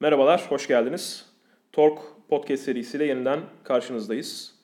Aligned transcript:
Merhabalar, 0.00 0.46
hoş 0.48 0.68
geldiniz. 0.68 1.26
Tork 1.72 1.98
Podcast 2.28 2.62
serisiyle 2.62 3.04
yeniden 3.04 3.40
karşınızdayız. 3.64 4.54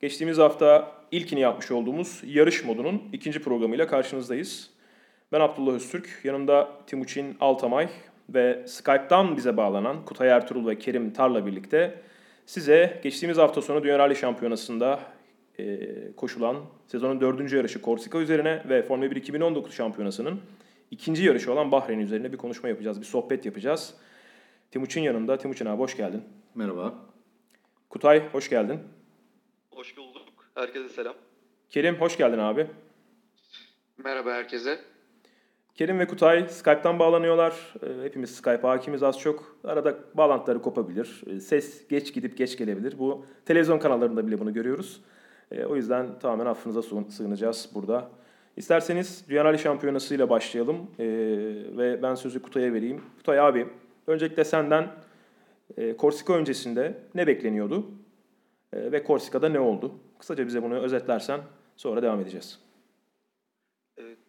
Geçtiğimiz 0.00 0.38
hafta 0.38 0.92
ilkini 1.10 1.40
yapmış 1.40 1.70
olduğumuz 1.70 2.22
yarış 2.26 2.64
modunun 2.64 3.02
ikinci 3.12 3.42
programıyla 3.42 3.86
karşınızdayız. 3.86 4.70
Ben 5.32 5.40
Abdullah 5.40 5.74
Öztürk, 5.74 6.20
yanımda 6.24 6.70
Timuçin 6.86 7.36
Altamay 7.40 7.88
ve 8.28 8.62
Skype'dan 8.66 9.36
bize 9.36 9.56
bağlanan 9.56 10.04
Kutay 10.04 10.28
Ertuğrul 10.28 10.66
ve 10.66 10.78
Kerim 10.78 11.12
Tar'la 11.12 11.46
birlikte 11.46 11.94
size 12.46 13.00
geçtiğimiz 13.02 13.38
hafta 13.38 13.62
sonu 13.62 13.82
Dünya 13.82 13.98
Rally 13.98 14.16
Şampiyonası'nda 14.16 15.00
e, 15.58 15.78
koşulan 16.16 16.56
sezonun 16.86 17.20
dördüncü 17.20 17.56
yarışı 17.56 17.82
Korsika 17.82 18.18
üzerine 18.18 18.62
ve 18.68 18.82
Formula 18.82 19.10
1 19.10 19.16
2019 19.16 19.74
şampiyonasının 19.74 20.40
ikinci 20.90 21.24
yarışı 21.24 21.52
olan 21.52 21.72
Bahreyn 21.72 21.98
üzerine 21.98 22.32
bir 22.32 22.36
konuşma 22.36 22.68
yapacağız, 22.68 23.00
bir 23.00 23.06
sohbet 23.06 23.46
yapacağız. 23.46 23.94
Timuçin 24.74 25.02
yanında. 25.02 25.38
Timuçin 25.38 25.66
abi 25.66 25.78
hoş 25.78 25.96
geldin. 25.96 26.22
Merhaba. 26.54 26.94
Kutay 27.90 28.28
hoş 28.28 28.50
geldin. 28.50 28.80
Hoş 29.70 29.96
bulduk. 29.96 30.28
Herkese 30.54 30.88
selam. 30.88 31.14
Kerim 31.70 31.94
hoş 31.94 32.16
geldin 32.16 32.38
abi. 32.38 32.66
Merhaba 34.04 34.32
herkese. 34.32 34.78
Kerim 35.74 35.98
ve 35.98 36.06
Kutay 36.06 36.48
Skype'tan 36.48 36.98
bağlanıyorlar. 36.98 37.74
Ee, 37.82 38.04
hepimiz 38.04 38.36
Skype 38.36 38.60
hakimiz 38.62 39.02
az 39.02 39.18
çok. 39.18 39.58
Arada 39.64 39.98
bağlantıları 40.14 40.62
kopabilir. 40.62 41.22
Ee, 41.26 41.40
ses 41.40 41.88
geç 41.88 42.14
gidip 42.14 42.38
geç 42.38 42.58
gelebilir. 42.58 42.98
Bu 42.98 43.26
televizyon 43.46 43.78
kanallarında 43.78 44.26
bile 44.26 44.40
bunu 44.40 44.52
görüyoruz. 44.54 45.00
Ee, 45.50 45.64
o 45.64 45.76
yüzden 45.76 46.18
tamamen 46.18 46.46
affınıza 46.46 46.82
sığınacağız 47.10 47.70
burada. 47.74 48.10
İsterseniz 48.56 49.24
Dünya 49.28 49.44
Rally 49.44 49.58
Şampiyonası 49.58 50.14
ile 50.14 50.30
başlayalım. 50.30 50.90
Ve 51.78 52.02
ben 52.02 52.14
sözü 52.14 52.42
Kutay'a 52.42 52.72
vereyim. 52.72 53.02
Kutay 53.16 53.40
abi 53.40 53.66
Öncelikle 54.06 54.44
senden 54.44 54.92
e, 55.76 55.96
Korsika 55.96 56.32
öncesinde 56.32 56.98
ne 57.14 57.26
bekleniyordu 57.26 57.90
e, 58.72 58.92
ve 58.92 59.04
Korsika'da 59.04 59.48
ne 59.48 59.60
oldu? 59.60 59.94
Kısaca 60.18 60.46
bize 60.46 60.62
bunu 60.62 60.74
özetlersen 60.74 61.40
sonra 61.76 62.02
devam 62.02 62.20
edeceğiz. 62.20 62.64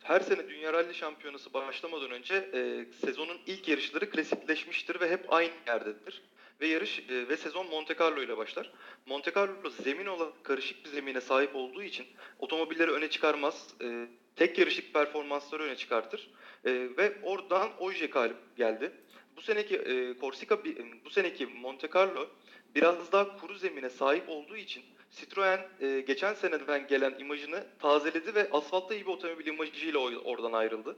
Her 0.04 0.20
sene 0.20 0.50
Dünya 0.50 0.74
Rally 0.74 0.94
Şampiyonası 0.94 1.54
başlamadan 1.54 2.12
önce 2.12 2.36
e, 2.36 2.86
sezonun 3.06 3.38
ilk 3.46 3.68
yarışları 3.68 4.10
klasikleşmiştir 4.10 5.00
ve 5.00 5.10
hep 5.10 5.34
aynı 5.34 5.52
yerdedir. 5.68 6.22
Ve 6.62 6.68
yarış 6.68 7.00
e, 7.10 7.30
ve 7.30 7.38
sezon 7.38 7.70
Monte 7.70 7.96
Carlo 8.00 8.22
ile 8.22 8.38
başlar. 8.38 8.72
Monte 9.06 9.32
Carlo 9.36 9.70
zemin 9.70 10.06
olarak 10.06 10.44
karışık 10.44 10.86
bir 10.86 10.90
zemine 10.90 11.22
sahip 11.22 11.56
olduğu 11.56 11.84
için 11.84 12.06
otomobilleri 12.40 12.92
öne 12.92 13.10
çıkarmaz. 13.10 13.68
E, 13.82 14.08
tek 14.36 14.60
yarışlık 14.60 14.94
performansları 14.94 15.64
öne 15.64 15.76
çıkartır. 15.76 16.32
E, 16.66 16.72
ve 16.74 17.14
oradan 17.24 17.70
Oje 17.80 18.06
galip 18.06 18.38
geldi 18.58 18.92
bu 19.38 19.42
seneki 19.42 19.76
e, 19.76 20.20
Corsica 20.20 20.58
bu 21.06 21.10
seneki 21.10 21.46
Monte 21.46 21.90
Carlo 21.96 22.28
biraz 22.76 23.12
daha 23.12 23.38
kuru 23.38 23.56
zemine 23.56 23.90
sahip 23.90 24.30
olduğu 24.30 24.58
için 24.58 24.84
Citroen 25.12 25.68
e, 25.82 26.02
geçen 26.02 26.34
seneden 26.34 26.88
gelen 26.88 27.20
imajını 27.20 27.68
tazeledi 27.80 28.36
ve 28.36 28.50
asfaltta 28.52 28.96
iyi 28.96 29.06
bir 29.06 29.12
otomobil 29.12 29.46
imajıyla 29.46 30.00
oradan 30.00 30.54
ayrıldı. 30.54 30.96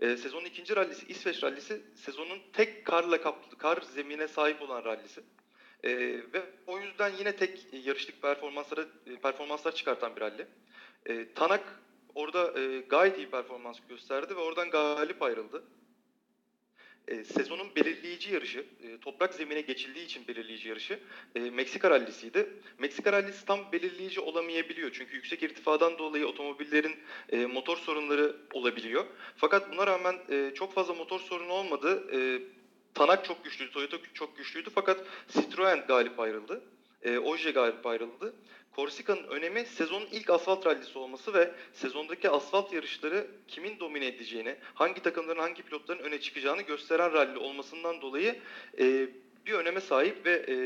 E, 0.00 0.16
sezonun 0.16 0.44
ikinci 0.44 0.76
rallisi 0.76 1.06
İsveç 1.06 1.42
rallisi 1.42 1.82
sezonun 1.94 2.38
tek 2.52 2.84
karla 2.84 3.20
kaplı 3.20 3.58
kar 3.58 3.80
zemine 3.80 4.28
sahip 4.28 4.62
olan 4.62 4.84
rallisi. 4.84 5.20
E, 5.84 5.90
ve 6.08 6.42
o 6.66 6.78
yüzden 6.78 7.12
yine 7.18 7.36
tek 7.36 7.66
yarışlık 7.72 8.22
performansları 8.22 8.88
performanslar 9.22 9.74
çıkartan 9.74 10.16
bir 10.16 10.20
ralli. 10.20 10.46
E, 11.06 11.32
Tanak 11.34 11.82
orada 12.14 12.60
e, 12.60 12.80
gayet 12.80 13.18
iyi 13.18 13.30
performans 13.30 13.78
gösterdi 13.88 14.36
ve 14.36 14.40
oradan 14.40 14.70
galip 14.70 15.22
ayrıldı 15.22 15.64
e, 17.08 17.24
sezonun 17.24 17.74
belirleyici 17.76 18.34
yarışı, 18.34 18.58
e, 18.58 18.98
toprak 19.00 19.34
zemine 19.34 19.60
geçildiği 19.60 20.04
için 20.04 20.28
belirleyici 20.28 20.68
yarışı 20.68 20.98
e, 21.34 21.40
Meksika 21.40 21.90
rallisiydi. 21.90 22.48
Meksika 22.78 23.12
rallisi 23.12 23.46
tam 23.46 23.72
belirleyici 23.72 24.20
olamayabiliyor 24.20 24.90
çünkü 24.92 25.16
yüksek 25.16 25.42
irtifadan 25.42 25.98
dolayı 25.98 26.26
otomobillerin 26.26 26.96
e, 27.28 27.46
motor 27.46 27.76
sorunları 27.76 28.36
olabiliyor. 28.52 29.04
Fakat 29.36 29.72
buna 29.72 29.86
rağmen 29.86 30.16
e, 30.30 30.52
çok 30.54 30.74
fazla 30.74 30.94
motor 30.94 31.20
sorunu 31.20 31.52
olmadı. 31.52 32.04
E, 32.12 32.42
Tanak 32.94 33.24
çok 33.24 33.44
güçlüydü, 33.44 33.72
Toyota 33.72 33.96
çok 34.14 34.36
güçlüydü 34.36 34.70
fakat 34.74 35.04
Citroen 35.28 35.84
galip 35.88 36.20
ayrıldı. 36.20 36.62
E, 37.02 37.18
Oje 37.18 37.50
galip 37.50 37.86
ayrıldı. 37.86 38.34
Korsika'nın 38.70 39.24
önemi 39.24 39.64
sezonun 39.64 40.08
ilk 40.12 40.30
asfalt 40.30 40.66
rallisi 40.66 40.98
olması 40.98 41.34
ve 41.34 41.54
sezondaki 41.72 42.30
asfalt 42.30 42.72
yarışları 42.72 43.26
kimin 43.48 43.80
domine 43.80 44.06
edeceğini, 44.06 44.56
hangi 44.74 45.02
takımların 45.02 45.40
hangi 45.40 45.62
pilotların 45.62 46.02
öne 46.02 46.20
çıkacağını 46.20 46.62
gösteren 46.62 47.12
ralli 47.12 47.38
olmasından 47.38 48.00
dolayı 48.00 48.36
e, 48.78 49.08
bir 49.46 49.52
öneme 49.52 49.80
sahip 49.80 50.26
ve 50.26 50.44
e, 50.48 50.56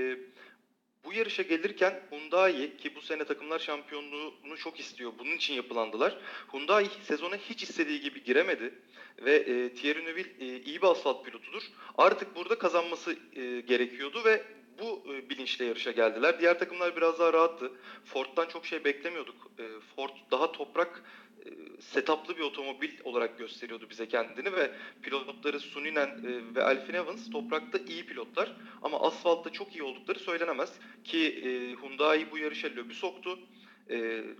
bu 1.04 1.12
yarışa 1.12 1.42
gelirken 1.42 2.00
Hyundai 2.10 2.76
ki 2.76 2.94
bu 2.94 3.00
sene 3.00 3.24
takımlar 3.24 3.58
şampiyonluğunu 3.58 4.56
çok 4.56 4.80
istiyor. 4.80 5.12
Bunun 5.18 5.36
için 5.36 5.54
yapılandılar. 5.54 6.18
Hyundai 6.52 6.88
sezona 7.02 7.36
hiç 7.36 7.62
istediği 7.62 8.00
gibi 8.00 8.24
giremedi 8.24 8.74
ve 9.18 9.36
e, 9.36 9.74
Thierry 9.74 10.04
Neuville 10.04 10.32
e, 10.40 10.60
iyi 10.60 10.82
bir 10.82 10.86
asfalt 10.86 11.24
pilotudur. 11.24 11.62
Artık 11.98 12.36
burada 12.36 12.58
kazanması 12.58 13.16
e, 13.36 13.60
gerekiyordu 13.60 14.24
ve 14.24 14.42
bu 14.82 15.14
e, 15.14 15.30
bilinçle 15.30 15.64
yarışa 15.64 15.90
geldiler. 15.90 16.40
Diğer 16.40 16.58
takımlar 16.58 16.96
biraz 16.96 17.18
daha 17.18 17.32
rahattı. 17.32 17.72
Ford'dan 18.04 18.48
çok 18.48 18.66
şey 18.66 18.84
beklemiyorduk. 18.84 19.50
E, 19.58 19.64
Ford 19.96 20.10
daha 20.30 20.52
toprak 20.52 21.02
e, 21.46 21.50
setuplı 21.80 22.36
bir 22.36 22.42
otomobil 22.42 22.90
olarak 23.04 23.38
gösteriyordu 23.38 23.90
bize 23.90 24.08
kendini 24.08 24.52
ve 24.52 24.70
pilotları 25.02 25.60
Suninen 25.60 26.22
ve 26.54 26.62
Alfin 26.62 26.94
Evans 26.94 27.30
toprakta 27.30 27.78
iyi 27.78 28.06
pilotlar 28.06 28.56
ama 28.82 29.00
asfaltta 29.00 29.50
çok 29.50 29.76
iyi 29.76 29.82
oldukları 29.82 30.18
söylenemez 30.18 30.72
ki 31.04 31.42
Hyundai 31.80 32.30
bu 32.30 32.38
yarışa 32.38 32.68
Löb'ü 32.68 32.94
soktu. 32.94 33.38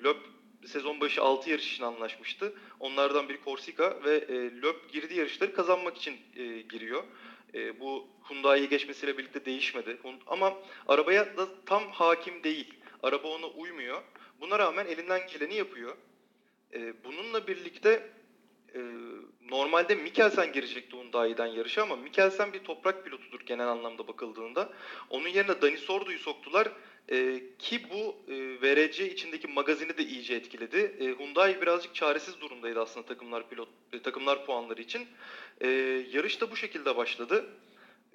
Löb 0.04 0.16
sezon 0.66 1.00
başı 1.00 1.22
6 1.22 1.50
yarış 1.50 1.72
için 1.72 1.84
anlaşmıştı. 1.84 2.52
Onlardan 2.80 3.28
biri 3.28 3.38
Corsica 3.44 4.04
ve 4.04 4.16
e, 4.16 4.34
Löb 4.62 4.76
girdiği 4.92 5.18
yarışları 5.18 5.54
kazanmak 5.54 5.96
için 5.96 6.16
e, 6.36 6.60
giriyor. 6.60 7.04
E, 7.54 7.80
bu 7.80 8.08
Hyundai'ye 8.28 8.66
geçmesiyle 8.66 9.18
birlikte 9.18 9.44
değişmedi. 9.44 9.98
Ama 10.26 10.58
arabaya 10.88 11.36
da 11.36 11.64
tam 11.66 11.90
hakim 11.90 12.44
değil. 12.44 12.74
Araba 13.02 13.28
ona 13.28 13.46
uymuyor. 13.46 14.02
Buna 14.40 14.58
rağmen 14.58 14.86
elinden 14.86 15.20
geleni 15.26 15.54
yapıyor. 15.54 15.96
E, 16.74 17.04
bununla 17.04 17.46
birlikte 17.46 18.10
e, 18.74 18.80
normalde 19.50 19.94
Mikkelsen 19.94 20.52
girecekti 20.52 20.96
Hyundai'den 20.96 21.46
yarışa 21.46 21.82
ama 21.82 21.96
Mikkelsen 21.96 22.52
bir 22.52 22.58
toprak 22.58 23.04
pilotudur 23.04 23.40
genel 23.40 23.68
anlamda 23.68 24.08
bakıldığında. 24.08 24.72
Onun 25.10 25.28
yerine 25.28 25.62
Dani 25.62 25.78
Sordo'yu 25.78 26.18
soktular 26.18 26.68
e, 27.10 27.42
ki 27.58 27.80
bu 27.90 28.32
e, 28.32 28.34
VRC 28.62 29.12
içindeki 29.12 29.48
magazini 29.48 29.96
de 29.98 30.04
iyice 30.04 30.34
etkiledi. 30.34 30.96
E, 31.00 31.04
Hyundai 31.04 31.60
birazcık 31.60 31.94
çaresiz 31.94 32.40
durumdaydı 32.40 32.80
aslında 32.80 33.06
takımlar 33.06 33.48
pilot 33.48 33.68
e, 33.92 34.02
takımlar 34.02 34.46
puanları 34.46 34.82
için. 34.82 35.02
E, 35.60 35.68
yarış 36.12 36.40
da 36.40 36.50
bu 36.50 36.56
şekilde 36.56 36.96
başladı. 36.96 37.44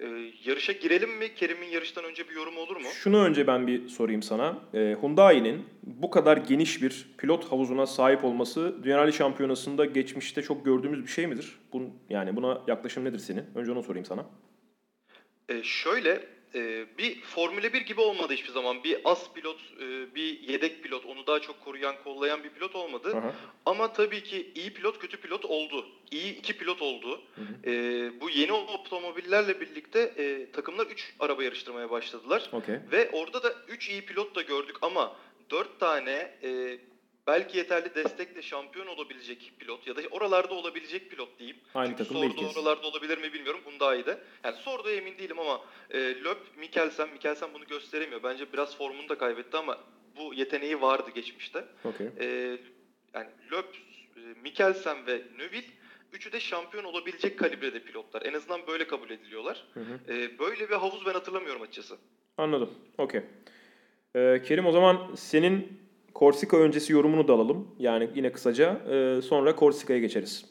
E, 0.00 0.06
yarışa 0.44 0.72
girelim 0.72 1.10
mi? 1.10 1.34
Kerim'in 1.34 1.66
yarıştan 1.66 2.04
önce 2.04 2.28
bir 2.28 2.34
yorum 2.34 2.58
olur 2.58 2.76
mu? 2.76 2.88
Şunu 3.02 3.24
önce 3.24 3.46
ben 3.46 3.66
bir 3.66 3.88
sorayım 3.88 4.22
sana. 4.22 4.58
E, 4.74 4.78
Hyundai'nin 4.78 5.64
bu 5.82 6.10
kadar 6.10 6.36
geniş 6.36 6.82
bir 6.82 7.06
pilot 7.18 7.52
havuzuna 7.52 7.86
sahip 7.86 8.24
olması 8.24 8.76
Dünya 8.82 8.98
Rally 8.98 9.12
Şampiyonası'nda 9.12 9.84
geçmişte 9.84 10.42
çok 10.42 10.64
gördüğümüz 10.64 11.02
bir 11.02 11.10
şey 11.10 11.26
midir? 11.26 11.58
Bun, 11.72 11.92
yani 12.10 12.36
buna 12.36 12.62
yaklaşım 12.66 13.04
nedir 13.04 13.18
senin? 13.18 13.44
Önce 13.54 13.72
onu 13.72 13.82
sorayım 13.82 14.04
sana. 14.04 14.26
E, 15.48 15.62
şöyle 15.62 16.37
e, 16.54 16.86
bir 16.98 17.20
Formula 17.20 17.72
1 17.72 17.80
gibi 17.80 18.00
olmadı 18.00 18.32
hiçbir 18.32 18.52
zaman. 18.52 18.84
Bir 18.84 19.00
as 19.04 19.32
pilot, 19.32 19.60
e, 19.80 20.14
bir 20.14 20.40
yedek 20.40 20.82
pilot, 20.82 21.06
onu 21.06 21.26
daha 21.26 21.40
çok 21.40 21.64
koruyan, 21.64 21.94
kollayan 22.04 22.44
bir 22.44 22.50
pilot 22.50 22.76
olmadı. 22.76 23.16
Aha. 23.16 23.34
Ama 23.66 23.92
tabii 23.92 24.22
ki 24.22 24.52
iyi 24.54 24.74
pilot, 24.74 24.98
kötü 24.98 25.16
pilot 25.16 25.44
oldu. 25.44 25.86
İyi 26.10 26.38
iki 26.38 26.58
pilot 26.58 26.82
oldu. 26.82 27.22
E, 27.64 27.72
bu 28.20 28.30
yeni 28.30 28.52
otomobillerle 28.52 29.60
birlikte 29.60 30.00
e, 30.00 30.50
takımlar 30.52 30.86
3 30.86 31.14
araba 31.20 31.42
yarıştırmaya 31.42 31.90
başladılar. 31.90 32.48
Okay. 32.52 32.80
Ve 32.92 33.10
orada 33.12 33.42
da 33.42 33.54
3 33.68 33.88
iyi 33.88 34.02
pilot 34.02 34.34
da 34.34 34.42
gördük 34.42 34.76
ama 34.82 35.16
4 35.50 35.80
tane 35.80 36.34
e, 36.42 36.78
belki 37.28 37.58
yeterli 37.58 37.94
destekle 37.94 38.42
şampiyon 38.42 38.86
olabilecek 38.86 39.52
pilot 39.58 39.86
ya 39.86 39.96
da 39.96 40.00
oralarda 40.10 40.54
olabilecek 40.54 41.10
pilot 41.10 41.38
diyeyim. 41.38 41.58
Aynı 41.74 41.96
Çünkü 41.96 42.04
Sordo 42.04 42.48
oralarda 42.54 42.86
olabilir 42.86 43.18
mi 43.18 43.32
bilmiyorum. 43.32 43.60
Hyundai'de. 43.64 44.18
Yani 44.44 44.56
Sordo'ya 44.56 44.96
emin 44.96 45.18
değilim 45.18 45.38
ama 45.38 45.60
e, 45.90 45.98
Löp, 46.24 46.38
Mikkelsen, 46.58 47.08
Mikkelsen 47.08 47.54
bunu 47.54 47.64
gösteremiyor. 47.64 48.22
Bence 48.22 48.52
biraz 48.52 48.76
formunu 48.76 49.08
da 49.08 49.18
kaybetti 49.18 49.56
ama 49.56 49.78
bu 50.16 50.34
yeteneği 50.34 50.80
vardı 50.80 51.10
geçmişte. 51.14 51.64
Okay. 51.84 52.06
E, 52.20 52.26
yani 53.14 53.28
Löp, 53.52 53.76
e, 54.16 54.20
Mikkelsen 54.42 55.06
ve 55.06 55.22
Neuville 55.38 55.78
Üçü 56.12 56.32
de 56.32 56.40
şampiyon 56.40 56.84
olabilecek 56.84 57.38
kalibrede 57.38 57.82
pilotlar. 57.82 58.22
En 58.22 58.32
azından 58.32 58.66
böyle 58.66 58.86
kabul 58.86 59.10
ediliyorlar. 59.10 59.64
Hı 59.74 59.80
hı. 59.80 60.12
E, 60.12 60.38
böyle 60.38 60.68
bir 60.68 60.74
havuz 60.74 61.06
ben 61.06 61.12
hatırlamıyorum 61.12 61.62
açıkçası. 61.62 61.96
Anladım. 62.38 62.70
Okey. 62.98 63.22
Ee, 64.16 64.42
Kerim 64.46 64.66
o 64.66 64.72
zaman 64.72 65.14
senin 65.14 65.80
Korsika 66.18 66.56
öncesi 66.56 66.92
yorumunu 66.92 67.28
da 67.28 67.32
alalım. 67.32 67.68
Yani 67.78 68.10
yine 68.14 68.32
kısaca. 68.32 68.80
E, 68.90 69.22
sonra 69.22 69.56
Korsika'ya 69.56 69.98
geçeriz. 69.98 70.44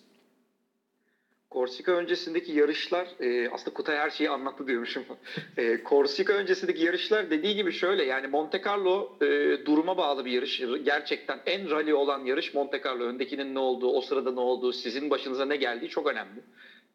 Korsika 1.49 1.91
öncesindeki 1.91 2.51
yarışlar 2.51 3.07
e, 3.19 3.49
aslında 3.49 3.73
Kutay 3.73 3.97
her 3.97 4.09
şeyi 4.09 4.29
anlattı 4.29 4.67
diyormuşum. 4.67 5.03
e, 5.57 5.83
Korsika 5.83 6.33
öncesindeki 6.33 6.83
yarışlar 6.83 7.29
dediği 7.29 7.55
gibi 7.55 7.71
şöyle 7.71 8.03
yani 8.03 8.27
Monte 8.27 8.61
Carlo 8.65 9.17
e, 9.21 9.25
duruma 9.65 9.97
bağlı 9.97 10.25
bir 10.25 10.31
yarış. 10.31 10.61
Gerçekten 10.83 11.39
en 11.45 11.69
rally 11.69 11.93
olan 11.93 12.25
yarış 12.25 12.53
Monte 12.53 12.81
Carlo. 12.85 13.03
Öndekinin 13.03 13.55
ne 13.55 13.59
olduğu, 13.59 13.87
o 13.87 14.01
sırada 14.01 14.31
ne 14.31 14.39
olduğu, 14.39 14.73
sizin 14.73 15.09
başınıza 15.09 15.45
ne 15.45 15.55
geldiği 15.55 15.89
çok 15.89 16.07
önemli. 16.07 16.41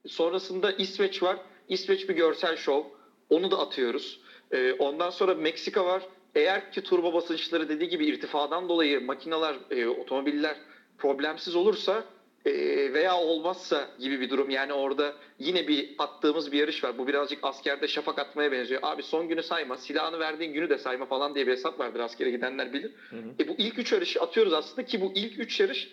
Sonrasında 0.07 0.73
İsveç 0.73 1.23
var. 1.23 1.37
İsveç 1.69 2.09
bir 2.09 2.15
görsel 2.15 2.57
şov. 2.57 2.85
Onu 3.31 3.51
da 3.51 3.59
atıyoruz. 3.59 4.21
E, 4.51 4.73
ondan 4.73 5.11
sonra 5.11 5.35
Meksika 5.35 5.85
var. 5.85 6.03
Eğer 6.34 6.73
ki 6.73 6.82
turbo 6.82 7.12
basınçları 7.12 7.69
dediği 7.69 7.88
gibi 7.88 8.06
irtifadan 8.06 8.69
dolayı 8.69 9.00
makineler, 9.00 9.56
e, 9.70 9.87
otomobiller 9.87 10.56
problemsiz 10.99 11.56
olursa 11.56 12.05
e, 12.44 12.52
veya 12.93 13.17
olmazsa 13.17 13.88
gibi 13.99 14.20
bir 14.20 14.31
durum. 14.31 14.50
Yani 14.50 14.73
orada 14.73 15.14
yine 15.38 15.69
bir 15.69 15.94
attığımız 15.99 16.52
bir 16.52 16.58
yarış 16.58 16.84
var. 16.84 16.99
Bu 16.99 17.06
birazcık 17.06 17.38
askerde 17.43 17.88
şafak 17.88 18.19
atmaya 18.19 18.52
benziyor. 18.52 18.81
Abi 18.84 19.02
son 19.02 19.29
günü 19.29 19.43
sayma, 19.43 19.76
silahını 19.76 20.19
verdiğin 20.19 20.52
günü 20.52 20.70
de 20.70 20.79
sayma 20.79 21.06
falan 21.06 21.34
diye 21.34 21.46
bir 21.46 21.52
hesap 21.52 21.79
vardır 21.79 22.00
askere 22.00 22.31
gidenler 22.31 22.73
bilir. 22.73 22.93
Hı 23.11 23.17
hı. 23.17 23.20
E, 23.40 23.49
bu 23.49 23.55
ilk 23.58 23.78
üç 23.78 23.93
yarışı 23.93 24.20
atıyoruz 24.20 24.52
aslında 24.52 24.85
ki 24.85 25.00
bu 25.00 25.12
ilk 25.14 25.38
üç 25.38 25.61
yarış 25.61 25.88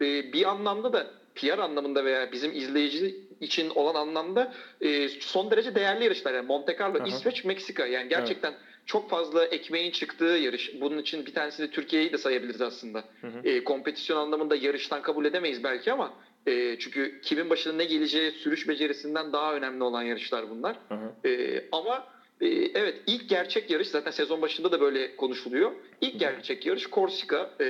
e, 0.00 0.32
bir 0.32 0.50
anlamda 0.50 0.92
da 0.92 1.10
PR 1.34 1.58
anlamında 1.58 2.04
veya 2.04 2.32
bizim 2.32 2.52
izleyici 2.52 3.16
için 3.40 3.70
olan 3.70 3.94
anlamda 3.94 4.52
e, 4.80 5.08
son 5.08 5.50
derece 5.50 5.74
değerli 5.74 6.04
yarışlar. 6.04 6.34
Yani 6.34 6.46
Monte 6.46 6.76
Carlo, 6.80 6.98
Aha. 6.98 7.06
İsveç, 7.06 7.44
Meksika. 7.44 7.86
Yani 7.86 8.08
gerçekten 8.08 8.50
evet. 8.50 8.60
Çok 8.86 9.10
fazla 9.10 9.44
ekmeğin 9.44 9.90
çıktığı 9.90 10.24
yarış. 10.24 10.70
Bunun 10.80 10.98
için 10.98 11.26
bir 11.26 11.32
tanesi 11.32 11.62
de 11.62 11.70
Türkiye'yi 11.70 12.12
de 12.12 12.18
sayabiliriz 12.18 12.60
aslında. 12.60 13.04
Hı 13.20 13.26
hı. 13.26 13.48
E, 13.48 13.64
kompetisyon 13.64 14.16
anlamında 14.16 14.56
yarıştan 14.56 15.02
kabul 15.02 15.24
edemeyiz 15.24 15.64
belki 15.64 15.92
ama 15.92 16.12
e, 16.46 16.78
çünkü 16.78 17.20
kimin 17.22 17.50
başına 17.50 17.72
ne 17.72 17.84
geleceği 17.84 18.30
sürüş 18.30 18.68
becerisinden 18.68 19.32
daha 19.32 19.54
önemli 19.54 19.84
olan 19.84 20.02
yarışlar 20.02 20.50
bunlar. 20.50 20.76
Hı 20.88 20.94
hı. 20.94 21.28
E, 21.28 21.64
ama 21.72 22.04
e, 22.40 22.46
evet 22.74 23.00
ilk 23.06 23.28
gerçek 23.28 23.70
yarış 23.70 23.88
zaten 23.88 24.10
sezon 24.10 24.42
başında 24.42 24.72
da 24.72 24.80
böyle 24.80 25.16
konuşuluyor. 25.16 25.72
İlk 26.00 26.20
gerçek 26.20 26.66
yarış 26.66 26.86
Korsika. 26.86 27.50
E, 27.60 27.66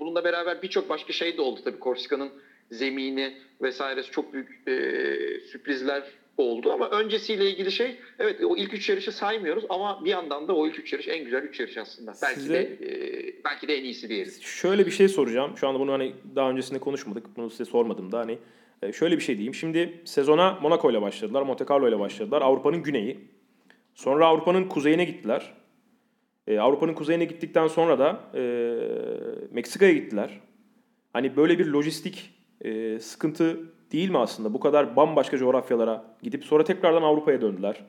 bununla 0.00 0.24
beraber 0.24 0.62
birçok 0.62 0.88
başka 0.88 1.12
şey 1.12 1.36
de 1.36 1.42
oldu 1.42 1.60
tabii 1.64 1.78
Korsika'nın 1.78 2.32
zemini 2.70 3.34
vesairesi 3.62 4.10
çok 4.10 4.32
büyük 4.32 4.68
e, 4.68 4.74
sürprizler 5.40 6.02
oldu. 6.38 6.72
Ama 6.72 6.90
öncesiyle 6.90 7.50
ilgili 7.50 7.72
şey 7.72 7.96
evet 8.18 8.44
o 8.44 8.56
ilk 8.56 8.74
üç 8.74 8.88
yarışı 8.88 9.12
saymıyoruz 9.12 9.64
ama 9.68 10.04
bir 10.04 10.10
yandan 10.10 10.48
da 10.48 10.56
o 10.56 10.66
ilk 10.66 10.78
üç 10.78 10.92
yarış 10.92 11.08
en 11.08 11.24
güzel 11.24 11.42
üç 11.42 11.60
yarış 11.60 11.76
aslında. 11.76 12.12
Belki 12.22 12.40
Size, 12.40 12.54
de 12.54 12.60
e, 12.60 13.44
belki 13.44 13.68
de 13.68 13.76
en 13.76 13.84
iyisi 13.84 14.08
diyelim. 14.08 14.32
Şöyle 14.40 14.86
bir 14.86 14.90
şey 14.90 15.08
soracağım. 15.08 15.56
Şu 15.56 15.68
anda 15.68 15.80
bunu 15.80 15.92
hani 15.92 16.14
daha 16.36 16.50
öncesinde 16.50 16.78
konuşmadık. 16.78 17.36
Bunu 17.36 17.50
size 17.50 17.64
sormadım 17.64 18.12
da 18.12 18.18
hani 18.18 18.38
e, 18.82 18.92
şöyle 18.92 19.16
bir 19.16 19.22
şey 19.22 19.34
diyeyim. 19.34 19.54
Şimdi 19.54 20.00
sezona 20.04 20.58
Monaco 20.62 20.90
ile 20.90 21.02
başladılar, 21.02 21.42
Monte 21.42 21.64
Carlo 21.70 21.88
ile 21.88 21.98
başladılar. 21.98 22.42
Avrupa'nın 22.42 22.82
güneyi. 22.82 23.18
Sonra 23.94 24.26
Avrupa'nın 24.26 24.68
kuzeyine 24.68 25.04
gittiler. 25.04 25.54
E, 26.46 26.58
Avrupa'nın 26.58 26.94
kuzeyine 26.94 27.24
gittikten 27.24 27.68
sonra 27.68 27.98
da 27.98 28.20
e, 28.34 28.42
Meksika'ya 29.50 29.92
gittiler. 29.92 30.40
Hani 31.12 31.36
böyle 31.36 31.58
bir 31.58 31.66
lojistik 31.66 32.30
e, 32.60 32.98
sıkıntı 32.98 33.60
değil 33.92 34.10
mi 34.10 34.18
aslında? 34.18 34.54
Bu 34.54 34.60
kadar 34.60 34.96
bambaşka 34.96 35.38
coğrafyalara 35.38 36.04
gidip 36.22 36.44
sonra 36.44 36.64
tekrardan 36.64 37.02
Avrupa'ya 37.02 37.40
döndüler. 37.40 37.84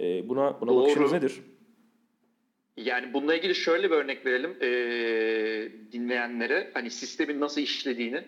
E, 0.00 0.28
buna 0.28 0.60
buna 0.60 0.70
Doğru. 0.70 0.82
bakışınız 0.82 1.12
nedir? 1.12 1.40
Yani 2.76 3.14
bununla 3.14 3.34
ilgili 3.34 3.54
şöyle 3.54 3.90
bir 3.90 3.96
örnek 3.96 4.26
verelim 4.26 4.56
e, 4.60 4.68
dinleyenlere. 5.92 6.70
Hani 6.74 6.90
sistemin 6.90 7.40
nasıl 7.40 7.60
işlediğini. 7.60 8.24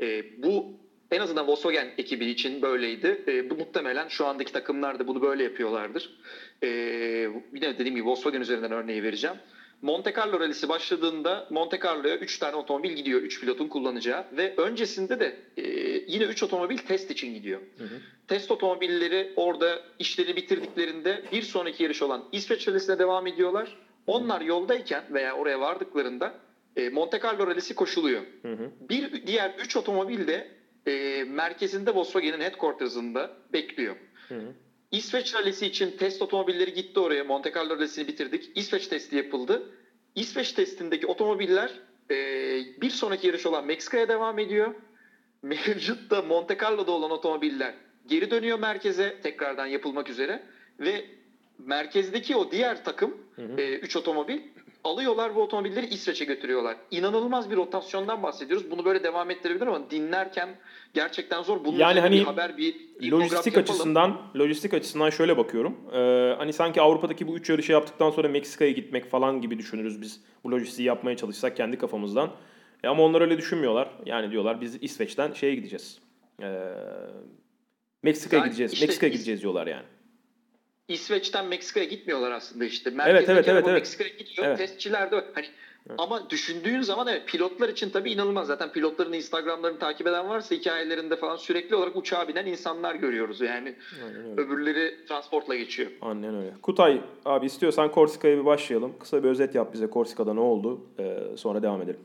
E, 0.00 0.24
bu 0.42 0.66
en 1.10 1.20
azından 1.20 1.46
Volkswagen 1.46 1.88
ekibi 1.98 2.26
için 2.26 2.62
böyleydi. 2.62 3.24
E, 3.28 3.50
bu 3.50 3.54
muhtemelen 3.54 4.08
şu 4.08 4.26
andaki 4.26 4.52
takımlar 4.52 4.98
da 4.98 5.06
bunu 5.06 5.22
böyle 5.22 5.42
yapıyorlardır. 5.42 6.10
E, 6.62 6.68
yine 7.54 7.78
dediğim 7.78 7.94
gibi 7.94 8.06
Volkswagen 8.06 8.40
üzerinden 8.40 8.72
örneği 8.72 9.02
vereceğim. 9.02 9.36
Monte 9.82 10.12
Carlo 10.16 10.40
rallisi 10.40 10.68
başladığında 10.68 11.46
Monte 11.50 11.78
Carlo'ya 11.84 12.16
3 12.16 12.38
tane 12.38 12.56
otomobil 12.56 12.90
gidiyor 12.90 13.22
3 13.22 13.40
pilotun 13.40 13.68
kullanacağı 13.68 14.24
ve 14.36 14.54
öncesinde 14.56 15.20
de 15.20 15.36
e, 15.56 15.91
yine 16.06 16.24
3 16.24 16.42
otomobil 16.42 16.78
test 16.78 17.10
için 17.10 17.34
gidiyor. 17.34 17.60
Hı 17.78 17.84
hı. 17.84 18.00
Test 18.28 18.50
otomobilleri 18.50 19.32
orada 19.36 19.82
işleri 19.98 20.36
bitirdiklerinde 20.36 21.22
bir 21.32 21.42
sonraki 21.42 21.82
yarış 21.82 22.02
olan 22.02 22.24
İsveç 22.32 22.68
rallisine 22.68 22.98
devam 22.98 23.26
ediyorlar. 23.26 23.76
Onlar 24.06 24.40
yoldayken 24.40 25.04
veya 25.10 25.36
oraya 25.36 25.60
vardıklarında 25.60 26.34
e, 26.76 26.88
Monte 26.88 27.20
Carlo 27.24 27.46
rallisi 27.46 27.74
koşuluyor. 27.74 28.22
Hı 28.42 28.52
hı. 28.52 28.70
Bir 28.80 29.26
diğer 29.26 29.50
3 29.58 29.76
otomobil 29.76 30.26
de 30.26 30.48
e, 30.86 31.24
merkezinde 31.24 31.94
Volkswagen'in 31.94 32.40
headquarters'ında 32.40 33.30
bekliyor. 33.52 33.96
Hı 34.28 34.34
hı. 34.34 34.54
İsveç 34.90 35.34
rallisi 35.34 35.66
için 35.66 35.90
test 35.90 36.22
otomobilleri 36.22 36.72
gitti 36.72 37.00
oraya. 37.00 37.24
Monte 37.24 37.52
Carlo 37.56 37.76
rallisini 37.76 38.08
bitirdik. 38.08 38.50
İsveç 38.54 38.86
testi 38.86 39.16
yapıldı. 39.16 39.62
İsveç 40.14 40.52
testindeki 40.52 41.06
otomobiller 41.06 41.80
e, 42.10 42.16
bir 42.76 42.90
sonraki 42.90 43.26
yarış 43.26 43.46
olan 43.46 43.64
Meksika'ya 43.64 44.08
devam 44.08 44.38
ediyor. 44.38 44.74
Mevcut 45.66 46.10
da 46.10 46.22
Monte 46.22 46.58
Carlo'da 46.58 46.92
olan 46.92 47.10
otomobiller 47.10 47.74
geri 48.06 48.30
dönüyor 48.30 48.58
merkeze 48.58 49.20
tekrardan 49.22 49.66
yapılmak 49.66 50.10
üzere 50.10 50.42
ve 50.80 51.04
merkezdeki 51.58 52.36
o 52.36 52.50
diğer 52.50 52.84
takım 52.84 53.16
3 53.38 53.96
e, 53.96 53.98
otomobil 53.98 54.40
alıyorlar 54.84 55.34
bu 55.34 55.42
otomobilleri 55.42 55.86
İsveç'e 55.86 56.24
götürüyorlar. 56.24 56.76
İnanılmaz 56.90 57.50
bir 57.50 57.56
rotasyondan 57.56 58.22
bahsediyoruz. 58.22 58.70
Bunu 58.70 58.84
böyle 58.84 59.04
devam 59.04 59.30
ettirebilir 59.30 59.66
ama 59.66 59.90
dinlerken 59.90 60.48
gerçekten 60.94 61.42
zor. 61.42 61.64
Bunun 61.64 61.78
yani 61.78 62.00
hani 62.00 62.20
bir 62.20 62.24
haber 62.24 62.56
bir 62.56 62.76
lojistik 63.10 63.58
açısından 63.58 64.16
lojistik 64.38 64.74
açısından 64.74 65.10
şöyle 65.10 65.36
bakıyorum. 65.36 65.76
Ee, 65.92 66.34
hani 66.38 66.52
sanki 66.52 66.80
Avrupa'daki 66.80 67.28
bu 67.28 67.36
üç 67.36 67.50
yarışı 67.50 67.72
yaptıktan 67.72 68.10
sonra 68.10 68.28
Meksika'ya 68.28 68.70
gitmek 68.70 69.10
falan 69.10 69.40
gibi 69.40 69.58
düşünürüz 69.58 70.00
biz. 70.00 70.20
Bu 70.44 70.50
lojistiği 70.50 70.88
yapmaya 70.88 71.16
çalışsak 71.16 71.56
kendi 71.56 71.78
kafamızdan. 71.78 72.30
E 72.84 72.88
ama 72.88 73.02
onlar 73.02 73.20
öyle 73.20 73.38
düşünmüyorlar. 73.38 73.88
Yani 74.06 74.30
diyorlar 74.30 74.60
biz 74.60 74.82
İsveç'ten 74.82 75.32
şeye 75.32 75.54
gideceğiz. 75.54 75.98
Ee, 76.42 76.62
Meksika'ya 78.02 78.40
yani 78.40 78.48
gideceğiz. 78.48 78.72
Işte, 78.72 78.86
Meksika'ya 78.86 79.12
gideceğiz 79.12 79.42
diyorlar 79.42 79.66
yani. 79.66 79.84
İsveç'ten 80.88 81.46
Meksika'ya 81.46 81.86
gitmiyorlar 81.86 82.30
aslında 82.30 82.64
işte. 82.64 82.90
Merkezdeki 82.90 83.32
evet, 83.32 83.48
evet, 83.48 83.48
evet, 83.48 83.64
evet. 83.64 83.74
Meksika'ya 83.74 84.10
gidiyor. 84.10 84.46
Evet. 84.46 84.58
Testçiler 84.58 85.10
de 85.10 85.24
hani 85.34 85.46
evet. 85.88 86.00
ama 86.00 86.30
düşündüğün 86.30 86.80
zaman 86.80 87.06
evet 87.06 87.28
pilotlar 87.28 87.68
için 87.68 87.90
tabii 87.90 88.12
inanılmaz. 88.12 88.46
Zaten 88.46 88.72
pilotların 88.72 89.12
Instagram'larını 89.12 89.78
takip 89.78 90.06
eden 90.06 90.28
varsa 90.28 90.54
hikayelerinde 90.54 91.16
falan 91.16 91.36
sürekli 91.36 91.76
olarak 91.76 91.96
uçağa 91.96 92.28
binen 92.28 92.46
insanlar 92.46 92.94
görüyoruz. 92.94 93.40
Yani 93.40 93.74
öbürleri 94.36 95.06
transportla 95.08 95.54
geçiyor. 95.54 95.90
Aynen 96.00 96.34
öyle. 96.34 96.52
Kutay 96.62 97.00
abi 97.24 97.46
istiyorsan 97.46 97.92
Korsika'ya 97.92 98.38
bir 98.38 98.44
başlayalım. 98.44 98.94
Kısa 99.00 99.24
bir 99.24 99.28
özet 99.28 99.54
yap 99.54 99.72
bize 99.72 99.86
Korsika'da 99.90 100.34
ne 100.34 100.40
oldu? 100.40 100.86
Ee, 100.98 101.36
sonra 101.36 101.62
devam 101.62 101.82
edelim. 101.82 102.00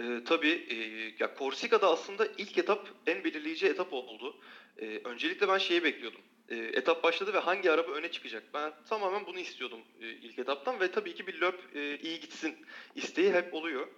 Ee, 0.00 0.24
tabii 0.24 0.66
e, 0.68 0.76
ya 1.18 1.34
Korsika'da 1.34 1.90
aslında 1.90 2.28
ilk 2.38 2.58
etap 2.58 2.88
en 3.06 3.24
belirleyici 3.24 3.66
etap 3.66 3.92
oldu. 3.92 4.40
Ee, 4.78 5.00
öncelikle 5.04 5.48
ben 5.48 5.58
şeyi 5.58 5.84
bekliyordum 5.84 6.20
e, 6.48 6.56
etap 6.56 7.02
başladı 7.02 7.32
ve 7.32 7.38
hangi 7.38 7.70
araba 7.70 7.92
öne 7.92 8.10
çıkacak? 8.10 8.42
Ben 8.54 8.72
tamamen 8.88 9.26
bunu 9.26 9.38
istiyordum 9.38 9.80
e, 10.00 10.08
ilk 10.08 10.38
etaptan 10.38 10.80
ve 10.80 10.90
tabii 10.90 11.14
ki 11.14 11.26
bir 11.26 11.40
löp 11.40 11.76
e, 11.76 11.98
iyi 11.98 12.20
gitsin 12.20 12.56
isteği 12.94 13.32
hep 13.32 13.54
oluyor. 13.54 13.88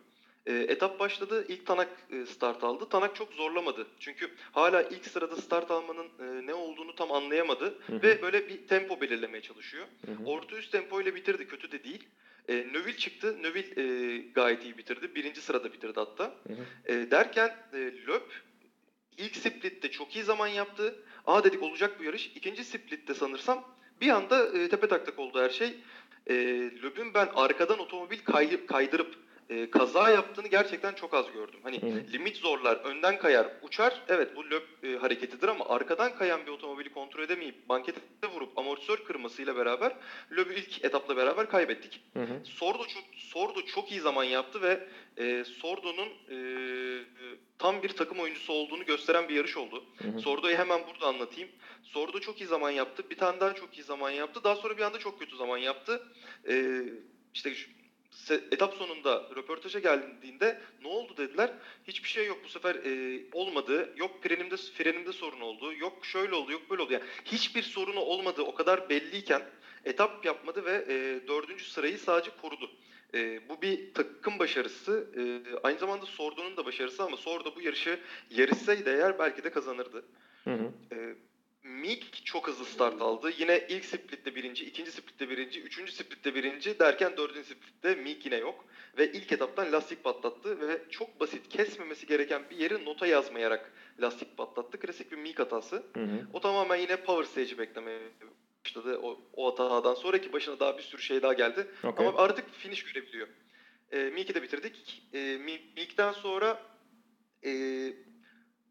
E, 0.46 0.54
etap 0.54 1.00
başladı, 1.00 1.44
ilk 1.48 1.66
Tanak 1.66 1.88
e, 2.10 2.26
start 2.26 2.64
aldı. 2.64 2.88
Tanak 2.88 3.16
çok 3.16 3.32
zorlamadı. 3.32 3.86
Çünkü 3.98 4.30
hala 4.52 4.82
ilk 4.82 5.06
sırada 5.06 5.36
start 5.36 5.70
almanın 5.70 6.06
e, 6.06 6.46
ne 6.46 6.54
olduğunu 6.54 6.94
tam 6.94 7.12
anlayamadı. 7.12 7.78
Hı 7.86 7.92
hı. 7.92 8.02
Ve 8.02 8.22
böyle 8.22 8.48
bir 8.48 8.66
tempo 8.66 9.00
belirlemeye 9.00 9.42
çalışıyor. 9.42 9.86
Hı 10.06 10.12
hı. 10.12 10.24
Orta 10.24 10.56
üst 10.56 10.72
tempo 10.72 11.00
ile 11.00 11.14
bitirdi, 11.14 11.46
kötü 11.46 11.72
de 11.72 11.84
değil. 11.84 12.08
E, 12.48 12.54
Növil 12.72 12.96
çıktı, 12.96 13.42
Növil 13.42 13.78
e, 13.78 14.18
gayet 14.18 14.64
iyi 14.64 14.78
bitirdi. 14.78 15.14
Birinci 15.14 15.40
sırada 15.40 15.72
bitirdi 15.72 16.00
hatta. 16.00 16.24
Hı 16.24 16.52
hı. 16.52 16.92
E, 16.92 17.10
derken 17.10 17.56
e, 17.72 17.78
Löp 18.06 18.42
ilk 19.16 19.36
splitte 19.36 19.90
çok 19.90 20.16
iyi 20.16 20.24
zaman 20.24 20.46
yaptı. 20.46 20.94
Aa 21.26 21.44
dedik 21.44 21.62
olacak 21.62 22.00
bu 22.00 22.04
yarış. 22.04 22.26
İkinci 22.34 22.64
splitte 22.64 23.14
sanırsam 23.14 23.64
bir 24.00 24.08
anda 24.08 24.58
e, 24.58 24.68
tepe 24.68 24.88
taklak 24.88 25.18
oldu 25.18 25.40
her 25.40 25.50
şey. 25.50 25.76
E, 26.26 26.34
Löb'ün 26.82 27.14
ben 27.14 27.28
arkadan 27.34 27.78
otomobil 27.78 28.18
kay, 28.18 28.66
kaydırıp 28.66 29.27
e, 29.48 29.66
kaza 29.66 30.10
yaptığını 30.10 30.48
gerçekten 30.48 30.94
çok 30.94 31.14
az 31.14 31.30
gördüm. 31.30 31.60
Hani 31.62 31.80
Hı. 31.82 32.02
limit 32.12 32.36
zorlar, 32.36 32.78
önden 32.82 33.16
kayar, 33.16 33.46
uçar. 33.60 34.02
Evet 34.08 34.34
bu 34.34 34.50
löp 34.50 34.64
e, 34.82 34.96
hareketidir 34.96 35.48
ama 35.48 35.64
arkadan 35.68 36.12
kayan 36.12 36.46
bir 36.46 36.50
otomobili 36.50 36.88
kontrol 36.88 37.22
edemeyip 37.22 37.56
bankete 37.68 38.00
vurup 38.28 38.50
amortisör 38.56 38.96
kırmasıyla 38.96 39.56
beraber 39.56 39.92
löbü 40.32 40.54
ilk 40.54 40.84
etapla 40.84 41.16
beraber 41.16 41.46
kaybettik. 41.46 42.00
Hı 42.16 42.22
hı. 42.22 42.40
Sordo 42.44 42.84
çok 42.86 43.04
Sordo 43.16 43.62
çok 43.62 43.90
iyi 43.90 44.00
zaman 44.00 44.24
yaptı 44.24 44.62
ve 44.62 44.78
e, 45.16 45.44
Sordo'nun 45.44 46.08
e, 46.30 46.36
tam 47.58 47.82
bir 47.82 47.88
takım 47.88 48.18
oyuncusu 48.20 48.52
olduğunu 48.52 48.84
gösteren 48.84 49.28
bir 49.28 49.34
yarış 49.34 49.56
oldu. 49.56 49.82
Hı 50.02 50.08
hı. 50.08 50.18
Sordo'yu 50.18 50.56
hemen 50.56 50.86
burada 50.86 51.06
anlatayım. 51.06 51.50
Sordo 51.82 52.18
çok 52.20 52.40
iyi 52.40 52.46
zaman 52.46 52.70
yaptı. 52.70 53.02
Bir 53.10 53.16
tane 53.16 53.40
daha 53.40 53.52
çok 53.52 53.78
iyi 53.78 53.82
zaman 53.84 54.10
yaptı. 54.10 54.44
Daha 54.44 54.56
sonra 54.56 54.76
bir 54.76 54.82
anda 54.82 54.98
çok 54.98 55.16
kötü 55.18 55.36
zaman 55.36 55.58
yaptı. 55.58 56.00
E, 56.48 56.82
işte 57.34 57.54
etap 58.30 58.74
sonunda 58.74 59.30
röportaja 59.36 59.78
geldiğinde 59.78 60.60
ne 60.82 60.88
oldu 60.88 61.16
dediler. 61.16 61.50
Hiçbir 61.88 62.08
şey 62.08 62.26
yok 62.26 62.38
bu 62.44 62.48
sefer 62.48 62.74
e, 62.74 63.20
olmadı. 63.32 63.94
Yok 63.96 64.22
frenimde 64.22 64.56
frenimde 64.56 65.12
sorun 65.12 65.40
oldu. 65.40 65.72
Yok 65.74 66.06
şöyle 66.06 66.34
oldu, 66.34 66.52
yok 66.52 66.70
böyle 66.70 66.82
oldu. 66.82 66.92
Yani 66.92 67.04
hiçbir 67.24 67.62
sorunu 67.62 68.00
olmadı. 68.00 68.42
O 68.42 68.54
kadar 68.54 68.88
belliyken 68.88 69.42
etap 69.84 70.24
yapmadı 70.24 70.64
ve 70.64 70.84
e, 70.88 71.28
dördüncü 71.28 71.64
sırayı 71.64 71.98
sadece 71.98 72.30
korudu. 72.42 72.70
E, 73.14 73.48
bu 73.48 73.62
bir 73.62 73.94
takım 73.94 74.38
başarısı. 74.38 75.06
E, 75.16 75.22
aynı 75.62 75.78
zamanda 75.78 76.06
Sordo'nun 76.06 76.56
da 76.56 76.64
başarısı 76.66 77.02
ama 77.02 77.16
Sordo 77.16 77.56
bu 77.56 77.60
yarışı 77.60 78.00
yarışsaydı 78.30 78.90
eğer 78.90 79.18
belki 79.18 79.44
de 79.44 79.50
kazanırdı. 79.50 80.04
Hı 80.44 80.54
hı. 80.54 80.72
E, 80.92 81.14
Mick 81.80 82.24
çok 82.24 82.48
hızlı 82.48 82.64
start 82.64 83.02
aldı. 83.02 83.32
Yine 83.38 83.66
ilk 83.68 83.84
splitte 83.84 84.34
birinci, 84.34 84.64
ikinci 84.64 84.92
splitte 84.92 85.30
birinci, 85.30 85.60
üçüncü 85.60 85.92
splitte 85.92 86.34
birinci 86.34 86.78
derken 86.78 87.16
dördüncü 87.16 87.44
splitte 87.44 87.94
Mick 87.94 88.24
yine 88.26 88.36
yok. 88.36 88.64
Ve 88.98 89.12
ilk 89.12 89.32
etaptan 89.32 89.72
lastik 89.72 90.04
patlattı 90.04 90.60
ve 90.60 90.82
çok 90.90 91.20
basit 91.20 91.48
kesmemesi 91.48 92.06
gereken 92.06 92.42
bir 92.50 92.56
yeri 92.56 92.84
nota 92.84 93.06
yazmayarak 93.06 93.72
lastik 94.00 94.36
patlattı. 94.36 94.78
Klasik 94.78 95.12
bir 95.12 95.16
Mick 95.16 95.38
hatası. 95.40 95.76
Hı 95.94 96.00
hı. 96.00 96.26
O 96.32 96.40
tamamen 96.40 96.76
yine 96.76 96.96
power 96.96 97.24
stage 97.24 97.58
beklemeye 97.58 98.00
başladı 98.64 98.98
o, 99.02 99.20
o 99.32 99.52
hatadan 99.52 99.94
sonraki 99.94 100.32
başına 100.32 100.60
daha 100.60 100.78
bir 100.78 100.82
sürü 100.82 101.02
şey 101.02 101.22
daha 101.22 101.32
geldi. 101.32 101.66
Okay. 101.84 102.06
Ama 102.06 102.18
artık 102.18 102.54
finish 102.54 102.82
görebiliyor. 102.92 103.28
E, 103.92 103.98
Mick'i 103.98 104.34
de 104.34 104.42
bitirdik. 104.42 105.02
E, 105.12 105.38
Mick'ten 105.76 106.12
sonra 106.12 106.62
e, 107.44 107.50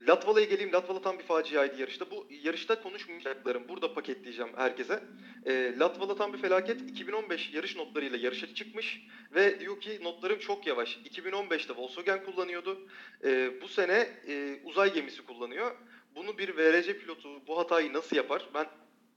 Latvala'ya 0.01 0.45
geleyim. 0.45 0.73
Latvala 0.73 1.01
tam 1.01 1.19
bir 1.19 1.23
faciaydı 1.23 1.81
yarışta. 1.81 2.05
Bu 2.11 2.27
yarışta 2.43 2.81
konuşmayacaklarım. 2.81 3.67
Burada 3.69 3.93
paketleyeceğim 3.93 4.51
herkese. 4.55 5.03
E, 5.45 5.73
Latvala 5.79 6.15
tam 6.15 6.33
bir 6.33 6.37
felaket. 6.37 6.81
2015 6.81 7.53
yarış 7.53 7.75
notlarıyla 7.75 8.17
yarışa 8.17 8.53
çıkmış 8.53 9.01
ve 9.35 9.59
diyor 9.59 9.81
ki 9.81 9.99
notlarım 10.03 10.39
çok 10.39 10.67
yavaş. 10.67 10.97
2015'te 10.97 11.73
Volkswagen 11.75 12.23
kullanıyordu. 12.25 12.77
E, 13.23 13.61
bu 13.61 13.67
sene 13.67 14.07
e, 14.27 14.59
uzay 14.63 14.93
gemisi 14.93 15.25
kullanıyor. 15.25 15.71
Bunu 16.15 16.37
bir 16.37 16.57
VRC 16.57 16.97
pilotu 16.97 17.29
bu 17.47 17.57
hatayı 17.57 17.93
nasıl 17.93 18.15
yapar? 18.15 18.49
Ben 18.53 18.65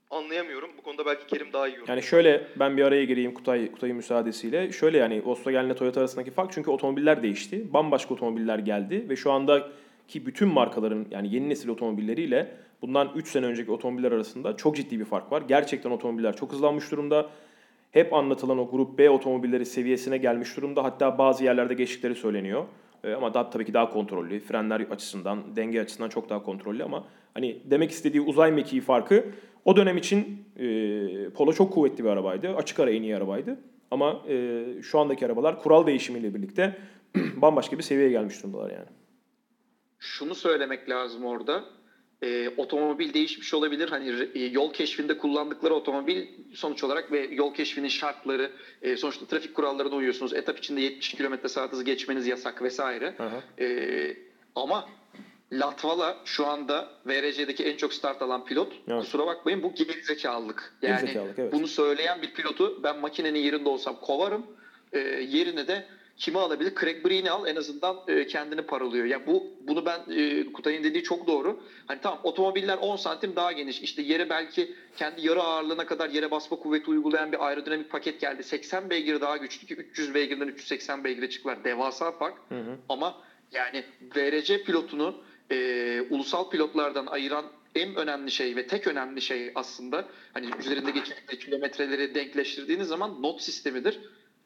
anlayamıyorum. 0.09 0.69
Bu 0.77 0.81
konuda 0.81 1.05
belki 1.05 1.27
Kerim 1.27 1.53
daha 1.53 1.67
iyi 1.67 1.73
yorum. 1.73 1.85
Yani 1.89 2.03
şöyle 2.03 2.47
ben 2.55 2.77
bir 2.77 2.83
araya 2.83 3.05
gireyim 3.05 3.33
Kutay 3.33 3.71
Kutay'ın 3.71 3.95
müsaadesiyle. 3.95 4.71
Şöyle 4.71 4.97
yani 4.97 5.25
Volkswagen 5.25 5.65
ile 5.65 5.75
Toyota 5.75 5.99
arasındaki 5.99 6.31
fark 6.31 6.51
çünkü 6.53 6.71
otomobiller 6.71 7.23
değişti. 7.23 7.73
Bambaşka 7.73 8.13
otomobiller 8.13 8.59
geldi 8.59 9.05
ve 9.09 9.15
şu 9.15 9.31
andaki 10.11 10.25
bütün 10.25 10.47
markaların 10.47 11.05
yani 11.11 11.33
yeni 11.33 11.49
nesil 11.49 11.69
otomobilleriyle 11.69 12.51
bundan 12.81 13.11
3 13.15 13.27
sene 13.27 13.45
önceki 13.45 13.71
otomobiller 13.71 14.11
arasında 14.11 14.57
çok 14.57 14.75
ciddi 14.75 14.99
bir 14.99 15.05
fark 15.05 15.31
var. 15.31 15.43
Gerçekten 15.47 15.91
otomobiller 15.91 16.35
çok 16.35 16.51
hızlanmış 16.51 16.91
durumda. 16.91 17.29
Hep 17.91 18.13
anlatılan 18.13 18.57
o 18.57 18.69
grup 18.69 18.97
B 18.97 19.09
otomobilleri 19.09 19.65
seviyesine 19.65 20.17
gelmiş 20.17 20.57
durumda. 20.57 20.83
Hatta 20.83 21.17
bazı 21.17 21.43
yerlerde 21.43 21.73
geçtikleri 21.73 22.15
söyleniyor. 22.15 22.65
Ee, 23.03 23.13
ama 23.13 23.33
daha 23.33 23.49
tabii 23.49 23.65
ki 23.65 23.73
daha 23.73 23.89
kontrollü. 23.89 24.39
Frenler 24.39 24.79
açısından, 24.79 25.55
denge 25.55 25.81
açısından 25.81 26.09
çok 26.09 26.29
daha 26.29 26.43
kontrollü 26.43 26.83
ama 26.83 27.03
hani 27.33 27.57
demek 27.65 27.91
istediği 27.91 28.21
uzay 28.21 28.51
mekiği 28.51 28.81
farkı 28.81 29.25
o 29.65 29.75
dönem 29.75 29.97
için 29.97 30.45
e, 30.59 31.29
Polo 31.29 31.53
çok 31.53 31.73
kuvvetli 31.73 32.03
bir 32.03 32.09
arabaydı. 32.09 32.55
Açık 32.55 32.79
ara 32.79 32.91
en 32.91 33.03
iyi 33.03 33.15
arabaydı. 33.15 33.59
Ama 33.91 34.21
e, 34.29 34.65
şu 34.81 34.99
andaki 34.99 35.25
arabalar 35.25 35.59
kural 35.59 35.85
değişimiyle 35.85 36.33
birlikte 36.33 36.77
bambaşka 37.35 37.77
bir 37.77 37.83
seviyeye 37.83 38.11
gelmiş 38.11 38.43
durumdalar 38.43 38.71
yani. 38.71 39.00
Şunu 40.01 40.35
söylemek 40.35 40.89
lazım 40.89 41.25
orada. 41.25 41.63
E, 42.23 42.49
otomobil 42.57 43.13
değişmiş 43.13 43.53
olabilir. 43.53 43.89
Hani 43.89 44.29
e, 44.35 44.45
yol 44.45 44.73
keşfinde 44.73 45.17
kullandıkları 45.17 45.73
otomobil 45.73 46.27
sonuç 46.53 46.83
olarak 46.83 47.11
ve 47.11 47.27
yol 47.31 47.53
keşfinin 47.53 47.87
şartları 47.87 48.51
e, 48.81 48.97
sonuçta 48.97 49.25
trafik 49.25 49.55
kurallarına 49.55 49.95
uyuyorsunuz. 49.95 50.33
Etap 50.33 50.57
içinde 50.57 50.81
70 50.81 51.13
km 51.13 51.47
saat 51.47 51.71
hızı 51.71 51.83
geçmeniz 51.83 52.27
yasak 52.27 52.61
vesaire. 52.61 53.15
E, 53.59 54.17
ama 54.55 54.89
Latvala 55.51 56.17
şu 56.25 56.47
anda 56.47 56.89
VRC'deki 57.05 57.63
en 57.63 57.77
çok 57.77 57.93
start 57.93 58.21
alan 58.21 58.45
pilot. 58.45 58.73
Evet. 58.87 58.99
Kusura 58.99 59.27
bakmayın 59.27 59.63
bu 59.63 59.73
gerizekalılık. 59.73 60.73
Yani 60.81 61.01
gerizekalılık, 61.01 61.39
evet. 61.39 61.53
bunu 61.53 61.67
söyleyen 61.67 62.21
bir 62.21 62.33
pilotu 62.33 62.83
ben 62.83 62.99
makinenin 62.99 63.39
yerinde 63.39 63.69
olsam 63.69 63.95
kovarım. 64.01 64.45
E, 64.93 64.99
yerine 64.99 65.67
de 65.67 65.85
kimi 66.21 66.39
alabilir? 66.39 66.75
Craig 66.75 67.05
Breen'i 67.05 67.31
al 67.31 67.47
en 67.47 67.55
azından 67.55 67.97
e, 68.07 68.27
kendini 68.27 68.61
paralıyor. 68.61 69.05
Ya 69.05 69.27
bu 69.27 69.47
bunu 69.61 69.85
ben 69.85 69.99
e, 70.09 70.51
Kutay'ın 70.53 70.83
dediği 70.83 71.03
çok 71.03 71.27
doğru. 71.27 71.59
Hani 71.85 71.99
tamam 72.01 72.19
otomobiller 72.23 72.77
10 72.77 72.95
santim 72.95 73.35
daha 73.35 73.51
geniş. 73.51 73.81
İşte 73.81 74.01
yere 74.01 74.29
belki 74.29 74.75
kendi 74.97 75.27
yarı 75.27 75.41
ağırlığına 75.41 75.85
kadar 75.85 76.09
yere 76.09 76.31
basma 76.31 76.57
kuvveti 76.57 76.89
uygulayan 76.89 77.31
bir 77.31 77.47
aerodinamik 77.47 77.89
paket 77.89 78.21
geldi. 78.21 78.43
80 78.43 78.89
beygir 78.89 79.21
daha 79.21 79.37
güçlü 79.37 79.67
ki 79.67 79.73
300 79.73 80.13
beygirden 80.13 80.47
380 80.47 81.03
beygire 81.03 81.29
çıktılar. 81.29 81.63
Devasa 81.63 82.11
fark. 82.11 82.37
Hı 82.49 82.59
hı. 82.59 82.77
Ama 82.89 83.17
yani 83.51 83.83
VRC 84.15 84.63
pilotunu 84.63 85.15
e, 85.51 86.01
ulusal 86.09 86.49
pilotlardan 86.49 87.05
ayıran 87.05 87.45
en 87.75 87.95
önemli 87.95 88.31
şey 88.31 88.55
ve 88.55 88.67
tek 88.67 88.87
önemli 88.87 89.21
şey 89.21 89.51
aslında 89.55 90.05
hani 90.33 90.49
üzerinde 90.59 90.91
geçtikleri 90.91 91.39
kilometreleri 91.39 92.15
denkleştirdiğiniz 92.15 92.87
zaman 92.87 93.21
not 93.21 93.41
sistemidir. 93.41 93.99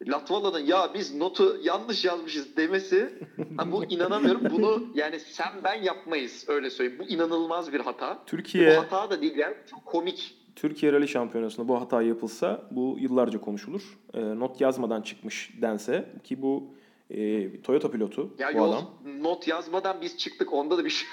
Latvala'nın 0.08 0.66
ya 0.66 0.92
biz 0.94 1.16
notu 1.16 1.60
yanlış 1.64 2.06
yazmışız 2.06 2.58
demesi 2.58 3.10
ha 3.58 3.72
bu 3.72 3.86
inanamıyorum. 3.90 4.42
Bunu 4.52 4.88
yani 4.96 5.20
sen 5.20 5.52
ben 5.64 5.82
yapmayız 5.82 6.46
öyle 6.48 6.70
söyleyeyim. 6.70 7.00
Bu 7.04 7.10
inanılmaz 7.10 7.74
bir 7.74 7.80
hata. 7.80 8.20
Türkiye 8.26 8.78
bu 8.78 8.82
hata 8.82 9.10
da 9.10 9.22
değil 9.22 9.38
yani 9.38 9.56
çok 9.72 9.86
komik. 9.86 10.36
Türkiye 10.56 10.94
Rally 10.94 11.08
Şampiyonası'nda 11.08 11.68
bu 11.68 11.82
hata 11.82 12.02
yapılsa 12.02 12.68
bu 12.72 12.98
yıllarca 13.00 13.42
konuşulur. 13.42 13.98
E, 14.14 14.40
not 14.40 14.62
yazmadan 14.62 15.02
çıkmış 15.02 15.54
dense 15.62 16.10
ki 16.24 16.42
bu 16.42 16.64
e, 17.10 17.62
Toyota 17.62 17.92
pilotu 17.92 18.36
ya 18.40 18.54
bu 18.54 18.58
yol, 18.58 18.72
adam. 18.72 18.90
Not 19.22 19.48
yazmadan 19.48 20.02
biz 20.02 20.18
çıktık. 20.18 20.54
Onda 20.54 20.78
da 20.78 20.86
bir 20.86 20.90
şey 20.90 21.08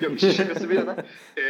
yok. 0.00 0.18
Şakası 0.18 0.70
bir 0.70 0.74
yana. 0.74 0.96
E, 1.38 1.44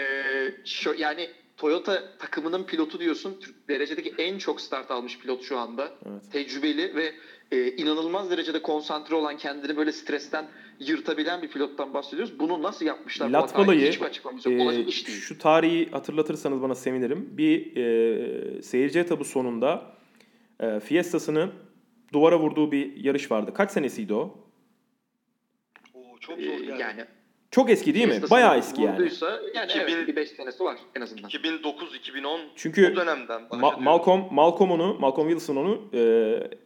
şu, 0.65 0.95
yani 0.99 1.29
Toyota 1.57 2.19
takımının 2.19 2.65
pilotu 2.65 3.01
diyorsun. 3.01 3.41
Derecedeki 3.69 4.15
en 4.19 4.39
çok 4.39 4.61
start 4.61 4.91
almış 4.91 5.19
pilot 5.19 5.43
şu 5.43 5.59
anda. 5.59 5.93
Evet. 6.07 6.33
Tecrübeli 6.33 6.95
ve 6.95 7.13
e, 7.53 7.77
inanılmaz 7.77 8.31
derecede 8.31 8.63
konsantre 8.63 9.15
olan 9.15 9.37
kendini 9.37 9.77
böyle 9.77 9.93
stresten 9.93 10.47
yırtabilen 10.79 11.43
bir 11.43 11.49
pilottan 11.49 11.95
bahsediyoruz. 11.95 12.39
Bunu 12.39 12.63
nasıl 12.63 12.87
yapmışlar? 12.87 13.31
Latvala'yı 13.31 13.93
e, 14.47 14.91
şu 14.91 15.39
tarihi 15.39 15.91
hatırlatırsanız 15.91 16.63
bana 16.63 16.75
sevinirim. 16.75 17.29
Bir 17.39 17.77
e, 17.77 18.63
seyirci 18.63 18.99
etabı 18.99 19.25
sonunda 19.25 19.97
e, 20.61 20.81
Fiesta'sını 20.81 21.51
duvara 22.13 22.41
vurduğu 22.41 22.73
bir 22.73 22.97
yarış 22.97 23.31
vardı. 23.31 23.55
Kaç 23.55 23.71
senesiydi 23.71 24.15
o? 24.15 24.49
Oo, 25.95 26.19
çok 26.21 26.41
zor 26.41 26.61
ee, 26.61 26.79
yani. 26.79 27.05
Çok 27.53 27.71
eski 27.71 27.95
değil 27.95 28.09
mi? 28.09 28.31
Bayağı 28.31 28.59
eski 28.59 28.83
yani. 28.83 28.95
Vurduysa 28.95 29.41
yani 29.55 29.71
2000, 29.71 29.81
evet, 29.81 30.09
bir 30.09 30.17
5 30.17 30.29
senesi 30.31 30.65
var 30.65 30.79
en 30.95 31.01
azından. 31.01 31.31
2009-2010 31.31 32.41
Çünkü 32.57 32.93
o 32.93 32.97
dönemden 32.97 33.43
Ma- 33.43 33.83
Malcolm, 33.83 34.25
Malcolm 34.31 34.71
onu, 34.71 34.97
Malcolm 35.01 35.29
Wilson 35.29 35.57
onu 35.57 35.81
e, 35.95 36.01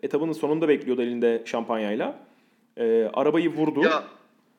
etabının 0.02 0.32
sonunda 0.32 0.68
bekliyordu 0.68 1.02
elinde 1.02 1.42
şampanyayla. 1.44 2.18
E, 2.76 3.10
arabayı 3.14 3.48
vurdu. 3.48 3.82
Ya 3.82 4.04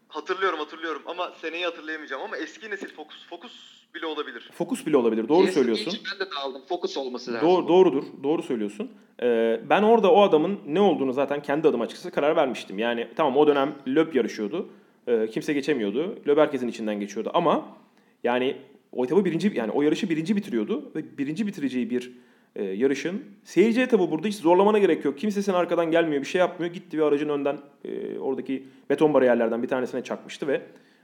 hatırlıyorum 0.07 0.59
hatırlıyorum 0.59 1.01
ama 1.05 1.31
seneyi 1.41 1.65
hatırlayamayacağım 1.65 2.23
ama 2.23 2.37
eski 2.37 2.69
nesil 2.71 2.89
Focus 2.95 3.27
Focus 3.29 3.51
bile 3.95 4.05
olabilir. 4.05 4.49
Focus 4.53 4.85
bile 4.85 4.97
olabilir. 4.97 5.27
Doğru 5.27 5.47
söylüyorsun. 5.47 5.93
ben 6.13 6.19
de 6.27 6.29
aldım. 6.43 6.61
Focus 6.69 6.97
olması 6.97 7.33
lazım. 7.33 7.49
Doğru, 7.49 7.67
doğrudur. 7.67 8.03
Doğru 8.23 8.43
söylüyorsun. 8.43 8.91
Ee, 9.21 9.61
ben 9.69 9.83
orada 9.83 10.11
o 10.11 10.21
adamın 10.21 10.59
ne 10.67 10.81
olduğunu 10.81 11.13
zaten 11.13 11.41
kendi 11.41 11.67
adım 11.67 11.81
açıkçası 11.81 12.11
karar 12.11 12.35
vermiştim. 12.35 12.79
Yani 12.79 13.07
tamam 13.15 13.37
o 13.37 13.47
dönem 13.47 13.75
Löb 13.87 14.13
yarışıyordu. 14.13 14.69
Ee, 15.07 15.27
kimse 15.31 15.53
geçemiyordu. 15.53 16.19
Löb 16.27 16.37
herkesin 16.37 16.67
içinden 16.67 16.99
geçiyordu 16.99 17.31
ama 17.33 17.77
yani 18.23 18.55
o 18.91 19.05
etabı 19.05 19.25
birinci 19.25 19.51
yani 19.55 19.71
o 19.71 19.81
yarışı 19.81 20.09
birinci 20.09 20.35
bitiriyordu 20.35 20.91
ve 20.95 21.17
birinci 21.17 21.47
bitireceği 21.47 21.89
bir 21.89 22.11
e, 22.55 22.63
yarışın 22.63 23.23
seyirci 23.43 23.81
etabı 23.81 24.11
burada 24.11 24.27
hiç 24.27 24.35
zorlamana 24.35 24.79
gerek 24.79 25.05
yok. 25.05 25.17
Kimse 25.17 25.41
senin 25.41 25.57
arkadan 25.57 25.91
gelmiyor, 25.91 26.21
bir 26.21 26.27
şey 26.27 26.39
yapmıyor. 26.39 26.73
Gitti 26.73 26.97
bir 26.97 27.03
aracın 27.03 27.29
önden 27.29 27.59
e, 27.85 28.19
oradaki 28.19 28.63
beton 28.89 29.13
bariyerlerden 29.13 29.63
bir 29.63 29.67
tanesine 29.67 30.03
çakmıştı 30.03 30.47
ve 30.47 30.61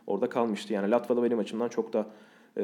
orada 0.07 0.29
kalmıştı. 0.29 0.73
Yani 0.73 0.91
Latva'da 0.91 1.23
benim 1.23 1.39
açımdan 1.39 1.69
çok 1.69 1.93
da 1.93 2.07
e, 2.57 2.63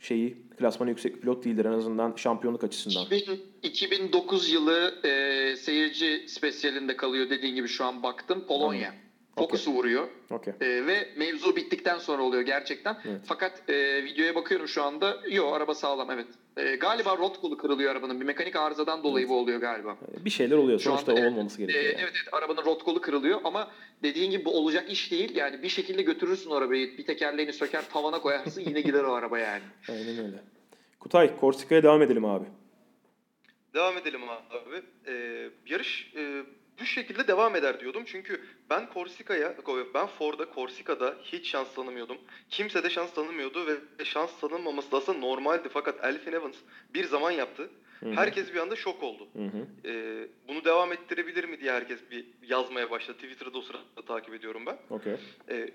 şeyi 0.00 0.36
klasmanı 0.58 0.90
yüksek 0.90 1.22
pilot 1.22 1.44
değildir 1.44 1.64
en 1.64 1.72
azından 1.72 2.12
şampiyonluk 2.16 2.64
açısından. 2.64 3.04
2000, 3.04 3.40
2009 3.62 4.52
yılı 4.52 4.94
e, 5.04 5.56
seyirci 5.56 6.24
spesiyalinde 6.26 6.96
kalıyor 6.96 7.30
dediğin 7.30 7.54
gibi 7.54 7.68
şu 7.68 7.84
an 7.84 8.02
baktım. 8.02 8.44
Polonya. 8.48 8.90
Hmm. 8.90 9.03
Fokusu 9.38 9.70
okay. 9.70 9.78
vuruyor. 9.78 10.08
Okay. 10.30 10.54
E, 10.60 10.86
ve 10.86 11.08
mevzu 11.16 11.56
bittikten 11.56 11.98
sonra 11.98 12.22
oluyor 12.22 12.42
gerçekten. 12.42 12.96
Evet. 13.04 13.20
Fakat 13.24 13.70
e, 13.70 14.04
videoya 14.04 14.34
bakıyorum 14.34 14.68
şu 14.68 14.82
anda. 14.82 15.16
Yok 15.30 15.54
araba 15.54 15.74
sağlam 15.74 16.10
evet. 16.10 16.26
E, 16.56 16.76
galiba 16.76 17.16
rot 17.16 17.40
kolu 17.40 17.56
kırılıyor 17.56 17.92
arabanın. 17.92 18.20
Bir 18.20 18.26
mekanik 18.26 18.56
arızadan 18.56 19.02
dolayı 19.02 19.26
evet. 19.26 19.30
bu 19.30 19.38
oluyor 19.38 19.60
galiba. 19.60 19.96
Bir 20.24 20.30
şeyler 20.30 20.56
oluyor. 20.56 20.78
Şu 20.78 20.84
Sonuçta 20.84 21.12
anda, 21.12 21.26
olmaması 21.26 21.62
e, 21.62 21.66
gerekiyor. 21.66 21.84
E, 21.84 21.86
yani. 21.86 22.00
Evet 22.00 22.12
evet 22.14 22.34
arabanın 22.34 22.64
rot 22.64 22.84
kolu 22.84 23.00
kırılıyor 23.00 23.40
ama 23.44 23.70
dediğin 24.02 24.30
gibi 24.30 24.44
bu 24.44 24.58
olacak 24.58 24.90
iş 24.90 25.10
değil. 25.10 25.36
Yani 25.36 25.62
bir 25.62 25.68
şekilde 25.68 26.02
götürürsün 26.02 26.50
arabayı. 26.50 26.98
Bir 26.98 27.06
tekerleğini 27.06 27.52
söker 27.52 27.84
tavana 27.92 28.20
koyarsın 28.20 28.60
yine 28.60 28.80
gider 28.80 29.04
o 29.04 29.12
araba 29.12 29.38
yani. 29.38 29.62
Aynen 29.88 30.18
öyle. 30.26 30.36
Kutay 31.00 31.40
Korsika'ya 31.40 31.82
devam 31.82 32.02
edelim 32.02 32.24
abi. 32.24 32.44
Devam 33.74 33.98
edelim 33.98 34.20
abi. 34.28 34.82
Ee, 35.06 35.48
yarış 35.66 36.12
e, 36.16 36.42
bu 36.80 36.84
şekilde 36.84 37.28
devam 37.28 37.56
eder 37.56 37.80
diyordum. 37.80 38.02
Çünkü 38.06 38.40
ben 38.70 38.90
Korsika'ya, 38.90 39.54
ben 39.94 40.06
Ford'a, 40.06 40.50
Korsika'da 40.50 41.16
hiç 41.22 41.50
şans 41.50 41.74
tanımıyordum. 41.74 42.18
Kimse 42.50 42.84
de 42.84 42.90
şans 42.90 43.14
tanımıyordu 43.14 43.66
ve 43.66 44.04
şans 44.04 44.40
tanınmaması 44.40 44.92
da 44.92 44.96
aslında 44.96 45.18
normaldi. 45.18 45.68
Fakat 45.72 46.04
Elfin 46.04 46.32
Evans 46.32 46.56
bir 46.94 47.04
zaman 47.04 47.30
yaptı. 47.30 47.70
Hı-hı. 48.00 48.12
Herkes 48.12 48.54
bir 48.54 48.58
anda 48.58 48.76
şok 48.76 49.02
oldu. 49.02 49.28
Ee, 49.84 50.28
bunu 50.48 50.64
devam 50.64 50.92
ettirebilir 50.92 51.44
mi 51.44 51.60
diye 51.60 51.72
herkes 51.72 51.98
bir 52.10 52.26
yazmaya 52.42 52.90
başladı. 52.90 53.18
Twitter'da 53.18 53.58
o 53.58 53.62
sırada 53.62 54.02
takip 54.06 54.34
ediyorum 54.34 54.66
ben. 54.66 54.78
Okay. 54.90 55.16
Ee, 55.48 55.70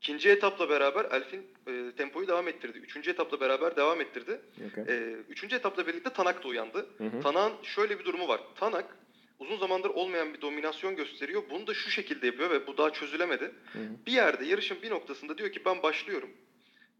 İkinci 0.00 0.30
etapla 0.30 0.68
beraber 0.68 1.04
Elfin 1.04 1.46
e, 1.66 1.92
tempoyu 1.96 2.28
devam 2.28 2.48
ettirdi. 2.48 2.78
Üçüncü 2.78 3.10
etapla 3.10 3.40
beraber 3.40 3.76
devam 3.76 4.00
ettirdi. 4.00 4.40
Okay. 4.70 4.84
E, 4.88 5.12
üçüncü 5.28 5.56
etapla 5.56 5.86
birlikte 5.86 6.10
Tanak 6.10 6.44
da 6.44 6.48
uyandı. 6.48 6.86
Tanak'ın 7.22 7.62
şöyle 7.62 7.98
bir 7.98 8.04
durumu 8.04 8.28
var. 8.28 8.40
Tanak 8.54 8.96
uzun 9.38 9.56
zamandır 9.56 9.90
olmayan 9.90 10.34
bir 10.34 10.40
dominasyon 10.40 10.96
gösteriyor. 10.96 11.42
Bunu 11.50 11.66
da 11.66 11.74
şu 11.74 11.90
şekilde 11.90 12.26
yapıyor 12.26 12.50
ve 12.50 12.66
bu 12.66 12.78
daha 12.78 12.92
çözülemedi. 12.92 13.44
Hı. 13.44 13.78
Bir 14.06 14.12
yerde 14.12 14.46
yarışın 14.46 14.82
bir 14.82 14.90
noktasında 14.90 15.38
diyor 15.38 15.52
ki 15.52 15.64
ben 15.64 15.82
başlıyorum. 15.82 16.30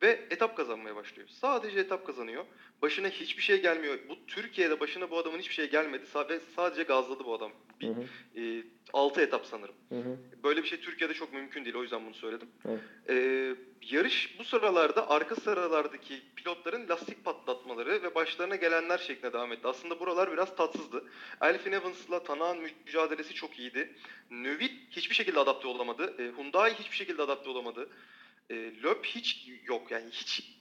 Ve 0.03 0.27
etap 0.31 0.57
kazanmaya 0.57 0.97
başlıyor. 0.97 1.29
Sadece 1.29 1.81
etap 1.81 2.07
kazanıyor. 2.07 2.45
Başına 2.83 3.09
hiçbir 3.09 3.43
şey 3.43 3.63
gelmiyor. 3.63 3.99
Bu 4.09 4.27
Türkiye'de 4.27 4.81
başına 4.81 5.11
bu 5.11 5.19
adamın 5.19 5.39
hiçbir 5.39 5.55
şey 5.55 5.71
gelmedi. 5.71 6.05
Ve 6.31 6.41
sadece 6.57 6.83
gazladı 6.83 7.25
bu 7.25 7.35
adam. 7.35 7.53
Bir, 7.81 7.89
hı 7.89 7.93
hı. 8.35 8.41
E, 8.41 8.63
6 8.93 9.21
etap 9.21 9.47
sanırım. 9.47 9.75
Hı 9.89 9.99
hı. 9.99 10.17
Böyle 10.45 10.63
bir 10.63 10.69
şey 10.69 10.81
Türkiye'de 10.81 11.15
çok 11.15 11.33
mümkün 11.33 11.65
değil. 11.65 11.77
O 11.77 11.83
yüzden 11.83 12.07
bunu 12.07 12.15
söyledim. 12.15 12.49
E, 13.09 13.15
yarış 13.83 14.39
bu 14.39 14.45
sıralarda 14.45 15.11
arka 15.11 15.37
sıralardaki 15.37 16.23
pilotların 16.37 16.89
lastik 16.89 17.25
patlatmaları 17.25 18.03
ve 18.03 18.15
başlarına 18.15 18.57
gelenler 18.57 18.99
şeklinde 18.99 19.33
devam 19.33 19.53
etti. 19.53 19.69
Aslında 19.69 20.01
buralar 20.01 20.33
biraz 20.33 20.57
tatsızdı. 20.57 21.05
Elfin 21.41 21.73
Evans'la 21.73 22.23
Tanak'ın 22.23 22.71
mücadelesi 22.87 23.35
çok 23.35 23.59
iyiydi. 23.59 23.95
Növit 24.31 24.73
hiçbir 24.91 25.15
şekilde 25.15 25.39
adapte 25.41 25.69
olamadı. 25.69 26.15
E, 26.19 26.23
Hyundai 26.37 26.75
hiçbir 26.75 26.97
şekilde 26.97 27.23
adapte 27.23 27.51
olamadı. 27.51 27.89
E, 28.51 28.55
Löb 28.83 29.05
hiç 29.05 29.49
yok 29.65 29.91
yani 29.91 30.11
hiç 30.11 30.59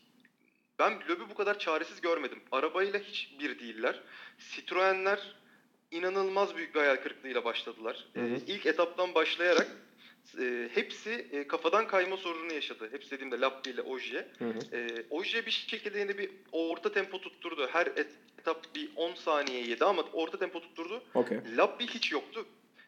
ben 0.79 0.99
Löb'ü 1.09 1.29
bu 1.29 1.33
kadar 1.33 1.59
çaresiz 1.59 2.01
görmedim. 2.01 2.39
Arabayla 2.51 2.99
hiç 2.99 3.35
bir 3.39 3.59
değiller. 3.59 4.01
Citroenler 4.55 5.35
inanılmaz 5.91 6.55
büyük 6.55 6.75
bir 6.75 6.79
hayal 6.79 6.95
kırıklığıyla 6.95 7.45
başladılar. 7.45 8.07
E, 8.15 8.21
ilk 8.47 8.65
etaptan 8.65 9.15
başlayarak 9.15 9.67
e, 10.39 10.69
hepsi 10.73 11.27
e, 11.31 11.47
kafadan 11.47 11.87
kayma 11.87 12.17
sorunu 12.17 12.53
yaşadı. 12.53 12.89
Hepsi 12.91 13.11
dediğimde 13.11 13.39
Lappi 13.39 13.69
ile 13.69 13.81
Oje. 13.81 14.27
E, 14.73 14.87
Oje 15.09 15.45
bir 15.45 15.51
şekilde 15.51 15.99
yine 15.99 16.17
bir 16.17 16.29
orta 16.51 16.91
tempo 16.91 17.21
tutturdu. 17.21 17.67
Her 17.71 17.87
etap 17.87 18.75
bir 18.75 18.89
10 18.95 19.13
saniye 19.13 19.61
yedi 19.67 19.85
ama 19.85 20.01
orta 20.01 20.39
tempo 20.39 20.59
tutturdu. 20.61 21.03
Okay. 21.13 21.39
Lappi 21.57 21.87
hiç 21.87 22.11
yoktu. 22.11 22.45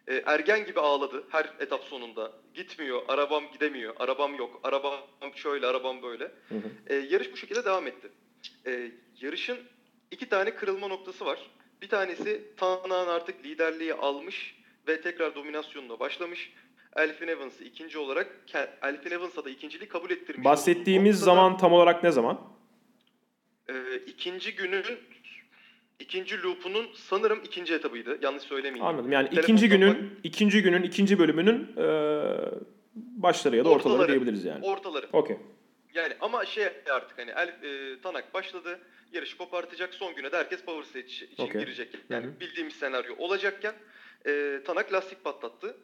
E, 0.10 0.24
ergen 0.25 0.66
gibi 0.66 0.80
ağladı 0.80 1.24
her 1.30 1.50
etap 1.60 1.84
sonunda. 1.84 2.32
Gitmiyor, 2.54 3.01
arabam 3.08 3.51
gidemiyor, 3.54 3.94
arabam 4.00 4.36
yok, 4.36 4.60
arabam 4.63 5.00
şöyle, 5.36 5.68
arabam 5.68 6.01
böyle. 6.01 6.24
Hı 6.24 6.56
hı. 6.56 6.72
E, 6.88 6.96
yarış 6.96 7.32
bu 7.32 7.38
şekilde 7.38 7.66
devam 7.66 7.88
etti. 7.88 8.12
E, 8.66 8.92
yarışın 9.22 9.58
iki 10.12 10.30
tane 10.30 10.56
kırılma 10.56 10.88
noktası 10.88 11.25
var. 11.25 11.39
Bir 11.82 11.89
tanesi 11.89 12.44
Tanak'ın 12.58 12.89
artık 12.89 13.46
liderliği 13.46 13.94
almış 13.94 14.56
ve 14.88 15.01
tekrar 15.01 15.36
dominasyonuna 15.36 16.00
başlamış. 16.00 16.54
Elfin 16.96 17.28
Evans'ı 17.28 17.63
ikinci 17.63 17.98
olarak 17.98 18.28
Elfin 18.82 19.12
Evans'a 19.12 19.46
da 19.46 19.50
ikinciliği 19.50 19.89
kabul 19.89 20.12
ettirmiş. 20.12 20.46
Bahsettiğimiz 20.46 21.20
zaman 21.20 21.58
tam 21.58 21.74
olarak 21.74 22.04
ne 22.04 22.12
zaman? 22.12 22.42
E, 23.70 23.96
ikinci 24.08 24.56
günün 24.56 24.86
ikinci 26.00 26.44
loop'unun 26.44 26.88
sanırım 26.94 27.39
ikinci 27.44 27.74
etabıydı. 27.74 28.18
Yanlış 28.22 28.44
söylemeyeyim. 28.44 28.86
Anladım. 28.86 29.12
Yani 29.12 29.29
Telefondan 29.29 29.44
ikinci 29.44 29.70
günün 29.70 29.94
bak... 29.94 30.20
ikinci 30.24 30.62
günün 30.62 30.84
ikinci 30.84 31.20
bölümünün 31.20 31.68
e, 31.77 31.86
başları 32.96 33.56
ya 33.56 33.65
da 33.65 33.70
ortaları, 33.70 33.94
ortaları 33.94 34.08
diyebiliriz 34.08 34.46
yani. 34.46 34.65
Ortaları. 34.65 35.08
Okey. 35.13 35.38
Yani 35.94 36.13
ama 36.22 36.46
şey 36.46 36.65
artık 36.89 37.18
hani 37.18 37.32
El, 37.32 37.48
e, 37.48 38.01
Tanak 38.01 38.34
başladı. 38.34 38.79
Yarışı 39.13 39.38
kopartacak. 39.38 39.94
Son 39.94 40.15
güne 40.15 40.32
de 40.32 40.38
herkes 40.38 40.62
power 40.62 40.84
stage 40.84 41.06
için 41.06 41.29
okay. 41.38 41.62
girecek. 41.62 41.96
Yani 42.10 42.25
Hı-hı. 42.25 42.39
bildiğimiz 42.39 42.74
senaryo 42.74 43.16
olacakken 43.18 43.74
e, 44.25 44.62
Tanak 44.66 44.94
lastik 44.94 45.24
patlattı. 45.24 45.77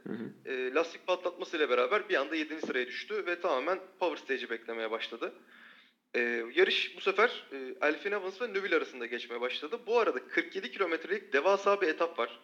E, 0.46 0.74
lastik 0.74 1.08
patlatmasıyla 1.08 1.70
beraber 1.70 2.10
bir 2.10 2.16
anda 2.16 2.36
7. 2.36 2.62
sıraya 2.62 2.88
düştü 2.88 3.26
ve 3.26 3.40
tamamen 3.40 3.80
power 4.00 4.24
stage'i 4.24 4.50
beklemeye 4.50 4.92
başladı. 4.92 5.34
E, 6.16 6.44
yarış 6.56 6.96
bu 6.98 7.02
sefer 7.02 7.44
e, 7.52 7.88
Elfin 7.88 8.12
Evans 8.12 8.42
ve 8.42 8.48
Növille 8.48 8.76
arasında 8.76 9.06
geçmeye 9.06 9.42
başladı. 9.42 9.80
Bu 9.88 10.00
arada 10.00 10.28
47 10.28 10.72
kilometrelik 10.72 11.34
devasa 11.34 11.82
bir 11.82 11.88
etap 11.88 12.20
var. 12.20 12.40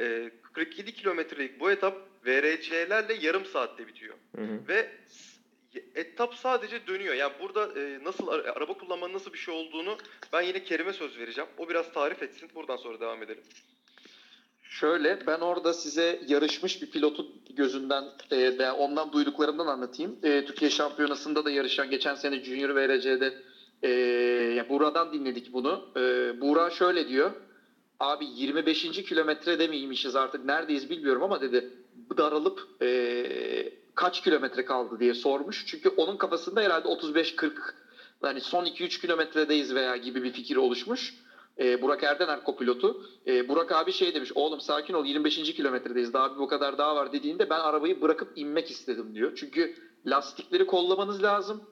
E, 0.00 0.30
47 0.52 0.94
kilometrelik 0.94 1.60
bu 1.60 1.70
etap 1.70 1.96
VRC'lerle 2.26 3.14
yarım 3.20 3.44
saatte 3.44 3.86
bitiyor. 3.86 4.14
Hı 4.36 4.42
hı. 4.42 4.68
Ve 4.68 4.90
etap 5.94 6.34
sadece 6.34 6.86
dönüyor. 6.86 7.14
Yani 7.14 7.32
burada 7.40 7.80
e, 7.80 8.04
nasıl 8.04 8.28
araba 8.28 8.78
kullanmanın 8.78 9.14
nasıl 9.14 9.32
bir 9.32 9.38
şey 9.38 9.54
olduğunu 9.54 9.98
ben 10.32 10.42
yine 10.42 10.64
Kerim'e 10.64 10.92
söz 10.92 11.18
vereceğim. 11.18 11.50
O 11.58 11.68
biraz 11.68 11.92
tarif 11.92 12.22
etsin. 12.22 12.50
Buradan 12.54 12.76
sonra 12.76 13.00
devam 13.00 13.22
edelim. 13.22 13.42
Şöyle 14.68 15.18
ben 15.26 15.40
orada 15.40 15.72
size 15.74 16.18
yarışmış 16.26 16.82
bir 16.82 16.86
pilotu 16.86 17.26
gözünden 17.50 18.04
e, 18.30 18.70
ondan 18.70 19.12
duyduklarımdan 19.12 19.66
anlatayım. 19.66 20.18
E, 20.22 20.44
Türkiye 20.44 20.70
Şampiyonası'nda 20.70 21.44
da 21.44 21.50
yarışan 21.50 21.90
geçen 21.90 22.14
sene 22.14 22.44
Junior 22.44 22.70
VRC'de 22.74 23.34
e, 23.82 23.90
yani 24.56 24.68
Buğra'dan 24.68 25.12
dinledik 25.12 25.52
bunu. 25.52 25.88
E, 25.96 26.00
Buğra 26.40 26.70
şöyle 26.70 27.08
diyor. 27.08 27.32
Abi 28.00 28.26
25. 28.26 28.82
kilometrede 28.82 29.66
miymişiz 29.66 30.16
artık 30.16 30.44
neredeyiz 30.44 30.90
bilmiyorum 30.90 31.22
ama 31.22 31.40
dedi 31.40 31.70
daralıp 32.16 32.60
e, 32.82 33.72
kaç 33.94 34.22
kilometre 34.22 34.64
kaldı 34.64 35.00
diye 35.00 35.14
sormuş. 35.14 35.64
Çünkü 35.66 35.88
onun 35.88 36.16
kafasında 36.16 36.60
herhalde 36.60 36.88
35-40 36.88 37.50
yani 38.24 38.40
son 38.40 38.64
2-3 38.64 39.00
kilometredeyiz 39.00 39.74
veya 39.74 39.96
gibi 39.96 40.22
bir 40.22 40.32
fikir 40.32 40.56
oluşmuş 40.56 41.14
e, 41.60 41.82
Burak 41.82 42.02
Erdener 42.02 42.44
kopilotu. 42.44 43.02
E, 43.26 43.48
Burak 43.48 43.72
abi 43.72 43.92
şey 43.92 44.14
demiş 44.14 44.32
oğlum 44.34 44.60
sakin 44.60 44.94
ol 44.94 45.04
25. 45.04 45.54
kilometredeyiz 45.54 46.12
daha 46.12 46.34
bir 46.34 46.38
bu 46.38 46.48
kadar 46.48 46.78
daha 46.78 46.96
var 46.96 47.12
dediğinde 47.12 47.50
ben 47.50 47.60
arabayı 47.60 48.00
bırakıp 48.02 48.32
inmek 48.36 48.70
istedim 48.70 49.14
diyor. 49.14 49.32
Çünkü 49.36 49.74
lastikleri 50.06 50.66
kollamanız 50.66 51.22
lazım. 51.22 51.62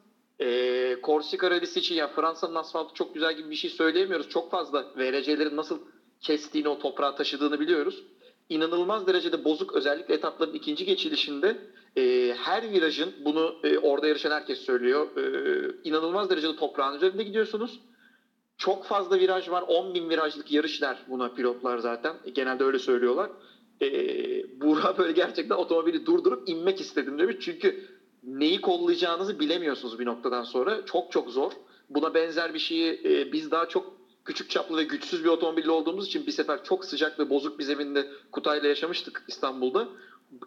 E, 0.40 0.97
Korsika 1.03 1.51
rallisi 1.51 1.79
için 1.79 1.94
ya 1.94 2.09
Fransa'nın 2.09 2.55
asfaltı 2.55 2.94
çok 2.94 3.14
güzel 3.14 3.37
gibi 3.37 3.51
bir 3.51 3.55
şey 3.55 3.70
söyleyemiyoruz. 3.70 4.29
Çok 4.29 4.51
fazla 4.51 4.87
VRC'lerin 4.97 5.57
nasıl 5.57 5.79
kestiğini 6.20 6.68
o 6.68 6.79
toprağa 6.79 7.14
taşıdığını 7.14 7.61
biliyoruz. 7.61 8.05
İnanılmaz 8.49 9.07
derecede 9.07 9.44
bozuk 9.44 9.73
özellikle 9.73 10.14
etapların 10.14 10.55
ikinci 10.55 10.85
geçilişinde 10.85 11.59
e, 11.97 12.35
her 12.38 12.70
virajın 12.70 13.14
bunu 13.25 13.55
e, 13.64 13.79
orada 13.79 14.07
yarışan 14.07 14.31
herkes 14.31 14.59
söylüyor. 14.59 15.16
E, 15.16 15.75
inanılmaz 15.85 16.31
derecede 16.31 16.57
toprağın 16.57 16.97
üzerinde 16.97 17.23
gidiyorsunuz 17.23 17.81
çok 18.59 18.85
fazla 18.85 19.19
viraj 19.19 19.49
var. 19.51 19.64
10 19.69 19.95
bin 19.95 20.11
virajlık 20.11 20.53
yarışlar 20.53 21.05
buna 21.09 21.29
pilotlar 21.29 21.79
zaten. 21.79 22.17
Genelde 22.35 22.64
öyle 22.64 22.79
söylüyorlar. 22.79 23.31
Ee, 23.83 24.61
Buğra 24.61 24.99
böyle 24.99 25.12
gerçekten 25.12 25.57
otomobili 25.57 26.07
durdurup 26.07 26.49
inmek 26.49 26.81
istedim 26.81 27.19
demiş. 27.19 27.37
Çünkü 27.40 27.85
neyi 28.23 28.61
kollayacağınızı 28.61 29.40
bilemiyorsunuz 29.40 29.99
bir 29.99 30.07
noktadan 30.07 30.43
sonra. 30.43 30.85
Çok 30.85 31.12
çok 31.12 31.31
zor. 31.31 31.53
Buna 31.90 32.14
benzer 32.14 32.55
bir 32.55 32.59
şeyi 32.59 33.01
e, 33.05 33.33
biz 33.33 33.51
daha 33.51 33.69
çok 33.69 33.95
küçük 34.25 34.51
çaplı 34.51 34.77
ve 34.77 34.85
güçsüz 34.85 35.25
bir 35.25 35.29
otomobille 35.29 35.71
olduğumuz 35.71 36.07
için 36.07 36.27
bir 36.27 36.33
sefer 36.33 36.64
çok 36.64 36.85
sıcak 36.85 37.19
ve 37.19 37.31
bozuk 37.31 37.59
bir 37.59 37.64
zeminde 37.64 38.09
Kutay'la 38.33 38.69
yaşamıştık 38.69 39.25
İstanbul'da. 39.29 39.88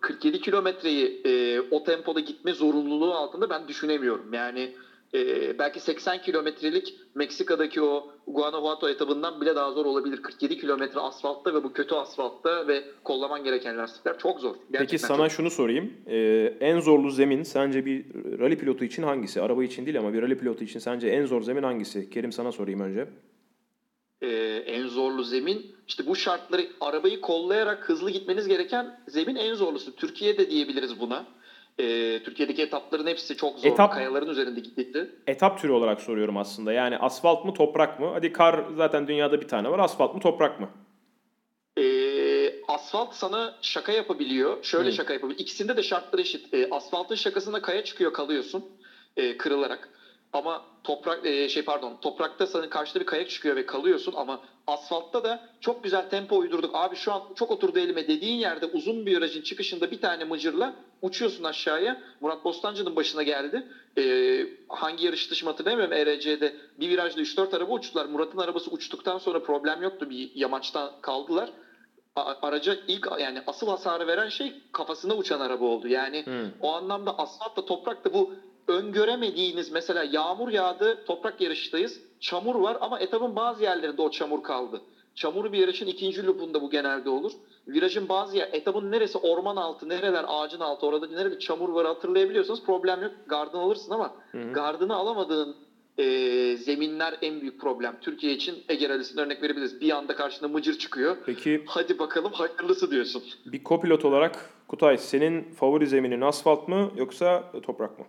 47 0.02 0.42
kilometreyi 0.42 1.22
e, 1.26 1.62
o 1.72 1.84
tempoda 1.84 2.20
gitme 2.20 2.54
zorunluluğu 2.54 3.14
altında 3.14 3.50
ben 3.50 3.68
düşünemiyorum. 3.68 4.34
Yani 4.34 4.76
e, 5.14 5.60
belki 5.60 5.80
80 5.80 6.22
kilometrelik 6.22 6.96
Meksika'daki 7.16 7.82
o 7.82 8.12
Guanajuato 8.28 8.90
etabından 8.90 9.42
bile 9.42 9.56
daha 9.56 9.72
zor 9.72 9.86
olabilir. 9.86 10.22
47 10.22 10.58
kilometre 10.58 11.00
asfaltta 11.00 11.54
ve 11.54 11.64
bu 11.64 11.74
kötü 11.74 11.96
asfaltta 11.96 12.68
ve 12.68 12.84
kollaman 13.04 13.44
gereken 13.44 13.78
lastikler 13.78 14.18
çok 14.18 14.40
zor. 14.40 14.56
Gerçekten 14.56 14.86
Peki 14.86 15.00
sana 15.00 15.30
şunu 15.30 15.50
sorayım. 15.52 15.94
Ee, 16.08 16.54
en 16.60 16.80
zorlu 16.80 17.12
zemin 17.12 17.44
sence 17.44 17.86
bir 17.86 18.06
rally 18.40 18.58
pilotu 18.58 18.86
için 18.86 19.04
hangisi? 19.04 19.42
Araba 19.42 19.64
için 19.64 19.86
değil 19.86 20.00
ama 20.00 20.14
bir 20.14 20.22
rally 20.22 20.38
pilotu 20.38 20.64
için 20.64 20.80
sence 20.80 21.08
en 21.08 21.26
zor 21.26 21.42
zemin 21.42 21.64
hangisi? 21.64 22.10
Kerim 22.10 22.32
sana 22.32 22.52
sorayım 22.52 22.80
önce. 22.80 23.08
Ee, 24.22 24.28
en 24.66 24.88
zorlu 24.88 25.24
zemin 25.24 25.76
işte 25.88 26.06
bu 26.08 26.16
şartları 26.16 26.68
arabayı 26.82 27.22
kollayarak 27.22 27.90
hızlı 27.90 28.12
gitmeniz 28.12 28.48
gereken 28.48 29.00
zemin 29.08 29.36
en 29.36 29.54
zorlusu. 29.54 29.96
Türkiye'de 29.96 30.50
diyebiliriz 30.50 31.00
buna 31.00 31.26
e, 31.80 32.24
Türkiye'deki 32.24 32.62
etapların 32.62 33.08
hepsi 33.08 33.38
çok 33.38 33.60
zor. 33.60 33.70
Etap, 33.70 33.94
kayaların 33.94 34.30
üzerinde 34.30 34.60
gitti. 34.60 35.12
Etap 35.28 35.62
türü 35.62 35.72
olarak 35.72 36.02
soruyorum 36.02 36.38
aslında. 36.38 36.74
Yani 36.74 36.98
asfalt 36.98 37.46
mı 37.46 37.54
toprak 37.54 38.00
mı? 38.00 38.10
Hadi 38.14 38.34
kar 38.34 38.66
zaten 38.78 39.08
dünyada 39.08 39.42
bir 39.42 39.48
tane 39.48 39.70
var. 39.70 39.80
Asfalt 39.80 40.16
mı 40.16 40.22
toprak 40.22 40.60
mı? 40.60 40.70
E, 41.78 41.84
asfalt 42.68 43.14
sana 43.14 43.56
şaka 43.62 43.92
yapabiliyor. 43.92 44.64
Şöyle 44.64 44.90
hmm. 44.90 44.96
şaka 44.96 45.14
yapabiliyor. 45.14 45.40
İkisinde 45.40 45.78
de 45.78 45.84
şartları 45.84 46.22
eşit. 46.22 46.54
E, 46.54 46.70
asfaltın 46.72 47.16
şakasında 47.16 47.62
kaya 47.62 47.84
çıkıyor 47.84 48.14
kalıyorsun 48.14 48.66
e, 49.18 49.38
kırılarak. 49.38 49.90
Ama 50.34 50.66
toprak 50.84 51.26
e, 51.26 51.50
şey 51.50 51.64
pardon 51.64 51.98
toprakta 52.02 52.48
senin 52.48 52.70
karşıda 52.70 53.00
bir 53.00 53.06
kayak 53.06 53.30
çıkıyor 53.30 53.56
ve 53.56 53.66
kalıyorsun 53.66 54.14
ama 54.18 54.42
asfaltta 54.68 55.24
da 55.24 55.50
çok 55.62 55.84
güzel 55.84 56.10
tempo 56.10 56.38
uydurduk. 56.38 56.72
Abi 56.74 56.96
şu 56.96 57.14
an 57.14 57.24
çok 57.36 57.52
oturdu 57.52 57.80
elime 57.80 58.08
dediğin 58.08 58.38
yerde 58.38 58.66
uzun 58.66 59.06
bir 59.06 59.18
aracın 59.18 59.42
çıkışında 59.42 59.92
bir 59.92 60.02
tane 60.02 60.24
mıcırla 60.24 60.74
uçuyorsun 61.02 61.44
aşağıya. 61.44 62.02
Murat 62.22 62.44
Bostancı'nın 62.46 62.96
başına 62.96 63.24
geldi. 63.24 63.68
Ee, 63.98 64.48
hangi 64.70 65.06
yarış 65.06 65.32
dışı 65.32 65.46
hatırlamıyorum 65.46 65.94
ERC'de 65.94 66.56
bir 66.80 66.90
virajda 66.90 67.22
3-4 67.22 67.56
araba 67.56 67.74
uçtular. 67.74 68.06
Murat'ın 68.06 68.38
arabası 68.38 68.72
uçtuktan 68.72 69.18
sonra 69.18 69.40
problem 69.44 69.82
yoktu. 69.84 70.10
Bir 70.10 70.32
yamaçtan 70.36 70.92
kaldılar. 71.02 71.50
Araca 72.16 72.76
ilk 72.88 73.08
yani 73.20 73.42
asıl 73.48 73.68
hasarı 73.68 74.08
veren 74.08 74.30
şey 74.30 74.54
kafasına 74.72 75.16
uçan 75.16 75.40
araba 75.40 75.66
oldu. 75.66 75.88
Yani 75.88 76.26
Hmm. 76.26 76.52
o 76.62 76.74
anlamda 76.74 77.18
asfaltla 77.18 77.66
toprakta 77.66 78.14
bu 78.14 78.34
öngöremediğiniz 78.68 79.72
mesela 79.72 80.04
yağmur 80.04 80.50
yağdı 80.50 81.06
toprak 81.06 81.42
yarıştayız 81.42 82.00
çamur 82.20 82.56
var 82.56 82.78
ama 82.82 83.00
etapın 83.00 83.36
bazı 83.36 83.64
yerlerinde 83.64 84.02
o 84.02 84.12
çamur 84.12 84.44
kaldı. 84.44 84.82
Çamur 85.16 85.52
bir 85.52 85.58
yarışın 85.58 85.88
ikinci 85.88 86.26
lupunda 86.26 86.62
bu 86.62 86.70
genelde 86.70 87.10
olur. 87.10 87.32
Virajın 87.68 88.10
bazı 88.10 88.38
yer, 88.38 88.50
etapın 88.54 88.92
neresi 88.92 89.18
orman 89.18 89.56
altı, 89.56 89.90
nereler 89.90 90.26
ağacın 90.28 90.60
altı, 90.60 90.86
orada 90.86 91.08
nerede 91.08 91.40
çamur 91.40 91.70
var 91.70 91.86
hatırlayabiliyorsanız 91.88 92.64
problem 92.66 93.02
yok. 93.04 93.12
Gardını 93.28 93.62
alırsın 93.62 93.92
ama 93.92 94.14
Hı 94.32 94.38
hı. 94.38 94.54
gardını 94.54 94.96
alamadığın 94.96 95.56
e, 95.98 96.04
zeminler 96.58 97.18
en 97.22 97.42
büyük 97.42 97.62
problem. 97.62 97.98
Türkiye 98.02 98.34
için 98.34 98.56
Ege 98.70 98.90
Rally'sine 98.90 99.22
örnek 99.22 99.42
verebiliriz. 99.44 99.82
Bir 99.82 99.92
anda 99.92 100.16
karşına 100.16 100.48
mıcır 100.48 100.78
çıkıyor. 100.78 101.18
Peki 101.26 101.64
Hadi 101.68 102.00
bakalım 102.00 102.32
hayırlısı 102.32 102.92
diyorsun. 102.92 103.24
bir 103.46 103.64
kopilot 103.64 104.06
olarak 104.06 104.50
Kutay 104.68 104.98
senin 104.98 105.52
favori 105.54 105.88
zeminin 105.88 106.22
asfalt 106.22 106.68
mı 106.68 106.92
yoksa 106.96 107.52
toprak 107.64 108.00
mı? 108.00 108.06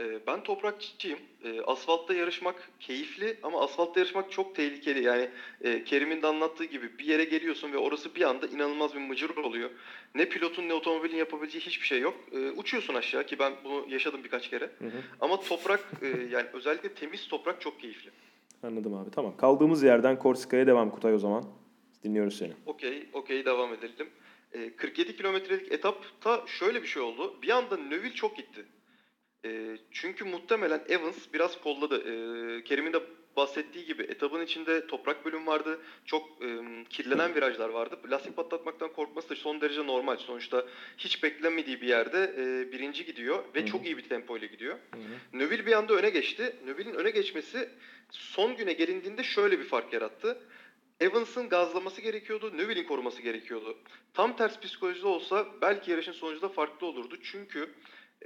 Ee, 0.00 0.26
Ben 0.26 0.42
toprakçıyım. 0.42 1.18
Ee, 1.44 1.60
Asfaltta 1.60 2.14
yarışmak 2.14 2.70
keyifli 2.80 3.36
ama 3.42 3.60
asfaltta 3.64 4.00
yarışmak 4.00 4.32
çok 4.32 4.54
tehlikeli. 4.54 5.04
Yani 5.04 5.28
e, 5.60 5.84
Kerim'in 5.84 6.22
de 6.22 6.26
anlattığı 6.26 6.64
gibi 6.64 6.98
bir 6.98 7.04
yere 7.04 7.24
geliyorsun 7.24 7.72
ve 7.72 7.78
orası 7.78 8.14
bir 8.14 8.22
anda 8.22 8.46
inanılmaz 8.46 8.94
bir 8.94 9.00
mıcır 9.00 9.36
oluyor. 9.36 9.70
Ne 10.14 10.28
pilotun 10.28 10.68
ne 10.68 10.74
otomobilin 10.74 11.16
yapabileceği 11.16 11.64
hiçbir 11.64 11.86
şey 11.86 12.00
yok. 12.00 12.14
Ee, 12.32 12.50
Uçuyorsun 12.50 12.94
aşağı 12.94 13.26
ki 13.26 13.38
ben 13.38 13.52
bunu 13.64 13.84
yaşadım 13.88 14.24
birkaç 14.24 14.50
kere. 14.50 14.64
Hı 14.78 14.84
hı. 14.84 15.02
Ama 15.20 15.40
toprak 15.40 15.80
e, 16.02 16.06
yani 16.30 16.46
özellikle 16.52 16.94
temiz 16.94 17.28
toprak 17.28 17.60
çok 17.60 17.80
keyifli. 17.80 18.10
Anladım 18.62 18.94
abi 18.94 19.10
tamam. 19.10 19.36
Kaldığımız 19.36 19.82
yerden 19.82 20.18
Korsika'ya 20.18 20.66
devam 20.66 20.90
Kutay 20.90 21.14
o 21.14 21.18
zaman. 21.18 21.44
Dinliyoruz 22.04 22.38
seni. 22.38 22.52
Okey, 22.66 23.08
okey 23.12 23.44
devam 23.44 23.74
edelim. 23.74 24.08
Ee, 24.52 24.76
47 24.76 25.16
kilometrelik 25.16 25.72
etapta 25.72 26.44
şöyle 26.46 26.82
bir 26.82 26.86
şey 26.88 27.02
oldu. 27.02 27.34
Bir 27.42 27.50
anda 27.50 27.76
Neuville 27.76 28.14
çok 28.14 28.36
gitti. 28.36 28.64
Ee, 29.44 29.78
çünkü 29.90 30.24
muhtemelen 30.24 30.84
Evans 30.88 31.16
biraz 31.34 31.60
kolladı. 31.60 31.96
Ee, 31.98 32.64
Kerim'in 32.64 32.92
de 32.92 33.00
bahsettiği 33.36 33.84
gibi 33.86 34.02
etapın 34.02 34.40
içinde 34.40 34.86
toprak 34.86 35.24
bölüm 35.24 35.46
vardı. 35.46 35.80
Çok 36.04 36.28
e, 36.42 36.46
kirlenen 36.90 37.34
virajlar 37.34 37.68
vardı. 37.68 37.98
Lastik 38.10 38.36
patlatmaktan 38.36 38.92
korkması 38.92 39.28
da 39.30 39.36
son 39.36 39.60
derece 39.60 39.86
normal. 39.86 40.16
Sonuçta 40.16 40.64
hiç 40.98 41.22
beklemediği 41.22 41.80
bir 41.80 41.88
yerde 41.88 42.34
e, 42.38 42.72
birinci 42.72 43.04
gidiyor 43.04 43.44
ve 43.54 43.60
Hı 43.60 43.62
hı. 43.62 43.66
çok 43.68 43.86
iyi 43.86 43.96
bir 43.96 44.08
tempo 44.08 44.38
ile 44.38 44.46
gidiyor. 44.46 44.78
Neuville 45.32 45.66
bir 45.66 45.72
anda 45.72 45.94
öne 45.94 46.10
geçti. 46.10 46.56
Neuville'in 46.66 46.94
öne 46.94 47.10
geçmesi 47.10 47.68
son 48.10 48.56
güne 48.56 48.72
gelindiğinde 48.72 49.22
şöyle 49.22 49.58
bir 49.58 49.64
fark 49.64 49.92
yarattı. 49.92 50.38
Evans'ın 51.00 51.48
gazlaması 51.48 52.00
gerekiyordu, 52.00 52.56
Neuville'in 52.56 52.84
koruması 52.86 53.22
gerekiyordu. 53.22 53.78
Tam 54.14 54.36
ters 54.36 54.60
psikolojide 54.60 55.06
olsa 55.06 55.46
belki 55.62 55.90
yarışın 55.90 56.12
sonucu 56.12 56.42
da 56.42 56.48
farklı 56.48 56.86
olurdu. 56.86 57.16
Çünkü 57.22 57.70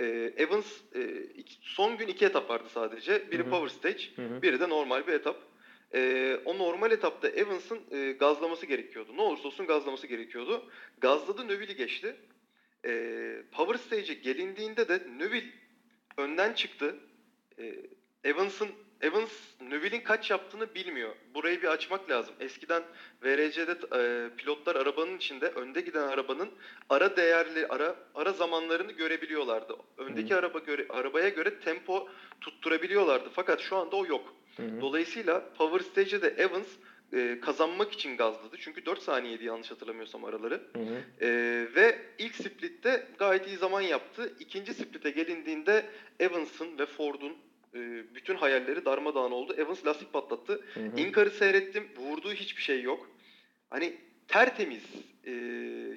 e, 0.00 0.04
Evans 0.36 0.80
e, 0.94 1.22
iki- 1.34 1.58
son 1.62 1.96
gün 1.96 2.08
iki 2.08 2.24
etap 2.24 2.50
vardı 2.50 2.68
sadece. 2.68 3.30
Biri 3.30 3.42
Hı 3.42 3.46
hı. 3.46 3.50
Power 3.50 3.68
Stage, 3.68 4.04
Hı 4.16 4.22
hı. 4.36 4.42
biri 4.42 4.60
de 4.60 4.68
normal 4.68 5.06
bir 5.06 5.12
etap. 5.12 5.36
E, 5.94 6.40
o 6.44 6.58
normal 6.58 6.90
etapta 6.92 7.28
Evans'ın 7.28 7.86
e, 7.90 8.12
gazlaması 8.12 8.66
gerekiyordu. 8.66 9.16
Ne 9.16 9.22
olursa 9.22 9.48
olsun 9.48 9.66
gazlaması 9.66 10.06
gerekiyordu. 10.06 10.68
Gazladı, 10.98 11.48
Neuville'i 11.48 11.76
geçti. 11.76 12.16
E, 12.86 12.90
Power 13.52 13.74
Stage'e 13.78 14.14
gelindiğinde 14.14 14.88
de 14.88 15.02
Neuville 15.18 15.50
önden 16.18 16.52
çıktı. 16.52 16.96
E, 17.58 17.74
Evans'ın 18.24 18.76
Evans 19.00 19.30
Neuville'in 19.60 20.00
kaç 20.00 20.30
yaptığını 20.30 20.74
bilmiyor. 20.74 21.14
Burayı 21.34 21.62
bir 21.62 21.68
açmak 21.68 22.10
lazım. 22.10 22.34
Eskiden 22.40 22.82
VRC'de 23.22 23.76
e, 23.96 24.28
pilotlar 24.36 24.76
arabanın 24.76 25.16
içinde 25.16 25.48
önde 25.48 25.80
giden 25.80 26.08
arabanın 26.08 26.50
ara 26.88 27.16
değerli 27.16 27.66
ara 27.66 27.96
ara 28.14 28.32
zamanlarını 28.32 28.92
görebiliyorlardı. 28.92 29.76
Öndeki 29.96 30.34
Hı. 30.34 30.38
araba 30.38 30.58
göre 30.58 30.86
arabaya 30.88 31.28
göre 31.28 31.60
tempo 31.60 32.08
tutturabiliyorlardı. 32.40 33.28
Fakat 33.32 33.60
şu 33.60 33.76
anda 33.76 33.96
o 33.96 34.06
yok. 34.06 34.34
Hı 34.56 34.62
hı. 34.62 34.80
Dolayısıyla 34.80 35.52
Power 35.58 35.90
Stage'de 35.90 36.22
de 36.22 36.42
Evans 36.42 36.66
e, 37.12 37.40
kazanmak 37.40 37.92
için 37.92 38.16
gazladı. 38.16 38.56
Çünkü 38.60 38.86
4 38.86 39.02
saniyeydi 39.02 39.44
yanlış 39.44 39.70
hatırlamıyorsam 39.70 40.24
araları. 40.24 40.54
Hı 40.72 40.82
hı. 40.82 41.02
Ee, 41.20 41.28
ve 41.74 41.98
ilk 42.18 42.34
splitte 42.34 43.06
gayet 43.18 43.46
iyi 43.46 43.56
zaman 43.56 43.80
yaptı. 43.80 44.32
İkinci 44.40 44.74
splitte 44.74 45.10
gelindiğinde 45.10 45.86
Evans'ın 46.20 46.78
ve 46.78 46.86
Ford'un 46.86 47.36
e, 47.74 48.04
bütün 48.14 48.34
hayalleri 48.34 48.84
darmadağın 48.84 49.30
oldu. 49.30 49.54
Evans 49.58 49.86
lastik 49.86 50.12
patlattı. 50.12 50.60
Hı 50.74 50.80
hı. 50.80 51.00
Incar'ı 51.00 51.30
seyrettim. 51.30 51.88
Vurduğu 51.96 52.32
hiçbir 52.32 52.62
şey 52.62 52.82
yok. 52.82 53.10
Hani 53.70 53.94
tertemiz. 54.28 54.82
e, 55.26 55.32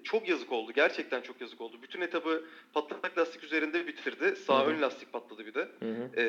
çok 0.03 0.29
yazık 0.29 0.51
oldu. 0.51 0.71
Gerçekten 0.75 1.21
çok 1.21 1.41
yazık 1.41 1.61
oldu. 1.61 1.77
Bütün 1.83 2.01
etabı 2.01 2.43
patlak 2.73 3.17
lastik 3.17 3.43
üzerinde 3.43 3.87
bitirdi. 3.87 4.35
Sağ 4.35 4.61
Hı 4.61 4.65
hı. 4.65 4.69
ön 4.71 4.81
lastik 4.81 5.13
patladı 5.13 5.45
bir 5.45 5.53
de. 5.53 5.67
E, 6.15 6.25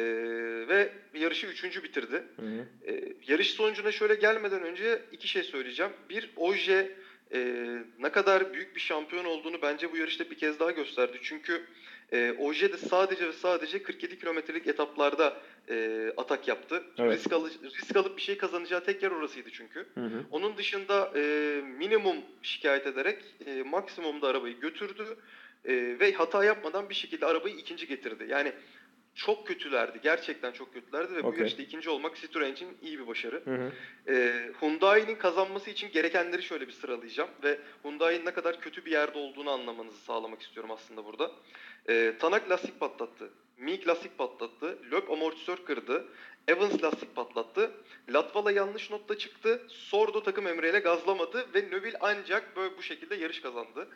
ve 0.68 0.92
yarışı 1.14 1.46
üçüncü 1.46 1.82
bitirdi. 1.82 2.22
E, 2.86 3.14
yarış 3.28 3.50
sonucuna 3.50 3.92
şöyle 3.92 4.14
gelmeden 4.14 4.62
önce 4.62 5.02
iki 5.12 5.28
şey 5.28 5.42
söyleyeceğim. 5.42 5.92
Bir, 6.10 6.30
Oje 6.36 6.96
e, 7.34 7.38
ne 7.98 8.12
kadar 8.12 8.54
büyük 8.54 8.74
bir 8.76 8.80
şampiyon 8.80 9.24
olduğunu 9.24 9.62
bence 9.62 9.92
bu 9.92 9.96
yarışta 9.96 10.30
bir 10.30 10.38
kez 10.38 10.60
daha 10.60 10.70
gösterdi. 10.70 11.18
Çünkü 11.22 11.66
e, 12.12 12.34
Oje 12.38 12.72
de 12.72 12.76
sadece 12.76 13.28
ve 13.28 13.32
sadece 13.32 13.82
47 13.82 14.18
kilometrelik 14.18 14.66
etaplarda 14.66 15.36
e, 15.70 16.06
atak 16.16 16.48
yaptı. 16.48 16.82
Evet. 16.98 17.18
Risk, 17.18 17.32
alı- 17.32 17.50
risk 17.64 17.96
alıp 17.96 18.16
bir 18.16 18.22
şey 18.22 18.36
kazanacağı 18.36 18.84
tek 18.84 19.02
yer 19.02 19.10
orasıydı 19.10 19.50
çünkü. 19.52 19.86
Hı 19.94 20.00
hı. 20.04 20.24
Onun 20.30 20.56
dışında 20.56 21.12
e, 21.16 21.20
minimum 21.62 22.16
şikayet 22.42 22.86
ederek 22.86 23.36
e, 23.46 23.62
maksimumda 23.62 24.28
arabayı 24.28 24.60
götürdü 24.60 25.16
e, 25.64 25.74
ve 26.00 26.12
hata 26.12 26.44
yapmadan 26.44 26.88
bir 26.90 26.94
şekilde 26.94 27.26
arabayı 27.26 27.54
ikinci 27.54 27.86
getirdi. 27.86 28.26
Yani 28.28 28.52
çok 29.18 29.46
kötülerdi. 29.46 30.00
Gerçekten 30.02 30.52
çok 30.52 30.74
kötülerdi 30.74 31.16
ve 31.16 31.24
bu 31.24 31.28
Okey. 31.28 31.40
yarışta 31.40 31.62
ikinci 31.62 31.90
olmak 31.90 32.16
Citroen 32.16 32.52
için 32.52 32.68
iyi 32.82 32.98
bir 32.98 33.06
başarı. 33.06 33.42
Hı 33.44 33.54
hı. 33.54 33.72
E, 34.12 34.46
Hyundai'nin 34.60 35.14
kazanması 35.14 35.70
için 35.70 35.90
gerekenleri 35.90 36.42
şöyle 36.42 36.66
bir 36.66 36.72
sıralayacağım 36.72 37.30
ve 37.44 37.58
Hyundai'nin 37.82 38.24
ne 38.26 38.30
kadar 38.30 38.60
kötü 38.60 38.84
bir 38.84 38.90
yerde 38.90 39.18
olduğunu 39.18 39.50
anlamanızı 39.50 39.98
sağlamak 39.98 40.42
istiyorum 40.42 40.70
aslında 40.70 41.04
burada. 41.04 41.30
E, 41.88 42.14
Tanak 42.18 42.50
lastik 42.50 42.80
patlattı. 42.80 43.30
Mick 43.56 43.88
lastik 43.88 44.18
patlattı. 44.18 44.78
Loeb 44.92 45.10
amortisör 45.10 45.56
kırdı. 45.56 46.04
Evans 46.48 46.82
lastik 46.82 47.16
patlattı. 47.16 47.70
Latvala 48.08 48.52
yanlış 48.52 48.90
notla 48.90 49.18
çıktı. 49.18 49.62
Sordo 49.68 50.22
takım 50.22 50.46
emreyle 50.46 50.78
gazlamadı 50.78 51.46
ve 51.54 51.70
Neuville 51.70 51.98
ancak 52.00 52.56
böyle 52.56 52.76
bu 52.76 52.82
şekilde 52.82 53.14
yarış 53.14 53.40
kazandı. 53.40 53.88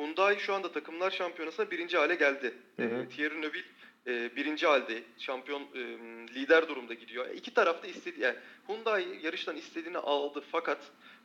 Hyundai 0.00 0.40
şu 0.40 0.54
anda 0.54 0.72
takımlar 0.72 1.10
şampiyonasına 1.10 1.70
birinci 1.70 1.96
hale 1.96 2.14
geldi. 2.14 2.54
Hı 2.76 2.82
hı. 2.82 3.02
E, 3.02 3.08
Thierry 3.08 3.42
Neuville 3.42 3.75
e, 4.06 4.36
birinci 4.36 4.66
halde 4.66 5.02
şampiyon 5.18 5.62
e, 5.62 5.80
lider 6.34 6.68
durumda 6.68 6.94
gidiyor. 6.94 7.30
İki 7.34 7.54
tarafta 7.54 7.88
istedi 7.88 8.20
yani 8.20 8.36
Hyundai 8.68 9.04
yarıştan 9.22 9.56
istediğini 9.56 9.98
aldı 9.98 10.42
fakat 10.52 10.78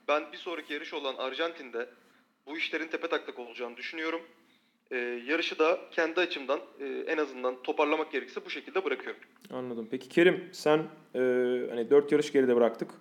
ben 0.07 0.31
bir 0.31 0.37
sonraki 0.37 0.73
yarış 0.73 0.93
olan 0.93 1.15
Arjantin'de 1.15 1.89
bu 2.47 2.57
işlerin 2.57 2.87
tepe 2.87 3.07
taklak 3.07 3.39
olacağını 3.39 3.77
düşünüyorum. 3.77 4.21
E, 4.91 4.97
yarışı 5.27 5.59
da 5.59 5.79
kendi 5.91 6.19
açımdan 6.19 6.59
e, 6.79 6.85
en 6.85 7.17
azından 7.17 7.63
toparlamak 7.63 8.11
gerekirse 8.11 8.45
bu 8.45 8.49
şekilde 8.49 8.85
bırakıyorum. 8.85 9.21
Anladım. 9.53 9.87
Peki 9.91 10.09
Kerim 10.09 10.49
sen 10.51 10.77
e, 11.15 11.19
hani 11.69 11.89
dört 11.89 12.11
yarış 12.11 12.31
geride 12.31 12.55
bıraktık. 12.55 12.91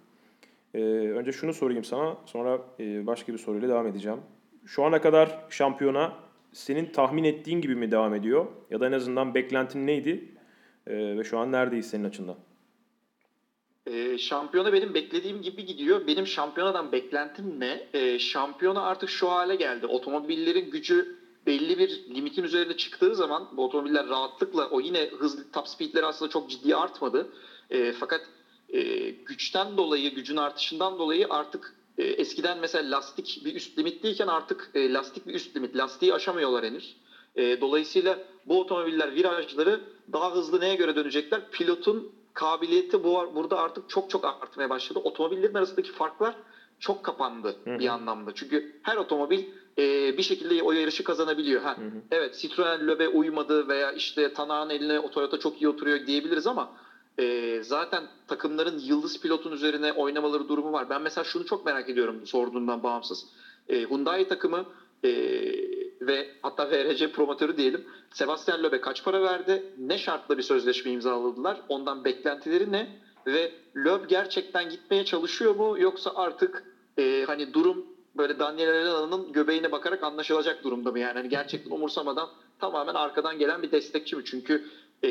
E, 0.74 0.78
önce 0.88 1.32
şunu 1.32 1.54
sorayım 1.54 1.84
sana 1.84 2.16
sonra 2.26 2.60
e, 2.80 3.06
başka 3.06 3.32
bir 3.32 3.38
soruyla 3.38 3.68
devam 3.68 3.86
edeceğim. 3.86 4.20
Şu 4.66 4.84
ana 4.84 5.00
kadar 5.00 5.38
şampiyona 5.50 6.29
senin 6.52 6.86
tahmin 6.86 7.24
ettiğin 7.24 7.60
gibi 7.60 7.74
mi 7.74 7.90
devam 7.90 8.14
ediyor? 8.14 8.46
Ya 8.70 8.80
da 8.80 8.86
en 8.86 8.92
azından 8.92 9.34
beklentin 9.34 9.86
neydi? 9.86 10.34
E, 10.86 11.18
ve 11.18 11.24
şu 11.24 11.38
an 11.38 11.52
neredeyiz 11.52 11.90
senin 11.90 12.04
açından? 12.04 12.36
Ee, 13.86 14.18
şampiyona 14.18 14.72
benim 14.72 14.94
beklediğim 14.94 15.42
gibi 15.42 15.64
gidiyor. 15.64 16.06
Benim 16.06 16.26
şampiyonadan 16.26 16.92
beklentim 16.92 17.60
ne? 17.60 17.86
Ee, 17.94 18.18
şampiyona 18.18 18.82
artık 18.82 19.10
şu 19.10 19.30
hale 19.30 19.56
geldi. 19.56 19.86
Otomobillerin 19.86 20.70
gücü 20.70 21.20
belli 21.46 21.78
bir 21.78 22.14
limitin 22.14 22.42
üzerine 22.42 22.76
çıktığı 22.76 23.14
zaman 23.14 23.48
bu 23.56 23.64
otomobiller 23.64 24.08
rahatlıkla 24.08 24.68
o 24.70 24.80
yine 24.80 25.10
hızlı 25.18 25.50
top 25.52 25.68
speedleri 25.68 26.06
aslında 26.06 26.30
çok 26.30 26.50
ciddi 26.50 26.76
artmadı. 26.76 27.32
Ee, 27.70 27.92
fakat 27.92 28.20
e, 28.68 29.10
güçten 29.10 29.76
dolayı, 29.76 30.14
gücün 30.14 30.36
artışından 30.36 30.98
dolayı 30.98 31.26
artık 31.30 31.74
e, 31.78 31.79
eskiden 32.02 32.58
mesela 32.58 32.96
lastik 32.96 33.42
bir 33.44 33.54
üst 33.54 33.78
limitteyken 33.78 34.26
artık 34.26 34.70
e, 34.74 34.92
lastik 34.92 35.26
bir 35.26 35.34
üst 35.34 35.56
limit. 35.56 35.76
Lastiği 35.76 36.14
aşamıyorlar 36.14 36.64
henüz. 36.64 36.96
E, 37.36 37.60
dolayısıyla 37.60 38.18
bu 38.46 38.60
otomobiller 38.60 39.14
virajları 39.14 39.80
daha 40.12 40.34
hızlı 40.34 40.60
neye 40.60 40.74
göre 40.74 40.96
dönecekler? 40.96 41.50
Pilotun 41.50 42.12
kabiliyeti 42.34 43.04
bu 43.04 43.34
burada 43.34 43.58
artık 43.58 43.88
çok 43.88 44.10
çok 44.10 44.24
artmaya 44.24 44.70
başladı. 44.70 44.98
Otomobillerin 45.04 45.54
arasındaki 45.54 45.92
farklar 45.92 46.34
çok 46.78 47.04
kapandı 47.04 47.54
hı 47.64 47.74
hı. 47.74 47.78
bir 47.78 47.86
anlamda. 47.86 48.30
Çünkü 48.34 48.80
her 48.82 48.96
otomobil 48.96 49.44
e, 49.78 50.16
bir 50.16 50.22
şekilde 50.22 50.62
o 50.62 50.72
yarışı 50.72 51.04
kazanabiliyor. 51.04 51.62
Ha. 51.62 51.76
Evet 52.10 52.38
Citroen 52.38 52.86
Loeb'e 52.86 53.08
uymadı 53.08 53.68
veya 53.68 53.92
işte 53.92 54.32
Tanak'ın 54.32 54.70
eline 54.70 55.00
o 55.00 55.10
Toyota 55.10 55.38
çok 55.38 55.62
iyi 55.62 55.68
oturuyor 55.68 56.06
diyebiliriz 56.06 56.46
ama 56.46 56.72
e, 57.18 57.58
zaten 57.62 58.08
takımların 58.26 58.78
yıldız 58.78 59.20
pilotun 59.20 59.52
üzerine 59.52 59.92
oynamaları 59.92 60.48
durumu 60.48 60.72
var. 60.72 60.90
Ben 60.90 61.02
mesela 61.02 61.24
şunu 61.24 61.44
çok 61.44 61.64
merak 61.64 61.88
ediyorum 61.88 62.26
sorduğundan 62.26 62.82
bağımsız. 62.82 63.26
E, 63.68 63.78
Hyundai 63.80 64.28
takımı 64.28 64.66
e, 65.04 65.10
ve 66.00 66.28
hatta 66.42 66.70
VRC 66.70 67.12
promotörü 67.12 67.56
diyelim 67.56 67.84
Sebastian 68.14 68.62
Loeb'e 68.62 68.80
kaç 68.80 69.04
para 69.04 69.22
verdi? 69.22 69.62
Ne 69.78 69.98
şartla 69.98 70.38
bir 70.38 70.42
sözleşme 70.42 70.90
imzaladılar? 70.90 71.60
Ondan 71.68 72.04
beklentileri 72.04 72.72
ne? 72.72 72.88
Ve 73.26 73.52
Loeb 73.76 74.04
gerçekten 74.08 74.68
gitmeye 74.68 75.04
çalışıyor 75.04 75.54
mu? 75.54 75.78
Yoksa 75.78 76.12
artık 76.14 76.64
e, 76.98 77.24
hani 77.26 77.52
durum 77.52 77.86
böyle 78.16 78.38
Daniel 78.38 78.68
Arena'nın 78.70 79.32
göbeğine 79.32 79.72
bakarak 79.72 80.02
anlaşılacak 80.02 80.64
durumda 80.64 80.90
mı? 80.90 80.98
Yani 80.98 81.14
hani 81.14 81.28
gerçekten 81.28 81.70
umursamadan 81.70 82.30
tamamen 82.58 82.94
arkadan 82.94 83.38
gelen 83.38 83.62
bir 83.62 83.70
destekçi 83.70 84.16
mi? 84.16 84.22
Çünkü 84.24 84.64
e, 85.04 85.08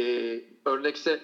örnekse 0.66 1.20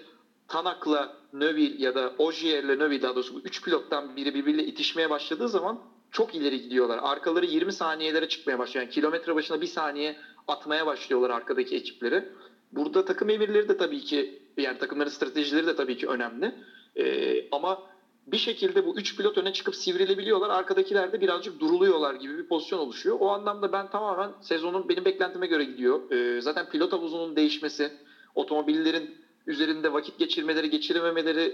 Tanak'la 0.48 1.14
Neville 1.34 1.84
ya 1.84 1.96
da 1.96 2.14
Ogier'le 2.18 2.80
Neville 2.80 3.02
daha 3.02 3.16
doğrusu 3.16 3.36
bu 3.36 3.40
üç 3.40 3.64
pilottan 3.64 4.16
biri 4.16 4.34
birbiriyle 4.34 4.66
itişmeye 4.66 5.10
başladığı 5.10 5.50
zaman 5.50 5.80
çok 6.12 6.36
ileri 6.36 6.62
gidiyorlar. 6.62 7.00
Arkaları 7.02 7.46
20 7.46 7.74
saniyelere 7.74 8.28
çıkmaya 8.28 8.60
başlıyor. 8.60 8.86
Yani 8.86 8.94
kilometre 8.94 9.36
başına 9.36 9.62
bir 9.62 9.68
saniye 9.68 10.16
atmaya 10.48 10.86
başlıyorlar 10.86 11.30
arkadaki 11.30 11.76
ekipleri. 11.76 12.24
Burada 12.72 13.06
takım 13.06 13.30
emirleri 13.30 13.70
de 13.70 13.78
tabii 13.78 14.02
ki 14.02 14.42
yani 14.58 14.78
takımların 14.78 15.10
stratejileri 15.10 15.68
de 15.68 15.76
tabii 15.76 15.98
ki 15.98 16.08
önemli. 16.08 16.56
Ee, 16.98 17.50
ama 17.52 17.84
bir 18.28 18.38
şekilde 18.38 18.86
bu 18.86 18.98
üç 18.98 19.18
pilot 19.18 19.38
öne 19.38 19.54
çıkıp 19.54 19.76
sivrilebiliyorlar. 19.76 20.50
Arkadakiler 20.50 21.12
de 21.12 21.22
birazcık 21.22 21.60
duruluyorlar 21.60 22.16
gibi 22.16 22.38
bir 22.38 22.48
pozisyon 22.48 22.80
oluşuyor. 22.80 23.18
O 23.20 23.30
anlamda 23.30 23.72
ben 23.72 23.90
tamamen 23.90 24.32
sezonun 24.42 24.90
benim 24.90 25.06
beklentime 25.06 25.48
göre 25.48 25.64
gidiyor. 25.64 26.12
Ee, 26.12 26.42
zaten 26.42 26.70
pilot 26.70 26.94
havuzunun 26.94 27.36
değişmesi, 27.36 27.92
otomobillerin 28.36 29.25
üzerinde 29.48 29.94
vakit 29.94 30.18
geçirmeleri, 30.18 30.70
geçirememeleri 30.70 31.54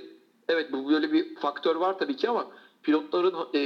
evet 0.50 0.72
bu 0.72 0.90
böyle 0.90 1.12
bir 1.12 1.36
faktör 1.36 1.76
var 1.76 1.98
tabii 1.98 2.16
ki 2.16 2.30
ama 2.30 2.48
pilotların 2.84 3.36
e, 3.54 3.62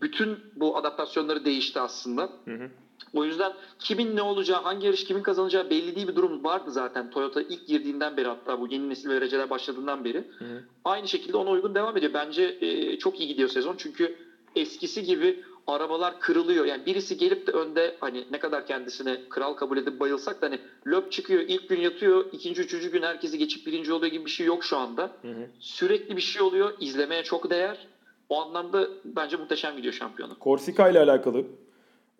bütün 0.00 0.40
bu 0.56 0.76
adaptasyonları 0.76 1.44
değişti 1.44 1.80
aslında. 1.80 2.30
Hı 2.44 2.54
hı. 2.54 2.70
O 3.12 3.24
yüzden 3.24 3.52
kimin 3.78 4.16
ne 4.16 4.22
olacağı, 4.22 4.62
hangi 4.62 4.86
yarış 4.86 5.04
kimin 5.04 5.22
kazanacağı 5.22 5.70
belli 5.70 5.96
değil 5.96 6.08
bir 6.08 6.16
durum 6.16 6.44
vardı 6.44 6.70
zaten. 6.70 7.10
Toyota 7.10 7.42
ilk 7.42 7.66
girdiğinden 7.66 8.16
beri 8.16 8.28
hatta 8.28 8.60
bu 8.60 8.68
yeni 8.68 8.88
nesil 8.88 9.08
vereceler 9.08 9.50
başladığından 9.50 10.04
beri. 10.04 10.24
Hı 10.38 10.44
hı. 10.44 10.64
Aynı 10.84 11.08
şekilde 11.08 11.36
ona 11.36 11.50
uygun 11.50 11.74
devam 11.74 11.96
ediyor. 11.96 12.12
Bence 12.14 12.56
e, 12.60 12.98
çok 12.98 13.20
iyi 13.20 13.28
gidiyor 13.28 13.48
sezon. 13.48 13.76
Çünkü 13.78 14.16
eskisi 14.56 15.02
gibi 15.02 15.40
arabalar 15.66 16.20
kırılıyor. 16.20 16.64
Yani 16.64 16.86
birisi 16.86 17.16
gelip 17.16 17.46
de 17.46 17.50
önde 17.50 17.96
hani 18.00 18.24
ne 18.30 18.38
kadar 18.38 18.66
kendisine 18.66 19.20
kral 19.28 19.54
kabul 19.54 19.78
edip 19.78 20.00
bayılsak 20.00 20.42
da 20.42 20.46
hani 20.46 20.58
löp 20.86 21.12
çıkıyor 21.12 21.40
ilk 21.48 21.68
gün 21.68 21.80
yatıyor 21.80 22.24
ikinci 22.32 22.62
üçüncü 22.62 22.92
gün 22.92 23.02
herkesi 23.02 23.38
geçip 23.38 23.66
birinci 23.66 23.92
oluyor 23.92 24.12
gibi 24.12 24.24
bir 24.24 24.30
şey 24.30 24.46
yok 24.46 24.64
şu 24.64 24.76
anda. 24.76 25.02
Hı 25.22 25.28
hı. 25.28 25.46
Sürekli 25.60 26.16
bir 26.16 26.22
şey 26.22 26.42
oluyor. 26.42 26.72
izlemeye 26.80 27.22
çok 27.22 27.50
değer. 27.50 27.86
O 28.28 28.40
anlamda 28.42 28.88
bence 29.04 29.36
muhteşem 29.36 29.76
gidiyor 29.76 29.94
şampiyonu. 29.94 30.38
Korsika 30.38 30.88
ile 30.88 30.98
alakalı 31.00 31.44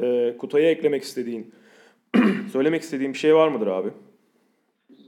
e, 0.00 0.36
Kutay'a 0.38 0.70
eklemek 0.70 1.02
istediğin, 1.02 1.54
söylemek 2.52 2.82
istediğin 2.82 3.12
bir 3.12 3.18
şey 3.18 3.34
var 3.34 3.48
mıdır 3.48 3.66
abi? 3.66 3.90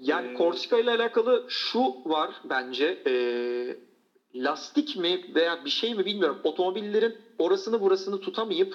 Yani 0.00 0.34
Korsika 0.34 0.78
ile 0.78 0.90
alakalı 0.90 1.46
şu 1.48 1.80
var 2.04 2.30
bence. 2.50 2.98
E, 3.06 3.14
lastik 4.34 4.96
mi 4.96 5.34
veya 5.34 5.64
bir 5.64 5.70
şey 5.70 5.94
mi 5.94 6.04
bilmiyorum. 6.04 6.38
Otomobillerin 6.44 7.14
orasını 7.38 7.80
burasını 7.80 8.18
tutamayıp 8.18 8.74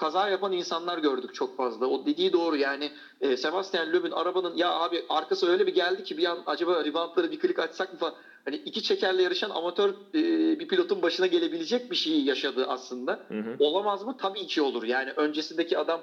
kaza 0.00 0.28
yapan 0.28 0.52
insanlar 0.52 0.98
gördük 0.98 1.34
çok 1.34 1.56
fazla. 1.56 1.86
O 1.86 2.06
dediği 2.06 2.32
doğru 2.32 2.56
yani 2.56 2.90
e, 3.20 3.36
Sebastian 3.36 3.92
Loeb'ün 3.92 4.10
arabanın 4.10 4.56
ya 4.56 4.70
abi 4.70 5.02
arkası 5.08 5.46
öyle 5.46 5.66
bir 5.66 5.74
geldi 5.74 6.02
ki 6.02 6.16
bir 6.16 6.24
an 6.24 6.42
acaba 6.46 6.84
reboundları 6.84 7.30
bir 7.30 7.38
klik 7.38 7.58
açsak 7.58 7.92
mı 7.92 7.98
falan. 7.98 8.14
Hani 8.44 8.56
iki 8.64 8.82
çekerle 8.82 9.22
yarışan 9.22 9.50
amatör 9.50 9.90
e, 10.14 10.58
bir 10.58 10.68
pilotun 10.68 11.02
başına 11.02 11.26
gelebilecek 11.26 11.90
bir 11.90 11.96
şeyi 11.96 12.24
yaşadı 12.24 12.66
aslında. 12.68 13.18
Hı 13.28 13.38
hı. 13.38 13.56
Olamaz 13.58 14.04
mı? 14.04 14.14
Tabii 14.18 14.46
ki 14.46 14.62
olur. 14.62 14.82
Yani 14.82 15.10
öncesindeki 15.16 15.78
adam 15.78 16.02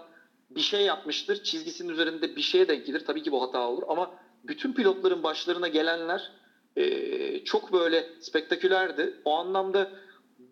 bir 0.49 0.61
şey 0.61 0.81
yapmıştır. 0.81 1.43
Çizgisinin 1.43 1.89
üzerinde 1.89 2.35
bir 2.35 2.41
şeye 2.41 2.67
denk 2.67 2.85
gelir. 2.85 2.99
Tabii 2.99 3.21
ki 3.21 3.31
bu 3.31 3.41
hata 3.41 3.69
olur 3.69 3.83
ama 3.87 4.07
bütün 4.43 4.73
pilotların 4.73 5.23
başlarına 5.23 5.67
gelenler 5.67 6.31
e, 6.75 7.43
çok 7.43 7.73
böyle 7.73 8.07
spektakülerdi. 8.19 9.13
O 9.25 9.35
anlamda 9.35 9.87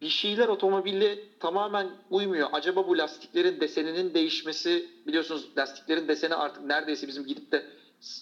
bir 0.02 0.10
şeyler 0.10 0.48
otomobille 0.48 1.20
tamamen 1.40 1.88
uymuyor. 2.10 2.50
Acaba 2.52 2.88
bu 2.88 2.98
lastiklerin 2.98 3.60
deseninin 3.60 4.14
değişmesi 4.14 4.86
biliyorsunuz 5.08 5.50
lastiklerin 5.58 6.08
deseni 6.08 6.36
artık 6.36 6.64
neredeyse 6.64 7.08
bizim 7.08 7.26
gidip 7.26 7.52
de 7.52 7.66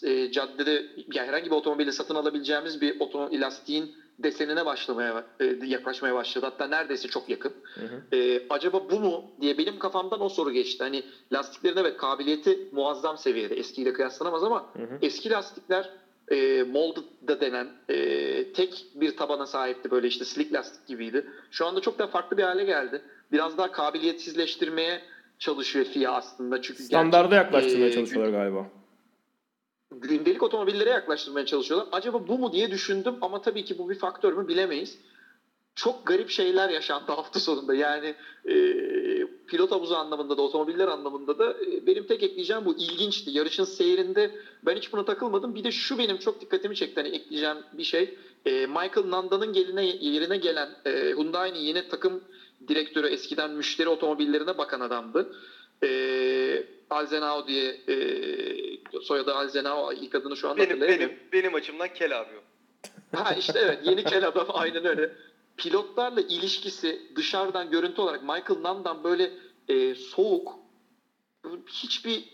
e, 0.03 0.31
caddede 0.31 0.85
yani 1.13 1.27
herhangi 1.27 1.45
bir 1.45 1.55
otomobili 1.55 1.93
satın 1.93 2.15
alabileceğimiz 2.15 2.81
bir 2.81 2.95
otomobil 2.99 3.41
lastiğin 3.41 3.91
desenine 4.19 4.65
başlamaya 4.65 5.23
e, 5.39 5.55
yaklaşmaya 5.65 6.15
başladı. 6.15 6.45
Hatta 6.45 6.67
neredeyse 6.67 7.07
çok 7.07 7.29
yakın. 7.29 7.53
Hı 7.73 7.85
hı. 7.85 8.17
E, 8.17 8.39
acaba 8.49 8.89
bu 8.89 8.99
mu 8.99 9.23
diye 9.41 9.57
benim 9.57 9.79
kafamdan 9.79 10.21
o 10.21 10.29
soru 10.29 10.51
geçti. 10.51 10.83
Hani 10.83 11.03
lastiklerin 11.33 11.77
evet 11.77 11.97
kabiliyeti 11.97 12.59
muazzam 12.71 13.17
seviyede. 13.17 13.55
Eskiyle 13.55 13.93
kıyaslanamaz 13.93 14.43
ama 14.43 14.69
hı 14.75 14.83
hı. 14.83 14.99
eski 15.01 15.29
lastikler 15.29 15.91
e, 16.31 16.63
molded 16.63 17.41
denen 17.41 17.67
e, 17.89 18.53
tek 18.53 18.85
bir 18.95 19.17
tabana 19.17 19.45
sahipti 19.45 19.91
böyle 19.91 20.07
işte 20.07 20.25
slick 20.25 20.53
lastik 20.53 20.87
gibiydi. 20.87 21.25
Şu 21.51 21.65
anda 21.65 21.81
çok 21.81 21.99
daha 21.99 22.07
farklı 22.07 22.37
bir 22.37 22.43
hale 22.43 22.63
geldi. 22.63 23.01
Biraz 23.31 23.57
daha 23.57 23.71
kabiliyetsizleştirmeye 23.71 25.01
çalışıyor 25.39 25.85
FIA 25.85 26.11
aslında. 26.11 26.61
Çünkü 26.61 26.83
Standarda 26.83 27.35
yaklaştırmaya 27.35 27.87
e, 27.87 27.91
çalışıyorlar 27.91 28.31
galiba. 28.31 28.67
Gündelik 29.91 30.43
otomobillere 30.43 30.89
yaklaştırmaya 30.89 31.45
çalışıyorlar. 31.45 31.87
Acaba 31.91 32.27
bu 32.27 32.39
mu 32.39 32.51
diye 32.51 32.71
düşündüm 32.71 33.15
ama 33.21 33.41
tabii 33.41 33.65
ki 33.65 33.77
bu 33.77 33.89
bir 33.89 33.95
faktör 33.95 34.33
mü 34.33 34.47
bilemeyiz 34.47 34.97
çok 35.75 36.07
garip 36.07 36.29
şeyler 36.29 36.69
yaşandı 36.69 37.11
hafta 37.11 37.39
sonunda. 37.39 37.75
Yani 37.75 38.15
e, 38.45 38.53
pilot 39.47 39.71
havuzu 39.71 39.95
anlamında 39.95 40.37
da 40.37 40.41
otomobiller 40.41 40.87
anlamında 40.87 41.39
da 41.39 41.51
e, 41.51 41.85
benim 41.87 42.07
tek 42.07 42.23
ekleyeceğim 42.23 42.65
bu 42.65 42.75
ilginçti. 42.75 43.31
Yarışın 43.31 43.63
seyrinde 43.63 44.31
ben 44.63 44.75
hiç 44.75 44.93
buna 44.93 45.05
takılmadım. 45.05 45.55
Bir 45.55 45.63
de 45.63 45.71
şu 45.71 45.97
benim 45.97 46.17
çok 46.17 46.41
dikkatimi 46.41 46.75
çekti. 46.75 47.01
Hani 47.01 47.15
ekleyeceğim 47.15 47.57
bir 47.73 47.83
şey. 47.83 48.17
E, 48.45 48.65
Michael 48.65 49.09
Nanda'nın 49.09 49.53
geline, 49.53 49.85
yerine 49.85 50.37
gelen 50.37 50.69
e, 50.85 50.91
Hyundai'nin 50.91 51.59
yeni 51.59 51.87
takım 51.87 52.23
direktörü 52.67 53.07
eskiden 53.07 53.51
müşteri 53.51 53.89
otomobillerine 53.89 54.57
bakan 54.57 54.79
adamdı. 54.79 55.35
E, 55.83 56.63
Alzenau 56.89 57.47
diye 57.47 57.81
e, 57.87 57.95
soyadı 59.01 59.33
Alzenau 59.33 59.93
ilk 59.93 60.15
adını 60.15 60.37
şu 60.37 60.49
an 60.49 60.57
benim, 60.57 60.69
hatırlayamıyorum. 60.69 61.15
Benim, 61.15 61.43
benim 61.43 61.55
açımdan 61.55 61.93
Kel 61.93 62.19
abi 62.19 62.29
o. 62.37 62.43
Ha 63.17 63.33
işte 63.33 63.59
evet 63.59 63.79
yeni 63.83 64.03
Kel 64.03 64.27
adam 64.27 64.47
aynen 64.49 64.85
öyle 64.85 65.09
pilotlarla 65.57 66.21
ilişkisi 66.21 67.01
dışarıdan 67.15 67.71
görüntü 67.71 68.01
olarak 68.01 68.23
Michael 68.23 68.61
Nann'dan 68.61 69.03
böyle 69.03 69.31
e, 69.67 69.95
soğuk 69.95 70.59
hiçbir 71.67 72.33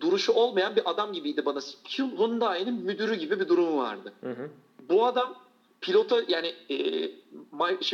duruşu 0.00 0.32
olmayan 0.32 0.76
bir 0.76 0.90
adam 0.90 1.12
gibiydi 1.12 1.44
bana. 1.44 1.60
Hyundai'nin 1.98 2.74
müdürü 2.74 3.14
gibi 3.14 3.40
bir 3.40 3.48
durumu 3.48 3.76
vardı. 3.76 4.12
Hı 4.20 4.30
hı. 4.30 4.50
Bu 4.88 5.06
adam 5.06 5.34
pilota 5.80 6.22
yani 6.28 6.54
e, 6.70 7.10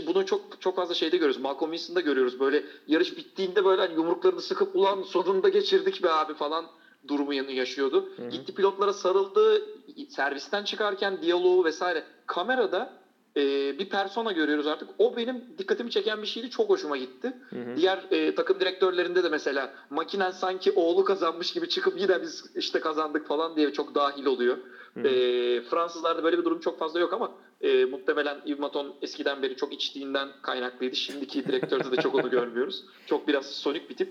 bunu 0.06 0.26
çok 0.26 0.60
çok 0.60 0.76
fazla 0.76 0.94
şeyde 0.94 1.16
görüyoruz. 1.16 1.40
Malcolm 1.40 1.72
Wilson'da 1.72 2.00
görüyoruz. 2.00 2.40
Böyle 2.40 2.64
yarış 2.86 3.16
bittiğinde 3.16 3.64
böyle 3.64 3.82
hani 3.82 3.94
yumruklarını 3.94 4.40
sıkıp 4.40 4.76
ulan 4.76 5.02
sonunda 5.02 5.48
geçirdik 5.48 6.02
be 6.02 6.10
abi 6.10 6.34
falan 6.34 6.66
durumu 7.08 7.34
yaşıyordu. 7.34 8.08
Hı 8.16 8.22
hı. 8.22 8.28
Gitti 8.28 8.54
pilotlara 8.54 8.92
sarıldı. 8.92 9.62
Servisten 10.08 10.64
çıkarken 10.64 11.22
diyaloğu 11.22 11.64
vesaire. 11.64 12.04
Kamerada 12.26 13.01
e, 13.36 13.78
bir 13.78 13.88
persona 13.88 14.32
görüyoruz 14.32 14.66
artık. 14.66 14.88
O 14.98 15.16
benim 15.16 15.44
dikkatimi 15.58 15.90
çeken 15.90 16.22
bir 16.22 16.26
şeydi. 16.26 16.50
Çok 16.50 16.68
hoşuma 16.68 16.96
gitti. 16.96 17.32
Hı 17.50 17.56
hı. 17.56 17.76
Diğer 17.76 18.04
e, 18.10 18.34
takım 18.34 18.60
direktörlerinde 18.60 19.24
de 19.24 19.28
mesela 19.28 19.70
makinen 19.90 20.30
sanki 20.30 20.72
oğlu 20.72 21.04
kazanmış 21.04 21.52
gibi 21.52 21.68
çıkıp 21.68 22.00
yine 22.00 22.22
biz 22.22 22.44
işte 22.54 22.80
kazandık 22.80 23.26
falan 23.26 23.56
diye 23.56 23.72
çok 23.72 23.94
dahil 23.94 24.26
oluyor. 24.26 24.58
Hı 24.94 25.00
hı. 25.00 25.08
E, 25.08 25.60
Fransızlarda 25.60 26.24
böyle 26.24 26.38
bir 26.38 26.44
durum 26.44 26.60
çok 26.60 26.78
fazla 26.78 27.00
yok 27.00 27.12
ama 27.12 27.32
e, 27.60 27.84
muhtemelen 27.84 28.42
Yves 28.44 28.58
Maton 28.58 28.94
eskiden 29.02 29.42
beri 29.42 29.56
çok 29.56 29.72
içtiğinden 29.72 30.28
kaynaklıydı. 30.42 30.96
Şimdiki 30.96 31.44
direktörde 31.44 31.96
de 31.96 32.02
çok 32.02 32.14
onu 32.14 32.30
görmüyoruz. 32.30 32.84
Çok 33.06 33.28
biraz 33.28 33.46
sonik 33.46 33.90
bir 33.90 33.96
tip. 33.96 34.08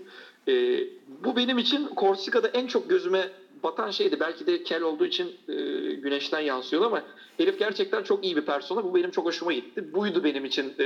E, 0.48 0.84
bu 1.08 1.36
benim 1.36 1.58
için 1.58 1.88
Korsika'da 1.88 2.48
en 2.48 2.68
çok 2.68 2.90
gözüme 2.90 3.30
batan 3.64 3.92
şeydi. 3.92 4.20
Belki 4.20 4.48
de 4.48 4.64
kel 4.64 4.82
olduğu 4.82 5.06
için 5.06 5.36
e, 5.48 5.54
güneşten 5.96 6.40
yansıyordu 6.40 6.86
ama 6.86 7.04
herif 7.38 7.60
gerçekten 7.60 8.04
çok 8.04 8.26
iyi 8.26 8.36
bir 8.36 8.46
persona. 8.46 8.84
Bu 8.84 8.96
benim 8.96 9.12
çok 9.12 9.26
hoşuma 9.26 9.54
gitti. 9.54 9.94
Buydu 9.94 10.24
benim 10.24 10.46
için 10.46 10.74
e, 10.80 10.86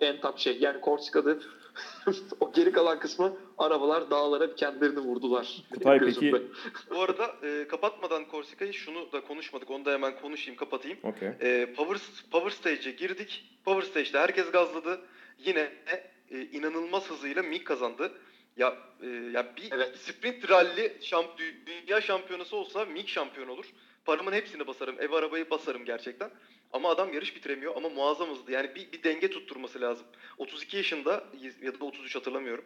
en 0.00 0.20
top 0.20 0.38
şey. 0.38 0.58
Yani 0.60 0.80
Korsika'da 0.80 1.36
o 2.40 2.52
geri 2.52 2.72
kalan 2.72 2.98
kısmı 2.98 3.36
arabalar 3.58 4.10
dağlara 4.10 4.54
kendilerini 4.54 5.00
vurdular. 5.00 5.62
Kutay 5.74 5.98
peki 5.98 6.32
Bu 6.90 7.00
arada 7.00 7.34
e, 7.42 7.66
kapatmadan 7.68 8.24
Korsika'yı 8.24 8.74
şunu 8.74 9.12
da 9.12 9.20
konuşmadık. 9.20 9.70
Onu 9.70 9.84
da 9.84 9.92
hemen 9.92 10.20
konuşayım, 10.20 10.58
kapatayım. 10.58 10.98
Okay. 11.02 11.28
E, 11.40 11.72
Power 11.76 11.98
Power 12.30 12.50
Stage'e 12.50 12.92
girdik. 12.92 13.44
Power 13.64 13.90
Stage'de 13.90 14.18
herkes 14.18 14.50
gazladı. 14.50 15.00
Yine 15.38 15.72
e, 16.30 16.40
inanılmaz 16.40 17.10
hızıyla 17.10 17.42
Mick 17.42 17.66
kazandı. 17.66 18.12
Ya 18.56 18.74
e, 19.02 19.06
ya 19.06 19.46
bir 19.56 19.72
Evet. 19.72 19.96
sprint 19.98 20.50
rally 20.50 20.92
şamp 21.00 21.30
dünya 21.66 22.00
şampiyonası 22.00 22.56
olsa 22.56 22.84
Mick 22.84 23.08
şampiyon 23.08 23.48
olur. 23.48 23.64
Paramın 24.04 24.32
hepsini 24.32 24.66
basarım. 24.66 25.00
Ev 25.00 25.12
arabayı 25.12 25.50
basarım 25.50 25.84
gerçekten. 25.84 26.30
Ama 26.72 26.88
adam 26.88 27.12
yarış 27.12 27.36
bitiremiyor 27.36 27.76
ama 27.76 27.88
muazzam 27.88 28.30
hızlı. 28.30 28.52
Yani 28.52 28.74
bir, 28.74 28.92
bir 28.92 29.02
denge 29.02 29.30
tutturması 29.30 29.80
lazım. 29.80 30.06
32 30.38 30.76
yaşında 30.76 31.24
ya 31.62 31.80
da 31.80 31.84
33 31.84 32.16
hatırlamıyorum. 32.16 32.64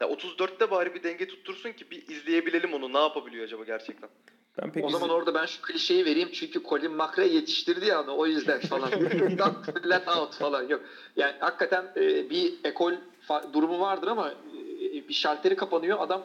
Ya 0.00 0.06
34'te 0.06 0.70
bari 0.70 0.94
bir 0.94 1.02
denge 1.02 1.26
tuttursun 1.26 1.72
ki 1.72 1.90
bir 1.90 2.08
izleyebilelim 2.08 2.74
onu. 2.74 2.92
Ne 2.92 2.98
yapabiliyor 2.98 3.44
acaba 3.44 3.64
gerçekten? 3.64 4.10
Ben 4.62 4.72
pek 4.72 4.84
o 4.84 4.90
zaman 4.90 5.10
orada 5.10 5.34
ben 5.34 5.46
şu 5.46 5.62
klişeyi 5.62 6.04
vereyim 6.04 6.28
çünkü 6.32 6.62
Colin 6.62 6.92
McRae 6.92 7.26
yetiştirdi 7.26 7.86
ya 7.86 8.06
o 8.06 8.26
yüzden 8.26 8.60
falan. 8.60 8.90
Let 9.90 10.08
out 10.08 10.34
falan 10.34 10.68
yok. 10.68 10.82
Yani 11.16 11.34
hakikaten 11.38 11.90
e, 11.96 12.30
bir 12.30 12.54
ekol 12.64 12.92
fa- 13.28 13.52
durumu 13.52 13.80
vardır 13.80 14.08
ama 14.08 14.34
bir 15.08 15.14
şalteri 15.14 15.56
kapanıyor. 15.56 15.98
Adam 16.00 16.22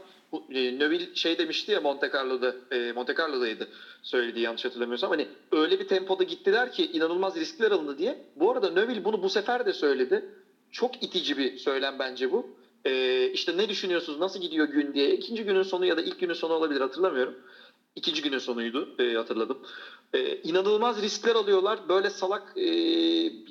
e, 0.49 0.79
Neville 0.79 1.15
şey 1.15 1.37
demişti 1.37 1.71
ya 1.71 1.81
Monte 1.81 2.09
Carlo'da 2.13 2.55
e, 2.71 2.91
Monte 2.91 3.13
Carlo'daydı 3.13 3.67
söylediği 4.03 4.45
yanlış 4.45 4.65
hatırlamıyorsam. 4.65 5.09
Hani 5.09 5.27
öyle 5.51 5.79
bir 5.79 5.87
tempoda 5.87 6.23
gittiler 6.23 6.71
ki 6.71 6.89
inanılmaz 6.91 7.35
riskler 7.35 7.71
alındı 7.71 7.97
diye. 7.97 8.17
Bu 8.35 8.51
arada 8.51 8.69
Neville 8.69 9.05
bunu 9.05 9.23
bu 9.23 9.29
sefer 9.29 9.65
de 9.65 9.73
söyledi. 9.73 10.25
Çok 10.71 11.03
itici 11.03 11.37
bir 11.37 11.57
söylem 11.57 11.99
bence 11.99 12.31
bu. 12.31 12.47
E, 12.85 13.25
işte 13.33 13.57
ne 13.57 13.69
düşünüyorsunuz 13.69 14.19
nasıl 14.19 14.39
gidiyor 14.41 14.67
gün 14.67 14.93
diye. 14.93 15.11
İkinci 15.15 15.43
günün 15.43 15.63
sonu 15.63 15.85
ya 15.85 15.97
da 15.97 16.01
ilk 16.01 16.19
günün 16.19 16.33
sonu 16.33 16.53
olabilir 16.53 16.81
hatırlamıyorum. 16.81 17.35
İkinci 17.95 18.21
günün 18.21 18.37
sonuydu 18.37 18.89
e, 18.99 19.13
hatırladım. 19.15 19.59
E, 20.13 20.35
inanılmaz 20.35 21.01
riskler 21.01 21.35
alıyorlar. 21.35 21.89
Böyle 21.89 22.09
salak 22.09 22.53
e, 22.57 22.61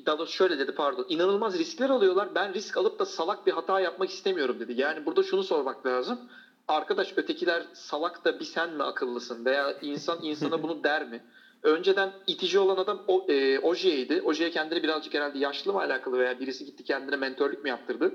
daha 0.06 0.18
doğrusu 0.18 0.32
şöyle 0.32 0.58
dedi 0.58 0.72
pardon. 0.72 1.04
İnanılmaz 1.08 1.58
riskler 1.58 1.90
alıyorlar. 1.90 2.34
Ben 2.34 2.54
risk 2.54 2.76
alıp 2.76 2.98
da 2.98 3.04
salak 3.04 3.46
bir 3.46 3.52
hata 3.52 3.80
yapmak 3.80 4.10
istemiyorum 4.10 4.60
dedi. 4.60 4.72
Yani 4.80 5.06
burada 5.06 5.22
şunu 5.22 5.44
sormak 5.44 5.86
lazım. 5.86 6.20
Arkadaş 6.68 7.12
ötekiler 7.16 7.66
salak 7.72 8.24
da 8.24 8.38
bir 8.40 8.44
sen 8.44 8.70
mi 8.70 8.82
akıllısın 8.82 9.44
veya 9.44 9.74
insan 9.80 10.18
insana 10.22 10.62
bunu 10.62 10.84
der 10.84 11.04
mi? 11.08 11.24
Önceden 11.62 12.12
itici 12.26 12.58
olan 12.58 12.76
adam 12.76 13.02
o, 13.06 13.24
e, 13.28 13.58
Oje'ydi. 13.58 14.20
Oje'ye 14.22 14.50
kendini 14.50 14.82
birazcık 14.82 15.14
herhalde 15.14 15.38
yaşlı 15.38 15.72
mı 15.72 15.78
alakalı 15.78 16.18
veya 16.18 16.40
birisi 16.40 16.64
gitti 16.64 16.84
kendine 16.84 17.16
mentörlük 17.16 17.62
mü 17.62 17.68
yaptırdı? 17.68 18.12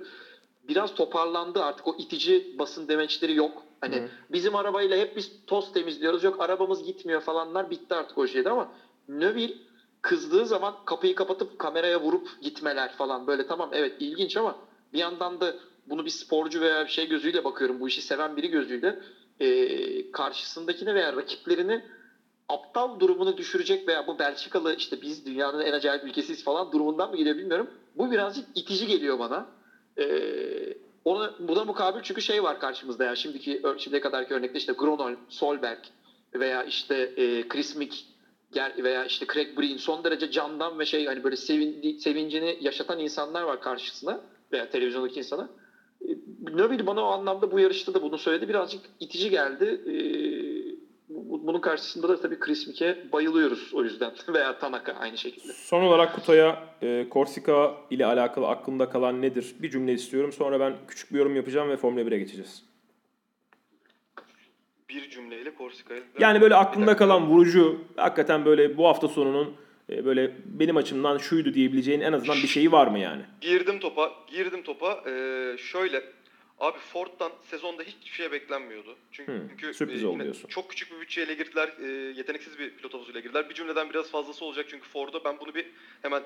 Biraz 0.63 0.93
toparlandı 0.93 1.63
artık 1.63 1.87
o 1.87 1.95
itici 1.97 2.49
basın 2.53 2.87
demeçleri 2.87 3.35
yok. 3.35 3.67
Hani 3.83 3.95
Hı. 3.95 4.09
bizim 4.29 4.55
arabayla 4.55 4.97
hep 4.97 5.15
biz 5.15 5.31
toz 5.47 5.71
temizliyoruz. 5.71 6.23
Yok 6.23 6.41
arabamız 6.41 6.83
gitmiyor 6.83 7.21
falanlar 7.21 7.69
bitti 7.69 7.95
artık 7.95 8.17
o 8.17 8.27
şeyde 8.27 8.49
ama 8.49 8.67
Neville 9.07 9.53
kızdığı 10.01 10.45
zaman 10.47 10.77
kapıyı 10.85 11.15
kapatıp 11.15 11.59
kameraya 11.59 12.01
vurup 12.01 12.27
gitmeler 12.41 12.91
falan 12.93 13.27
böyle 13.27 13.45
tamam 13.45 13.69
evet 13.73 13.95
ilginç 13.99 14.37
ama 14.37 14.55
bir 14.93 14.99
yandan 14.99 15.41
da 15.41 15.55
bunu 15.85 16.05
bir 16.05 16.09
sporcu 16.09 16.61
veya 16.61 16.85
bir 16.85 16.89
şey 16.89 17.07
gözüyle 17.07 17.43
bakıyorum. 17.43 17.79
Bu 17.79 17.87
işi 17.87 18.01
seven 18.01 18.35
biri 18.35 18.49
gözüyle 18.49 18.95
e, 19.39 20.11
karşısındakini 20.11 20.95
veya 20.95 21.13
rakiplerini 21.13 21.83
aptal 22.49 22.99
durumunu 22.99 23.37
düşürecek 23.37 23.87
veya 23.87 24.07
bu 24.07 24.19
Belçikalı 24.19 24.75
işte 24.75 25.01
biz 25.01 25.25
dünyanın 25.25 25.59
en 25.59 25.73
acayip 25.73 26.03
ülkesiyiz 26.03 26.43
falan 26.43 26.71
durumundan 26.71 27.09
mı 27.09 27.17
geliyor 27.17 27.37
bilmiyorum. 27.37 27.67
Bu 27.95 28.11
birazcık 28.11 28.49
itici 28.55 28.87
geliyor 28.87 29.19
bana. 29.19 29.47
Ee, 29.99 30.73
ona, 31.05 31.33
buna 31.39 31.65
mukabil 31.65 32.01
çünkü 32.01 32.21
şey 32.21 32.43
var 32.43 32.59
karşımızda 32.59 33.03
ya 33.03 33.15
şimdiki 33.15 33.61
şimdiye 33.77 33.99
kadarki 33.99 34.33
örnekte 34.33 34.57
işte 34.59 34.73
Gronholm, 34.73 35.17
Solberg 35.29 35.79
veya 36.33 36.63
işte 36.63 36.95
e, 37.17 37.47
Chris 37.47 37.75
Mick 37.75 37.95
veya 38.77 39.05
işte 39.05 39.25
Craig 39.33 39.59
Breen 39.59 39.77
son 39.77 40.03
derece 40.03 40.31
candan 40.31 40.79
ve 40.79 40.85
şey 40.85 41.05
hani 41.05 41.23
böyle 41.23 41.35
sevindi, 41.35 41.99
sevincini 41.99 42.57
yaşatan 42.59 42.99
insanlar 42.99 43.43
var 43.43 43.59
karşısına 43.59 44.19
veya 44.51 44.69
televizyondaki 44.69 45.19
insana. 45.19 45.49
E, 46.01 46.07
Neville 46.39 46.85
bana 46.87 47.01
o 47.05 47.07
anlamda 47.07 47.51
bu 47.51 47.59
yarışta 47.59 47.93
da 47.93 48.01
bunu 48.01 48.17
söyledi. 48.17 48.49
Birazcık 48.49 48.81
itici 48.99 49.29
geldi. 49.29 49.65
E, 49.85 49.91
bu- 49.91 50.52
bunun 51.29 51.59
karşısında 51.59 52.09
da 52.09 52.21
tabii 52.21 52.39
Chris 52.39 52.67
Mick'e 52.67 52.97
bayılıyoruz 53.11 53.73
o 53.73 53.83
yüzden. 53.83 54.11
veya 54.33 54.59
Tanaka 54.59 54.93
aynı 54.93 55.17
şekilde. 55.17 55.53
Son 55.53 55.81
olarak 55.83 56.15
Kutay'a 56.15 56.63
e, 56.81 57.09
Korsika 57.09 57.75
ile 57.89 58.05
alakalı 58.05 58.47
aklında 58.47 58.89
kalan 58.89 59.21
nedir? 59.21 59.55
Bir 59.59 59.69
cümle 59.69 59.93
istiyorum. 59.93 60.31
Sonra 60.31 60.59
ben 60.59 60.73
küçük 60.87 61.13
bir 61.13 61.17
yorum 61.17 61.35
yapacağım 61.35 61.69
ve 61.69 61.77
Formula 61.77 62.01
1'e 62.01 62.17
geçeceğiz. 62.17 62.63
Bir 64.89 65.09
cümleyle 65.09 65.55
Korsika'yı... 65.55 66.03
Yani 66.19 66.41
böyle 66.41 66.53
dakika. 66.53 66.95
kalan 66.95 67.27
vurucu, 67.27 67.81
hakikaten 67.95 68.45
böyle 68.45 68.77
bu 68.77 68.87
hafta 68.87 69.07
sonunun 69.07 69.55
e, 69.89 70.05
böyle 70.05 70.31
benim 70.45 70.77
açımdan 70.77 71.17
şuydu 71.17 71.53
diyebileceğin 71.53 72.01
en 72.01 72.13
azından 72.13 72.35
bir 72.35 72.47
şeyi 72.47 72.71
var 72.71 72.87
mı 72.87 72.99
yani? 72.99 73.21
Girdim 73.41 73.79
topa, 73.79 74.11
girdim 74.27 74.63
topa. 74.63 75.03
Ee, 75.09 75.55
şöyle, 75.57 76.03
abi 76.63 76.79
Ford'dan 76.79 77.31
sezonda 77.49 77.83
hiçbir 77.83 78.11
şey 78.15 78.31
beklenmiyordu. 78.31 78.97
Çünkü, 79.11 79.31
Hı, 79.31 79.45
çünkü 79.49 79.73
sürpriz 79.73 80.03
e, 80.03 80.07
yine 80.07 80.33
çok 80.49 80.69
küçük 80.69 80.91
bir 80.91 80.99
bütçeyle 81.01 81.33
girdiler, 81.33 81.73
e, 81.83 81.87
yeteneksiz 82.17 82.59
bir 82.59 82.69
pilot 82.77 82.93
havuzuyla 82.93 83.19
girdiler. 83.19 83.49
Bir 83.49 83.53
cümleden 83.55 83.89
biraz 83.89 84.11
fazlası 84.11 84.45
olacak 84.45 84.65
çünkü 84.69 84.87
Ford'a 84.89 85.23
ben 85.23 85.39
bunu 85.39 85.55
bir 85.55 85.65
hemen 86.01 86.23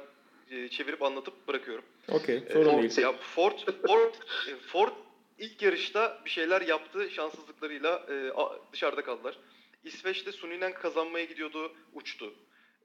e, 0.51 0.69
çevirip 0.69 1.03
anlatıp 1.03 1.47
bırakıyorum. 1.47 1.85
Okey, 2.11 2.35
E, 2.49 2.53
sorun 2.53 2.69
Ford- 2.69 2.81
değil. 2.81 2.97
Ya 2.97 3.13
Ford, 3.13 3.59
Ford, 3.87 4.13
e, 4.49 4.55
Ford 4.55 4.91
ilk 5.39 5.61
yarışta 5.61 6.21
bir 6.25 6.29
şeyler 6.29 6.61
yaptı, 6.61 7.09
şanssızlıklarıyla 7.11 8.05
e, 8.09 8.31
dışarıda 8.73 9.03
kaldılar. 9.03 9.37
İsveç'te 9.83 10.31
Suninen 10.31 10.73
kazanmaya 10.73 11.25
gidiyordu, 11.25 11.75
uçtu. 11.93 12.33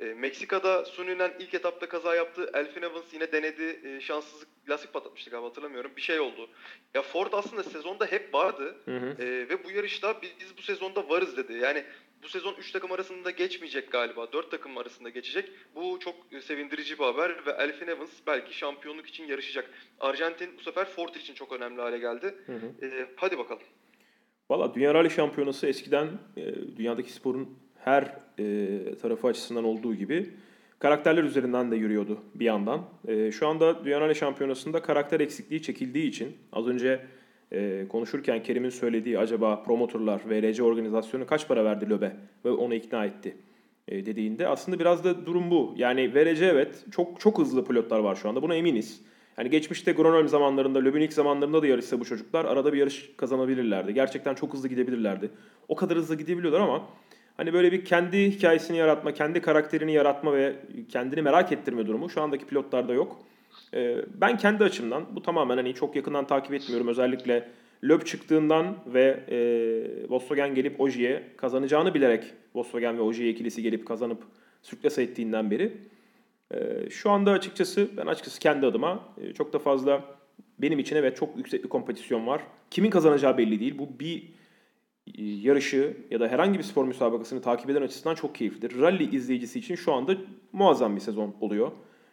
E, 0.03 0.15
Meksika'da 0.15 0.85
Suninen 0.85 1.33
ilk 1.39 1.55
etapta 1.55 1.89
kaza 1.89 2.15
yaptı. 2.15 2.51
Elfin 2.55 2.83
Evans 2.83 3.15
yine 3.15 3.33
denedi. 3.33 3.81
E, 3.85 4.01
şanssızlık 4.01 4.49
lastik 4.69 4.93
patlatmıştı 4.93 5.31
galiba 5.31 5.47
hatırlamıyorum. 5.49 5.91
Bir 5.97 6.03
şey 6.03 6.21
oldu. 6.21 6.49
Ya 6.95 7.03
Ford 7.03 7.33
aslında 7.33 7.63
sezonda 7.63 8.07
hep 8.07 8.35
vardı. 8.35 8.77
Hı 8.85 8.97
hı. 8.97 9.23
E, 9.23 9.49
ve 9.49 9.65
bu 9.65 9.71
yarışta 9.71 10.23
biz, 10.23 10.31
biz 10.41 10.59
bu 10.59 10.63
sezonda 10.63 11.09
varız 11.09 11.37
dedi. 11.37 11.53
Yani 11.53 11.85
bu 12.23 12.29
sezon 12.29 12.55
3 12.55 12.73
takım 12.73 12.93
arasında 12.93 13.31
geçmeyecek 13.31 13.93
galiba. 13.93 14.33
4 14.33 14.51
takım 14.51 14.79
arasında 14.79 15.09
geçecek. 15.09 15.51
Bu 15.75 15.99
çok 16.01 16.15
e, 16.33 16.41
sevindirici 16.41 16.99
bir 16.99 17.05
haber 17.05 17.47
ve 17.47 17.51
Elfin 17.51 17.87
Evans 17.87 18.11
belki 18.27 18.57
şampiyonluk 18.57 19.07
için 19.07 19.27
yarışacak. 19.27 19.71
Arjantin 20.01 20.51
bu 20.59 20.63
sefer 20.63 20.85
Ford 20.85 21.15
için 21.15 21.35
çok 21.35 21.53
önemli 21.53 21.81
hale 21.81 21.99
geldi. 21.99 22.35
Hı 22.47 22.53
hı. 22.53 22.87
E, 22.87 23.07
hadi 23.17 23.39
bakalım. 23.39 23.63
Valla 24.51 24.75
Dünya 24.75 24.95
Rally 24.95 25.11
Şampiyonası 25.11 25.67
eskiden 25.67 26.09
e, 26.37 26.55
dünyadaki 26.77 27.13
sporun 27.13 27.59
her 27.85 28.03
e, 28.39 28.95
tarafı 29.03 29.27
açısından 29.27 29.65
olduğu 29.65 29.95
gibi 29.95 30.31
karakterler 30.79 31.25
üzerinden 31.25 31.71
de 31.71 31.77
yürüyordu 31.77 32.19
bir 32.35 32.45
yandan. 32.45 32.81
E, 33.09 33.33
şu 33.33 33.49
anda 33.49 33.85
Dünya 33.85 34.01
Rally 34.01 34.15
Şampiyonası'nda 34.15 34.83
karakter 34.83 35.21
eksikliği 35.21 35.63
çekildiği 35.63 36.09
için 36.09 36.37
az 36.53 36.67
önce 36.67 37.01
e, 37.53 37.87
konuşurken 37.89 38.43
Kerim'in 38.43 38.71
söylediği 38.71 39.19
acaba 39.19 39.63
promotörler, 39.63 40.21
VRC 40.27 40.63
organizasyonu 40.63 41.27
kaç 41.27 41.49
para 41.49 41.65
verdi 41.65 41.91
Löbe 41.91 42.17
ve 42.45 42.51
onu 42.51 42.75
ikna 42.75 43.05
etti 43.05 43.37
e, 43.89 44.07
dediğinde 44.07 44.49
aslında 44.49 44.79
biraz 44.79 45.05
da 45.05 45.27
durum 45.27 45.51
bu. 45.51 45.75
Yani 45.77 46.15
VRC 46.15 46.47
evet 46.47 46.85
çok 46.91 47.21
çok 47.21 47.39
hızlı 47.39 47.65
pilotlar 47.65 47.99
var 47.99 48.15
şu 48.15 48.29
anda 48.29 48.43
buna 48.43 48.55
eminiz. 48.55 49.01
Yani 49.39 49.51
geçmişte 49.51 49.93
Gronholm 49.93 50.29
zamanlarında, 50.29 50.79
Löb'ün 50.79 51.01
ilk 51.01 51.13
zamanlarında 51.13 51.63
da 51.63 51.67
yarışsa 51.67 52.01
bu 52.01 52.05
çocuklar 52.05 52.45
arada 52.45 52.73
bir 52.73 52.79
yarış 52.79 53.11
kazanabilirlerdi. 53.17 53.95
Gerçekten 53.95 54.35
çok 54.35 54.55
hızlı 54.55 54.69
gidebilirlerdi. 54.69 55.31
O 55.69 55.77
kadar 55.77 55.99
hızlı 55.99 56.15
gidebiliyorlar 56.15 56.61
ama 56.61 56.89
hani 57.37 57.53
böyle 57.53 57.73
bir 57.73 57.85
kendi 57.85 58.31
hikayesini 58.31 58.77
yaratma, 58.77 59.15
kendi 59.15 59.41
karakterini 59.41 59.93
yaratma 59.93 60.35
ve 60.35 60.57
kendini 60.89 61.23
merak 61.23 61.53
ettirme 61.53 61.87
durumu 61.87 62.11
şu 62.11 62.23
andaki 62.23 62.47
pilotlarda 62.47 62.93
yok. 62.93 63.19
Ee, 63.75 63.97
ben 64.15 64.39
kendi 64.39 64.65
açımdan 64.65 65.05
bu 65.17 65.23
tamamen 65.23 65.57
hani 65.57 65.75
çok 65.75 65.97
yakından 65.97 66.27
takip 66.27 66.55
etmiyorum. 66.55 66.89
Özellikle 66.89 67.49
Löb 67.85 68.03
çıktığından 68.03 68.77
ve 68.87 69.21
e, 69.29 69.39
Volkswagen 70.09 70.55
gelip 70.55 70.81
Ogier 70.81 71.23
kazanacağını 71.37 71.95
bilerek 71.95 72.25
Volkswagen 72.55 72.99
ve 72.99 73.03
Ogier 73.03 73.29
ikilisi 73.29 73.63
gelip 73.63 73.87
kazanıp 73.87 74.23
sürklase 74.63 75.03
ettiğinden 75.03 75.51
beri 75.51 75.73
ee, 76.55 76.91
Şu 76.91 77.11
anda 77.11 77.31
açıkçası 77.31 77.89
ben 77.97 78.07
açıkçası 78.07 78.41
kendi 78.41 78.67
adıma 78.67 79.09
e, 79.23 79.33
çok 79.33 79.53
da 79.53 79.59
fazla 79.59 80.05
benim 80.59 80.79
için 80.79 80.97
evet 80.97 81.17
çok 81.17 81.37
yüksek 81.37 81.65
bir 81.65 81.69
kompetisyon 81.69 82.27
var. 82.27 82.43
Kimin 82.71 82.91
kazanacağı 82.91 83.39
belli 83.39 83.61
değil. 83.61 83.79
Bu 83.79 83.89
bir 84.01 84.23
e, 84.23 84.29
yarışı 85.17 85.97
ya 86.11 86.21
da 86.21 86.29
herhangi 86.29 86.59
bir 86.59 86.65
spor 86.65 86.85
müsabakasını 86.85 87.43
takip 87.43 87.71
eden 87.71 87.83
açısından 87.83 88.15
çok 88.15 88.35
keyiflidir. 88.35 88.81
Rally 88.81 89.17
izleyicisi 89.17 89.59
için 89.59 89.75
şu 89.75 89.93
anda 89.93 90.17
muazzam 90.53 90.97
bir 90.97 91.01
sezon 91.01 91.35
oluyor. 91.41 91.73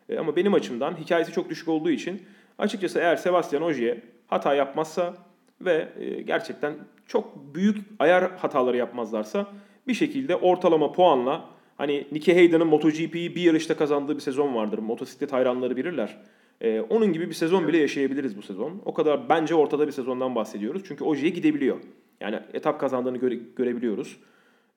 E, 0.10 0.18
Ama 0.18 0.36
benim 0.36 0.54
açımdan 0.54 0.96
hikayesi 1.00 1.32
çok 1.32 1.50
düşük 1.50 1.68
olduğu 1.68 1.92
için 1.92 2.22
açıkçası 2.58 3.00
eğer 3.00 3.16
Sebastian 3.16 3.64
Ogier 3.64 3.98
hata 4.28 4.56
yapmazsa 4.56 5.14
ve 5.62 5.90
e, 6.00 6.22
gerçekten 6.22 6.74
çok 7.08 7.56
büyük 7.56 7.78
ayar 8.00 8.38
hataları 8.38 8.78
yapmazlarsa 8.78 9.48
bir 9.88 9.94
şekilde 9.94 10.36
ortalama 10.36 10.92
puanla 10.92 11.60
Hani 11.80 12.08
Nicky 12.12 12.38
Hayden'ın 12.38 12.68
MotoGP'yi 12.68 13.36
bir 13.36 13.42
yarışta 13.42 13.78
kazandığı 13.78 14.16
bir 14.16 14.22
sezon 14.22 14.56
vardır. 14.56 14.78
Motosiklet 14.78 15.34
hayranları 15.34 15.78
bilirler. 15.78 16.18
E, 16.62 16.82
onun 16.82 17.14
gibi 17.14 17.30
bir 17.30 17.34
sezon 17.34 17.68
bile 17.68 17.78
yaşayabiliriz 17.78 18.38
bu 18.38 18.42
sezon. 18.42 18.82
O 18.86 18.94
kadar 18.94 19.30
bence 19.30 19.56
ortada 19.56 19.88
bir 19.88 19.92
sezondan 19.92 20.36
bahsediyoruz. 20.36 20.82
Çünkü 20.86 21.04
Oji'ye 21.04 21.30
gidebiliyor. 21.30 21.78
Yani 22.22 22.40
etap 22.54 22.80
kazandığını 22.80 23.18
göre, 23.18 23.36
görebiliyoruz. 23.56 24.18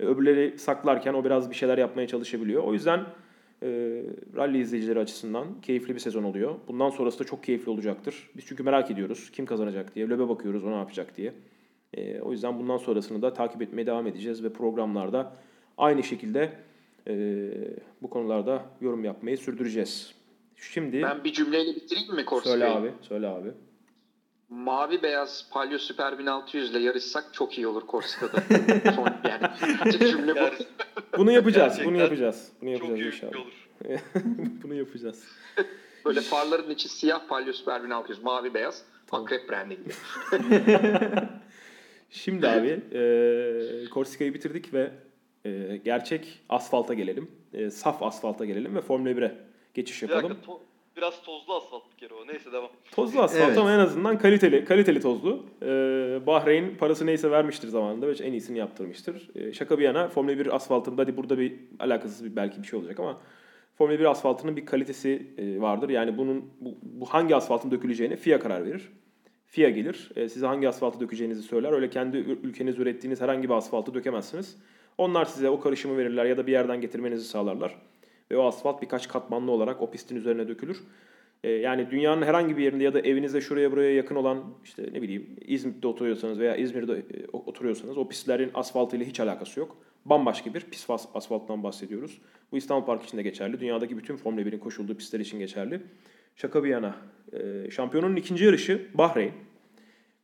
E, 0.00 0.04
öbürleri 0.04 0.58
saklarken 0.58 1.14
o 1.14 1.24
biraz 1.24 1.50
bir 1.50 1.54
şeyler 1.54 1.78
yapmaya 1.78 2.06
çalışabiliyor. 2.06 2.62
O 2.62 2.72
yüzden 2.72 3.00
e, 3.62 3.68
rally 4.36 4.60
izleyicileri 4.60 4.98
açısından 4.98 5.46
keyifli 5.62 5.94
bir 5.94 6.00
sezon 6.00 6.22
oluyor. 6.22 6.54
Bundan 6.68 6.90
sonrası 6.90 7.18
da 7.18 7.24
çok 7.24 7.44
keyifli 7.44 7.70
olacaktır. 7.70 8.30
Biz 8.36 8.44
çünkü 8.46 8.62
merak 8.62 8.90
ediyoruz 8.90 9.30
kim 9.30 9.46
kazanacak 9.46 9.94
diye. 9.94 10.08
Löbe 10.08 10.28
bakıyoruz 10.28 10.64
o 10.64 10.70
ne 10.70 10.76
yapacak 10.76 11.16
diye. 11.16 11.32
E, 11.94 12.20
o 12.20 12.32
yüzden 12.32 12.58
bundan 12.58 12.76
sonrasını 12.76 13.22
da 13.22 13.32
takip 13.32 13.62
etmeye 13.62 13.86
devam 13.86 14.06
edeceğiz 14.06 14.44
ve 14.44 14.52
programlarda 14.52 15.32
aynı 15.78 16.02
şekilde 16.02 16.52
e, 17.08 17.48
bu 18.02 18.10
konularda 18.10 18.64
yorum 18.80 19.04
yapmayı 19.04 19.38
sürdüreceğiz. 19.38 20.14
Şimdi 20.56 21.02
ben 21.02 21.24
bir 21.24 21.32
cümleyle 21.32 21.76
bitireyim 21.76 22.14
mi 22.14 22.24
Korsika'yı? 22.24 22.58
Söyle 22.58 22.74
abi, 22.74 22.90
söyle 23.02 23.26
abi. 23.26 23.48
Mavi 24.56 25.02
beyaz 25.02 25.46
Palio 25.50 25.78
Super 25.78 26.18
1600 26.18 26.70
ile 26.70 26.78
yarışsak 26.78 27.24
çok 27.32 27.58
iyi 27.58 27.66
olur 27.66 27.86
Korsika'da. 27.86 28.40
Son 28.94 29.08
yani 29.28 29.98
cümle 30.10 30.34
bu. 30.34 30.46
Bunu 31.18 31.32
yapacağız, 31.32 31.68
Gerçekten 31.72 31.94
bunu 31.94 32.02
yapacağız. 32.02 32.52
Bunu 32.62 32.78
çok 32.78 32.88
yapacağız 32.88 33.00
iyi 33.00 33.16
inşallah. 33.16 33.32
olur. 33.40 33.52
bunu 34.62 34.74
yapacağız. 34.74 35.24
Böyle 36.04 36.20
farların 36.20 36.70
içi 36.70 36.88
siyah 36.88 37.28
Palio 37.28 37.52
Super 37.52 37.84
1600 37.84 38.22
mavi 38.22 38.54
beyaz. 38.54 38.82
Akrep 39.12 39.48
brandingli. 39.50 39.92
Şimdi 42.10 42.48
abi 42.48 42.68
e, 42.92 43.90
Korsika'yı 43.90 44.34
bitirdik 44.34 44.74
ve 44.74 44.90
e, 45.44 45.76
gerçek 45.84 46.40
asfalta 46.48 46.94
gelelim. 46.94 47.30
E, 47.54 47.70
saf 47.70 48.02
asfalta 48.02 48.44
gelelim 48.44 48.74
ve 48.76 48.80
Formula 48.80 49.10
1'e 49.10 49.34
geçiş 49.74 50.02
Bir 50.02 50.08
yapalım. 50.08 50.30
dakika, 50.30 50.52
to- 50.52 50.58
biraz 50.96 51.22
tozlu 51.22 51.54
asfalt 51.54 51.82
bir 51.92 51.96
kere 51.96 52.14
o. 52.14 52.26
Neyse 52.26 52.52
devam. 52.52 52.68
Tozlu 52.92 53.20
asfalt 53.22 53.46
Evet. 53.48 53.58
ama 53.58 53.72
en 53.72 53.78
azından 53.78 54.18
kaliteli, 54.18 54.64
kaliteli 54.64 55.00
tozlu. 55.00 55.46
Ee, 55.62 55.66
Bahreyn 56.26 56.76
parası 56.76 57.06
neyse 57.06 57.30
vermiştir 57.30 57.68
zamanında 57.68 58.08
ve 58.08 58.12
en 58.12 58.32
iyisini 58.32 58.58
yaptırmıştır. 58.58 59.28
Ee, 59.34 59.52
şaka 59.52 59.78
bir 59.78 59.84
yana 59.84 60.08
Formula 60.08 60.38
1 60.38 60.56
asfaltında 60.56 61.02
hadi 61.02 61.16
burada 61.16 61.38
bir 61.38 61.54
alakasız 61.80 62.24
bir 62.24 62.36
belki 62.36 62.62
bir 62.62 62.66
şey 62.66 62.78
olacak 62.78 63.00
ama 63.00 63.20
Formula 63.74 63.98
1 63.98 64.04
asfaltının 64.04 64.56
bir 64.56 64.66
kalitesi 64.66 65.26
e, 65.38 65.60
vardır. 65.60 65.88
Yani 65.88 66.18
bunun 66.18 66.44
bu, 66.60 66.74
bu 66.82 67.06
hangi 67.06 67.36
asfaltın 67.36 67.70
döküleceğine 67.70 68.16
FIA 68.16 68.40
karar 68.40 68.64
verir. 68.64 68.88
FIA 69.46 69.70
gelir, 69.70 70.10
e, 70.16 70.28
size 70.28 70.46
hangi 70.46 70.68
asfaltı 70.68 71.00
dökeceğinizi 71.00 71.42
söyler. 71.42 71.72
Öyle 71.72 71.90
kendi 71.90 72.16
ül- 72.16 72.38
ülkeniz 72.42 72.78
ürettiğiniz 72.78 73.20
herhangi 73.20 73.48
bir 73.48 73.54
asfaltı 73.54 73.94
dökemezsiniz. 73.94 74.56
Onlar 74.98 75.24
size 75.24 75.50
o 75.50 75.60
karışımı 75.60 75.96
verirler 75.98 76.24
ya 76.24 76.36
da 76.36 76.46
bir 76.46 76.52
yerden 76.52 76.80
getirmenizi 76.80 77.24
sağlarlar. 77.28 77.74
Ve 78.32 78.36
o 78.36 78.46
asfalt 78.46 78.82
birkaç 78.82 79.08
katmanlı 79.08 79.50
olarak 79.50 79.82
o 79.82 79.90
pistin 79.90 80.16
üzerine 80.16 80.48
dökülür. 80.48 80.80
Ee, 81.44 81.50
yani 81.50 81.90
dünyanın 81.90 82.22
herhangi 82.22 82.56
bir 82.56 82.62
yerinde 82.62 82.84
ya 82.84 82.94
da 82.94 83.00
evinize 83.00 83.40
şuraya 83.40 83.72
buraya 83.72 83.94
yakın 83.94 84.14
olan 84.16 84.44
işte 84.64 84.88
ne 84.92 85.02
bileyim 85.02 85.26
İzmit'te 85.40 85.88
oturuyorsanız 85.88 86.38
veya 86.38 86.56
İzmir'de 86.56 86.92
e, 86.92 87.26
oturuyorsanız 87.32 87.98
o 87.98 88.08
pistlerin 88.08 88.50
asfaltıyla 88.54 89.06
hiç 89.06 89.20
alakası 89.20 89.60
yok. 89.60 89.76
Bambaşka 90.04 90.54
bir 90.54 90.60
pist 90.60 90.90
as- 90.90 91.08
asfalttan 91.14 91.62
bahsediyoruz. 91.62 92.20
Bu 92.52 92.56
İstanbul 92.56 92.86
Park 92.86 93.04
için 93.04 93.18
de 93.18 93.22
geçerli. 93.22 93.60
Dünyadaki 93.60 93.96
bütün 93.96 94.16
Formula 94.16 94.40
1'in 94.40 94.58
koşulduğu 94.58 94.96
pistler 94.96 95.20
için 95.20 95.38
geçerli. 95.38 95.80
Şaka 96.36 96.64
bir 96.64 96.68
yana. 96.68 96.96
e, 97.32 97.70
şampiyonun 97.70 98.16
ikinci 98.16 98.44
yarışı 98.44 98.86
Bahreyn 98.94 99.32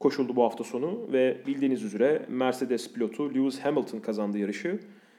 koşuldu 0.01 0.37
bu 0.37 0.45
hafta 0.45 0.65
sonu 0.65 1.13
ve 1.13 1.37
bildiğiniz 1.47 1.85
üzere 1.85 2.27
Mercedes 2.29 2.93
pilotu 2.93 3.35
Lewis 3.35 3.61
Hamilton 3.61 4.01
kazandı 4.01 4.39
yarışı. 4.39 4.79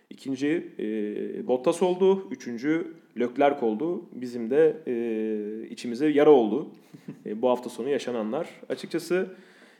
İkinci 0.10 0.74
e, 0.80 1.48
Bottas 1.48 1.82
oldu, 1.82 2.28
üçüncü 2.32 2.94
Leclerc 3.20 3.66
oldu. 3.66 4.06
Bizim 4.12 4.50
de 4.50 4.78
e, 4.88 5.68
içimize 5.70 6.08
yara 6.08 6.30
oldu 6.30 6.72
e, 7.26 7.42
bu 7.42 7.50
hafta 7.50 7.70
sonu 7.70 7.90
yaşananlar. 7.90 8.50
Açıkçası 8.70 9.36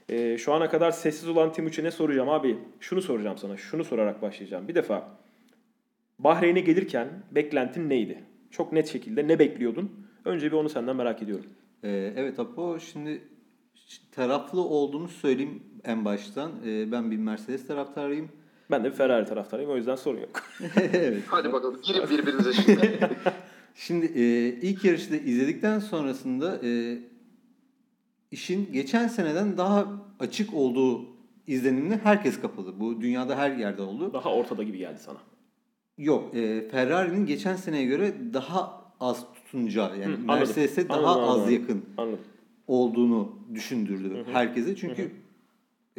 e, 0.10 0.38
şu 0.38 0.54
ana 0.54 0.70
kadar 0.70 0.92
sessiz 0.92 1.30
olan 1.30 1.54
Timuçin'e 1.54 1.88
ne 1.88 1.92
soracağım 1.92 2.30
abi? 2.30 2.58
Şunu 2.80 3.02
soracağım 3.02 3.38
sana, 3.38 3.58
şunu 3.58 3.84
sorarak 3.84 4.22
başlayacağım. 4.22 4.68
Bir 4.68 4.76
defa 4.76 5.18
Bahreyn'e 6.20 6.60
gelirken 6.60 7.08
beklentin 7.32 7.90
neydi? 7.90 8.24
Çok 8.52 8.74
net 8.74 8.88
şekilde 8.88 9.28
ne 9.28 9.40
bekliyordun? 9.40 9.92
Önce 10.26 10.48
bir 10.48 10.58
onu 10.58 10.70
senden 10.70 10.96
merak 10.96 11.22
ediyorum. 11.22 11.46
Ee, 11.84 12.14
evet 12.16 12.40
Apo 12.40 12.80
şimdi 12.80 13.22
taraflı 14.12 14.62
olduğunu 14.62 15.08
söyleyeyim 15.08 15.64
en 15.84 16.06
baştan. 16.06 16.52
Ee, 16.66 16.92
ben 16.92 17.12
bir 17.12 17.18
Mercedes 17.18 17.68
taraftarıyım. 17.68 18.30
Ben 18.72 18.84
de 18.84 18.90
bir 18.92 18.96
Ferrari 18.96 19.26
taraftarıyım 19.26 19.72
o 19.72 19.76
yüzden 19.76 19.96
sorun 19.96 20.20
yok. 20.20 20.44
evet. 20.94 21.24
Hadi 21.28 21.54
bakalım 21.54 21.82
girin 21.84 22.04
birbirinize 22.10 22.54
şimdi. 22.54 23.10
Şimdi 23.76 24.06
e, 24.06 24.48
ilk 24.48 24.86
yarışı 24.86 25.12
da 25.12 25.16
izledikten 25.18 25.80
sonrasında 25.80 26.60
e, 26.64 26.98
işin 28.32 28.74
geçen 28.74 29.08
seneden 29.08 29.58
daha 29.58 29.88
açık 30.20 30.54
olduğu 30.54 31.06
izlenimini 31.48 32.00
herkes 32.04 32.42
kapalı. 32.42 32.80
Bu 32.80 33.02
dünyada 33.02 33.38
her 33.38 33.52
yerde 33.52 33.82
oldu. 33.82 34.14
Daha 34.14 34.34
ortada 34.34 34.64
gibi 34.64 34.78
geldi 34.78 35.00
sana. 35.00 35.18
Yok, 35.98 36.36
e, 36.36 36.70
Ferrari'nin 36.70 37.26
geçen 37.26 37.56
seneye 37.56 37.86
göre 37.86 38.14
daha 38.34 38.82
az 39.00 39.26
tutunca 39.34 39.96
yani. 39.96 40.16
Mercedes'e 40.18 40.90
daha 40.90 40.98
Anladım, 40.98 41.24
az 41.24 41.38
anladım. 41.38 41.54
yakın 41.54 41.86
Anladım. 41.98 42.20
olduğunu 42.68 43.36
düşündürdü 43.54 44.10
Hı 44.10 44.20
hı. 44.20 44.34
herkese. 44.34 44.76
Çünkü 44.76 45.12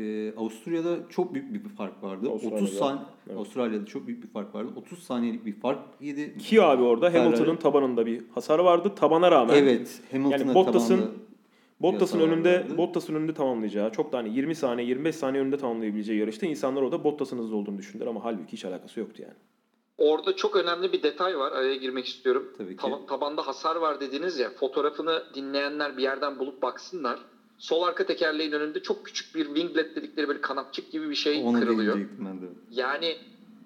e, 0.00 0.34
Avusturya'da 0.36 0.96
çok 1.08 1.34
büyük 1.34 1.64
bir 1.64 1.68
fark 1.68 2.02
vardı. 2.02 2.28
Avustralya'da, 2.28 2.64
30 2.64 2.78
saniye 2.78 3.04
evet. 3.26 3.36
Avustralya'da 3.36 3.86
çok 3.86 4.06
büyük 4.06 4.22
bir 4.22 4.28
fark 4.28 4.54
vardı. 4.54 4.72
30 4.76 5.02
saniyelik 5.02 5.46
bir 5.46 5.52
fark 5.52 5.78
yedi. 6.00 6.38
Ki 6.38 6.62
abi 6.62 6.82
orada 6.82 7.10
Ferrari. 7.10 7.24
Hamilton'ın 7.24 7.56
tabanında 7.56 8.06
bir 8.06 8.22
hasar 8.34 8.58
vardı. 8.58 8.92
Tabana 8.96 9.30
rağmen 9.30 9.54
Evet, 9.54 10.00
Hamilton'a 10.12 10.36
Yani 10.36 10.54
Bottas'ın 10.54 11.10
Bottas'ın 11.80 12.20
önünde 12.20 12.60
vardı. 12.60 12.76
Bottas'ın 12.78 13.14
önünde 13.14 13.34
tamamlayacağı, 13.34 13.92
çok 13.92 14.12
da 14.12 14.18
hani 14.18 14.36
20 14.36 14.54
saniye, 14.54 14.88
25 14.88 15.16
saniye 15.16 15.42
önünde 15.42 15.58
tamamlayabileceği 15.58 16.20
yarışta 16.20 16.46
insanlar 16.46 16.82
orada 16.82 17.04
Bottas'ın 17.04 17.38
hızlı 17.38 17.56
olduğunu 17.56 17.78
düşündüler 17.78 18.06
ama 18.06 18.24
halbuki 18.24 18.52
hiç 18.52 18.64
alakası 18.64 19.00
yoktu 19.00 19.22
yani. 19.22 19.34
Orada 19.98 20.36
çok 20.36 20.56
önemli 20.56 20.92
bir 20.92 21.02
detay 21.02 21.38
var. 21.38 21.52
Araya 21.52 21.76
girmek 21.76 22.06
istiyorum. 22.06 22.52
Tabii 22.58 22.76
ki. 22.76 22.82
Taba- 22.82 23.06
tabanda 23.06 23.46
hasar 23.46 23.76
var 23.76 24.00
dediniz 24.00 24.38
ya. 24.38 24.50
Fotoğrafını 24.50 25.22
dinleyenler 25.34 25.96
bir 25.96 26.02
yerden 26.02 26.38
bulup 26.38 26.62
baksınlar. 26.62 27.18
Sol 27.60 27.82
arka 27.82 28.06
tekerleğin 28.06 28.52
önünde 28.52 28.82
çok 28.82 29.06
küçük 29.06 29.34
bir 29.34 29.44
winglet 29.44 29.96
dedikleri 29.96 30.28
böyle 30.28 30.40
kanatçık 30.40 30.92
gibi 30.92 31.10
bir 31.10 31.14
şey 31.14 31.42
Onu 31.44 31.60
kırılıyor. 31.60 31.98
ben 32.18 32.40
de. 32.42 32.46
Yani 32.70 33.16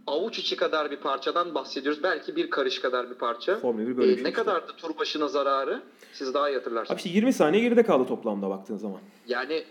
avuç 0.06 0.38
içi 0.38 0.56
kadar 0.56 0.90
bir 0.90 0.96
parçadan 0.96 1.54
bahsediyoruz. 1.54 2.02
Belki 2.02 2.36
bir 2.36 2.50
karış 2.50 2.78
kadar 2.80 3.10
bir 3.10 3.14
parça. 3.14 3.58
1 3.62 3.62
böyle 3.62 3.78
Ee, 3.78 3.86
bir 3.86 3.96
şey 3.96 4.08
ne 4.08 4.12
işte. 4.28 4.32
kadardı 4.32 4.72
tur 4.76 4.98
başına 4.98 5.28
zararı? 5.28 5.82
Siz 6.12 6.34
daha 6.34 6.50
iyi 6.50 6.54
hatırlarsınız. 6.54 6.90
Abi 6.90 6.98
işte 6.98 7.10
20 7.10 7.32
saniye 7.32 7.62
geride 7.62 7.82
kaldı 7.82 8.08
toplamda 8.08 8.50
baktığın 8.50 8.76
zaman. 8.76 9.00
Yani 9.28 9.64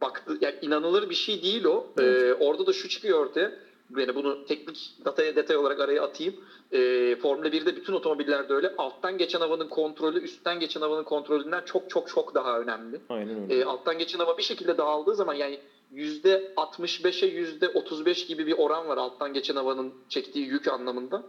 baktı 0.00 0.38
yani 0.40 0.54
inanılır 0.62 1.10
bir 1.10 1.14
şey 1.14 1.42
değil 1.42 1.64
o. 1.64 1.86
Evet. 1.98 2.22
Ee, 2.22 2.34
orada 2.34 2.66
da 2.66 2.72
şu 2.72 2.88
çıkıyor 2.88 3.18
ortaya. 3.26 3.52
Yani 3.96 4.14
bunu 4.14 4.44
teknik 4.46 4.92
dataya 5.04 5.36
detay 5.36 5.56
olarak 5.56 5.80
araya 5.80 6.02
atayım. 6.02 6.34
Ee, 6.72 7.16
Formula 7.22 7.48
1'de 7.48 7.76
bütün 7.76 7.92
otomobillerde 7.92 8.52
öyle. 8.52 8.74
Alttan 8.78 9.18
geçen 9.18 9.40
havanın 9.40 9.68
kontrolü 9.68 10.20
üstten 10.20 10.60
geçen 10.60 10.80
havanın 10.80 11.04
kontrolünden 11.04 11.62
çok 11.64 11.90
çok 11.90 12.08
çok 12.08 12.34
daha 12.34 12.60
önemli. 12.60 13.00
Aynen 13.08 13.42
öyle. 13.42 13.54
Ee, 13.54 13.64
alttan 13.64 13.98
geçen 13.98 14.18
hava 14.18 14.36
bir 14.38 14.42
şekilde 14.42 14.78
dağıldığı 14.78 15.14
zaman 15.14 15.34
yani 15.34 15.58
%65'e 15.94 17.28
%35 17.28 18.26
gibi 18.26 18.46
bir 18.46 18.54
oran 18.58 18.88
var 18.88 18.96
alttan 18.96 19.32
geçen 19.32 19.56
havanın 19.56 19.94
çektiği 20.08 20.46
yük 20.46 20.68
anlamında. 20.68 21.22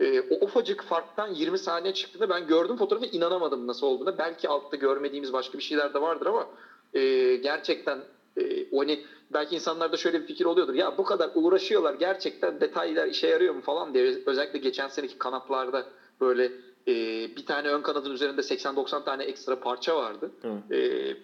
Ee, 0.00 0.20
o 0.20 0.44
ufacık 0.44 0.82
farktan 0.82 1.28
20 1.28 1.58
saniye 1.58 1.94
çıktığında 1.94 2.28
ben 2.28 2.46
gördüm 2.46 2.76
fotoğrafı 2.76 3.06
inanamadım 3.06 3.66
nasıl 3.66 3.86
olduğuna. 3.86 4.18
Belki 4.18 4.48
altta 4.48 4.76
görmediğimiz 4.76 5.32
başka 5.32 5.58
bir 5.58 5.62
şeyler 5.62 5.94
de 5.94 6.00
vardır 6.00 6.26
ama 6.26 6.46
e, 6.94 7.36
gerçekten 7.36 7.98
e, 8.36 8.66
o 8.72 8.80
hani 8.80 9.00
belki 9.32 9.54
insanlarda 9.54 9.96
şöyle 9.96 10.22
bir 10.22 10.26
fikir 10.26 10.44
oluyordur. 10.44 10.74
Ya 10.74 10.98
bu 10.98 11.04
kadar 11.04 11.30
uğraşıyorlar 11.34 11.94
gerçekten 11.94 12.60
detaylar 12.60 13.06
işe 13.06 13.26
yarıyor 13.26 13.54
mu 13.54 13.60
falan 13.60 13.94
diye. 13.94 14.18
Özellikle 14.26 14.58
geçen 14.58 14.88
seneki 14.88 15.18
kanatlarda 15.18 15.86
böyle 16.20 16.44
e, 16.88 16.94
bir 17.36 17.46
tane 17.46 17.68
ön 17.68 17.82
kanadın 17.82 18.10
üzerinde 18.10 18.40
80-90 18.40 19.04
tane 19.04 19.24
ekstra 19.24 19.60
parça 19.60 19.96
vardı. 19.96 20.30
Evet. 20.44 20.72
E, 20.72 21.16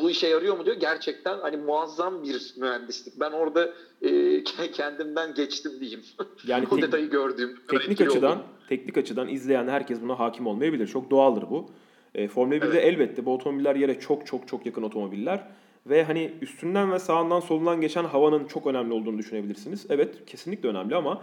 bu 0.00 0.10
işe 0.10 0.28
yarıyor 0.28 0.56
mu 0.56 0.66
diyor. 0.66 0.76
Gerçekten 0.76 1.38
hani 1.38 1.56
muazzam 1.56 2.22
bir 2.22 2.54
mühendislik. 2.56 3.20
Ben 3.20 3.30
orada 3.30 3.70
e, 4.02 4.44
kendimden 4.72 5.34
geçtim 5.34 5.72
diyeyim. 5.80 6.00
Yani 6.46 6.66
o 6.70 6.82
detayı 6.82 7.10
gördüğüm. 7.10 7.60
teknik 7.68 8.00
açıdan 8.00 8.32
oldum. 8.32 8.42
teknik 8.68 8.98
açıdan 8.98 9.28
izleyen 9.28 9.68
herkes 9.68 10.02
buna 10.02 10.18
hakim 10.18 10.46
olmayabilir. 10.46 10.86
Çok 10.86 11.10
doğaldır 11.10 11.42
bu. 11.50 11.70
E, 12.14 12.28
Formula 12.28 12.56
1'de 12.56 12.80
elbette 12.80 13.24
bu 13.24 13.34
otomobiller 13.34 13.76
yere 13.76 14.00
çok 14.00 14.26
çok 14.26 14.48
çok 14.48 14.66
yakın 14.66 14.82
otomobiller 14.82 15.48
ve 15.88 16.04
hani 16.04 16.32
üstünden 16.42 16.92
ve 16.92 16.98
sağından 16.98 17.40
solundan 17.40 17.80
geçen 17.80 18.04
havanın 18.04 18.44
çok 18.44 18.66
önemli 18.66 18.92
olduğunu 18.92 19.18
düşünebilirsiniz. 19.18 19.86
Evet 19.90 20.26
kesinlikle 20.26 20.68
önemli 20.68 20.96
ama 20.96 21.22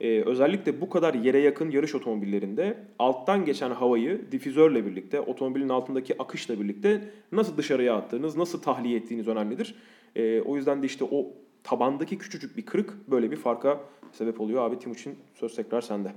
e, 0.00 0.22
özellikle 0.22 0.80
bu 0.80 0.90
kadar 0.90 1.14
yere 1.14 1.38
yakın 1.38 1.70
yarış 1.70 1.94
otomobillerinde 1.94 2.78
alttan 2.98 3.44
geçen 3.44 3.70
havayı 3.70 4.32
difüzörle 4.32 4.86
birlikte, 4.86 5.20
otomobilin 5.20 5.68
altındaki 5.68 6.22
akışla 6.22 6.60
birlikte 6.60 7.10
nasıl 7.32 7.56
dışarıya 7.56 7.96
attığınız, 7.96 8.36
nasıl 8.36 8.62
tahliye 8.62 8.96
ettiğiniz 8.96 9.28
önemlidir. 9.28 9.74
E, 10.16 10.40
o 10.40 10.56
yüzden 10.56 10.82
de 10.82 10.86
işte 10.86 11.04
o 11.04 11.26
tabandaki 11.64 12.18
küçücük 12.18 12.56
bir 12.56 12.66
kırık 12.66 13.10
böyle 13.10 13.30
bir 13.30 13.36
farka 13.36 13.80
sebep 14.12 14.40
oluyor. 14.40 14.62
Abi 14.62 14.78
Timuçin 14.78 15.18
söz 15.34 15.56
tekrar 15.56 15.80
sende. 15.80 16.12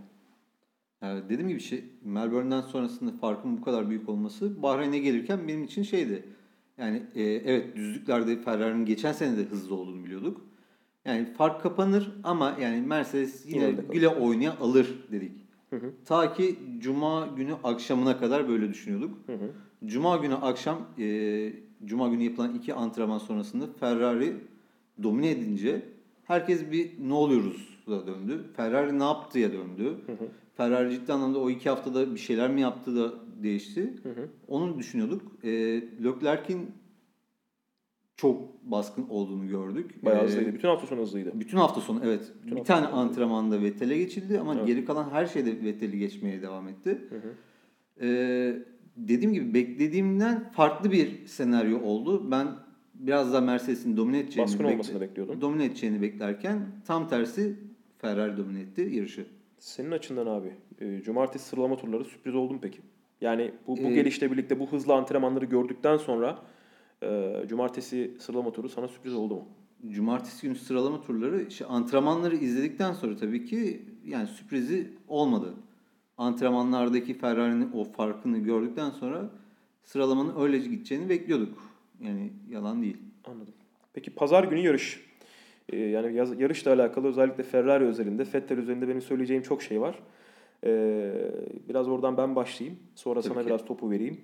Yani 1.02 1.24
dediğim 1.30 1.50
gibi 1.50 1.60
şey, 1.60 1.84
Melbourne'den 2.04 2.62
sonrasında 2.62 3.12
farkın 3.12 3.58
bu 3.58 3.62
kadar 3.62 3.90
büyük 3.90 4.10
olması 4.10 4.64
Bahreyn'e 4.64 5.00
gelirken 5.00 5.48
benim 5.48 5.64
için 5.64 5.84
şeydi. 5.84 6.24
Yani 6.80 7.04
e, 7.16 7.24
evet 7.24 7.76
düzlüklerde 7.76 8.42
Ferrari'nin 8.42 8.86
geçen 8.86 9.12
sene 9.12 9.38
de 9.38 9.44
hızlı 9.44 9.76
olduğunu 9.76 10.06
biliyorduk. 10.06 10.42
Yani 11.06 11.26
fark 11.26 11.62
kapanır 11.62 12.12
ama 12.24 12.58
yani 12.62 12.82
Mercedes 12.82 13.46
yine, 13.46 13.72
güle 13.72 14.08
oynaya 14.08 14.58
alır 14.60 15.08
dedik. 15.12 15.32
Hı 15.70 15.76
hı. 15.76 15.92
Ta 16.06 16.34
ki 16.34 16.56
Cuma 16.80 17.28
günü 17.28 17.54
akşamına 17.64 18.20
kadar 18.20 18.50
böyle 18.50 18.70
düşünüyorduk. 18.70 19.18
Hı 19.26 19.34
hı. 19.34 19.52
Cuma 19.86 20.18
günü 20.18 20.36
akşam 20.36 20.78
e, 21.00 21.54
Cuma 21.86 22.08
günü 22.08 22.24
yapılan 22.24 22.56
iki 22.56 22.74
antrenman 22.74 23.18
sonrasında 23.18 23.68
Ferrari 23.80 24.36
domine 25.04 25.32
edince 25.32 25.86
herkes 26.24 26.72
bir 26.72 26.92
ne 27.08 27.14
oluyoruz 27.14 27.70
da 27.88 28.08
döndü. 28.08 28.46
Ferrari 28.56 29.00
ne 29.00 29.04
yaptıya 29.04 29.52
döndü. 29.54 29.98
Ferrari 30.58 30.92
ciddi 30.92 31.14
anlamda 31.14 31.40
o 31.40 31.50
iki 31.50 31.70
haftada 31.70 32.14
bir 32.14 32.20
şeyler 32.20 32.50
mi 32.50 32.62
yaptı 32.62 32.96
da 32.96 33.14
değişti. 33.44 33.94
Hı 34.04 34.10
hı. 34.10 34.30
Onu 34.48 34.78
düşünüyorduk. 34.80 35.22
E, 35.44 35.50
Leclerc'in 36.04 36.72
çok 38.18 38.64
baskın 38.64 39.06
olduğunu 39.10 39.48
gördük. 39.48 40.06
Bayağı 40.06 40.22
E, 40.24 40.26
hızlıydı. 40.26 40.54
Bütün 40.54 40.68
hafta 40.68 40.88
sonu 40.88 41.02
hızlıydı. 41.02 41.32
bütün 41.40 41.58
hafta 41.58 41.82
sonu 41.82 42.02
evet. 42.04 42.32
Bütün 42.46 42.58
bir 42.58 42.64
tane 42.64 42.88
antrenmanda 42.88 43.62
Vettel'e 43.62 43.98
geçildi 43.98 44.40
ama 44.40 44.56
Evet. 44.56 44.68
geri 44.68 44.86
kalan 44.86 45.10
her 45.10 45.26
şeyde 45.26 45.64
Vettel'i 45.64 46.00
geçmeye 46.00 46.42
devam 46.42 46.68
etti. 46.68 47.02
Hı 47.10 47.16
hı. 47.16 47.34
Ee, 48.06 48.58
dediğim 48.98 49.34
gibi 49.34 49.54
beklediğimden 49.54 50.52
farklı 50.52 50.92
bir 50.92 51.26
senaryo 51.28 51.82
oldu. 51.82 52.32
Ben 52.32 52.48
biraz 52.94 53.34
daha 53.34 53.42
Mercedes'in 53.42 53.98
domine 53.98 54.20
edeceğini, 54.20 54.48
Baskın 54.48 54.64
bekle- 54.66 54.74
olmasını 54.74 55.02
bekliyordun. 55.02 55.42
domine 55.42 55.66
edeceğini 55.66 56.02
beklerken 56.02 56.60
tam 56.88 57.08
tersi 57.10 57.56
Ferrari 57.98 58.38
domine 58.38 58.60
etti 58.60 58.90
yarışı. 58.94 59.26
Senin 59.60 59.92
açından 59.92 60.28
abi 60.28 60.52
e, 60.80 61.02
cumartesi 61.02 61.46
sıralama 61.46 61.78
turları 61.78 62.06
sürpriz 62.06 62.36
oldu 62.36 62.54
mu 62.54 62.60
peki? 62.62 62.80
Yani 63.22 63.52
bu, 63.68 63.78
bu 63.78 63.82
Ee, 63.82 63.94
gelişle 63.94 64.32
birlikte 64.32 64.60
bu 64.60 64.72
hızlı 64.72 64.94
antrenmanları 64.94 65.46
gördükten 65.46 65.98
sonra 65.98 66.40
e, 67.04 67.34
cumartesi 67.48 68.12
sıralama 68.20 68.52
turu 68.52 68.70
sana 68.70 68.88
sürpriz 68.88 69.14
oldu 69.14 69.36
mu? 69.36 69.46
Cumartesi 69.90 70.48
günü 70.48 70.56
sıralama 70.56 71.02
turları 71.02 71.42
işte 71.42 71.66
antrenmanları 71.66 72.36
izledikten 72.36 72.94
sonra 72.94 73.16
tabii 73.16 73.46
ki 73.46 73.82
yani 74.06 74.28
sürprizi 74.28 74.94
olmadı. 75.08 75.54
Antrenmanlardaki 76.18 77.14
Ferrari'nin 77.14 77.72
o 77.72 77.84
farkını 77.84 78.38
gördükten 78.38 78.90
sonra 78.90 79.30
sıralamanın 79.84 80.42
öyle 80.42 80.58
gideceğini 80.58 81.10
bekliyorduk. 81.10 81.72
Yani 82.02 82.34
yalan 82.50 82.82
değil. 82.82 82.98
Anladım. 83.26 83.54
Peki 83.94 84.12
pazar 84.12 84.44
günü 84.44 84.60
yarış. 84.60 85.06
Ee, 85.70 85.78
yani 85.78 86.16
yarışla 86.16 86.74
alakalı 86.74 87.08
özellikle 87.08 87.44
Ferrari 87.44 87.84
özelinde, 87.86 88.24
Vettel 88.34 88.58
üzerinde 88.58 88.88
benim 88.88 89.02
söyleyeceğim 89.02 89.44
çok 89.44 89.64
şey 89.64 89.82
var. 89.82 90.00
Ee, 90.66 91.12
biraz 91.70 91.88
oradan 91.88 92.18
ben 92.18 92.36
başlayayım. 92.36 92.80
Sonra 92.96 93.22
Tabii 93.22 93.34
sana 93.34 93.44
ki. 93.44 93.48
biraz 93.48 93.66
topu 93.66 93.92
vereyim. 93.92 94.22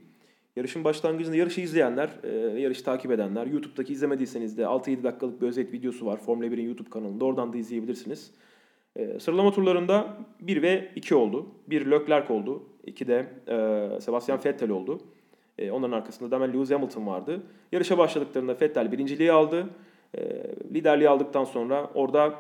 Yarışın 0.56 0.84
başlangıcında 0.84 1.36
yarışı 1.36 1.62
izleyenler, 1.62 2.10
e, 2.24 2.30
yarışı 2.62 2.84
takip 2.84 3.12
edenler, 3.12 3.46
YouTube'daki 3.46 3.94
izlemediyseniz 3.94 4.58
de 4.58 4.62
6-7 4.62 5.04
dakikalık 5.04 5.42
bir 5.42 5.48
özet 5.48 5.74
videosu 5.74 6.06
var 6.06 6.18
Formula 6.18 6.46
1'in 6.48 6.66
YouTube 6.66 6.90
kanalında. 6.90 7.26
Oradan 7.26 7.54
da 7.54 7.58
izleyebilirsiniz. 7.58 8.32
Ee, 8.96 9.20
sıralama 9.20 9.52
turlarında 9.52 10.18
1 10.42 10.62
ve 10.62 10.92
2 10.96 11.16
oldu. 11.16 11.46
1 11.68 11.92
Leclerc 11.92 12.34
oldu. 12.34 12.64
2 12.84 13.08
de 13.08 13.26
e, 13.48 14.02
Sebastian 14.02 14.40
Vettel 14.46 14.70
oldu. 14.70 15.00
E, 15.58 15.72
onların 15.72 15.98
arkasında 15.98 16.32
da 16.32 16.36
hemen 16.36 16.54
Lewis 16.54 16.72
Hamilton 16.72 17.08
vardı. 17.08 17.42
Yarışa 17.72 17.98
başladıklarında 17.98 18.58
Vettel 18.62 18.92
birinciliği 18.92 19.32
aldı. 19.32 19.70
E, 20.18 20.22
liderliği 20.74 21.10
aldıktan 21.10 21.44
sonra 21.44 21.90
orada 21.94 22.34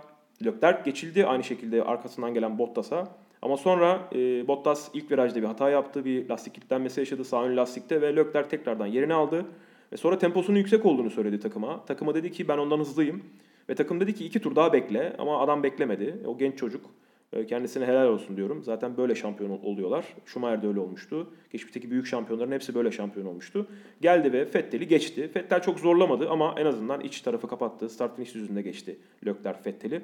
Leclerc 0.46 0.82
geçildi. 0.86 1.26
Aynı 1.26 1.44
şekilde 1.44 1.84
arkasından 1.84 2.34
gelen 2.34 2.58
Bottas'a. 2.58 3.25
Ama 3.46 3.58
sonra 3.58 4.10
e, 4.16 4.48
Bottas 4.48 4.90
ilk 4.94 5.12
virajda 5.12 5.42
bir 5.42 5.48
hata 5.48 5.70
yaptı. 5.70 6.06
Bir 6.06 6.30
lastik 6.30 6.54
kilitlenmesi 6.54 7.00
yaşadı 7.00 7.24
sağ 7.26 7.44
ön 7.44 7.58
lastikte 7.58 8.02
ve 8.02 8.16
Leclerc 8.16 8.50
tekrardan 8.50 8.86
yerini 8.86 9.14
aldı. 9.14 9.46
Ve 9.94 9.98
sonra 9.98 10.18
temposunun 10.18 10.58
yüksek 10.58 10.86
olduğunu 10.86 11.10
söyledi 11.10 11.40
takıma. 11.40 11.86
Takıma 11.86 12.16
dedi 12.16 12.32
ki 12.32 12.48
ben 12.48 12.58
ondan 12.58 12.80
hızlıyım. 12.80 13.24
Ve 13.70 13.76
takım 13.76 14.00
dedi 14.00 14.14
ki 14.16 14.26
iki 14.26 14.40
tur 14.42 14.56
daha 14.56 14.74
bekle 14.74 15.16
ama 15.18 15.40
adam 15.42 15.64
beklemedi. 15.64 16.16
O 16.26 16.38
genç 16.38 16.58
çocuk. 16.58 16.86
E, 17.34 17.46
Kendisine 17.46 17.86
helal 17.86 18.08
olsun 18.08 18.38
diyorum. 18.38 18.64
Zaten 18.64 18.98
böyle 18.98 19.16
şampiyon 19.16 19.50
ol- 19.50 19.64
oluyorlar. 19.64 20.06
Schumacher 20.26 20.62
de 20.62 20.68
öyle 20.68 20.80
olmuştu. 20.80 21.28
Geçmişteki 21.52 21.92
büyük 21.92 22.08
şampiyonların 22.08 22.52
hepsi 22.52 22.76
böyle 22.76 22.92
şampiyon 22.92 23.26
olmuştu. 23.28 23.68
Geldi 24.02 24.34
ve 24.34 24.40
Vettel'i 24.56 24.88
geçti. 24.88 25.32
Vettel 25.36 25.62
çok 25.62 25.80
zorlamadı 25.80 26.30
ama 26.30 26.56
en 26.58 26.66
azından 26.66 27.02
iç 27.02 27.22
tarafı 27.22 27.48
kapattı. 27.48 27.90
Start 27.90 28.16
finish 28.16 28.34
düzünde 28.36 28.62
geçti 28.62 28.98
Leclerc 29.26 29.60
Vettel'i. 29.66 30.02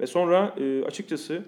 Ve 0.00 0.06
sonra 0.06 0.54
e, 0.60 0.84
açıkçası 0.84 1.42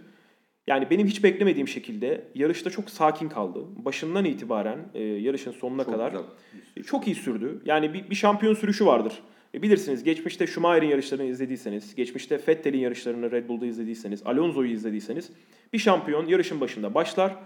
yani 0.67 0.91
benim 0.91 1.07
hiç 1.07 1.25
beklemediğim 1.25 1.69
şekilde 1.69 2.25
yarışta 2.35 2.71
çok 2.71 2.91
sakin 2.91 3.29
kaldı. 3.29 3.61
Başından 3.77 4.25
itibaren 4.25 4.79
e, 4.95 5.03
yarışın 5.03 5.53
sonuna 5.53 5.85
Çok 5.85 5.93
kadar 5.93 6.13
güzel. 6.13 6.85
çok 6.85 7.07
iyi 7.07 7.15
sürdü. 7.17 7.63
Yani 7.65 7.95
bir, 7.95 8.11
bir 8.11 8.15
şampiyon 8.15 8.55
sürüşü 8.55 8.87
vardır. 8.87 9.23
E 9.55 9.63
bilirsiniz 9.63 10.05
geçmişte 10.05 10.47
Schumacher'in 10.47 10.89
yarışlarını 10.89 11.27
izlediyseniz, 11.27 11.95
geçmişte 11.95 12.41
Vettel'in 12.49 12.79
yarışlarını 12.79 13.31
Red 13.31 13.49
Bull'da 13.49 13.67
izlediyseniz, 13.67 14.23
Alonso'yu 14.27 14.71
izlediyseniz 14.71 15.31
bir 15.73 15.79
şampiyon 15.79 16.27
yarışın 16.27 16.61
başında 16.61 16.95
başlar. 16.95 17.37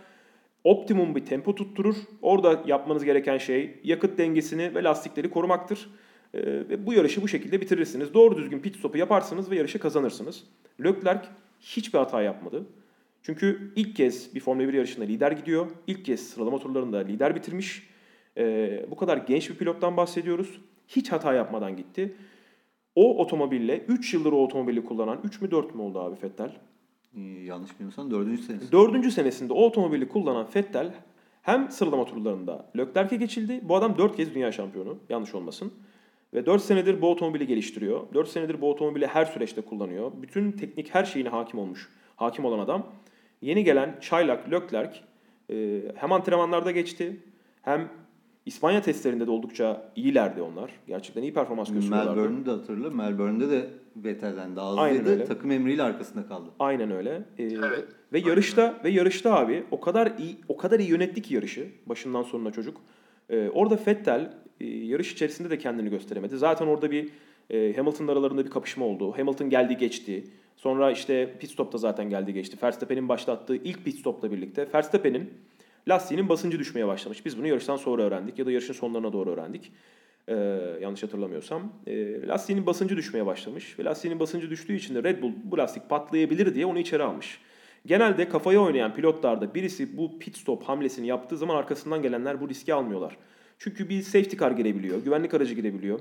Optimum 0.64 1.14
bir 1.14 1.26
tempo 1.26 1.54
tutturur. 1.54 1.96
Orada 2.22 2.62
yapmanız 2.66 3.04
gereken 3.04 3.38
şey 3.38 3.80
yakıt 3.84 4.18
dengesini 4.18 4.74
ve 4.74 4.84
lastikleri 4.84 5.30
korumaktır. 5.30 5.90
E, 6.34 6.40
ve 6.44 6.86
bu 6.86 6.92
yarışı 6.92 7.22
bu 7.22 7.28
şekilde 7.28 7.60
bitirirsiniz. 7.60 8.14
Doğru 8.14 8.36
düzgün 8.36 8.58
pit 8.60 8.76
stopu 8.76 8.98
yaparsınız 8.98 9.50
ve 9.50 9.56
yarışı 9.56 9.78
kazanırsınız. 9.78 10.44
Leclerc 10.84 11.28
hiçbir 11.60 11.98
hata 11.98 12.22
yapmadı. 12.22 12.66
Çünkü 13.28 13.72
ilk 13.76 13.96
kez 13.96 14.34
bir 14.34 14.40
Formula 14.40 14.68
1 14.68 14.74
yarışında 14.74 15.04
lider 15.04 15.32
gidiyor. 15.32 15.66
İlk 15.86 16.04
kez 16.04 16.28
sıralama 16.28 16.58
turlarında 16.58 16.98
lider 16.98 17.34
bitirmiş. 17.34 17.88
Ee, 18.36 18.86
bu 18.90 18.96
kadar 18.96 19.16
genç 19.16 19.50
bir 19.50 19.54
pilottan 19.54 19.96
bahsediyoruz. 19.96 20.60
Hiç 20.88 21.12
hata 21.12 21.34
yapmadan 21.34 21.76
gitti. 21.76 22.14
O 22.94 23.18
otomobille 23.18 23.78
3 23.78 24.14
yıldır 24.14 24.32
o 24.32 24.36
otomobili 24.36 24.84
kullanan 24.84 25.20
3 25.24 25.40
mü 25.40 25.50
4 25.50 25.74
mü 25.74 25.82
oldu 25.82 26.00
abi 26.00 26.16
Fettel? 26.16 26.56
Ee, 27.16 27.20
yanlış 27.20 27.74
bilmiyorsam 27.74 28.10
dördüncü 28.10 28.42
senesi. 28.42 28.72
Dördüncü 28.72 29.10
senesinde 29.10 29.52
o 29.52 29.64
otomobili 29.64 30.08
kullanan 30.08 30.46
Fettel 30.46 30.94
hem 31.42 31.70
sıralama 31.70 32.04
turlarında 32.04 32.70
Leclerc'e 32.76 33.16
geçildi. 33.16 33.60
Bu 33.62 33.76
adam 33.76 33.98
4 33.98 34.16
kez 34.16 34.34
dünya 34.34 34.52
şampiyonu. 34.52 34.98
Yanlış 35.08 35.34
olmasın. 35.34 35.72
Ve 36.34 36.46
4 36.46 36.62
senedir 36.62 37.02
bu 37.02 37.10
otomobili 37.10 37.46
geliştiriyor. 37.46 38.14
4 38.14 38.28
senedir 38.28 38.60
bu 38.60 38.70
otomobili 38.70 39.06
her 39.06 39.24
süreçte 39.24 39.60
kullanıyor. 39.60 40.12
Bütün 40.22 40.52
teknik 40.52 40.94
her 40.94 41.04
şeyine 41.04 41.28
hakim 41.28 41.60
olmuş. 41.60 41.88
Hakim 42.16 42.44
olan 42.44 42.58
adam. 42.58 42.86
Yeni 43.42 43.64
gelen 43.64 43.96
çaylak 44.00 44.52
Leclerc 44.52 44.98
e, 45.50 45.82
hem 45.94 46.12
antrenmanlarda 46.12 46.70
geçti 46.70 47.16
hem 47.62 47.88
İspanya 48.46 48.82
testlerinde 48.82 49.26
de 49.26 49.30
oldukça 49.30 49.92
iyilerdi 49.96 50.42
onlar. 50.42 50.70
Gerçekten 50.86 51.22
iyi 51.22 51.34
performans 51.34 51.72
gösteriyorlardı. 51.72 52.20
Melbourne'ü 52.20 52.46
de 52.46 52.50
hatırla. 52.50 52.90
Melbourne'de 52.90 53.50
de 53.50 53.66
Vettel'den 53.96 54.56
daha 54.56 54.74
Aynen 54.76 55.00
hızlıydı. 55.00 55.24
Takım 55.24 55.50
emriyle 55.50 55.82
arkasında 55.82 56.26
kaldı. 56.26 56.50
Aynen 56.58 56.90
öyle. 56.90 57.22
Ee, 57.38 57.44
Evet. 57.44 57.84
Ve 58.12 58.18
yarışta 58.18 58.80
ve 58.84 58.90
yarışta 58.90 59.34
abi 59.36 59.64
o 59.70 59.80
kadar 59.80 60.12
iyi 60.18 60.36
o 60.48 60.56
kadar 60.56 60.80
iyi 60.80 60.90
yönetti 60.90 61.22
ki 61.22 61.34
yarışı 61.34 61.68
başından 61.86 62.22
sonuna 62.22 62.50
çocuk. 62.52 62.80
Ee, 63.30 63.48
orada 63.48 63.78
Vettel 63.86 64.32
e, 64.60 64.66
yarış 64.66 65.12
içerisinde 65.12 65.50
de 65.50 65.58
kendini 65.58 65.90
gösteremedi. 65.90 66.36
Zaten 66.38 66.66
orada 66.66 66.90
bir 66.90 67.08
e, 67.50 67.76
Hamilton'la 67.76 68.12
aralarında 68.12 68.44
bir 68.44 68.50
kapışma 68.50 68.84
oldu. 68.86 69.12
Hamilton 69.18 69.50
geldi 69.50 69.76
geçti. 69.76 70.24
Sonra 70.58 70.90
işte 70.90 71.34
pit 71.40 71.50
stopta 71.50 71.78
zaten 71.78 72.10
geldi 72.10 72.32
geçti. 72.32 72.56
Verstappen'in 72.62 73.08
başlattığı 73.08 73.56
ilk 73.56 73.84
pit 73.84 73.98
stopla 73.98 74.32
birlikte 74.32 74.68
Verstappen'in 74.74 75.30
lastiğinin 75.88 76.28
basıncı 76.28 76.58
düşmeye 76.58 76.86
başlamış. 76.86 77.26
Biz 77.26 77.38
bunu 77.38 77.46
yarıştan 77.46 77.76
sonra 77.76 78.02
öğrendik 78.02 78.38
ya 78.38 78.46
da 78.46 78.52
yarışın 78.52 78.72
sonlarına 78.72 79.12
doğru 79.12 79.30
öğrendik. 79.30 79.72
Ee, 80.28 80.34
yanlış 80.82 81.02
hatırlamıyorsam. 81.02 81.72
Ee, 81.86 82.26
lastiğinin 82.26 82.66
basıncı 82.66 82.96
düşmeye 82.96 83.26
başlamış. 83.26 83.78
Ve 83.78 83.84
lastiğinin 83.84 84.20
basıncı 84.20 84.50
düştüğü 84.50 84.74
için 84.74 84.94
de 84.94 85.02
Red 85.02 85.22
Bull 85.22 85.32
bu 85.44 85.58
lastik 85.58 85.88
patlayabilir 85.88 86.54
diye 86.54 86.66
onu 86.66 86.78
içeri 86.78 87.02
almış. 87.02 87.40
Genelde 87.86 88.28
kafaya 88.28 88.60
oynayan 88.60 88.94
pilotlarda 88.94 89.54
birisi 89.54 89.96
bu 89.96 90.18
pit 90.18 90.36
stop 90.36 90.62
hamlesini 90.62 91.06
yaptığı 91.06 91.36
zaman 91.36 91.56
arkasından 91.56 92.02
gelenler 92.02 92.40
bu 92.40 92.48
riski 92.48 92.74
almıyorlar. 92.74 93.16
Çünkü 93.58 93.88
bir 93.88 94.02
safety 94.02 94.36
car 94.36 94.50
girebiliyor, 94.50 95.04
güvenlik 95.04 95.34
aracı 95.34 95.54
girebiliyor. 95.54 96.00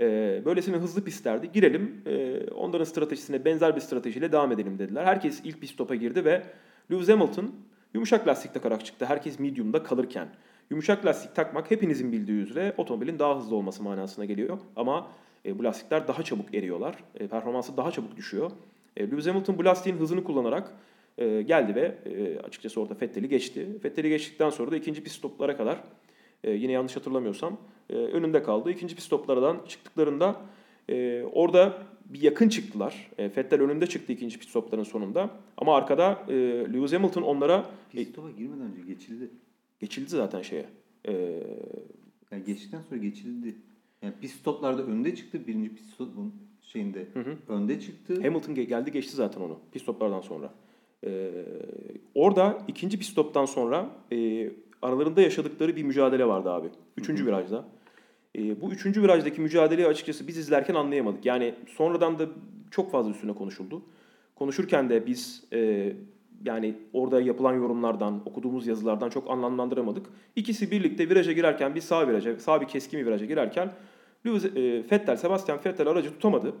Ee, 0.00 0.42
böylesine 0.44 0.76
hızlı 0.76 1.04
pistlerde 1.04 1.46
girelim, 1.46 2.02
e, 2.06 2.40
onların 2.50 2.84
stratejisine 2.84 3.44
benzer 3.44 3.76
bir 3.76 3.80
stratejiyle 3.80 4.32
devam 4.32 4.52
edelim 4.52 4.78
dediler. 4.78 5.04
Herkes 5.04 5.40
ilk 5.44 5.60
pit 5.60 5.70
stopa 5.70 5.94
girdi 5.94 6.24
ve 6.24 6.42
Lewis 6.90 7.08
Hamilton 7.08 7.54
yumuşak 7.94 8.28
lastik 8.28 8.54
takarak 8.54 8.84
çıktı. 8.84 9.04
Herkes 9.04 9.38
medium'da 9.38 9.82
kalırken. 9.82 10.28
Yumuşak 10.70 11.06
lastik 11.06 11.34
takmak 11.34 11.70
hepinizin 11.70 12.12
bildiği 12.12 12.40
üzere 12.42 12.74
otomobilin 12.76 13.18
daha 13.18 13.38
hızlı 13.38 13.56
olması 13.56 13.82
manasına 13.82 14.24
geliyor. 14.24 14.58
Ama 14.76 15.06
e, 15.46 15.58
bu 15.58 15.64
lastikler 15.64 16.08
daha 16.08 16.22
çabuk 16.22 16.54
eriyorlar. 16.54 16.94
E, 17.14 17.26
performansı 17.26 17.76
daha 17.76 17.90
çabuk 17.90 18.16
düşüyor. 18.16 18.50
E, 18.96 19.10
Lewis 19.10 19.26
Hamilton 19.26 19.58
bu 19.58 19.64
lastiğin 19.64 19.96
hızını 19.96 20.24
kullanarak 20.24 20.72
geldi 21.46 21.74
ve 21.74 21.94
açıkçası 22.44 22.80
orada 22.80 22.94
Vettel'i 23.02 23.28
geçti. 23.28 23.66
Vettel'i 23.84 24.08
geçtikten 24.08 24.50
sonra 24.50 24.70
da 24.70 24.76
ikinci 24.76 25.02
pit 25.02 25.12
stoplara 25.12 25.56
kadar 25.56 25.80
e, 26.44 26.50
yine 26.52 26.72
yanlış 26.72 26.96
hatırlamıyorsam 26.96 27.56
e, 27.90 27.94
önünde 27.94 28.42
kaldı. 28.42 28.70
İkinci 28.70 28.94
pit 28.94 29.04
stoplardan 29.04 29.56
çıktıklarında 29.68 30.36
E, 30.88 31.22
orada 31.32 31.82
bir 32.04 32.22
yakın 32.22 32.48
çıktılar. 32.48 33.10
E, 33.18 33.24
Vettel 33.24 33.60
önünde 33.62 33.86
çıktı 33.86 34.12
ikinci 34.12 34.38
pit 34.38 34.48
stopların 34.48 34.82
sonunda. 34.82 35.30
Ama 35.56 35.76
arkada 35.76 36.22
e, 36.28 36.32
Lewis 36.72 36.92
Hamilton 36.92 37.22
onlara 37.22 37.70
Pit 37.90 38.08
stop'a 38.08 38.30
girmeden 38.30 38.60
önce 38.72 38.82
geçildi. 38.92 39.30
geçildi 39.80 40.08
zaten 40.10 40.42
şeye. 40.42 40.64
E, 41.08 41.12
Yani 42.30 42.44
geçtikten 42.46 42.80
sonra 42.88 43.00
geçildi. 43.00 43.54
Yani 44.02 44.14
pit 44.20 44.30
stoplarda 44.30 44.82
önde 44.82 45.14
çıktı. 45.16 45.46
Birinci 45.46 45.74
pit 45.74 45.84
stopun 45.86 46.34
şeyinde 46.62 47.06
önde 47.48 47.80
çıktı. 47.80 48.14
Hamilton 48.22 48.54
ge- 48.54 48.62
geldi 48.62 48.92
geçti 48.92 49.16
zaten 49.16 49.40
onu 49.40 49.58
pit 49.72 49.82
stoplardan 49.82 50.20
sonra. 50.20 50.54
E, 51.06 51.30
orada 52.14 52.58
ikinci 52.68 52.98
pit 52.98 53.08
stoptan 53.08 53.44
sonra 53.44 53.90
e, 54.12 54.50
aralarında 54.82 55.22
yaşadıkları 55.22 55.76
bir 55.76 55.82
mücadele 55.82 56.26
vardı 56.26 56.50
abi. 56.50 56.68
Üçüncü 56.96 57.26
virajda. 57.26 57.64
E, 58.38 58.60
bu 58.60 58.72
üçüncü 58.72 59.02
virajdaki 59.02 59.40
mücadeleyi 59.40 59.88
açıkçası 59.88 60.28
biz 60.28 60.38
izlerken 60.38 60.74
anlayamadık. 60.74 61.26
Yani 61.26 61.54
sonradan 61.68 62.18
da 62.18 62.26
çok 62.70 62.90
fazla 62.90 63.10
üstüne 63.10 63.32
konuşuldu. 63.32 63.82
Konuşurken 64.34 64.90
de 64.90 65.06
biz 65.06 65.44
e, 65.52 65.92
yani 66.44 66.74
orada 66.92 67.20
yapılan 67.20 67.54
yorumlardan, 67.54 68.22
okuduğumuz 68.24 68.66
yazılardan 68.66 69.10
çok 69.10 69.30
anlamlandıramadık. 69.30 70.06
İkisi 70.36 70.70
birlikte 70.70 71.08
viraja 71.08 71.32
girerken 71.32 71.74
bir 71.74 71.80
sağ 71.80 72.08
viraja, 72.08 72.38
sağ 72.38 72.60
bir 72.60 72.68
keskin 72.68 73.00
bir 73.00 73.06
viraja 73.06 73.24
girerken 73.24 73.72
Lewis, 74.26 74.44
e, 74.44 74.84
Vettel, 74.92 75.16
Sebastian 75.16 75.58
Vettel 75.66 75.88
aracı 75.88 76.10
tutamadı 76.10 76.54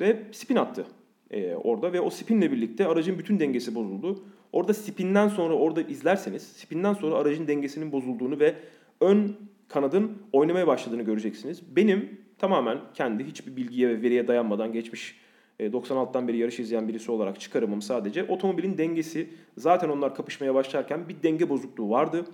ve 0.00 0.22
spin 0.32 0.56
attı 0.56 0.86
e, 1.30 1.54
orada 1.54 1.92
ve 1.92 2.00
o 2.00 2.10
spinle 2.10 2.52
birlikte 2.52 2.86
aracın 2.86 3.18
bütün 3.18 3.40
dengesi 3.40 3.74
bozuldu. 3.74 4.24
Orada 4.52 4.74
spinden 4.74 5.28
sonra 5.28 5.54
orada 5.54 5.82
izlerseniz 5.82 6.42
spinden 6.42 6.92
sonra 6.92 7.16
aracın 7.16 7.48
dengesinin 7.48 7.92
bozulduğunu 7.92 8.40
ve 8.40 8.54
ön 9.00 9.36
kanadın 9.68 10.18
oynamaya 10.32 10.66
başladığını 10.66 11.02
göreceksiniz. 11.02 11.76
Benim 11.76 12.20
tamamen 12.38 12.78
kendi 12.94 13.24
hiçbir 13.24 13.56
bilgiye 13.56 13.88
ve 13.88 14.02
veriye 14.02 14.28
dayanmadan 14.28 14.72
geçmiş 14.72 15.20
e, 15.58 15.66
96'dan 15.66 16.28
beri 16.28 16.36
yarış 16.36 16.60
izleyen 16.60 16.88
birisi 16.88 17.10
olarak 17.10 17.40
çıkarımım 17.40 17.82
sadece. 17.82 18.24
Otomobilin 18.24 18.78
dengesi 18.78 19.28
zaten 19.56 19.88
onlar 19.88 20.14
kapışmaya 20.14 20.54
başlarken 20.54 21.08
bir 21.08 21.22
denge 21.22 21.48
bozukluğu 21.48 21.90
vardı. 21.90 22.24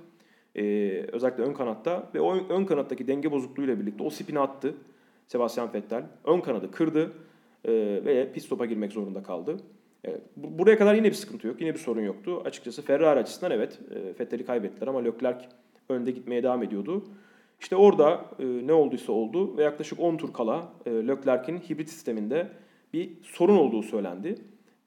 E, 0.57 0.62
özellikle 1.12 1.43
ön 1.43 1.55
kanatta 1.55 2.11
ve 2.14 2.20
o 2.20 2.36
ön 2.49 2.64
kanattaki 2.64 3.09
denge 3.09 3.30
bozukluğuyla 3.30 3.80
birlikte 3.80 4.05
o 4.05 4.11
spini 4.11 4.40
attı 4.40 4.74
Sebastian 5.26 5.74
Vettel. 5.74 6.05
Ön 6.24 6.40
kanadı 6.40 6.70
kırdı 6.70 7.12
e, 7.64 7.72
ve 8.04 8.32
pit 8.32 8.44
stop'a 8.44 8.66
girmek 8.66 8.92
zorunda 8.92 9.22
kaldı. 9.22 9.56
E, 10.06 10.20
bu- 10.36 10.58
buraya 10.58 10.78
kadar 10.78 10.94
yine 10.94 11.06
bir 11.06 11.14
sıkıntı 11.14 11.46
yok. 11.46 11.60
Yine 11.60 11.74
bir 11.74 11.78
sorun 11.78 12.00
yoktu. 12.00 12.42
Açıkçası 12.44 12.82
Ferrari 12.82 13.20
açısından 13.20 13.52
evet 13.52 13.78
e, 13.90 14.20
Vettel'i 14.20 14.44
kaybettiler 14.44 14.86
ama 14.86 15.00
Leclerc 15.02 15.44
önde 15.88 16.10
gitmeye 16.10 16.42
devam 16.42 16.62
ediyordu. 16.62 17.04
İşte 17.60 17.76
orada 17.76 18.24
e, 18.38 18.44
ne 18.66 18.72
olduysa 18.72 19.12
oldu 19.12 19.56
ve 19.56 19.62
yaklaşık 19.62 20.00
10 20.00 20.16
tur 20.16 20.32
kala 20.32 20.72
e, 20.86 20.90
Leclerc'in 20.90 21.58
hibrit 21.58 21.88
sisteminde 21.88 22.48
bir 22.92 23.10
sorun 23.22 23.56
olduğu 23.56 23.82
söylendi. 23.82 24.34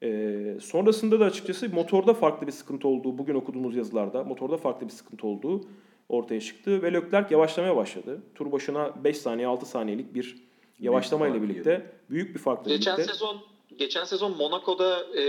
E, 0.02 0.60
sonrasında 0.60 1.20
da 1.20 1.24
açıkçası 1.24 1.68
motorda 1.74 2.14
farklı 2.14 2.46
bir 2.46 2.52
sıkıntı 2.52 2.88
olduğu, 2.88 3.18
bugün 3.18 3.34
okuduğumuz 3.34 3.76
yazılarda 3.76 4.24
motorda 4.24 4.56
farklı 4.56 4.86
bir 4.86 4.92
sıkıntı 4.92 5.26
olduğu 5.26 5.60
ortaya 6.08 6.40
çıktı 6.40 6.82
ve 6.82 6.92
Leclerc 6.92 7.34
yavaşlamaya 7.34 7.76
başladı. 7.76 8.22
Tur 8.34 8.52
başına 8.52 9.04
5 9.04 9.16
saniye 9.16 9.46
6 9.46 9.66
saniyelik 9.66 10.14
bir 10.14 10.45
yavaşlamayla 10.80 11.38
fark 11.38 11.48
birlikte 11.50 11.86
büyük 12.10 12.34
bir 12.34 12.40
farkla 12.40 12.70
Geçen 12.70 12.96
birlikte 12.96 13.12
sezon 13.12 13.36
geçen 13.78 14.04
sezon 14.04 14.36
Monaco'da 14.36 14.98
e, 15.16 15.22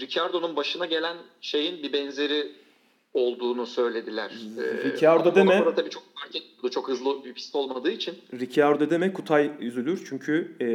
Ricciardo'nun 0.00 0.56
başına 0.56 0.86
gelen 0.86 1.16
şeyin 1.40 1.82
bir 1.82 1.92
benzeri 1.92 2.52
olduğunu 3.14 3.66
söylediler. 3.66 4.30
E, 4.58 4.84
Ricciardo 4.84 5.22
ama 5.28 5.34
deme- 5.34 5.44
Monaco'da 5.58 5.74
tabii 5.74 5.90
çok 5.90 6.02
fark 6.14 6.36
etmiyordu. 6.36 6.70
Çok 6.70 6.88
hızlı 6.88 7.24
bir 7.24 7.32
pist 7.34 7.54
olmadığı 7.54 7.90
için. 7.90 8.14
Ricciardo 8.40 8.90
deme 8.90 9.12
Kutay 9.12 9.50
üzülür 9.60 10.04
çünkü 10.08 10.56
e, 10.60 10.66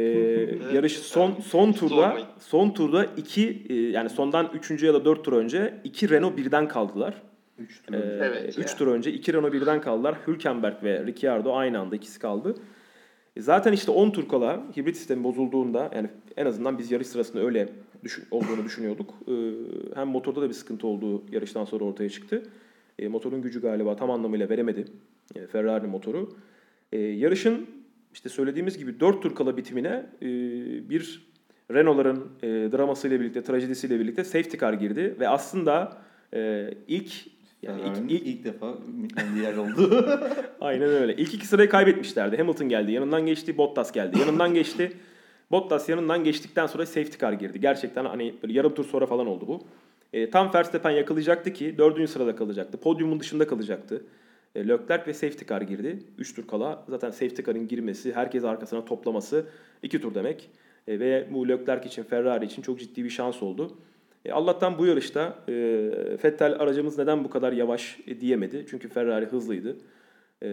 yarış 0.74 0.92
son 0.98 1.34
son 1.46 1.72
turda 1.72 2.18
son 2.40 2.70
turda 2.70 3.04
iki 3.16 3.62
e, 3.68 3.74
yani 3.74 4.10
sondan 4.10 4.50
3. 4.70 4.82
ya 4.82 4.94
da 4.94 5.04
4 5.04 5.24
tur 5.24 5.32
önce 5.32 5.80
iki 5.84 6.10
Renault 6.10 6.36
birden 6.36 6.68
kaldılar. 6.68 7.22
3 7.58 7.82
tur 7.82 7.94
Ee. 7.94 7.98
Evet 8.22 8.58
üç 8.58 8.70
ya. 8.70 8.76
tur 8.76 8.86
önce 8.86 9.12
iki 9.12 9.32
Renault 9.32 9.52
birden 9.52 9.80
kaldılar. 9.80 10.16
Hülkenberg 10.26 10.84
ve 10.84 11.06
Ricciardo 11.06 11.54
aynı 11.56 11.80
anda 11.80 11.96
ikisi 11.96 12.18
kaldı. 12.18 12.56
E, 13.36 13.40
Zaten 13.40 13.72
işte 13.72 13.90
10 13.90 14.10
tur 14.10 14.28
kala 14.28 14.62
hibrit 14.76 14.96
sistemi 14.96 15.24
bozulduğunda 15.24 15.90
yani 15.94 16.08
en 16.36 16.46
azından 16.46 16.78
biz 16.78 16.90
yarış 16.90 17.06
sırasında 17.06 17.42
öyle 17.44 17.68
düşün, 18.04 18.24
olduğunu 18.30 18.64
düşünüyorduk. 18.64 19.14
Ee, 19.28 19.32
hem 19.94 20.08
motorda 20.08 20.42
da 20.42 20.48
bir 20.48 20.54
sıkıntı 20.54 20.86
olduğu 20.86 21.22
yarıştan 21.32 21.64
sonra 21.64 21.84
ortaya 21.84 22.08
çıktı. 22.08 22.42
E, 22.98 23.08
motorun 23.08 23.42
gücü 23.42 23.62
galiba 23.62 23.96
tam 23.96 24.10
anlamıyla 24.10 24.48
veremedi 24.48 24.84
e, 25.34 25.46
Ferrari 25.46 25.86
motoru. 25.86 26.32
E, 26.92 26.98
yarışın 26.98 27.66
işte 28.12 28.28
söylediğimiz 28.28 28.78
gibi 28.78 29.00
4 29.00 29.22
tur 29.22 29.34
kala 29.34 29.56
bitimine 29.56 30.06
e, 30.22 30.28
bir 30.90 31.30
Renault'ların 31.70 32.28
e, 32.42 32.48
dramasıyla 32.48 33.20
birlikte, 33.20 33.42
trajedisiyle 33.42 34.00
birlikte 34.00 34.24
safety 34.24 34.56
car 34.56 34.72
girdi 34.72 35.16
ve 35.20 35.28
aslında 35.28 35.98
e, 36.34 36.70
ilk 36.88 37.12
yani 37.62 37.80
ilk, 37.80 38.10
ilk, 38.10 38.26
ilk, 38.26 38.44
defa 38.44 38.74
ümitlendiği 38.88 39.44
yer 39.44 39.56
oldu. 39.56 40.06
Aynen 40.60 40.88
öyle. 40.88 41.16
İlk 41.16 41.34
iki 41.34 41.46
sırayı 41.46 41.68
kaybetmişlerdi. 41.68 42.36
Hamilton 42.36 42.68
geldi, 42.68 42.92
yanından 42.92 43.26
geçti, 43.26 43.58
Bottas 43.58 43.92
geldi, 43.92 44.18
yanından 44.18 44.54
geçti. 44.54 44.92
Bottas 45.50 45.88
yanından 45.88 46.24
geçtikten 46.24 46.66
sonra 46.66 46.86
safety 46.86 47.18
car 47.18 47.32
girdi. 47.32 47.60
Gerçekten 47.60 48.04
hani 48.04 48.34
böyle 48.42 48.52
yarım 48.52 48.74
tur 48.74 48.84
sonra 48.84 49.06
falan 49.06 49.26
oldu 49.26 49.44
bu. 49.48 49.60
E, 50.12 50.30
tam 50.30 50.54
Verstappen 50.54 50.90
yakalayacaktı 50.90 51.52
ki 51.52 51.78
dördüncü 51.78 52.12
sırada 52.12 52.36
kalacaktı. 52.36 52.78
Podyumun 52.80 53.20
dışında 53.20 53.46
kalacaktı. 53.46 54.04
E, 54.54 54.68
Leclerc 54.68 55.06
ve 55.06 55.14
safety 55.14 55.44
car 55.48 55.60
girdi. 55.60 56.02
Üç 56.18 56.34
tur 56.34 56.46
kala 56.46 56.84
zaten 56.88 57.10
safety 57.10 57.42
car'ın 57.42 57.68
girmesi, 57.68 58.12
herkes 58.14 58.44
arkasına 58.44 58.84
toplaması 58.84 59.46
iki 59.82 60.00
tur 60.00 60.14
demek. 60.14 60.50
E, 60.88 61.00
ve 61.00 61.28
bu 61.30 61.48
Leclerc 61.48 61.88
için, 61.88 62.02
Ferrari 62.02 62.44
için 62.44 62.62
çok 62.62 62.80
ciddi 62.80 63.04
bir 63.04 63.10
şans 63.10 63.42
oldu. 63.42 63.78
E, 64.24 64.32
Allah'tan 64.32 64.78
bu 64.78 64.86
yarışta 64.86 65.38
e, 65.48 65.52
Vettel 66.24 66.52
aracımız 66.52 66.98
neden 66.98 67.24
bu 67.24 67.30
kadar 67.30 67.52
yavaş 67.52 67.98
e, 68.06 68.20
diyemedi. 68.20 68.66
Çünkü 68.70 68.88
Ferrari 68.88 69.26
hızlıydı. 69.26 69.76
E, 70.42 70.48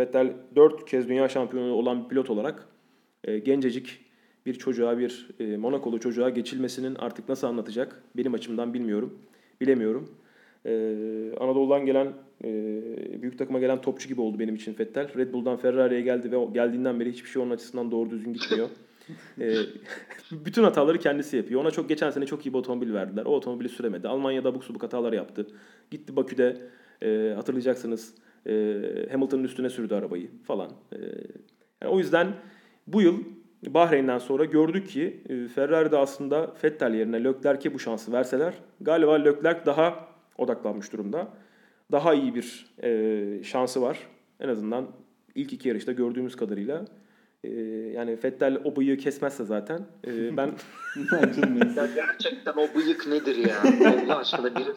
Vettel 0.00 0.32
4 0.56 0.90
kez 0.90 1.08
dünya 1.08 1.28
şampiyonu 1.28 1.72
olan 1.72 2.04
bir 2.04 2.08
pilot 2.08 2.30
olarak 2.30 2.68
e, 3.24 3.38
gencecik 3.38 4.00
bir 4.46 4.54
çocuğa, 4.54 4.98
bir 4.98 5.28
e, 5.40 5.56
Monakolu 5.56 6.00
çocuğa 6.00 6.30
geçilmesinin 6.30 6.94
artık 6.94 7.28
nasıl 7.28 7.46
anlatacak 7.46 8.02
benim 8.16 8.34
açımdan 8.34 8.74
bilmiyorum, 8.74 9.18
bilemiyorum. 9.60 10.14
E, 10.66 10.72
Anadolu'dan 11.40 11.86
gelen, 11.86 12.12
e, 12.44 13.22
büyük 13.22 13.38
takıma 13.38 13.58
gelen 13.58 13.80
topçu 13.80 14.08
gibi 14.08 14.20
oldu 14.20 14.38
benim 14.38 14.54
için 14.54 14.76
Vettel. 14.78 15.14
Red 15.16 15.32
Bull'dan 15.32 15.56
Ferrari'ye 15.56 16.00
geldi 16.00 16.32
ve 16.32 16.44
geldiğinden 16.52 17.00
beri 17.00 17.12
hiçbir 17.12 17.30
şey 17.30 17.42
onun 17.42 17.50
açısından 17.50 17.90
doğru 17.90 18.10
düzgün 18.10 18.32
gitmiyor. 18.32 18.68
E, 19.40 19.54
bütün 20.30 20.64
hataları 20.64 20.98
kendisi 20.98 21.36
yapıyor. 21.36 21.60
Ona 21.60 21.70
çok 21.70 21.88
geçen 21.88 22.10
sene 22.10 22.26
çok 22.26 22.46
iyi 22.46 22.52
bir 22.52 22.58
otomobil 22.58 22.94
verdiler. 22.94 23.24
O 23.24 23.30
otomobili 23.34 23.68
süremedi. 23.68 24.08
Almanya'da 24.08 24.48
abuk 24.48 24.64
subuk 24.64 24.82
hatalar 24.82 25.12
yaptı. 25.12 25.46
Gitti 25.90 26.16
Bakü'de 26.16 26.56
e, 27.02 27.32
hatırlayacaksınız 27.36 28.14
e, 28.46 28.52
Hamilton'ın 29.10 29.44
üstüne 29.44 29.70
sürdü 29.70 29.94
arabayı 29.94 30.30
falan. 30.42 30.70
E, 30.92 30.96
yani 31.82 31.92
o 31.92 31.98
yüzden 31.98 32.28
bu 32.86 33.02
yıl 33.02 33.24
Bahreyn'den 33.66 34.18
sonra 34.18 34.44
gördük 34.44 34.88
ki 34.88 35.22
e, 35.28 35.48
Ferrari'de 35.48 35.96
aslında 35.96 36.54
Vettel 36.64 36.94
yerine 36.94 37.24
Leclerc'e 37.24 37.74
bu 37.74 37.78
şansı 37.78 38.12
verseler 38.12 38.54
galiba 38.80 39.14
Leclerc 39.14 39.66
daha 39.66 40.08
odaklanmış 40.38 40.92
durumda. 40.92 41.28
Daha 41.92 42.14
iyi 42.14 42.34
bir 42.34 42.66
e, 42.82 43.42
şansı 43.44 43.82
var. 43.82 43.98
En 44.40 44.48
azından 44.48 44.86
ilk 45.34 45.52
iki 45.52 45.68
yarışta 45.68 45.92
gördüğümüz 45.92 46.36
kadarıyla. 46.36 46.84
E, 47.44 47.48
yani 47.94 48.18
Vettel 48.24 48.60
o 48.64 48.76
bıyığı 48.76 48.96
kesmezse 48.96 49.44
zaten 49.44 49.86
e, 50.06 50.36
ben. 50.36 50.52
Ya 51.76 51.86
gerçekten 51.94 52.52
o 52.52 52.74
bıyık 52.74 53.06
nedir 53.06 53.36
ya? 53.36 53.62
Allah 53.62 54.16
aşkına 54.16 54.56
biri 54.56 54.74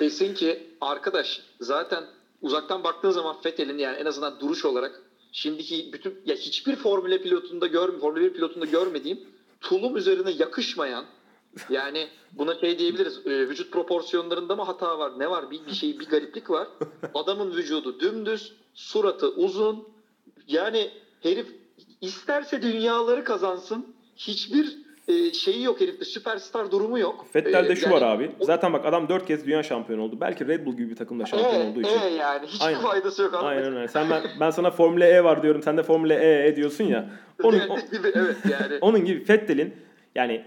desin 0.00 0.34
ki 0.34 0.58
arkadaş 0.80 1.42
zaten 1.60 2.04
uzaktan 2.42 2.84
baktığın 2.84 3.10
zaman 3.10 3.40
Fethel'in 3.40 3.78
yani 3.78 3.96
en 3.96 4.06
azından 4.06 4.40
duruş 4.40 4.64
olarak 4.64 5.02
şimdiki 5.32 5.92
bütün 5.92 6.14
ya 6.24 6.34
hiçbir 6.34 6.76
Formula 6.76 7.18
pilotunda 7.18 7.66
gör 7.66 8.00
Formula 8.00 8.20
1 8.20 8.32
pilotunda 8.32 8.64
görmediğim 8.64 9.20
tulum 9.60 9.96
üzerine 9.96 10.30
yakışmayan 10.30 11.04
yani 11.70 12.08
buna 12.32 12.54
şey 12.54 12.78
diyebiliriz 12.78 13.26
e, 13.26 13.48
vücut 13.48 13.72
proporsiyonlarında 13.72 14.56
mı 14.56 14.62
hata 14.62 14.98
var 14.98 15.18
ne 15.18 15.30
var 15.30 15.50
bir, 15.50 15.66
bir 15.66 15.74
şey 15.74 16.00
bir 16.00 16.06
gariplik 16.06 16.50
var 16.50 16.68
adamın 17.14 17.56
vücudu 17.56 18.00
dümdüz 18.00 18.52
suratı 18.74 19.28
uzun 19.28 19.88
yani 20.48 20.90
herif 21.20 21.46
isterse 22.00 22.62
dünyaları 22.62 23.24
kazansın 23.24 23.86
hiçbir 24.16 24.78
e, 25.08 25.32
şeyi 25.32 25.62
yok 25.62 25.80
herifte 25.80 26.04
süperstar 26.04 26.70
durumu 26.70 26.98
yok. 26.98 27.26
Vettel'de 27.34 27.72
E, 27.72 27.76
şu 27.76 27.84
yani 27.86 27.94
var 27.94 28.02
abi. 28.02 28.30
Zaten 28.40 28.72
bak 28.72 28.86
adam 28.86 29.08
4 29.08 29.26
kez 29.26 29.46
dünya 29.46 29.62
şampiyonu 29.62 30.02
oldu. 30.02 30.18
Belki 30.20 30.46
Red 30.48 30.66
Bull 30.66 30.76
gibi 30.76 30.90
bir 30.90 30.96
takımda 30.96 31.26
şampiyon 31.26 31.54
e, 31.54 31.70
olduğu 31.70 31.80
için. 31.80 32.00
e 32.00 32.08
yani 32.14 32.46
hiçbir 32.46 32.66
Aynen. 32.66 32.80
faydası 32.80 33.22
yok. 33.22 33.34
anladın 33.34 33.48
mı? 33.56 33.60
Aynen 33.60 33.76
öyle. 33.76 33.88
Sen 33.88 34.10
ben, 34.10 34.22
ben 34.40 34.50
sana 34.50 34.70
Formula 34.70 35.06
E 35.06 35.24
var 35.24 35.42
diyorum. 35.42 35.62
Sen 35.62 35.76
de 35.76 35.82
Formula 35.82 36.14
E, 36.14 36.48
e 36.48 36.56
diyorsun 36.56 36.84
ya. 36.84 37.10
Onun, 37.42 37.60
gibi 37.92 38.12
evet 38.14 38.36
yani. 38.50 38.78
onun 38.80 39.04
gibi 39.04 39.24
Vettel'in 39.28 39.74
yani 40.14 40.44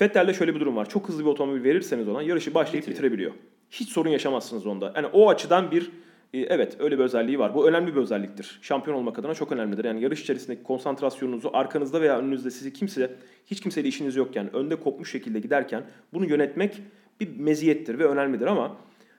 Vettel'de 0.00 0.34
şöyle 0.34 0.54
bir 0.54 0.60
durum 0.60 0.76
var. 0.76 0.88
Çok 0.88 1.08
hızlı 1.08 1.24
bir 1.24 1.30
otomobil 1.30 1.64
verirseniz 1.64 2.08
ona 2.08 2.22
yarışı 2.22 2.54
başlayıp 2.54 2.88
bitirebiliyor. 2.88 3.32
Hiç 3.70 3.88
sorun 3.88 4.10
yaşamazsınız 4.10 4.66
onda. 4.66 4.92
Yani 4.96 5.06
o 5.06 5.28
açıdan 5.30 5.70
bir 5.70 5.82
E, 5.82 5.90
evet 6.34 6.76
öyle 6.78 6.98
bir 6.98 7.04
özelliği 7.04 7.38
var. 7.38 7.54
Bu 7.54 7.68
önemli 7.68 7.94
bir 7.94 8.00
özelliktir. 8.00 8.58
Şampiyon 8.62 8.96
olmak 8.96 9.18
adına 9.18 9.34
çok 9.34 9.52
önemlidir. 9.52 9.84
Yani 9.84 10.02
yarış 10.02 10.22
içerisindeki 10.22 10.62
konsantrasyonunuzu 10.62 11.50
arkanızda 11.52 12.00
veya 12.00 12.18
önünüzde 12.18 12.50
sizi 12.50 12.72
kimse 12.72 13.16
hiç 13.46 13.60
kimseyle 13.60 13.88
işiniz 13.88 14.16
yokken 14.16 14.56
önde 14.56 14.76
kopmuş 14.76 15.10
şekilde 15.10 15.40
giderken 15.40 15.84
bunu 16.12 16.26
yönetmek 16.26 16.82
bir 17.20 17.36
meziyettir 17.36 17.98
ve 17.98 18.06
önemlidir 18.06 18.46
ama 18.46 18.76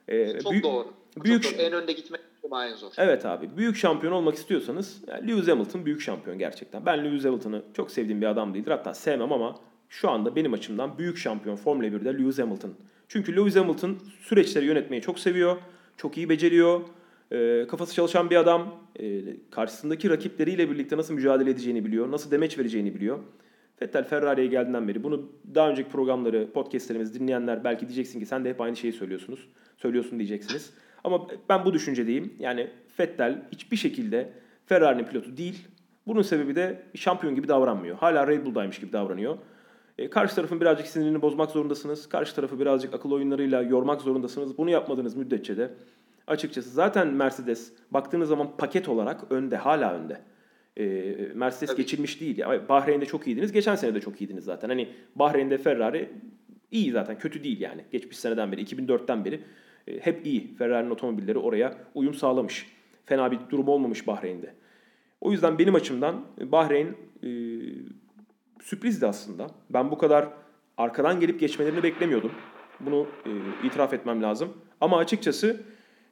e, 0.08 0.40
çok 0.40 0.52
büyük, 0.52 0.64
doğru. 0.64 0.86
Büyük 1.24 1.42
çok 1.42 1.52
doğru. 1.52 1.62
en 1.62 1.72
önde 1.72 1.92
gitmek 1.92 2.20
en 2.52 2.74
zor. 2.74 2.92
Evet 2.96 3.26
abi. 3.26 3.56
Büyük 3.56 3.76
şampiyon 3.76 4.12
olmak 4.12 4.34
istiyorsanız 4.34 5.02
yani 5.06 5.28
Lewis 5.28 5.48
Hamilton 5.48 5.86
büyük 5.86 6.00
şampiyon 6.00 6.38
gerçekten. 6.38 6.86
Ben 6.86 7.04
Lewis 7.04 7.24
Hamilton'ı 7.24 7.62
çok 7.74 7.90
sevdiğim 7.90 8.20
bir 8.20 8.26
adam 8.26 8.54
değildir. 8.54 8.70
Hatta 8.70 8.94
sevmem 8.94 9.32
ama 9.32 9.60
şu 9.88 10.10
anda 10.10 10.36
benim 10.36 10.52
açımdan 10.52 10.98
büyük 10.98 11.18
şampiyon 11.18 11.56
Formula 11.56 11.86
1'de 11.86 12.14
Lewis 12.18 12.38
Hamilton. 12.38 12.74
Çünkü 13.08 13.36
Lewis 13.36 13.56
Hamilton 13.56 13.98
süreçleri 14.20 14.64
yönetmeyi 14.64 15.02
çok 15.02 15.18
seviyor. 15.18 15.56
Çok 15.96 16.16
iyi 16.16 16.28
beceriyor. 16.28 16.80
E, 17.30 17.66
kafası 17.66 17.94
çalışan 17.94 18.30
bir 18.30 18.36
adam. 18.36 18.74
E, 19.00 19.22
karşısındaki 19.50 20.10
rakipleriyle 20.10 20.70
birlikte 20.70 20.96
nasıl 20.96 21.14
mücadele 21.14 21.50
edeceğini 21.50 21.84
biliyor. 21.84 22.10
Nasıl 22.10 22.30
demeç 22.30 22.58
vereceğini 22.58 22.94
biliyor. 22.94 23.18
Vettel 23.82 24.04
Ferrari'ye 24.04 24.46
geldiğinden 24.46 24.88
beri 24.88 25.02
bunu 25.02 25.32
daha 25.54 25.70
önceki 25.70 25.88
programları, 25.88 26.52
podcastlerimizi 26.52 27.20
dinleyenler 27.20 27.64
belki 27.64 27.86
diyeceksin 27.86 28.20
ki 28.20 28.26
sen 28.26 28.44
de 28.44 28.50
hep 28.50 28.60
aynı 28.60 28.76
şeyi 28.76 28.92
söylüyorsunuz. 28.92 29.48
Söylüyorsun 29.76 30.18
diyeceksiniz. 30.18 30.72
Ama 31.04 31.26
ben 31.48 31.64
bu 31.64 31.74
düşüncedeyim. 31.74 32.34
Yani 32.38 32.70
Vettel 32.98 33.42
hiçbir 33.52 33.76
şekilde 33.76 34.32
Ferrari'nin 34.66 35.04
pilotu 35.04 35.36
değil. 35.36 35.68
Bunun 36.06 36.22
sebebi 36.22 36.56
de 36.56 36.82
şampiyon 36.94 37.34
gibi 37.34 37.48
davranmıyor. 37.48 37.96
Hala 37.96 38.26
Red 38.26 38.46
Bull'daymış 38.46 38.80
gibi 38.80 38.92
davranıyor. 38.92 39.38
E, 39.98 40.10
karşı 40.10 40.34
tarafın 40.34 40.60
birazcık 40.60 40.86
sinirini 40.86 41.22
bozmak 41.22 41.50
zorundasınız. 41.50 42.08
Karşı 42.08 42.34
tarafı 42.34 42.60
birazcık 42.60 42.94
akıl 42.94 43.10
oyunlarıyla 43.12 43.62
yormak 43.62 44.00
zorundasınız. 44.00 44.58
Bunu 44.58 44.70
yapmadığınız 44.70 45.16
müddetçe 45.16 45.56
de 45.56 45.70
açıkçası 46.26 46.70
zaten 46.70 47.08
Mercedes 47.08 47.72
baktığınız 47.90 48.28
zaman 48.28 48.56
paket 48.56 48.88
olarak 48.88 49.32
önde, 49.32 49.56
hala 49.56 49.94
önde. 49.94 50.20
E, 50.76 50.84
Mercedes 51.34 51.68
Tabii. 51.68 51.76
geçilmiş 51.82 52.20
değil. 52.20 52.38
Yani 52.38 52.68
Bahreyn'de 52.68 53.06
çok 53.06 53.26
iyiydiniz. 53.26 53.52
Geçen 53.52 53.74
sene 53.74 53.94
de 53.94 54.00
çok 54.00 54.20
iyiydiniz 54.20 54.44
zaten. 54.44 54.68
Hani 54.68 54.88
Bahreyn'de 55.14 55.58
Ferrari 55.58 56.10
iyi 56.70 56.92
zaten. 56.92 57.18
Kötü 57.18 57.44
değil 57.44 57.60
yani. 57.60 57.84
Geçmiş 57.92 58.18
seneden 58.18 58.52
beri, 58.52 58.62
2004'ten 58.62 59.24
beri 59.24 59.40
e, 59.86 60.00
hep 60.00 60.26
iyi. 60.26 60.54
Ferrari'nin 60.54 60.90
otomobilleri 60.90 61.38
oraya 61.38 61.78
uyum 61.94 62.14
sağlamış. 62.14 62.66
Fena 63.04 63.32
bir 63.32 63.38
durum 63.50 63.68
olmamış 63.68 64.06
Bahreyn'de. 64.06 64.54
O 65.20 65.32
yüzden 65.32 65.58
benim 65.58 65.74
açımdan 65.74 66.24
Bahreyn 66.40 66.86
e, 67.22 67.28
sürprizdi 68.62 69.06
aslında. 69.06 69.46
Ben 69.70 69.90
bu 69.90 69.98
kadar 69.98 70.28
arkadan 70.76 71.20
gelip 71.20 71.40
geçmelerini 71.40 71.82
beklemiyordum. 71.82 72.32
Bunu 72.80 73.06
e, 73.26 73.30
itiraf 73.66 73.92
etmem 73.92 74.22
lazım. 74.22 74.52
Ama 74.80 74.98
açıkçası 74.98 75.60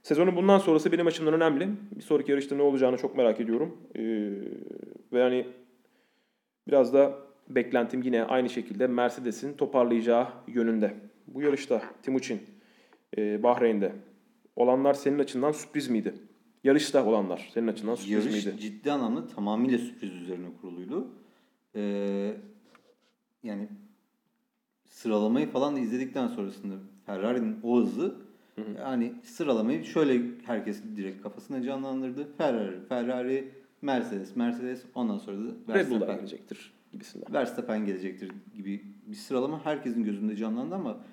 sezonun 0.05 0.37
bundan 0.37 0.59
sonrası 0.59 0.93
benim 0.93 1.07
açımdan 1.07 1.35
önemli. 1.35 1.69
Bir 1.97 2.03
sonraki 2.03 2.31
yarışta 2.31 2.57
ne 2.57 2.63
olacağını 2.63 2.97
çok 2.97 3.17
merak 3.17 3.41
ediyorum. 3.41 3.77
E, 3.95 4.03
ve 5.13 5.19
yani 5.21 5.47
biraz 6.69 6.95
da 6.95 7.19
beklentim 7.49 8.03
yine 8.03 8.25
aynı 8.25 8.51
şekilde 8.51 8.87
Mercedes'in 8.87 9.57
toparlayacağı 9.57 10.29
yönünde. 10.49 10.95
Bu 11.27 11.43
yarışta 11.43 11.83
Timuçin 12.03 12.43
e, 13.19 13.43
Bahreyn'de 13.43 13.93
olanlar 14.57 14.95
senin 14.95 15.19
açından 15.19 15.53
sürpriz 15.53 15.89
miydi? 15.89 16.15
Yarışta 16.65 17.05
olanlar 17.05 17.51
senin 17.55 17.69
açından 17.69 17.95
sürpriz 17.95 18.13
Yarış 18.27 18.47
miydi? 18.47 18.61
ciddi 18.61 18.93
anlamda 18.93 19.27
tamamıyla 19.27 19.79
sürpriz 19.79 20.13
üzerine 20.13 20.47
kuruluydu. 20.61 21.09
Ee, 21.77 22.37
yani 23.43 23.69
sıralamayı 24.85 25.51
falan 25.51 25.77
da 25.77 25.81
izledikten 25.81 26.29
sonrasında 26.29 26.75
Ferrari'nin 27.07 27.57
o 27.63 27.81
hızı 27.81 28.24
hı 28.57 28.63
hı. 28.63 28.79
yani 28.79 29.13
sıralamayı 29.23 29.85
şöyle 29.85 30.23
herkes 30.45 30.83
direkt 30.97 31.23
kafasına 31.23 31.63
canlandırdı. 31.63 32.29
Ferrari, 32.39 32.87
Ferrari, 32.89 33.51
Mercedes, 33.83 34.37
Mercedes 34.37 34.83
ondan 34.95 35.19
sonra 35.19 35.37
da 35.37 35.43
Verstappen. 35.43 35.75
Red 35.75 35.91
Bull'da 35.91 36.13
gelecektir 36.13 36.73
gibisinden. 36.93 37.33
Verstappen 37.33 37.87
gelecektir 37.87 38.33
gibi 38.57 38.83
bir 39.07 39.17
sıralama 39.17 39.65
herkesin 39.65 40.05
gözünde 40.05 40.37
canlandı 40.37 40.75
ama 40.75 41.05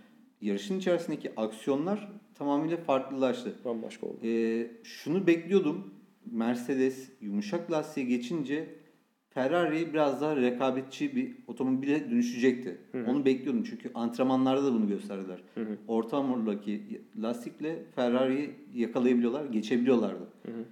yarışın 0.42 0.80
içerisindeki 0.80 1.32
aksiyonlar 1.38 2.12
tamamıyla 2.36 2.78
farklılaştı. 2.78 3.54
Bambaşka 3.66 4.08
oldu. 4.08 4.18
Ee, 4.24 4.72
şunu 4.84 5.28
bekliyordum. 5.28 5.94
Mercedes 6.32 7.10
yumuşak 7.22 7.72
lastiğe 7.72 8.06
geçince 8.06 8.81
Ferrari 9.34 9.94
biraz 9.94 10.22
daha 10.22 10.36
rekabetçi 10.36 11.16
bir 11.16 11.38
otomobile 11.48 12.12
dönüşecekti. 12.12 12.78
Hı 12.92 12.98
hı. 12.98 13.12
Onu 13.12 13.26
bekliyordum 13.26 13.64
çünkü 13.64 13.92
antrenmanlarda 13.96 14.66
da 14.66 14.74
bunu 14.74 14.88
gösterdiler. 14.88 15.44
Hı 15.56 15.62
hı. 15.62 15.78
Orta 15.88 16.18
hamurdaki 16.18 17.02
lastikle 17.22 17.84
Ferrari'yi 17.96 18.56
yakalayabiliyorlar, 18.76 19.46
geçebiliyorlardı. 19.46 20.28
Hı 20.46 20.52
hı. 20.52 20.66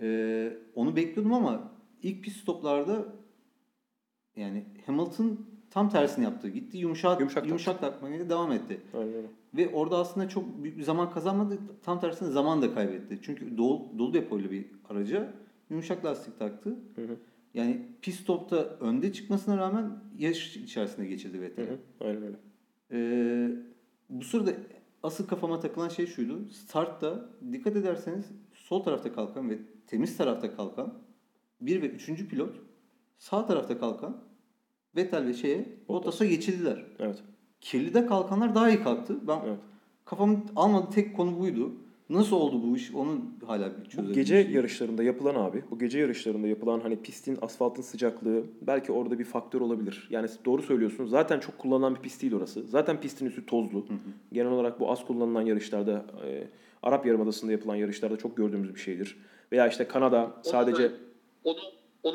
Ee, 0.00 0.52
onu 0.74 0.96
bekliyordum 0.96 1.32
ama 1.32 1.72
ilk 2.02 2.24
pit 2.24 2.32
stoplarda 2.32 3.04
yani 4.36 4.64
Hamilton 4.86 5.40
tam 5.70 5.90
tersini 5.90 6.24
yaptı. 6.24 6.48
Gitti 6.48 6.78
yumuşak 6.78 7.20
yumuşak, 7.20 7.46
yumuşak 7.46 7.80
takmaya 7.80 8.30
devam 8.30 8.52
etti. 8.52 8.80
Aynen. 8.94 9.22
Ve 9.56 9.68
orada 9.68 9.96
aslında 9.96 10.28
çok 10.28 10.62
büyük 10.62 10.78
bir 10.78 10.82
zaman 10.82 11.10
kazanmadı. 11.10 11.58
Tam 11.82 12.00
tersine 12.00 12.30
zaman 12.30 12.62
da 12.62 12.74
kaybetti. 12.74 13.18
Çünkü 13.22 13.56
dolu, 13.56 13.82
dolu 13.98 14.14
depoyla 14.14 14.50
bir 14.50 14.64
araca 14.90 15.32
yumuşak 15.70 16.04
lastik 16.04 16.38
taktı. 16.38 16.76
Hı 16.94 17.02
hı. 17.02 17.16
Yani 17.56 17.82
pit 18.02 18.14
stopta 18.14 18.56
önde 18.56 19.12
çıkmasına 19.12 19.56
rağmen 19.56 19.98
yarış 20.18 20.56
içerisinde 20.56 21.06
geçirdi 21.06 21.40
Vettel'i. 21.40 21.78
Aynen 22.00 22.22
öyle. 22.22 22.36
Ee, 22.92 23.50
bu 24.10 24.24
sırada 24.24 24.52
asıl 25.02 25.26
kafama 25.26 25.60
takılan 25.60 25.88
şey 25.88 26.06
şuydu. 26.06 26.48
Startta 26.48 27.30
dikkat 27.52 27.76
ederseniz 27.76 28.26
sol 28.54 28.82
tarafta 28.82 29.12
kalkan 29.12 29.50
ve 29.50 29.58
temiz 29.86 30.16
tarafta 30.16 30.56
kalkan 30.56 30.94
bir 31.60 31.82
ve 31.82 31.86
üçüncü 31.86 32.28
pilot 32.28 32.56
sağ 33.18 33.46
tarafta 33.46 33.78
kalkan 33.78 34.22
Vettel 34.96 35.26
ve 35.26 35.34
şeye 35.34 35.78
Bottas'a 35.88 36.24
geçildiler. 36.24 36.86
Evet. 36.98 37.22
Kirli'de 37.60 38.06
kalkanlar 38.06 38.54
daha 38.54 38.70
iyi 38.70 38.82
kalktı. 38.82 39.28
Ben 39.28 39.40
evet. 39.46 39.58
kafamın 40.04 40.44
almadığı 40.56 40.90
tek 40.90 41.16
konu 41.16 41.38
buydu. 41.38 41.72
Nasıl 42.10 42.36
oldu 42.36 42.62
bu 42.62 42.76
iş? 42.76 42.94
Onu 42.94 43.20
hala 43.46 43.70
bir 43.76 43.84
çözemedim. 43.84 44.10
Bu 44.10 44.14
gece 44.14 44.36
yarışlarında 44.36 45.02
yapılan 45.02 45.34
abi, 45.34 45.64
bu 45.70 45.78
gece 45.78 45.98
yarışlarında 45.98 46.48
yapılan 46.48 46.80
hani 46.80 47.02
pistin, 47.02 47.38
asfaltın 47.42 47.82
sıcaklığı 47.82 48.44
belki 48.62 48.92
orada 48.92 49.18
bir 49.18 49.24
faktör 49.24 49.60
olabilir. 49.60 50.08
Yani 50.10 50.28
doğru 50.44 50.62
söylüyorsun. 50.62 51.06
Zaten 51.06 51.40
çok 51.40 51.58
kullanılan 51.58 51.94
bir 51.94 52.00
pist 52.00 52.22
değil 52.22 52.34
orası. 52.34 52.66
Zaten 52.66 53.00
pistin 53.00 53.26
üstü 53.26 53.46
tozlu. 53.46 53.78
Hı 53.78 53.92
hı. 53.92 53.98
Genel 54.32 54.52
olarak 54.52 54.80
bu 54.80 54.90
az 54.90 55.06
kullanılan 55.06 55.42
yarışlarda, 55.42 56.06
e, 56.26 56.48
Arap 56.82 57.06
Yarımadası'nda 57.06 57.52
yapılan 57.52 57.76
yarışlarda 57.76 58.16
çok 58.16 58.36
gördüğümüz 58.36 58.74
bir 58.74 58.80
şeydir. 58.80 59.16
Veya 59.52 59.68
işte 59.68 59.88
Kanada 59.88 60.32
sadece... 60.42 60.86
Onu, 61.44 61.54
onu 61.54 61.60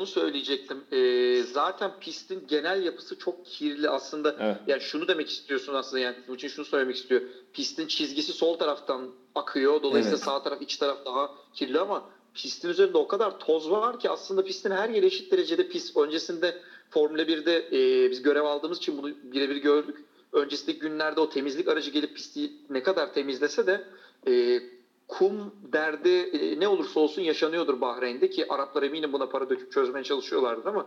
söyleyecektim. 0.06 0.84
Ee, 0.92 1.42
zaten 1.42 1.90
pistin 2.00 2.46
genel 2.48 2.84
yapısı 2.84 3.18
çok 3.18 3.46
kirli 3.46 3.88
aslında. 3.90 4.36
Evet. 4.40 4.56
Yani 4.66 4.80
şunu 4.80 5.08
demek 5.08 5.30
istiyorsun 5.30 5.74
aslında 5.74 6.02
yani 6.02 6.16
bu 6.28 6.34
için 6.34 6.48
şunu 6.48 6.64
söylemek 6.64 6.96
istiyor. 6.96 7.20
Pistin 7.52 7.86
çizgisi 7.86 8.32
sol 8.32 8.58
taraftan 8.58 9.10
akıyor. 9.34 9.82
Dolayısıyla 9.82 10.16
evet. 10.16 10.24
sağ 10.24 10.42
taraf 10.42 10.62
iç 10.62 10.76
taraf 10.76 10.98
daha 11.04 11.30
kirli 11.54 11.80
ama 11.80 12.04
pistin 12.34 12.68
üzerinde 12.68 12.98
o 12.98 13.08
kadar 13.08 13.38
toz 13.38 13.70
var 13.70 14.00
ki 14.00 14.10
aslında 14.10 14.44
pistin 14.44 14.70
her 14.70 14.88
yeri 14.88 15.06
eşit 15.06 15.32
derecede 15.32 15.68
pis. 15.68 15.96
Öncesinde 15.96 16.62
Formula 16.90 17.22
1'de 17.22 17.68
e, 17.72 18.10
biz 18.10 18.22
görev 18.22 18.42
aldığımız 18.44 18.78
için 18.78 18.98
bunu 18.98 19.14
birebir 19.22 19.56
gördük. 19.56 19.96
Öncesindeki 20.32 20.78
günlerde 20.78 21.20
o 21.20 21.28
temizlik 21.28 21.68
aracı 21.68 21.90
gelip 21.90 22.14
pisti 22.14 22.52
ne 22.70 22.82
kadar 22.82 23.14
temizlese 23.14 23.66
de 23.66 23.84
e, 24.26 24.62
kum 25.12 25.54
derdi 25.72 26.08
e, 26.08 26.60
ne 26.60 26.68
olursa 26.68 27.00
olsun 27.00 27.22
yaşanıyordur 27.22 27.80
Bahreyn'de 27.80 28.30
ki 28.30 28.52
Araplar 28.52 28.82
eminim 28.82 29.12
buna 29.12 29.28
para 29.28 29.50
döküp 29.50 29.72
çözmeye 29.72 30.04
çalışıyorlardır 30.04 30.64
ama 30.64 30.86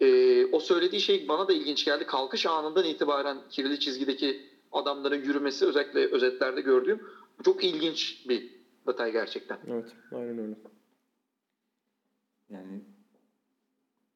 e, 0.00 0.46
o 0.46 0.60
söylediği 0.60 1.00
şey 1.00 1.28
bana 1.28 1.48
da 1.48 1.52
ilginç 1.52 1.84
geldi. 1.84 2.06
Kalkış 2.06 2.46
anından 2.46 2.84
itibaren 2.84 3.38
kirli 3.50 3.80
çizgideki 3.80 4.40
adamların 4.72 5.22
yürümesi 5.22 5.66
özellikle 5.66 6.06
özetlerde 6.06 6.60
gördüğüm 6.60 7.02
çok 7.44 7.64
ilginç 7.64 8.24
bir 8.28 8.50
detay 8.86 9.12
gerçekten. 9.12 9.58
Evet 9.66 9.96
aynen 10.12 10.38
öyle. 10.38 10.54
Yani 12.50 12.80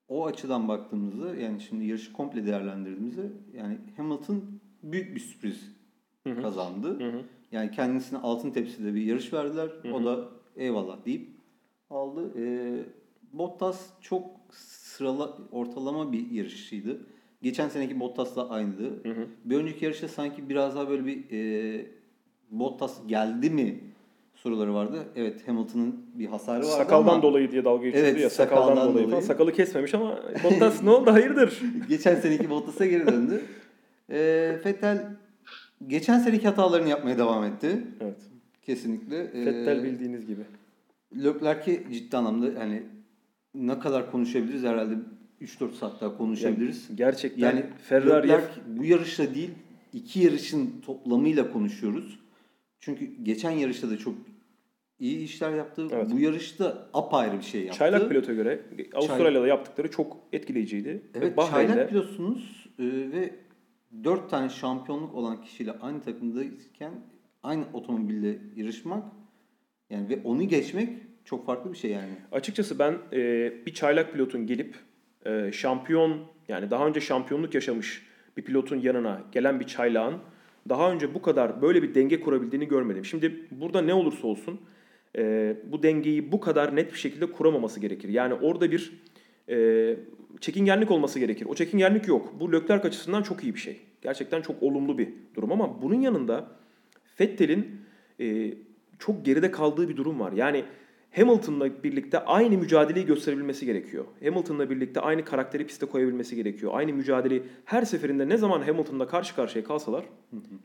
o 0.09 0.26
açıdan 0.26 0.68
baktığımızda 0.68 1.34
yani 1.34 1.61
şimdi 1.61 1.84
yarışı 1.84 2.12
komple 2.12 2.46
değerlendirdiğimizde 2.46 3.32
yani 3.52 3.78
Hamilton 3.96 4.61
büyük 4.82 5.14
bir 5.14 5.20
sürpriz 5.20 5.78
Hı-hı. 6.31 6.43
kazandı. 6.43 7.01
Hı-hı. 7.01 7.22
Yani 7.53 7.70
kendisine 7.70 8.18
altın 8.18 8.51
tepside 8.51 8.95
bir 8.95 9.03
yarış 9.03 9.33
verdiler. 9.33 9.68
Hı-hı. 9.83 9.95
O 9.95 10.05
da 10.05 10.29
eyvallah 10.57 11.07
deyip 11.07 11.29
aldı. 11.91 12.33
Ee, 12.39 12.79
Bottas 13.33 13.87
çok 14.01 14.24
sırala 14.53 15.37
ortalama 15.53 16.12
bir 16.12 16.31
yarışçıydı. 16.31 16.99
Geçen 17.43 17.68
seneki 17.68 18.01
Bottas'la 18.01 18.51
aynıydı. 18.51 19.05
Hı 19.05 19.09
hı. 19.09 19.26
Bir 19.45 19.57
önceki 19.57 19.85
yarışta 19.85 20.09
sanki 20.09 20.49
biraz 20.49 20.76
daha 20.76 20.89
böyle 20.89 21.07
bir 21.07 21.24
e, 21.31 21.87
Bottas 22.51 23.07
geldi 23.07 23.51
mi 23.51 23.81
soruları 24.35 24.74
vardı. 24.74 25.05
Evet 25.16 25.49
Hamilton'ın 25.49 25.97
bir 26.14 26.26
hasarı 26.26 26.59
vardı 26.59 26.66
Sakaldan 26.66 27.12
ama, 27.12 27.22
dolayı 27.22 27.53
diye 27.53 27.64
dalga 27.64 27.85
geçildi 27.85 28.03
evet, 28.03 28.20
ya. 28.20 28.31
Sakaldan, 28.31 28.66
sakaldan 28.66 28.93
dolayı, 28.93 29.07
dolayı. 29.07 29.22
Sakalı 29.22 29.53
kesmemiş 29.53 29.95
ama 29.95 30.18
Bottas 30.45 30.83
ne 30.83 30.91
oldu 30.91 31.12
hayırdır? 31.12 31.62
Geçen 31.89 32.14
seneki 32.14 32.51
Bottas'a 32.51 32.87
geri 32.87 33.07
döndü. 33.07 33.43
E, 34.11 34.18
Vettel 34.64 35.07
geçen 35.87 36.18
seneki 36.18 36.49
hatalarını 36.49 36.89
yapmaya 36.89 37.18
devam 37.18 37.45
etti. 37.45 37.85
Evet. 38.01 38.20
Kesinlikle. 38.62 39.18
Vettel 39.18 39.79
ee, 39.79 39.83
bildiğiniz 39.83 40.26
gibi. 40.26 40.43
Leclerc'i 41.16 41.87
ciddi 41.93 42.16
anlamda 42.16 42.61
hani 42.61 42.83
ne 43.55 43.79
kadar 43.79 44.11
konuşabiliriz 44.11 44.62
herhalde 44.62 44.95
3-4 45.43 45.72
saat 45.72 46.01
daha 46.01 46.16
konuşabiliriz. 46.16 46.87
Yani 46.89 46.97
gerçekten 46.97 47.47
Yani 47.47 47.64
Ferrari 47.83 48.29
Leclerc 48.29 48.47
bu 48.66 48.85
yarışla 48.85 49.35
değil 49.35 49.51
iki 49.93 50.20
yarışın 50.20 50.81
toplamıyla 50.87 51.53
konuşuyoruz. 51.53 52.18
Çünkü 52.81 53.11
geçen 53.22 53.51
yarışta 53.51 53.91
da 53.91 53.99
çok 53.99 54.14
iyi 54.99 55.18
işler 55.18 55.55
yaptı. 55.55 55.89
Evet. 55.93 56.07
Bu 56.12 56.18
yarışta 56.18 56.89
apayrı 56.95 57.39
bir 57.39 57.45
şey 57.45 57.61
yaptı. 57.61 57.79
Çaylak 57.79 58.09
pilota 58.09 58.33
göre 58.33 58.61
Avustralya'da 58.95 59.47
yaptıkları 59.47 59.91
çok 59.91 60.16
etkileyiciydi. 60.33 61.03
Evet 61.14 61.37
Bahreyn'de 61.37 61.72
çaylak 61.72 61.91
pilotsunuz 61.91 62.68
e, 62.79 62.85
ve 62.85 63.35
4 64.05 64.30
tane 64.30 64.49
şampiyonluk 64.49 65.14
olan 65.14 65.43
kişiyle 65.43 65.72
aynı 65.72 66.01
takımdayken 66.01 66.93
aynı 67.43 67.64
otomobille 67.72 68.39
yarışmak 68.57 69.05
yani 69.91 70.09
ve 70.09 70.20
onu 70.24 70.43
geçmek 70.43 70.89
çok 71.24 71.47
farklı 71.47 71.72
bir 71.72 71.78
şey 71.78 71.91
yani. 71.91 72.12
Açıkçası 72.32 72.78
ben 72.78 72.99
e, 73.12 73.53
bir 73.66 73.74
çaylak 73.74 74.12
pilotun 74.12 74.47
gelip 74.47 74.76
e, 75.26 75.53
şampiyon 75.53 76.20
yani 76.49 76.70
daha 76.70 76.86
önce 76.86 77.01
şampiyonluk 77.01 77.55
yaşamış 77.55 78.07
bir 78.36 78.43
pilotun 78.43 78.80
yanına 78.80 79.22
gelen 79.32 79.61
bir 79.61 79.66
çaylağın 79.66 80.14
daha 80.68 80.93
önce 80.93 81.14
bu 81.14 81.22
kadar 81.22 81.62
böyle 81.62 81.82
bir 81.82 81.95
denge 81.95 82.20
kurabildiğini 82.20 82.68
görmedim. 82.68 83.05
Şimdi 83.05 83.47
burada 83.51 83.82
ne 83.82 83.95
olursa 83.95 84.26
olsun 84.26 84.61
e, 85.16 85.57
bu 85.64 85.82
dengeyi 85.82 86.32
bu 86.32 86.41
kadar 86.41 86.76
net 86.76 86.93
bir 86.93 86.99
şekilde 86.99 87.32
kuramaması 87.32 87.80
gerekir. 87.80 88.09
Yani 88.09 88.34
orada 88.34 88.70
bir 88.70 88.93
e, 89.49 89.96
çekingenlik 90.40 90.90
olması 90.90 91.18
gerekir. 91.18 91.46
O 91.46 91.55
çekingenlik 91.55 92.09
yok. 92.09 92.34
Bu 92.40 92.53
Leclerc 92.53 92.88
açısından 92.88 93.22
çok 93.22 93.44
iyi 93.44 93.55
bir 93.55 93.61
şey. 93.61 93.80
Gerçekten 94.03 94.42
çok 94.42 94.62
olumlu 94.62 94.99
bir 94.99 95.09
durum 95.34 95.53
ama 95.53 95.82
bunun 95.82 96.01
yanında 96.01 96.49
Vettel'in 97.20 97.80
e, 98.20 98.55
çok 98.99 99.24
geride 99.24 99.51
kaldığı 99.51 99.88
bir 99.88 99.96
durum 99.96 100.20
var. 100.20 100.32
Yani 100.32 100.64
Hamilton'la 101.16 101.82
birlikte 101.82 102.18
aynı 102.18 102.59
mücadeleyi 102.59 103.07
gösterebilmesi 103.07 103.66
gerekiyor. 103.66 104.05
Hamilton'la 104.24 104.70
birlikte 104.70 105.01
aynı 105.01 105.24
karakteri 105.24 105.66
piste 105.66 105.86
koyabilmesi 105.86 106.36
gerekiyor. 106.36 106.72
Aynı 106.74 106.92
mücadeleyi 106.92 107.42
her 107.64 107.82
seferinde 107.82 108.28
ne 108.28 108.36
zaman 108.36 108.61
Hamilton'la 108.61 109.07
karşı 109.07 109.34
karşıya 109.34 109.64
kalsalar 109.64 110.05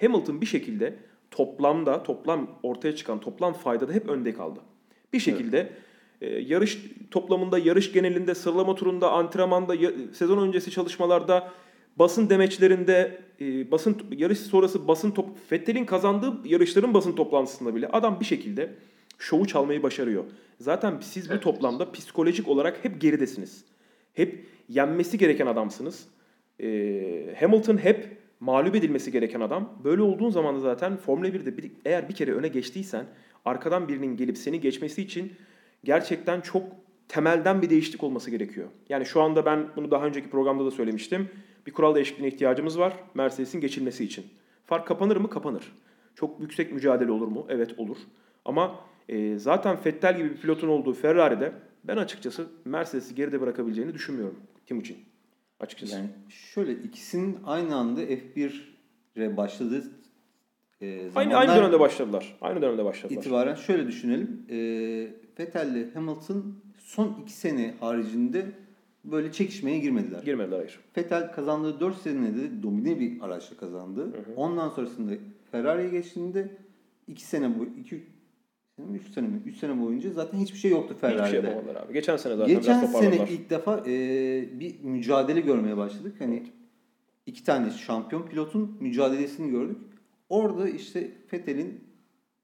Hamilton 0.01 0.41
bir 0.41 0.45
şekilde 0.45 0.95
toplamda, 1.31 2.03
toplam 2.03 2.59
ortaya 2.63 2.95
çıkan 2.95 3.19
toplam 3.19 3.53
faydada 3.53 3.93
hep 3.93 4.09
önde 4.09 4.33
kaldı. 4.33 4.59
Bir 5.13 5.19
şekilde 5.19 5.59
e, 5.59 5.69
yarış 6.21 6.79
toplamında, 7.11 7.59
yarış 7.59 7.91
genelinde, 7.91 8.35
sıralama 8.35 8.75
turunda, 8.75 9.11
antrenmanda, 9.11 9.75
sezon 10.13 10.47
öncesi 10.47 10.71
çalışmalarda, 10.71 11.51
basın 11.95 12.29
demeçlerinde, 12.29 13.21
e, 13.41 13.71
basın 13.71 13.97
yarış 14.11 14.39
sonrası 14.39 14.87
basın 14.87 15.11
top 15.11 15.29
Vettel'in 15.51 15.85
kazandığı 15.85 16.47
yarışların 16.47 16.93
basın 16.93 17.15
toplantısında 17.15 17.75
bile 17.75 17.87
adam 17.87 18.19
bir 18.19 18.25
şekilde 18.25 18.73
şovu 19.19 19.47
çalmayı 19.47 19.83
başarıyor. 19.83 20.23
Zaten 20.59 20.99
siz 21.01 21.29
bu 21.29 21.39
toplamda 21.39 21.91
psikolojik 21.91 22.47
olarak 22.47 22.85
hep 22.85 23.01
geridesiniz. 23.01 23.65
Hep 24.13 24.45
yenmesi 24.69 25.17
gereken 25.17 25.47
adamsınız. 25.47 26.07
E, 26.59 27.35
Hamilton 27.39 27.77
hep 27.77 28.17
mağlup 28.39 28.75
edilmesi 28.75 29.11
gereken 29.11 29.39
adam. 29.39 29.79
Böyle 29.83 30.01
olduğun 30.01 30.29
zaman 30.29 30.55
da 30.55 30.59
zaten 30.59 30.97
Formula 30.97 31.27
1'de 31.27 31.57
bir, 31.57 31.71
eğer 31.85 32.09
bir 32.09 32.15
kere 32.15 32.33
öne 32.33 32.47
geçtiysen 32.47 33.05
arkadan 33.45 33.87
birinin 33.87 34.17
gelip 34.17 34.37
seni 34.37 34.61
geçmesi 34.61 35.01
için 35.01 35.33
gerçekten 35.83 36.41
çok 36.41 36.63
temelden 37.07 37.61
bir 37.61 37.69
değişiklik 37.69 38.03
olması 38.03 38.31
gerekiyor. 38.31 38.67
Yani 38.89 39.05
şu 39.05 39.21
anda 39.21 39.45
ben 39.45 39.67
bunu 39.75 39.91
daha 39.91 40.05
önceki 40.05 40.29
programda 40.29 40.65
da 40.65 40.71
söylemiştim. 40.71 41.29
Bir 41.67 41.73
kural 41.73 41.95
değişikliğine 41.95 42.33
ihtiyacımız 42.33 42.79
var 42.79 42.93
Mercedes'in 43.13 43.61
geçilmesi 43.61 44.03
için. 44.03 44.25
Fark 44.65 44.87
kapanır 44.87 45.17
mı? 45.17 45.29
Kapanır. 45.29 45.71
Çok 46.15 46.39
yüksek 46.39 46.73
mücadele 46.73 47.11
olur 47.11 47.27
mu? 47.27 47.45
Evet 47.49 47.79
olur. 47.79 47.97
Ama 48.45 48.79
e, 49.09 49.37
zaten 49.37 49.77
Vettel 49.85 50.17
gibi 50.17 50.29
bir 50.29 50.37
pilotun 50.37 50.67
olduğu 50.67 50.93
Ferrari'de 50.93 51.53
ben 51.83 51.97
açıkçası 51.97 52.47
Mercedes'i 52.65 53.15
geride 53.15 53.41
bırakabileceğini 53.41 53.93
düşünmüyorum 53.93 54.39
Timuçin. 54.65 54.97
Açıkçası. 55.59 55.95
Yani 55.95 56.09
şöyle 56.29 56.73
ikisinin 56.73 57.37
aynı 57.45 57.75
anda 57.75 58.03
F1'e 58.03 59.37
başladığı 59.37 59.83
e, 60.83 61.11
aynı 61.15 61.35
aynı 61.35 61.55
dönemde 61.55 61.79
başladılar. 61.79 62.37
Aynı 62.41 62.61
dönemde 62.61 62.85
başladılar. 62.85 63.19
itibaren 63.19 63.55
şöyle 63.55 63.87
düşünelim. 63.87 64.45
E, 64.49 64.57
Vettel 65.39 65.75
ile 65.75 65.91
Hamilton 65.93 66.55
son 66.77 67.17
iki 67.21 67.33
sene 67.33 67.73
haricinde 67.79 68.45
böyle 69.05 69.31
çekişmeye 69.31 69.79
girmediler. 69.79 70.23
Girmediler 70.23 70.57
hayır. 70.57 70.79
Vettel 70.97 71.31
kazandığı 71.33 71.79
4 71.79 71.97
senede 71.97 72.63
domine 72.63 72.99
bir 72.99 73.21
araçla 73.21 73.57
kazandı. 73.57 74.11
Ondan 74.35 74.69
sonrasında 74.69 75.11
Ferrari'ye 75.51 75.89
geçtiğinde 75.89 76.57
2 77.07 77.23
sene 77.25 77.59
bu 77.59 77.65
2 77.79 78.03
sene 78.75 78.87
mi 78.87 78.97
3 78.97 79.13
sene 79.13 79.27
mi 79.27 79.41
3 79.45 79.57
sene 79.57 79.81
boyunca 79.81 80.09
zaten 80.11 80.37
hiçbir 80.37 80.57
şey 80.57 80.71
yoktu 80.71 80.95
Hiçbir 80.95 81.07
şey 81.07 81.17
Ferrari'de. 81.17 81.47
yapamadılar 81.47 81.75
abi. 81.83 81.93
Geçen 81.93 82.17
sene 82.17 82.35
zaten 82.35 82.55
Geçen 82.55 82.81
biraz 82.81 82.91
sene 82.91 83.27
ilk 83.29 83.49
defa 83.49 83.83
e, 83.87 84.59
bir 84.59 84.83
mücadele 84.83 85.41
görmeye 85.41 85.77
başladık. 85.77 86.15
Hani 86.19 86.43
iki 87.25 87.43
tane 87.43 87.69
şampiyon 87.69 88.27
pilotun 88.27 88.77
mücadelesini 88.79 89.51
gördük. 89.51 89.77
Orada 90.29 90.69
işte 90.69 91.11
Vettel'in 91.33 91.83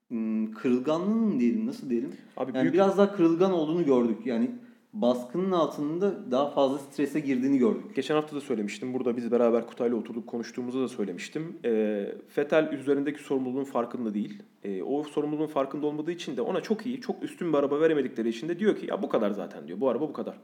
hmm, 0.08 0.52
kırılganlığı 0.52 1.14
mı 1.14 1.40
diyelim 1.40 1.66
nasıl 1.66 1.90
diyelim? 1.90 2.12
Abi 2.36 2.50
Yani 2.54 2.62
büyük 2.62 2.74
biraz 2.74 2.98
daha 2.98 3.16
kırılgan 3.16 3.52
olduğunu 3.52 3.84
gördük. 3.84 4.26
Yani 4.26 4.50
baskının 4.92 5.52
altında 5.52 6.30
daha 6.30 6.50
fazla 6.50 6.78
strese 6.78 7.20
girdiğini 7.20 7.58
gördük. 7.58 7.94
Geçen 7.94 8.14
hafta 8.14 8.36
da 8.36 8.40
söylemiştim. 8.40 8.94
Burada 8.94 9.16
biz 9.16 9.30
beraber 9.30 9.66
Kutay'la 9.66 9.96
oturduk 9.96 10.26
konuştuğumuzda 10.26 10.80
da 10.80 10.88
söylemiştim. 10.88 11.56
E, 11.64 12.06
Fetel 12.28 12.72
üzerindeki 12.72 13.22
sorumluluğun 13.22 13.64
farkında 13.64 14.14
değil. 14.14 14.42
E, 14.64 14.82
o 14.82 15.02
sorumluluğun 15.02 15.46
farkında 15.46 15.86
olmadığı 15.86 16.12
için 16.12 16.36
de 16.36 16.42
ona 16.42 16.60
çok 16.60 16.86
iyi, 16.86 17.00
çok 17.00 17.22
üstün 17.22 17.52
bir 17.52 17.58
araba 17.58 17.80
veremedikleri 17.80 18.28
için 18.28 18.48
de 18.48 18.58
diyor 18.58 18.76
ki 18.76 18.86
ya 18.86 19.02
bu 19.02 19.08
kadar 19.08 19.30
zaten 19.30 19.68
diyor. 19.68 19.80
Bu 19.80 19.88
araba 19.88 20.08
bu 20.08 20.12
kadar. 20.12 20.38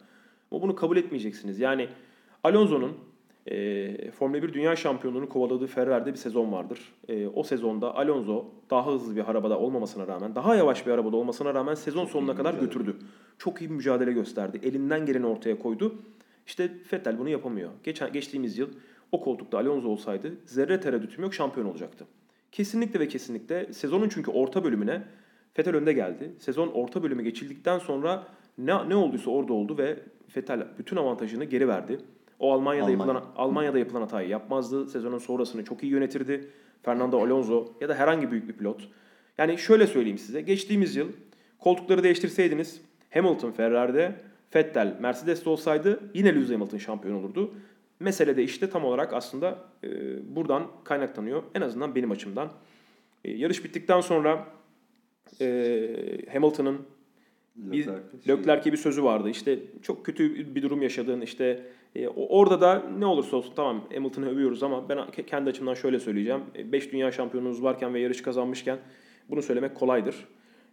Ama 0.50 0.62
bunu 0.62 0.74
kabul 0.74 0.96
etmeyeceksiniz. 0.96 1.60
Yani 1.60 1.88
Alonso'nun 2.44 2.92
e, 3.46 4.10
Formula 4.10 4.42
1 4.42 4.52
Dünya 4.52 4.76
Şampiyonluğunu 4.76 5.28
kovaladığı 5.28 5.66
Ferrari'de 5.66 6.12
bir 6.12 6.18
sezon 6.18 6.52
vardır. 6.52 6.92
E, 7.08 7.26
o 7.26 7.42
sezonda 7.42 7.96
Alonso 7.96 8.44
daha 8.70 8.86
hızlı 8.86 9.16
bir 9.16 9.30
arabada 9.30 9.58
olmamasına 9.58 10.06
rağmen, 10.06 10.34
daha 10.34 10.54
yavaş 10.54 10.86
bir 10.86 10.92
arabada 10.92 11.16
olmasına 11.16 11.54
rağmen 11.54 11.74
sezon 11.74 12.04
sonuna 12.04 12.32
iyi 12.32 12.36
kadar 12.36 12.54
mücadele. 12.54 12.66
götürdü. 12.66 12.96
Çok 13.38 13.60
iyi 13.60 13.70
bir 13.70 13.74
mücadele 13.74 14.12
gösterdi. 14.12 14.60
Elinden 14.62 15.06
geleni 15.06 15.26
ortaya 15.26 15.58
koydu. 15.58 15.94
İşte 16.46 16.70
Vettel 16.92 17.18
bunu 17.18 17.28
yapamıyor. 17.28 17.70
Geçen 17.84 18.12
geçtiğimiz 18.12 18.58
yıl 18.58 18.68
o 19.12 19.20
koltukta 19.20 19.58
Alonso 19.58 19.88
olsaydı 19.88 20.32
zerre 20.44 20.80
tereddütüm 20.80 21.24
yok 21.24 21.34
şampiyon 21.34 21.66
olacaktı. 21.66 22.06
Kesinlikle 22.52 23.00
ve 23.00 23.08
kesinlikle 23.08 23.72
sezonun 23.72 24.08
çünkü 24.08 24.30
orta 24.30 24.64
bölümüne 24.64 25.02
Vettel 25.58 25.76
önde 25.76 25.92
geldi. 25.92 26.32
Sezon 26.38 26.68
orta 26.68 27.02
bölümü 27.02 27.22
geçildikten 27.22 27.78
sonra 27.78 28.26
ne, 28.58 28.88
ne 28.88 28.96
olduysa 28.96 29.30
orada 29.30 29.52
oldu 29.52 29.78
ve 29.78 29.98
Vettel 30.36 30.66
bütün 30.78 30.96
avantajını 30.96 31.44
geri 31.44 31.68
verdi. 31.68 31.98
O 32.38 32.52
Almanya'da 32.52 32.84
Almanya. 32.84 32.98
yapılan 32.98 33.24
Almanya'da 33.36 33.78
yapılan 33.78 34.00
hatayı 34.00 34.28
yapmazdı. 34.28 34.88
Sezonun 34.88 35.18
sonrasını 35.18 35.64
çok 35.64 35.82
iyi 35.82 35.92
yönetirdi. 35.92 36.50
Fernando 36.82 37.20
Alonso 37.20 37.72
ya 37.80 37.88
da 37.88 37.94
herhangi 37.94 38.30
büyük 38.30 38.48
bir 38.48 38.52
pilot. 38.52 38.88
Yani 39.38 39.58
şöyle 39.58 39.86
söyleyeyim 39.86 40.18
size. 40.18 40.40
Geçtiğimiz 40.40 40.96
yıl 40.96 41.08
koltukları 41.58 42.02
değiştirseydiniz 42.02 42.80
Hamilton 43.10 43.50
Ferrari'de, 43.50 44.12
Vettel 44.54 44.96
Mercedes'te 45.00 45.50
olsaydı 45.50 46.00
yine 46.14 46.34
Lewis 46.34 46.50
Hamilton 46.50 46.78
şampiyon 46.78 47.14
olurdu. 47.14 47.54
Mesele 48.00 48.36
de 48.36 48.42
işte 48.42 48.70
tam 48.70 48.84
olarak 48.84 49.12
aslında 49.12 49.58
e, 49.84 49.88
buradan 50.36 50.66
kaynaklanıyor. 50.84 51.42
En 51.54 51.60
azından 51.60 51.94
benim 51.94 52.10
açımdan. 52.10 52.50
E, 53.24 53.30
yarış 53.30 53.64
bittikten 53.64 54.00
sonra 54.00 54.46
e, 55.40 55.88
Hamilton'ın 56.32 56.86
bir 57.56 57.78
Leclerc'e 57.78 58.02
şey- 58.24 58.36
Leclerc'e 58.36 58.72
bir 58.72 58.76
sözü 58.76 59.04
vardı. 59.04 59.30
İşte 59.30 59.58
çok 59.82 60.06
kötü 60.06 60.54
bir 60.54 60.62
durum 60.62 60.82
yaşadığın 60.82 61.20
işte 61.20 61.62
e, 61.94 62.08
orada 62.08 62.60
da 62.60 62.82
ne 62.98 63.06
olursa 63.06 63.36
olsun 63.36 63.52
tamam 63.56 63.84
Hamilton'ı 63.94 64.28
övüyoruz 64.30 64.62
ama 64.62 64.88
ben 64.88 64.98
ke- 64.98 65.26
kendi 65.26 65.50
açımdan 65.50 65.74
şöyle 65.74 66.00
söyleyeceğim. 66.00 66.40
5 66.72 66.92
dünya 66.92 67.12
şampiyonunuz 67.12 67.62
varken 67.62 67.94
ve 67.94 68.00
yarış 68.00 68.22
kazanmışken 68.22 68.78
bunu 69.30 69.42
söylemek 69.42 69.74
kolaydır. 69.74 70.14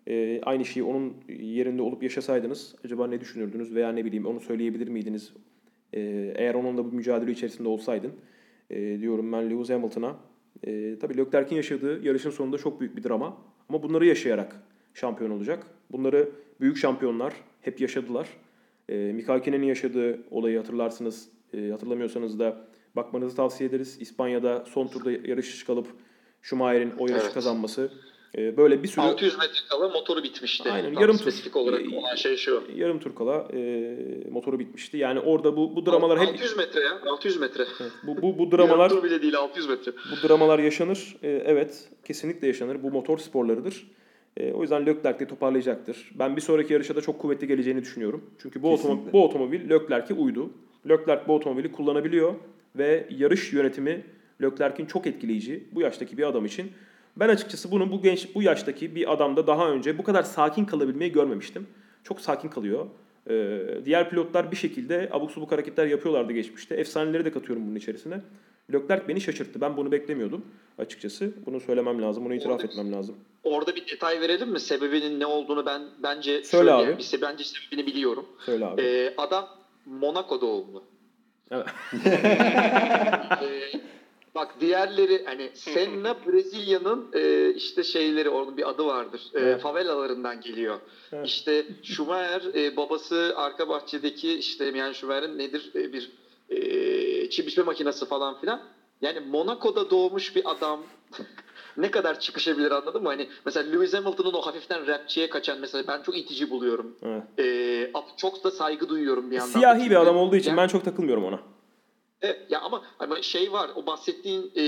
E, 0.08 0.42
aynı 0.44 0.66
şeyi 0.66 0.84
onun 0.84 1.14
yerinde 1.30 1.82
olup 1.82 2.04
yaşasaydınız 2.04 2.76
acaba 2.86 3.08
ne 3.08 3.22
düşünürdünüz 3.22 3.76
veya 3.76 3.92
ne 3.92 4.06
bileyim 4.06 4.26
onu 4.26 4.40
söyleyebilir 4.40 4.88
miydiniz? 4.88 5.34
E, 5.94 6.02
eğer 6.36 6.54
onunla 6.54 6.86
bu 6.86 6.92
mücadele 6.92 7.32
içerisinde 7.32 7.70
olsaydın 7.70 8.12
e, 8.70 9.00
diyorum 9.00 9.32
ben 9.32 9.50
Lewis 9.50 9.70
Hamilton'a. 9.70 10.16
E, 10.64 11.00
tabii 11.00 11.18
Leclerc'in 11.18 11.56
yaşadığı 11.56 12.06
yarışın 12.06 12.30
sonunda 12.30 12.58
çok 12.58 12.80
büyük 12.80 12.96
bir 12.98 13.04
drama 13.04 13.38
ama 13.70 13.84
bunları 13.84 14.06
yaşayarak 14.06 14.64
şampiyon 14.94 15.32
olacak. 15.32 15.68
Bunları 15.94 16.30
büyük 16.62 16.78
şampiyonlar 16.78 17.34
hep 17.62 17.82
yaşadılar. 17.82 18.28
E, 18.90 18.96
Mika 18.96 19.34
Hakkinen'in 19.34 19.66
yaşadığı 19.66 20.20
olayı 20.32 20.58
hatırlarsınız. 20.58 21.30
E, 21.54 21.70
hatırlamıyorsanız 21.70 22.40
da 22.40 22.58
bakmanızı 22.96 23.36
tavsiye 23.36 23.70
ederiz. 23.70 23.98
İspanya'da 24.02 24.66
son 24.68 24.88
turda 24.88 25.12
yarış 25.12 25.64
kalıp 25.64 25.88
Schumacher'in 26.42 26.94
o 27.00 27.08
yarışı 27.08 27.26
Evet. 27.26 27.34
kazanması. 27.34 27.92
E, 28.38 28.58
böyle 28.58 28.84
bir 28.84 28.88
sürü 28.88 29.02
600 29.06 29.38
metre 29.38 29.60
kala 29.70 29.90
motoru 29.90 30.24
bitmişti. 30.24 30.72
Aynen, 30.72 30.94
Tam 30.94 31.02
yarım 31.04 31.16
tur. 31.18 31.22
Spesifik 31.22 31.56
olarak 31.56 31.82
olan 31.94 32.16
şey 32.16 32.38
şu. 32.38 32.64
yarım 32.76 33.00
tur 33.00 33.16
kala 33.16 33.48
e, 33.54 33.98
motoru 34.32 34.60
bitmişti. 34.60 34.98
Yani 34.98 35.20
orada 35.20 35.58
bu 35.58 35.76
bu 35.76 35.86
dramalar 35.86 36.20
hep 36.20 36.28
600 36.28 36.58
metre 36.58 36.80
ya. 36.82 37.00
600 37.08 37.38
metre. 37.40 37.64
Evet, 37.82 37.92
bu 38.08 38.22
bu 38.22 38.38
bu 38.40 38.58
dramalar 38.58 38.84
Yarım 38.90 38.98
tur 38.98 39.04
bile 39.04 39.22
değil 39.22 39.36
600 39.36 39.68
metre. 39.70 39.92
bu 39.92 40.28
dramalar 40.28 40.60
yaşanır. 40.60 41.16
E, 41.24 41.30
evet, 41.46 41.90
kesinlikle 42.06 42.48
yaşanır. 42.48 42.84
Bu 42.84 42.92
motor 42.92 43.18
sporlarıdır. 43.18 43.88
E, 44.38 44.54
o 44.54 44.62
yüzden 44.62 44.86
Leclerc 44.86 45.20
de 45.20 45.28
toparlayacaktır. 45.28 46.12
Ben 46.20 46.36
bir 46.36 46.42
sonraki 46.42 46.74
yarışa 46.74 46.96
da 46.96 47.02
çok 47.02 47.20
kuvvetli 47.20 47.48
geleceğini 47.48 47.82
düşünüyorum. 47.82 48.24
Çünkü 48.42 48.64
bu, 48.64 48.70
Kesinlikle. 48.70 48.94
otomobil, 48.94 49.14
bu 49.14 49.26
otomobil 49.26 49.70
Leclerc'e 49.70 50.14
uydu. 50.14 50.50
Leclerc 50.90 51.28
bu 51.28 51.34
otomobili 51.34 51.72
kullanabiliyor 51.72 52.34
ve 52.76 53.08
yarış 53.10 53.54
yönetimi 53.54 54.04
Leclerc'in 54.42 54.86
çok 54.86 55.08
etkileyici 55.08 55.64
bu 55.72 55.82
yaştaki 55.82 56.18
bir 56.18 56.28
adam 56.28 56.46
için. 56.46 56.72
Ben 57.18 57.30
açıkçası 57.30 57.72
bunu 57.72 57.92
bu 57.92 58.02
genç 58.02 58.36
bu 58.36 58.44
yaştaki 58.44 58.96
bir 58.96 59.14
adamda 59.14 59.48
daha 59.48 59.70
önce 59.70 59.98
bu 59.98 60.04
kadar 60.04 60.24
sakin 60.24 60.66
kalabilmeyi 60.66 61.12
görmemiştim. 61.12 61.68
Çok 62.04 62.22
sakin 62.22 62.50
kalıyor. 62.50 62.86
Ee, 63.30 63.60
diğer 63.86 64.10
pilotlar 64.10 64.52
bir 64.52 64.56
şekilde 64.56 65.10
abuk 65.12 65.32
subuk 65.32 65.52
hareketler 65.52 65.86
yapıyorlardı 65.88 66.34
geçmişte. 66.34 66.76
Efsaneleri 66.76 67.26
de 67.26 67.32
katıyorum 67.32 67.68
bunun 67.68 67.76
içerisine. 67.76 68.22
Leclerc 68.74 69.08
beni 69.08 69.22
şaşırttı. 69.22 69.62
Ben 69.62 69.78
bunu 69.78 69.92
beklemiyordum 69.92 70.46
açıkçası. 70.78 71.34
Bunu 71.46 71.60
söylemem 71.60 72.02
lazım, 72.02 72.26
bunu 72.26 72.34
itiraf 72.34 72.52
Orada- 72.56 72.68
etmem 72.68 72.94
lazım. 72.94 73.16
Orada 73.44 73.76
bir 73.76 73.88
detay 73.88 74.22
verelim 74.22 74.50
mi? 74.50 74.60
Sebebinin 74.60 75.20
ne 75.20 75.26
olduğunu 75.26 75.66
ben 75.66 75.82
bence 76.04 76.44
Söyle 76.44 76.70
şöyle, 76.70 76.72
abi. 76.72 76.98
Bir, 76.98 77.22
bence 77.22 77.44
sebebini 77.44 77.88
biliyorum. 77.88 78.26
Söyle 78.46 78.66
abi. 78.66 78.82
Ee, 78.82 79.14
adam 79.18 79.50
Monaco 79.86 80.42
doğumlu. 80.42 80.84
Evet. 81.52 81.66
Ee, 83.44 83.80
bak 84.36 84.56
diğerleri 84.60 85.26
hani 85.26 85.50
Senna 85.54 86.16
Brezilya'nın 86.28 87.10
e, 87.14 87.54
işte 87.54 87.84
şeyleri 87.84 88.30
onun 88.30 88.58
bir 88.58 88.70
adı 88.70 88.86
vardır. 88.86 89.22
E, 89.34 89.40
Evet. 89.40 89.62
favelalarından 89.62 90.42
geliyor. 90.42 90.80
Evet. 91.14 91.28
İşte 91.28 91.66
Schumacher 91.84 92.42
e, 92.56 92.78
babası 92.78 93.34
arka 93.36 93.70
bahçedeki 93.70 94.34
işte 94.34 94.66
yani 94.66 94.96
Schumacher'in 94.96 95.38
nedir 95.38 95.72
e, 95.76 95.94
bir 95.94 96.12
e, 96.56 97.30
çim 97.30 97.46
biçme 97.46 97.64
makinesi 97.64 98.06
falan 98.06 98.36
filan. 98.36 98.62
Yani 99.02 99.20
Monaco'da 99.20 99.90
doğmuş 99.90 100.36
bir 100.36 100.52
adam 100.52 100.82
ne 101.78 101.92
kadar 101.92 102.20
çıkışabilir 102.20 102.72
anladın 102.72 103.02
mı? 103.02 103.10
Hani 103.10 103.28
mesela 103.46 103.72
Lewis 103.72 103.94
Hamilton'ın 103.94 104.34
o 104.34 104.42
hafiften 104.42 104.88
rapçiye 104.88 105.30
kaçan 105.30 105.60
mesela 105.60 105.88
ben 105.88 106.02
çok 106.02 106.18
itici 106.18 106.50
buluyorum. 106.50 106.96
Evet. 107.04 107.24
E, 107.40 107.92
çok 108.18 108.44
da 108.44 108.52
saygı 108.52 108.90
duyuyorum 108.90 109.32
bir 109.32 109.36
yandan. 109.36 109.54
da. 109.54 109.58
Siyahi 109.58 109.90
bir 109.90 109.96
adam 109.96 110.18
olduğu 110.18 110.36
için 110.36 110.50
yani- 110.50 110.58
ben 110.58 110.68
çok 110.68 110.86
takılmıyorum 110.86 111.26
ona. 111.26 111.40
Evet, 112.22 112.40
ya 112.50 112.60
ama 112.62 112.82
ama 113.00 113.22
şey 113.22 113.52
var 113.52 113.72
o 113.76 113.86
bahsettiğin 113.86 114.52
e, 114.56 114.64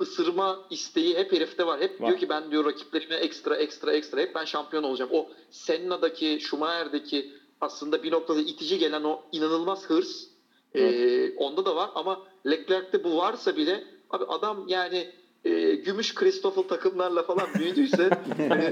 ısırma 0.00 0.58
isteği 0.70 1.16
hep 1.16 1.32
herifte 1.32 1.66
var. 1.66 1.80
Hep 1.80 2.00
Var. 2.00 2.08
diyor 2.08 2.18
ki 2.18 2.28
ben 2.28 2.50
diyor 2.50 2.64
rakiplerime 2.64 3.14
ekstra 3.14 3.56
ekstra 3.56 3.92
ekstra 3.92 4.20
hep 4.20 4.34
ben 4.34 4.44
şampiyon 4.44 4.82
olacağım. 4.82 5.10
O 5.12 5.28
Senna'daki, 5.50 6.38
Schumacher'deki 6.40 7.30
aslında 7.60 8.02
bir 8.02 8.12
noktada 8.12 8.40
itici 8.40 8.78
gelen 8.78 9.04
o 9.04 9.20
inanılmaz 9.32 9.90
hırs 9.90 10.33
e, 10.74 11.34
onda 11.36 11.64
da 11.64 11.76
var 11.76 11.90
ama 11.94 12.22
Leclerc'te 12.46 13.04
bu 13.04 13.16
varsa 13.16 13.56
bile 13.56 13.84
abi 14.10 14.24
adam 14.24 14.64
yani 14.68 15.08
e, 15.44 15.74
gümüş 15.74 16.14
Christoffel 16.14 16.62
takımlarla 16.62 17.22
falan 17.22 17.46
büyüdüyse 17.58 18.10
hani, 18.48 18.70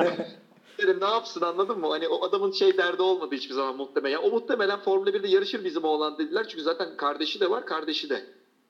yani 0.78 1.00
ne 1.00 1.05
yapsın 1.05 1.40
anladın 1.40 1.78
mı? 1.78 1.86
Hani 1.88 2.09
o 2.09 2.24
adamın 2.24 2.50
şey 2.50 2.76
derdi 2.76 3.03
olmadı 3.03 3.34
hiçbir 3.34 3.55
zaman 3.55 3.76
muhtemelen. 3.76 4.18
O 4.18 4.30
muhtemelen 4.30 4.78
Formula 4.78 5.11
1'de 5.11 5.28
yarışır 5.28 5.64
bizim 5.64 5.84
oğlan 5.84 6.18
dediler. 6.18 6.48
Çünkü 6.48 6.62
zaten 6.62 6.96
kardeşi 6.96 7.40
de 7.40 7.50
var. 7.50 7.66
Kardeşi 7.66 8.11
de 8.11 8.24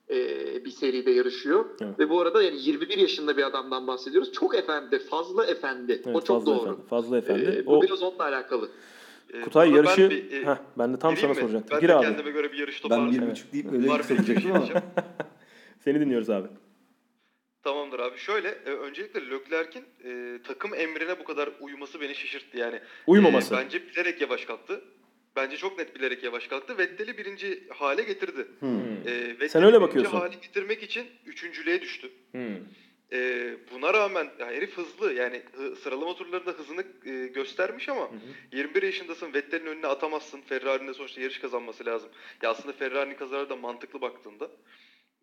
e, 0.09 0.65
bir 0.65 0.71
seride 0.71 1.11
yarışıyor. 1.11 1.65
Evet. 1.81 1.99
Ve 1.99 2.09
bu 2.09 2.21
arada 2.21 2.43
yani 2.43 2.61
21 2.61 2.97
yaşında 2.97 3.37
bir 3.37 3.43
adamdan 3.43 3.87
bahsediyoruz. 3.87 4.31
Çok 4.31 4.55
efendi. 4.55 4.99
Fazla 4.99 5.45
efendi. 5.45 6.01
Evet, 6.05 6.15
o 6.15 6.21
çok 6.21 6.37
fazla 6.37 6.55
doğru. 6.55 6.69
Efendi, 6.69 6.87
fazla 6.87 7.17
efendi. 7.17 7.57
E, 7.57 7.65
bu 7.65 7.77
o 7.77 7.81
biraz 7.81 8.03
onunla 8.03 8.23
alakalı. 8.23 8.69
Ee, 9.33 9.41
Kutay 9.41 9.71
burada 9.71 9.77
yarışı... 9.89 10.01
Ben, 10.01 10.09
bir, 10.09 10.31
e, 10.31 10.45
Heh, 10.45 10.57
ben 10.77 10.93
de 10.93 10.99
tam 10.99 11.17
sana 11.17 11.29
mi? 11.29 11.35
soracaktım. 11.35 11.69
Ben 11.71 11.79
Gir 11.79 11.87
de 11.87 11.95
abi. 11.95 12.05
kendime 12.05 12.31
göre 12.31 12.51
bir 12.51 12.57
yarış 12.57 12.75
Ben 12.75 12.81
toparladım. 12.81 13.11
bir 13.13 13.19
Evet. 13.21 13.31
buçuk 13.31 13.53
deyip 13.53 13.73
öyle 13.73 13.93
yükselecektim 13.93 14.51
ama. 14.51 14.59
diyeceğim. 14.59 14.81
Seni 15.79 15.99
dinliyoruz 15.99 16.29
abi. 16.29 16.47
Tamamdır 17.63 17.99
abi. 17.99 18.17
Şöyle 18.17 18.47
e, 18.49 18.69
öncelikle 18.69 19.29
Leclerc'in 19.29 19.85
e, 20.05 20.39
takım 20.43 20.73
emrine 20.73 21.19
bu 21.19 21.23
kadar 21.23 21.49
uyuması 21.59 22.01
beni 22.01 22.15
şaşırttı. 22.15 22.57
Yani 22.57 22.79
Uyumaması. 23.07 23.53
e, 23.55 23.57
bence 23.57 23.87
bilerek 23.87 24.21
yavaş 24.21 24.45
kalktı. 24.45 24.81
Bence 25.35 25.57
çok 25.57 25.77
net 25.77 25.95
bilerek 25.95 26.23
yavaş 26.23 26.47
kalktı. 26.47 26.77
Vettel'i 26.77 27.17
birinci 27.17 27.63
hale 27.69 28.03
getirdi. 28.03 28.47
Hmm. 28.59 28.79
E, 29.05 29.11
Vettel'i 29.29 29.49
Sen 29.49 29.63
öyle 29.63 29.71
birinci 29.77 29.87
bakıyorsun. 29.89 30.17
hale 30.19 30.35
getirmek 30.41 30.83
için 30.83 31.05
üçüncülüğe 31.25 31.81
düştü. 31.81 32.09
Hmm. 32.31 32.41
E, 33.13 33.51
buna 33.71 33.93
rağmen 33.93 34.29
ya 34.39 34.47
herif 34.47 34.77
hızlı. 34.77 35.13
Yani 35.13 35.41
hı- 35.55 35.75
sıralama 35.75 36.15
turlarında 36.15 36.51
hızını 36.51 36.83
e, 37.05 37.27
göstermiş 37.27 37.89
ama 37.89 38.01
Hı 38.11 38.15
hı. 38.15 38.57
21 38.57 38.83
yaşındasın. 38.83 39.33
Vettel'in 39.33 39.65
önüne 39.65 39.87
atamazsın. 39.87 40.41
Ferrari'nin 40.41 40.87
de 40.87 40.93
sonuçta 40.93 41.21
yarış 41.21 41.39
kazanması 41.39 41.85
lazım. 41.85 42.09
Ya 42.41 42.49
aslında 42.49 42.73
Ferrari'nin 42.73 43.15
kazanları 43.15 43.49
da 43.49 43.55
mantıklı 43.55 44.01
baktığında. 44.01 44.51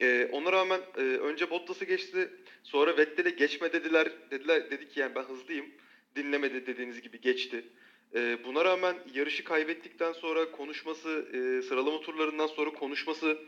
Ee, 0.02 0.28
ona 0.32 0.52
rağmen 0.52 0.80
e, 0.96 1.00
önce 1.00 1.50
Bottas'ı 1.50 1.84
geçti. 1.84 2.30
Sonra 2.62 2.96
Vettel'e 2.96 3.30
geçme 3.30 3.72
dediler. 3.72 4.08
Dediler 4.30 4.70
dedi 4.70 4.88
ki 4.88 5.00
yani 5.00 5.14
ben 5.14 5.22
hızlıyım. 5.22 5.66
Dinlemedi 6.16 6.66
dediğiniz 6.66 7.00
gibi 7.02 7.20
geçti. 7.20 7.64
Ee, 8.14 8.38
buna 8.44 8.64
rağmen 8.64 8.96
yarışı 9.14 9.44
kaybettikten 9.44 10.12
sonra 10.12 10.50
konuşması, 10.50 11.08
e, 11.32 11.62
sıralama 11.62 12.00
turlarından 12.00 12.46
sonra 12.46 12.70
konuşması 12.70 13.38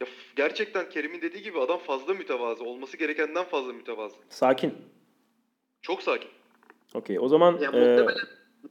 ya 0.00 0.06
gerçekten 0.36 0.90
Kerim'in 0.90 1.22
dediği 1.22 1.42
gibi 1.42 1.60
adam 1.60 1.78
fazla 1.78 2.14
mütevazı. 2.14 2.64
Olması 2.64 2.96
gerekenden 2.96 3.44
fazla 3.44 3.72
mütevazı. 3.72 4.16
Sakin. 4.28 4.74
Çok 5.82 6.02
sakin. 6.02 6.30
Okey. 6.94 7.18
O 7.20 7.28
zaman 7.28 7.52
Ya 7.58 7.70
e, 7.70 7.80
muhtemelen 7.80 8.24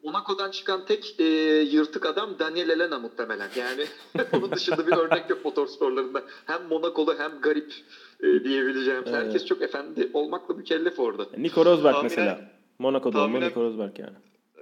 Monaco'dan 0.04 0.52
çıkan 0.52 0.86
tek 0.86 1.16
e, 1.20 1.24
yırtık 1.62 2.06
adam 2.06 2.40
Daniel 2.40 2.70
Elena 2.70 3.00
muhtemelen. 3.00 3.50
Yani 3.56 3.86
onun 4.34 4.52
dışında 4.52 4.88
bir 4.88 4.92
örnek 4.98 5.30
yok 5.30 5.46
motorsporlarında. 5.46 6.24
Hem 6.46 6.68
Monakolu 6.68 7.20
hem 7.20 7.42
garip 7.42 7.74
e, 8.20 8.44
diyebileceğim. 8.44 9.04
Evet. 9.06 9.14
Herkes 9.16 9.46
çok 9.46 9.62
efendi 9.62 10.10
olmakla 10.14 10.54
mükellef 10.54 11.00
orada. 11.00 11.26
Nico 11.38 11.66
Rosberg 11.66 11.94
Tahminen- 11.96 12.04
mesela. 12.04 12.52
Monaco'da 12.80 13.18
tahminen- 13.18 13.50
Nico 13.50 13.64
Rosberg 13.64 14.00
yani. 14.00 14.16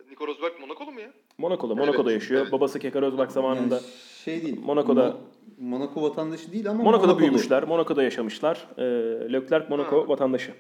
Nico 0.10 0.28
Rosberg 0.28 0.60
Monakolu 0.60 0.92
mu 0.92 1.00
ya? 1.02 1.12
Monaco'da, 1.38 1.74
Evet, 1.74 1.86
Monaco'da 1.88 2.12
yaşıyor. 2.12 2.42
evet. 2.42 2.52
Babası 2.52 2.80
Keke 2.80 3.02
Rosberg 3.02 3.30
zamanında. 3.32 3.80
Şey 4.26 4.42
değil. 4.46 4.60
Monaco'da- 4.66 5.08
Mo- 5.10 5.16
Monaco 5.60 6.02
vatandaşı 6.02 6.52
değil 6.52 6.70
ama 6.70 6.84
Monaco'da 6.84 6.98
Monakolu. 7.08 7.20
büyümüşler, 7.20 7.64
Monaco'da 7.64 8.04
yaşamışlar. 8.04 8.68
E, 8.78 8.84
Leclerc 9.34 9.66
Monaco 9.70 10.04
Ha. 10.04 10.08
vatandaşı. 10.08 10.54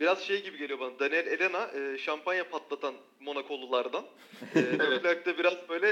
Biraz 0.00 0.18
şey 0.20 0.42
gibi 0.44 0.58
geliyor 0.58 0.80
bana. 0.80 0.90
Daniel 1.00 1.26
Elena 1.26 1.66
e, 1.66 1.98
şampanya 1.98 2.50
patlatan 2.50 2.94
Monakolulardan. 3.20 4.02
E, 4.56 4.60
Leclerc 4.60 5.24
de 5.26 5.38
biraz 5.38 5.54
böyle 5.68 5.86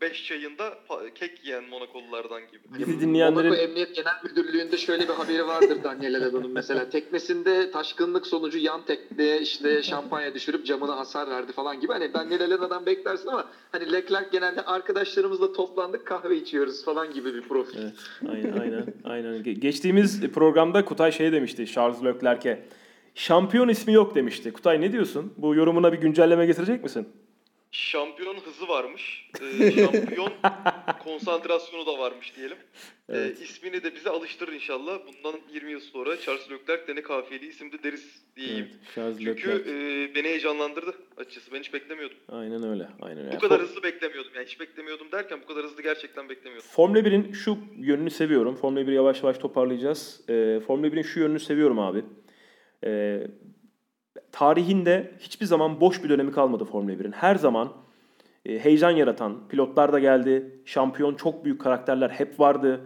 5 0.00 0.24
çayında 0.26 0.74
pa- 0.88 1.14
kek 1.14 1.44
yiyen 1.44 1.64
Monakolulardan 1.64 2.40
gibi. 2.52 2.62
Bizi 2.78 3.00
dinleyenlerin 3.00 3.48
Monaco 3.50 3.62
Emniyet 3.62 3.94
Genel 3.96 4.14
Müdürlüğü'nde 4.24 4.76
şöyle 4.76 5.02
bir 5.08 5.12
haberi 5.12 5.46
vardır 5.46 5.78
Daniel 5.84 6.14
Elena'nın 6.14 6.50
mesela. 6.50 6.90
Teknesinde 6.90 7.70
taşkınlık 7.70 8.26
sonucu 8.26 8.58
yan 8.58 8.84
tekneye 8.84 9.40
işte 9.40 9.82
şampanya 9.82 10.34
düşürüp 10.34 10.66
camına 10.66 10.96
hasar 10.96 11.30
verdi 11.30 11.52
falan 11.52 11.80
gibi. 11.80 11.92
Hani 11.92 12.14
Daniel 12.14 12.40
Elena'dan 12.40 12.86
beklersin 12.86 13.28
ama 13.28 13.50
hani 13.72 13.92
Leclerc 13.92 14.28
genelde 14.32 14.62
arkadaşlarımızla 14.62 15.52
toplandık 15.52 16.06
kahve 16.06 16.36
içiyoruz 16.36 16.84
falan 16.84 17.12
gibi 17.12 17.34
bir 17.34 17.42
profil. 17.42 17.78
Evet, 17.82 17.94
aynen, 18.28 18.58
aynen, 18.60 18.84
aynen. 19.04 19.34
Ge- 19.42 19.60
Geçtiğimiz 19.60 20.20
programda 20.32 20.84
Kutay 20.84 21.12
şey 21.12 21.32
demişti 21.32 21.66
Charles 21.66 22.04
Leclerc'e. 22.04 22.62
Şampiyon 23.16 23.68
ismi 23.68 23.92
yok 23.92 24.14
demişti. 24.14 24.52
Kutay 24.52 24.80
ne 24.80 24.92
diyorsun? 24.92 25.34
Bu 25.36 25.54
yorumuna 25.54 25.92
bir 25.92 25.98
güncelleme 25.98 26.46
getirecek 26.46 26.82
misin? 26.82 27.08
Şampiyon 27.70 28.34
hızı 28.34 28.68
varmış. 28.68 29.30
E, 29.60 29.70
şampiyon 29.84 30.32
konsantrasyonu 31.04 31.86
da 31.86 31.98
varmış 31.98 32.36
diyelim. 32.36 32.56
Evet. 33.08 33.40
E, 33.40 33.44
ismini 33.44 33.82
de 33.82 33.94
bize 33.94 34.10
alıştırır 34.10 34.52
inşallah. 34.52 34.98
Bundan 35.06 35.40
20 35.52 35.72
yıl 35.72 35.80
sonra 35.80 36.20
Charles 36.20 36.50
Leclerc 36.50 36.86
de 36.88 36.96
ne 36.96 37.02
kafiyeli 37.02 37.46
isimde 37.46 37.82
deriz 37.82 38.22
diyeyim. 38.36 38.68
Evet, 38.70 38.94
Charles 38.94 39.18
Çünkü 39.18 39.48
Leclerc. 39.48 39.70
e, 39.70 40.14
beni 40.14 40.28
heyecanlandırdı 40.28 40.94
açıkçası. 41.16 41.52
Ben 41.52 41.60
hiç 41.60 41.72
beklemiyordum. 41.72 42.16
Aynen 42.28 42.62
öyle. 42.62 42.88
Aynen 43.02 43.26
öyle. 43.26 43.36
Bu 43.36 43.40
kadar 43.40 43.60
hızlı 43.60 43.82
beklemiyordum. 43.82 44.32
Yani 44.36 44.46
hiç 44.46 44.60
beklemiyordum 44.60 45.12
derken 45.12 45.38
bu 45.42 45.46
kadar 45.46 45.64
hızlı 45.64 45.82
gerçekten 45.82 46.28
beklemiyordum. 46.28 46.68
Formula 46.70 46.98
1'in 46.98 47.32
şu 47.32 47.58
yönünü 47.78 48.10
seviyorum. 48.10 48.56
Formula 48.56 48.80
1'i 48.80 48.94
yavaş 48.94 49.22
yavaş 49.22 49.38
toparlayacağız. 49.38 50.20
Ee, 50.28 50.60
Formula 50.66 50.86
1'in 50.86 51.02
şu 51.02 51.20
yönünü 51.20 51.40
seviyorum 51.40 51.78
abi. 51.78 52.04
Ee, 52.84 53.26
tarihinde 54.32 55.12
hiçbir 55.18 55.46
zaman 55.46 55.80
boş 55.80 56.04
bir 56.04 56.08
dönemi 56.08 56.32
kalmadı 56.32 56.64
Formula 56.64 56.92
1'in. 56.92 57.12
Her 57.12 57.34
zaman 57.34 57.72
e, 58.46 58.58
heyecan 58.58 58.90
yaratan 58.90 59.48
pilotlar 59.48 59.92
da 59.92 59.98
geldi. 59.98 60.60
Şampiyon 60.64 61.14
çok 61.14 61.44
büyük 61.44 61.60
karakterler 61.60 62.10
hep 62.10 62.40
vardı. 62.40 62.80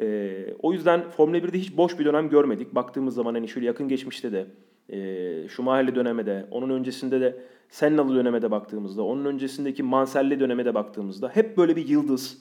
Ee, 0.00 0.54
o 0.62 0.72
yüzden 0.72 1.10
Formula 1.10 1.38
1'de 1.38 1.58
hiç 1.58 1.76
boş 1.76 1.98
bir 1.98 2.04
dönem 2.04 2.28
görmedik. 2.28 2.74
Baktığımız 2.74 3.14
zaman 3.14 3.34
hani 3.34 3.48
şöyle 3.48 3.66
yakın 3.66 3.88
geçmişte 3.88 4.32
de 4.32 4.46
e, 4.88 5.48
Schumacher'li 5.48 5.94
döneme 5.94 6.26
de, 6.26 6.46
onun 6.50 6.70
öncesinde 6.70 7.20
de 7.20 7.36
Senna'lı 7.68 8.14
döneme 8.14 8.42
de 8.42 8.50
baktığımızda, 8.50 9.02
onun 9.02 9.24
öncesindeki 9.24 9.82
Mansell'li 9.82 10.40
döneme 10.40 10.64
de 10.64 10.74
baktığımızda 10.74 11.28
hep 11.28 11.56
böyle 11.56 11.76
bir 11.76 11.88
yıldız 11.88 12.38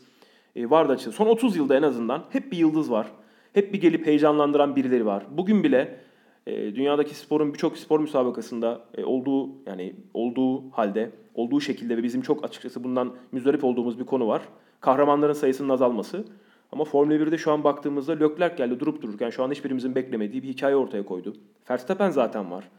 e, 0.56 0.70
vardı 0.70 0.93
açıkçası. 0.93 1.18
Son 1.18 1.28
30 1.28 1.56
yılda 1.56 1.76
en 1.76 1.84
azından 1.84 2.26
hep 2.30 2.51
bir 2.51 2.58
yıldız 2.58 2.91
var. 2.91 3.08
Hep 3.53 3.74
bir 3.74 3.82
gelip 3.82 4.06
heyecanlandıran 4.06 4.76
birileri 4.76 5.06
var. 5.06 5.24
Bugün 5.32 5.64
bile 5.64 5.99
e, 6.48 6.76
dünyadaki 6.76 7.16
sporun 7.16 7.54
birçok 7.54 7.78
spor 7.78 8.00
müsabakasında 8.00 8.82
e, 8.98 9.04
olduğu 9.04 9.50
yani 9.66 9.96
olduğu 10.14 10.72
halde, 10.72 11.12
olduğu 11.34 11.62
şekilde 11.62 11.98
ve 11.98 12.04
bizim 12.04 12.22
çok 12.22 12.46
açıkçası 12.46 12.84
bundan 12.84 13.16
müzdarip 13.32 13.64
olduğumuz 13.64 14.00
bir 14.00 14.06
konu 14.06 14.28
var. 14.28 14.41
Kahramanların 14.80 15.34
sayısının 15.34 15.70
azalması. 15.70 16.26
Ama 16.72 16.86
Formula 16.86 17.16
1'de 17.16 17.38
şu 17.38 17.52
an 17.52 17.64
baktığımızda 17.64 18.14
Leclerc 18.14 18.56
geldi 18.56 18.80
durup 18.80 19.02
dururken 19.02 19.30
şu 19.30 19.43
an 19.43 19.52
hiçbirimizin 19.52 19.96
beklemediği 19.96 20.43
bir 20.43 20.48
hikaye 20.48 20.76
ortaya 20.76 21.06
koydu. 21.06 21.34
Verstappen 21.70 22.10
zaten 22.10 22.52
var. 22.52 22.70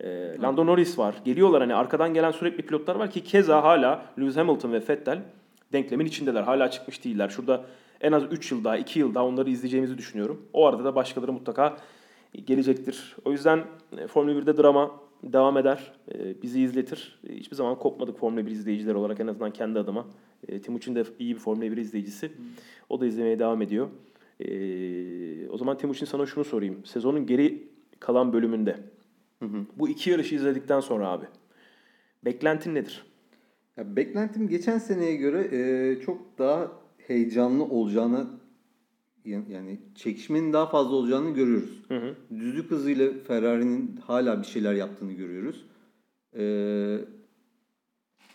E, 0.00 0.36
Lando 0.42 0.66
Norris 0.66 0.98
var. 0.98 1.14
Geliyorlar 1.24 1.60
hani 1.60 1.74
arkadan 1.74 2.14
gelen 2.14 2.30
sürekli 2.30 2.66
pilotlar 2.66 2.96
var 2.96 3.10
ki 3.10 3.24
keza 3.24 3.62
hala 3.62 4.02
Lewis 4.18 4.36
Hamilton 4.36 4.72
ve 4.72 4.82
Vettel 4.88 5.22
denklemin 5.72 6.06
içindeler. 6.06 6.42
Hala 6.42 6.70
çıkmış 6.70 7.04
değiller. 7.04 7.28
Şurada 7.28 7.64
en 8.00 8.12
az 8.12 8.22
3 8.30 8.52
yıl 8.52 8.64
daha, 8.64 8.76
2 8.76 8.98
yıl 8.98 9.14
daha 9.14 9.24
onları 9.24 9.50
izleyeceğimizi 9.50 9.98
düşünüyorum. 9.98 10.42
O 10.52 10.66
arada 10.66 10.84
da 10.84 10.94
başkaları 10.94 11.32
mutlaka 11.32 11.76
gelecektir. 12.32 13.16
O 13.24 13.32
yüzden 13.32 13.64
e, 13.98 14.06
Formula 14.06 14.32
1'de 14.32 14.56
drama 14.56 15.00
devam 15.22 15.58
eder. 15.58 15.92
E, 16.14 16.42
bizi 16.42 16.62
izletir. 16.62 17.20
E, 17.28 17.34
hiçbir 17.36 17.56
zaman 17.56 17.78
kopmadık 17.78 18.18
Formula 18.18 18.46
1 18.46 18.50
izleyiciler 18.50 18.94
olarak 18.94 19.20
en 19.20 19.26
azından 19.26 19.50
kendi 19.50 19.78
adıma. 19.78 20.06
Timuçin 20.62 20.94
de 20.94 21.04
iyi 21.18 21.34
bir 21.34 21.40
Formula 21.40 21.72
1 21.72 21.76
izleyicisi. 21.76 22.32
O 22.88 23.00
da 23.00 23.06
izlemeye 23.06 23.38
devam 23.38 23.62
ediyor. 23.62 23.88
o 25.50 25.58
zaman 25.58 25.78
Timuçin 25.78 26.06
sana 26.06 26.26
şunu 26.26 26.44
sorayım. 26.44 26.84
Sezonun 26.84 27.26
geri 27.26 27.68
kalan 28.00 28.32
bölümünde 28.32 28.76
bu 29.76 29.88
iki 29.88 30.10
yarışı 30.10 30.34
izledikten 30.34 30.80
sonra 30.80 31.08
abi 31.08 31.26
beklentin 32.24 32.74
nedir? 32.74 33.04
Ya 33.76 33.96
beklentim 33.96 34.48
geçen 34.48 34.78
seneye 34.78 35.16
göre 35.16 35.48
e, 35.52 36.00
çok 36.00 36.38
daha 36.38 36.72
heyecanlı 36.98 37.64
olacağını 37.64 38.26
yani 39.24 39.80
çekişmenin 39.94 40.52
daha 40.52 40.66
fazla 40.66 40.94
olacağını 40.94 41.30
görüyoruz. 41.30 41.82
Hı 41.88 41.96
hı. 41.96 42.14
Düzlük 42.38 42.70
hızıyla 42.70 43.08
Ferrari'nin 43.26 43.96
hala 44.06 44.42
bir 44.42 44.46
şeyler 44.46 44.74
yaptığını 44.74 45.12
görüyoruz. 45.12 45.64
Ee, 46.36 46.42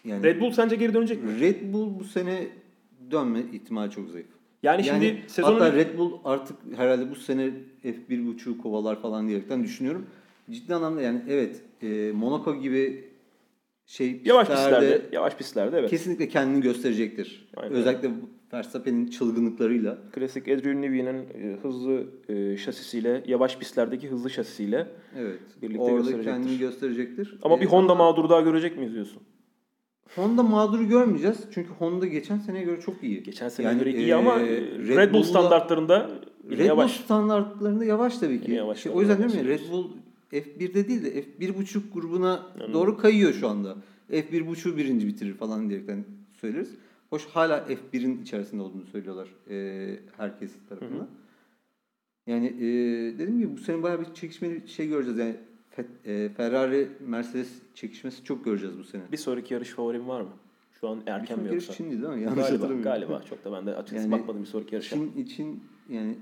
yani 0.05 0.23
Red 0.23 0.41
Bull 0.41 0.51
sence 0.51 0.75
geri 0.75 0.93
dönecek 0.93 1.23
mi? 1.23 1.39
Red 1.39 1.73
Bull 1.73 1.99
bu 1.99 2.03
sene 2.03 2.47
dönme 3.11 3.39
ihtimali 3.53 3.91
çok 3.91 4.09
zayıf. 4.09 4.27
Yani, 4.63 4.87
yani 4.87 5.05
şimdi 5.05 5.23
sezonun... 5.27 5.59
Hatta 5.59 5.75
Red 5.75 5.97
Bull 5.97 6.11
artık 6.23 6.57
herhalde 6.75 7.11
bu 7.11 7.15
sene 7.15 7.51
F1.5'u 7.83 8.57
kovalar 8.57 9.01
falan 9.01 9.27
diyerekten 9.27 9.63
düşünüyorum. 9.63 10.05
Ciddi 10.51 10.75
anlamda 10.75 11.01
yani 11.01 11.21
evet 11.29 11.61
e, 11.81 12.11
Monaco 12.11 12.55
gibi 12.61 13.03
şey 13.85 14.21
yavaş 14.25 14.47
pistlerde, 14.47 15.01
yavaş 15.11 15.35
pistlerde 15.35 15.79
evet. 15.79 15.89
Kesinlikle 15.89 16.27
kendini 16.27 16.61
gösterecektir. 16.61 17.47
Aynen. 17.57 17.73
Özellikle 17.73 18.11
Verstappen'in 18.55 19.07
çılgınlıklarıyla. 19.07 19.97
Klasik 20.11 20.47
Adrian 20.47 20.81
Newey'nin 20.81 21.17
e, 21.17 21.57
hızlı 21.61 22.03
e, 22.29 22.57
şasisiyle, 22.57 23.23
yavaş 23.27 23.57
pistlerdeki 23.57 24.07
hızlı 24.07 24.29
şasisiyle 24.29 24.87
evet. 25.17 25.39
birlikte 25.61 25.81
Orada 25.81 25.97
gösterecektir. 25.97 26.31
kendini 26.31 26.57
gösterecektir. 26.57 27.39
Ama 27.41 27.57
ee, 27.57 27.61
bir 27.61 27.65
Honda 27.65 27.95
mağduru 27.95 28.29
daha 28.29 28.41
görecek 28.41 28.77
miyiz 28.77 28.93
diyorsun? 28.93 29.21
Honda 30.15 30.43
mağduru 30.43 30.87
görmeyeceğiz. 30.87 31.37
Çünkü 31.53 31.69
Honda 31.69 32.07
geçen 32.07 32.37
seneye 32.37 32.63
göre 32.63 32.81
çok 32.81 33.03
iyi. 33.03 33.23
Geçen 33.23 33.49
seneye 33.49 33.67
yani, 33.67 33.79
göre 33.79 33.91
iyi 33.93 34.09
e, 34.09 34.15
ama 34.15 34.39
Red, 34.39 34.97
Red 34.97 35.13
Bull 35.13 35.23
standartlarında 35.23 36.09
Red 36.49 36.65
yavaş. 36.65 36.99
Bull 36.99 37.03
standartlarında 37.03 37.85
yavaş 37.85 38.17
tabii 38.17 38.41
ki. 38.41 38.51
Yavaş 38.51 38.79
şey, 38.79 38.91
o 38.95 39.01
yüzden 39.01 39.17
değil 39.19 39.35
mi? 39.35 39.47
Red 39.47 39.71
Bull 39.71 39.87
F1'de 40.31 40.87
değil 40.87 41.03
de 41.03 41.21
F1.5 41.21 41.79
grubuna 41.93 42.45
Anladım. 42.55 42.73
doğru 42.73 42.97
kayıyor 42.97 43.33
şu 43.33 43.47
anda. 43.47 43.75
F1.5'u 44.11 44.77
birinci 44.77 45.07
bitirir 45.07 45.33
falan 45.33 45.69
diyerekten 45.69 46.05
söyleriz. 46.41 46.69
Hoş 47.09 47.25
hala 47.25 47.57
F1'in 47.57 48.21
içerisinde 48.21 48.61
olduğunu 48.61 48.85
söylüyorlar 48.85 49.27
e, 49.49 49.99
herkes 50.17 50.51
tarafından. 50.69 50.99
Hı 50.99 51.03
hı. 51.03 51.07
Yani 52.27 52.47
e, 52.47 52.63
dediğim 53.13 53.39
gibi 53.39 53.53
bu 53.53 53.57
sene 53.57 53.83
bayağı 53.83 54.01
bir 54.01 54.13
çekişmeli 54.13 54.67
şey 54.67 54.87
göreceğiz. 54.87 55.19
Yani 55.19 55.35
e, 56.05 56.29
Ferrari 56.29 56.89
Mercedes 57.07 57.49
çekişmesi 57.73 58.23
çok 58.23 58.45
göreceğiz 58.45 58.79
bu 58.79 58.83
sene. 58.83 59.01
Bir 59.11 59.17
sonraki 59.17 59.53
yarış 59.53 59.69
favorim 59.69 60.07
var 60.07 60.21
mı? 60.21 60.29
Şu 60.79 60.89
an 60.89 61.01
erken 61.05 61.39
mi 61.39 61.43
yoksa? 61.47 61.53
yarış 61.53 61.77
Çin'di 61.77 62.01
değil 62.01 62.13
mi? 62.13 62.21
Yanlış 62.21 62.47
galiba, 62.47 62.67
galiba. 62.73 63.23
Çok 63.29 63.45
da 63.45 63.51
ben 63.51 63.65
de 63.65 63.75
açıkçası 63.75 64.09
yani, 64.09 64.11
bakmadım 64.11 64.41
bir 64.41 64.47
sonraki 64.47 64.75
yarışa. 64.75 64.95
Çin 64.95 65.13
için 65.17 65.63
yani 65.89 66.15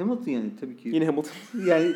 Hamilton 0.00 0.32
yani 0.32 0.50
tabii 0.60 0.76
ki. 0.76 0.88
Yine 0.88 1.06
Hamilton. 1.06 1.32
yani 1.66 1.92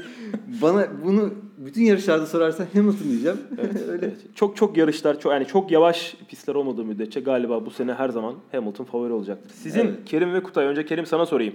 bana 0.63 0.87
bunu 1.05 1.35
bütün 1.59 1.83
yarışlarda 1.83 2.27
sorarsan 2.27 2.67
Hamilton 2.75 3.09
diyeceğim. 3.09 3.39
Evet, 3.59 3.83
Öyle. 3.89 4.07
Evet. 4.07 4.17
Çok 4.35 4.57
çok 4.57 4.77
yarışlar 4.77 5.21
çok 5.21 5.33
yani 5.33 5.47
çok 5.47 5.71
yavaş 5.71 6.17
pistler 6.29 6.55
olmadığı 6.55 6.85
müddetçe 6.85 7.21
galiba 7.21 7.67
bu 7.67 7.71
sene 7.71 7.95
her 7.95 8.09
zaman 8.09 8.35
Hamilton 8.53 8.85
favori 8.85 9.13
olacaktır. 9.13 9.51
Sizin 9.51 9.81
evet. 9.81 10.05
Kerim 10.07 10.35
ve 10.35 10.43
Kutay 10.43 10.67
önce 10.67 10.87
Kerim 10.87 11.07
sana 11.07 11.27
sorayım. 11.27 11.55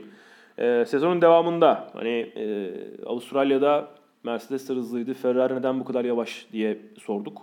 Ee, 0.60 0.86
sezonun 0.88 1.22
devamında 1.22 1.90
hani 1.94 2.10
e, 2.10 2.74
Avustralya'da 3.06 3.88
Mercedes 4.24 4.70
hızlıydı. 4.70 5.14
Ferrari 5.14 5.56
neden 5.56 5.80
bu 5.80 5.86
kadar 5.86 6.06
yavaş 6.06 6.48
diye 6.52 6.78
sorduk. 7.00 7.42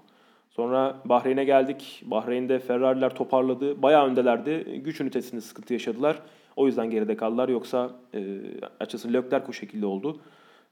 Sonra 0.50 0.96
Bahreyn'e 1.04 1.44
geldik. 1.44 2.02
Bahreyn'de 2.06 2.58
Ferrari'ler 2.58 3.14
toparladı. 3.14 3.82
Bayağı 3.82 4.06
öndelerdi. 4.06 4.80
Güç 4.84 5.00
ünitesinde 5.00 5.40
sıkıntı 5.40 5.72
yaşadılar. 5.72 6.22
O 6.56 6.66
yüzden 6.66 6.90
geride 6.90 7.16
kaldılar. 7.16 7.48
Yoksa 7.48 8.00
e, 8.14 8.40
açıkçası 8.80 9.12
Leclerc 9.12 9.46
o 9.48 9.52
şekilde 9.52 9.86
oldu. 9.86 10.20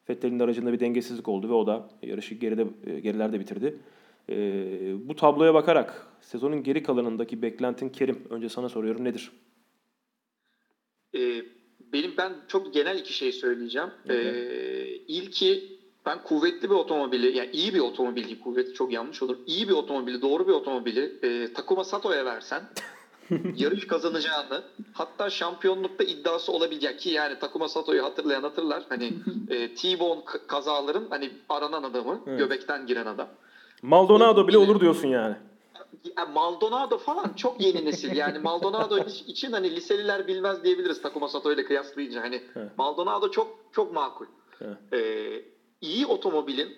Vettel'in 0.09 0.39
aracında 0.39 0.73
bir 0.73 0.81
dengesizlik 0.81 1.29
oldu 1.29 1.49
ve 1.49 1.53
o 1.53 1.67
da 1.67 1.89
yarışı 2.03 2.35
geride 2.35 2.67
e, 2.87 3.01
gerilerde 3.01 3.41
bitirdi. 3.41 3.79
E, 4.29 4.37
bu 5.09 5.17
tabloya 5.17 5.55
bakarak 5.55 6.07
sezonun 6.21 6.63
geri 6.63 6.83
kalanındaki 6.83 7.43
beklentin 7.43 7.89
Kerim 7.89 8.25
önce 8.31 8.49
sana 8.49 8.69
soruyorum 8.69 9.05
nedir? 9.05 9.31
Ee, 11.15 11.43
benim 11.93 12.17
ben 12.17 12.33
çok 12.49 12.75
genel 12.75 12.99
iki 12.99 13.13
şey 13.13 13.33
söyleyeceğim. 13.33 13.89
Okay. 14.05 14.17
Ee, 14.17 14.87
ilki 15.09 15.79
ben 16.07 16.23
kuvvetli 16.23 16.71
bir 16.71 16.75
otomobili 16.75 17.37
yani 17.37 17.51
iyi 17.53 17.75
bir 17.75 17.81
otomobil 17.81 18.25
değil 18.25 18.41
kuvvetli 18.41 18.75
çok 18.75 18.93
yanlış 18.93 19.23
olur. 19.23 19.37
İyi 19.47 19.69
bir 19.69 19.73
otomobili 19.73 20.23
doğru 20.23 20.49
bir 20.49 20.53
otomobili 20.53 21.19
e, 21.23 21.53
Takuma 21.53 21.85
Sato'ya 21.85 22.25
versen 22.25 22.63
yarış 23.57 23.87
kazanacağını 23.87 24.63
hatta 24.93 25.31
şampiyonlukta 25.31 26.05
iddiası 26.05 26.53
olabilecek 26.53 27.01
ki 27.01 27.11
yani 27.11 27.39
Takuma 27.39 27.69
Sato'yu 27.69 28.05
hatırlayan 28.05 28.43
hatırlar. 28.43 28.83
Hani 28.89 29.13
e, 29.51 29.75
T-Bone 29.75 30.21
kazaların 30.47 31.07
hani 31.11 31.31
aranan 31.49 31.83
adamı, 31.83 32.21
evet. 32.27 32.39
göbekten 32.39 32.87
giren 32.87 33.07
adam. 33.07 33.29
Maldonado 33.83 34.49
bile 34.49 34.59
olur 34.59 34.81
diyorsun 34.81 35.09
yani. 35.09 35.37
Maldonado 36.35 36.99
falan 36.99 37.33
çok 37.37 37.61
yeni 37.61 37.85
nesil. 37.85 38.17
Yani 38.17 38.39
Maldonado 38.39 38.99
için 39.27 39.53
hani 39.53 39.77
liseliler 39.77 40.27
bilmez 40.27 40.65
diyebiliriz 40.65 41.03
Takuma 41.03 41.29
Sato 41.29 41.53
ile 41.53 41.65
kıyaslayınca. 41.65 42.23
Hani 42.23 42.43
evet. 42.57 42.79
Maldonado 42.79 43.31
çok 43.31 43.59
çok 43.73 43.95
makul. 43.95 44.27
Evet. 44.61 44.77
Ee, 44.93 45.43
iyi 45.81 46.07
otomobilin 46.07 46.77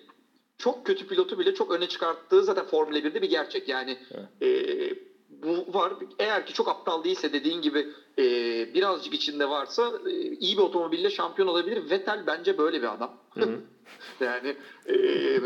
çok 0.57 0.85
kötü 0.85 1.07
pilotu 1.07 1.39
bile 1.39 1.53
çok 1.53 1.71
öne 1.71 1.87
çıkarttığı 1.87 2.43
zaten 2.43 2.65
Formula 2.65 2.97
1'de 2.97 3.21
bir 3.21 3.29
gerçek. 3.29 3.69
Yani 3.69 3.97
evet. 4.11 4.91
e, 4.91 5.07
bu 5.43 5.73
var. 5.73 5.93
Eğer 6.19 6.45
ki 6.45 6.53
çok 6.53 6.67
aptal 6.67 7.03
değilse 7.03 7.33
dediğin 7.33 7.61
gibi 7.61 7.87
e, 8.19 8.23
birazcık 8.73 9.13
içinde 9.13 9.49
varsa 9.49 9.91
e, 10.05 10.11
iyi 10.11 10.57
bir 10.57 10.61
otomobille 10.61 11.09
şampiyon 11.09 11.47
olabilir. 11.47 11.89
Vettel 11.89 12.27
bence 12.27 12.57
böyle 12.57 12.81
bir 12.81 12.93
adam. 12.93 13.11
yani 14.19 14.55
e, 14.85 14.93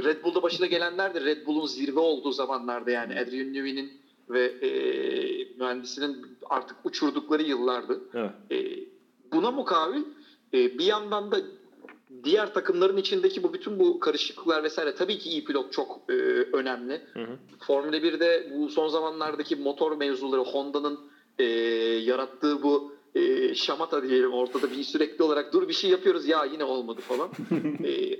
Red 0.03 0.23
Bull'da 0.23 0.41
başına 0.41 0.65
gelenler 0.65 1.13
de 1.13 1.21
Red 1.21 1.45
Bull'un 1.45 1.65
zirve 1.65 1.99
olduğu 1.99 2.31
zamanlarda 2.31 2.91
yani 2.91 3.19
Adrian 3.19 3.53
Newey'nin 3.53 4.01
ve 4.29 4.45
e, 4.45 4.69
mühendisinin 5.57 6.37
artık 6.49 6.77
uçurdukları 6.83 7.43
yıllardı. 7.43 8.01
Evet. 8.13 8.31
E, 8.51 8.79
buna 9.31 9.51
mukabil 9.51 10.03
e, 10.53 10.77
bir 10.77 10.85
yandan 10.85 11.31
da 11.31 11.41
diğer 12.23 12.53
takımların 12.53 12.97
içindeki 12.97 13.43
bu 13.43 13.53
bütün 13.53 13.79
bu 13.79 13.99
karışıklıklar 13.99 14.63
vesaire 14.63 14.95
tabii 14.95 15.17
ki 15.17 15.29
iyi 15.29 15.43
pilot 15.43 15.71
çok 15.71 16.01
e, 16.09 16.13
önemli. 16.53 17.01
Hı 17.13 17.19
hı. 17.19 17.37
Formula 17.67 17.97
1'de 17.97 18.47
bu 18.51 18.69
son 18.69 18.87
zamanlardaki 18.87 19.55
motor 19.55 19.97
mevzuları 19.97 20.41
Honda'nın 20.41 20.99
e, 21.39 21.43
yarattığı 22.03 22.63
bu 22.63 22.91
e, 23.15 23.55
şamata 23.55 24.03
diyelim 24.03 24.33
ortada 24.33 24.71
bir 24.71 24.83
sürekli 24.83 25.23
olarak 25.23 25.53
dur 25.53 25.67
bir 25.67 25.73
şey 25.73 25.89
yapıyoruz 25.89 26.27
ya 26.27 26.45
yine 26.45 26.63
olmadı 26.63 27.01
falan. 27.01 27.29
e, 27.85 28.15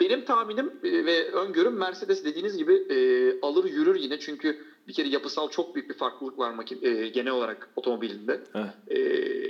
benim 0.00 0.24
tahminim 0.24 0.72
e, 0.82 1.04
ve 1.04 1.30
öngörüm 1.30 1.78
Mercedes 1.78 2.24
dediğiniz 2.24 2.56
gibi 2.56 2.74
e, 2.90 2.96
alır 3.42 3.64
yürür 3.64 3.96
yine 3.96 4.18
çünkü 4.18 4.58
bir 4.86 4.92
kere 4.92 5.08
yapısal 5.08 5.48
çok 5.48 5.74
büyük 5.74 5.90
bir 5.90 5.94
farklılık 5.94 6.38
var 6.38 6.50
makine, 6.50 6.88
e, 6.88 7.08
genel 7.08 7.32
olarak 7.32 7.68
otomobilinde 7.76 8.42
e, 8.86 8.98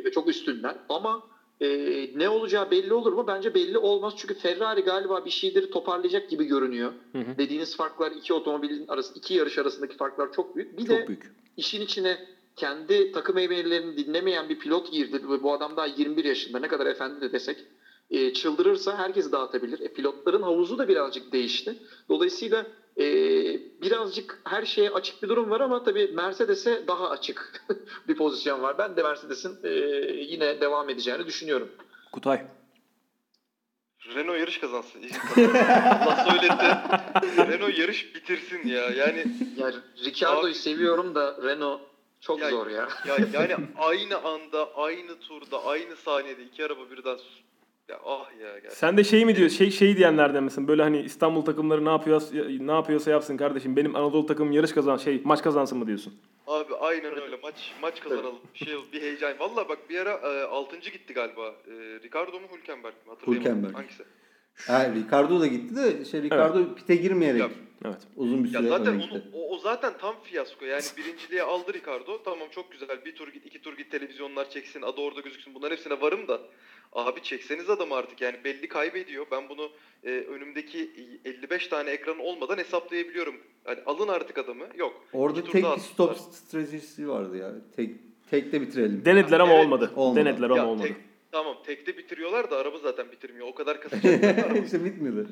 ve 0.05 0.11
çok 0.11 0.29
üstünler 0.29 0.77
ama 0.89 1.23
e, 1.60 1.68
ne 2.18 2.28
olacağı 2.28 2.70
belli 2.70 2.94
olur 2.94 3.12
mu? 3.12 3.26
Bence 3.26 3.55
belli 3.55 3.78
olmaz. 3.78 4.14
Çünkü 4.16 4.35
Ferrari 4.35 4.80
galiba 4.80 5.24
bir 5.24 5.30
şeyleri 5.30 5.70
toparlayacak 5.70 6.28
gibi 6.28 6.44
görünüyor. 6.44 6.94
Hı 7.12 7.18
hı. 7.18 7.39
Dediğiniz 7.39 7.76
farklar 7.76 8.10
iki 8.12 8.32
otomobilin 8.35 8.86
arası, 8.89 9.14
iki 9.14 9.35
yarış 9.35 9.59
arasındaki 9.59 9.97
farklar 9.97 10.32
çok 10.32 10.56
büyük. 10.56 10.78
Bir 10.78 10.86
çok 10.86 10.97
de 10.97 11.09
büyük. 11.09 11.32
işin 11.56 11.80
içine 11.80 12.18
kendi 12.56 13.12
takım 13.12 13.39
emeğlerini 13.39 13.97
dinlemeyen 13.97 14.48
bir 14.48 14.59
pilot 14.59 14.90
girdi 14.93 15.20
bu 15.43 15.52
adam 15.52 15.76
daha 15.76 15.86
21 15.86 16.24
yaşında. 16.24 16.59
Ne 16.59 16.68
kadar 16.68 16.86
efendi 16.86 17.20
de 17.20 17.32
desek 17.32 17.66
e, 18.10 18.32
çıldırırsa 18.32 18.98
herkesi 18.98 19.32
dağıtabilir. 19.32 19.80
E, 19.80 19.93
pilotların 19.93 20.43
havuzu 20.43 20.78
da 20.78 20.89
birazcık 20.89 21.32
değişti. 21.32 21.74
Dolayısıyla 22.09 22.66
e, 22.97 23.05
birazcık 23.82 24.40
her 24.44 24.64
şeye 24.64 24.90
açık 24.90 25.22
bir 25.22 25.28
durum 25.28 25.51
var 25.51 25.60
ama 25.60 25.82
tabii 25.82 26.10
Mercedes'e 26.14 26.85
daha 26.86 27.10
açık 27.10 27.64
bir 28.09 28.16
pozisyon 28.16 28.62
var. 28.62 28.78
Ben 28.78 28.97
de 28.97 29.02
Mercedes'in 29.02 29.59
e, 29.64 29.70
yine 30.12 30.60
devam 30.60 30.90
edeceğini 30.90 31.26
düşünüyorum. 31.26 31.68
Kutay. 32.12 32.43
Renault 34.14 34.39
yarış 34.39 34.59
kazansın. 34.59 35.02
Allah 35.36 36.26
söyletti. 36.30 36.66
Renault 37.52 37.78
yarış 37.78 38.14
bitirsin 38.14 38.68
ya. 38.68 38.90
Yani 38.90 39.24
ya 39.56 39.72
Ricciardo'yu 40.05 40.55
seviyorum 40.55 41.14
da 41.14 41.36
Renault 41.43 41.80
çok 42.20 42.40
ya, 42.40 42.51
zor 42.51 42.66
ya. 42.66 42.89
ya. 43.06 43.16
Yani 43.32 43.56
aynı 43.76 44.18
anda, 44.18 44.74
aynı 44.74 45.20
turda, 45.20 45.64
aynı 45.64 45.97
saniyede 45.97 46.44
iki 46.44 46.64
araba 46.64 46.90
birden 46.90 47.18
Ya 47.89 48.01
ah 48.05 48.31
ya 48.40 48.48
gerçekten. 48.52 48.70
Sen 48.74 48.97
de 48.97 49.05
şey 49.05 49.24
mi 49.24 49.36
diyor, 49.36 49.51
şey 49.51 49.70
şey 49.70 49.97
diyenlerden 49.97 50.44
misin? 50.44 50.69
Böyle 50.69 50.82
hani 50.82 51.01
İstanbul 51.02 51.43
takımları 51.44 51.85
ne 51.85 51.89
yapıyor 51.89 52.23
ne 52.60 52.73
yapıyorsa 52.73 53.10
yapsın 53.10 53.36
kardeşim. 53.36 53.77
Benim 53.77 53.97
Anadolu 53.97 54.27
takımım 54.27 54.52
yarış 54.52 54.73
kazan 54.73 54.97
şey 54.97 55.20
maç 55.24 55.43
kazansın 55.43 55.78
mı 55.78 55.86
diyorsun? 55.86 56.15
Abi 56.47 56.74
aynen 56.74 57.20
öyle. 57.20 57.36
Maç 57.43 57.73
maç 57.82 58.01
kazanalım. 58.01 58.39
Şey 58.55 58.74
bir 58.93 59.02
heyecan. 59.02 59.39
Valla 59.39 59.69
bak 59.69 59.78
bir 59.90 59.98
ara 59.98 60.10
e, 60.10 60.43
6. 60.43 60.77
gitti 60.78 61.15
galiba. 61.15 61.47
E, 61.48 61.73
Ricardo 62.02 62.40
mu 62.40 62.47
Hülkenberg 62.56 62.94
mi? 62.94 63.01
Hatırlayamadım. 63.09 63.52
Hülkenberg. 63.52 63.74
Hangisi? 63.74 64.05
Ha, 64.66 64.90
Ricardo 64.94 65.40
da 65.40 65.47
gitti 65.47 65.77
de 65.77 66.05
şey 66.05 66.23
Ricardo 66.23 66.74
pite 66.74 66.97
girmeyerek 66.97 67.40
Ya, 67.40 67.48
Evet. 67.85 67.98
uzun 68.16 68.44
bir 68.44 68.52
Ya 68.52 68.60
süre 68.60 68.69
zaten 68.69 68.94
öne 68.94 69.05
onu, 69.12 69.23
o, 69.35 69.55
o 69.55 69.59
zaten 69.59 69.93
tam 70.01 70.15
fiyasko. 70.23 70.65
Yani 70.65 70.82
birinciliğe 70.97 71.43
aldı 71.43 71.74
Ricardo. 71.74 72.23
Tamam 72.24 72.48
çok 72.51 72.73
güzel. 72.73 73.05
Bir 73.05 73.16
tur 73.16 73.28
git, 73.28 73.47
iki 73.47 73.62
tur 73.62 73.77
git 73.77 73.90
televizyonlar 73.90 74.51
çeksin. 74.51 74.82
Adı 74.82 75.01
orada 75.01 75.20
gözüksün. 75.20 75.55
Bunların 75.55 75.77
hepsine 75.77 76.01
varım 76.01 76.28
da. 76.28 76.40
Abi 76.93 77.23
çekseniz 77.23 77.70
adam 77.70 77.93
artık 77.93 78.20
yani 78.20 78.36
belli 78.44 78.69
kaybediyor. 78.69 79.27
Ben 79.31 79.48
bunu 79.48 79.70
e, 80.05 80.10
önümdeki 80.10 80.90
55 81.24 81.66
tane 81.69 81.90
ekran 81.90 82.19
olmadan 82.19 82.59
hesaplayabiliyorum. 82.59 83.35
Yani 83.66 83.78
alın 83.86 84.09
artık 84.09 84.39
adamı. 84.39 84.65
Yok. 84.77 85.05
Orada 85.12 85.44
tek 85.44 85.65
bir 85.65 85.78
stop 85.81 86.16
stratejisi 86.16 87.09
vardı 87.09 87.36
ya. 87.36 87.52
Tek 87.77 87.90
tekte 88.31 88.60
bitirelim. 88.60 89.02
Denediler 89.05 89.40
ama 89.40 89.52
Evet, 89.52 89.65
olmadı. 89.65 89.90
olmadı. 89.97 90.20
Denediler 90.24 90.51
ama 90.51 90.56
Ya 90.56 90.66
olmadı. 90.66 90.86
tek- 90.89 90.97
tamam 91.32 91.56
tekte 91.66 91.97
bitiriyorlar 91.98 92.51
da 92.51 92.56
araba 92.56 92.78
zaten 92.78 93.12
bitirmiyor. 93.12 93.47
O 93.48 93.55
kadar 93.55 93.81
kasacaklar. 93.81 94.62
işte 94.65 94.85
bitmedi. 94.85 95.27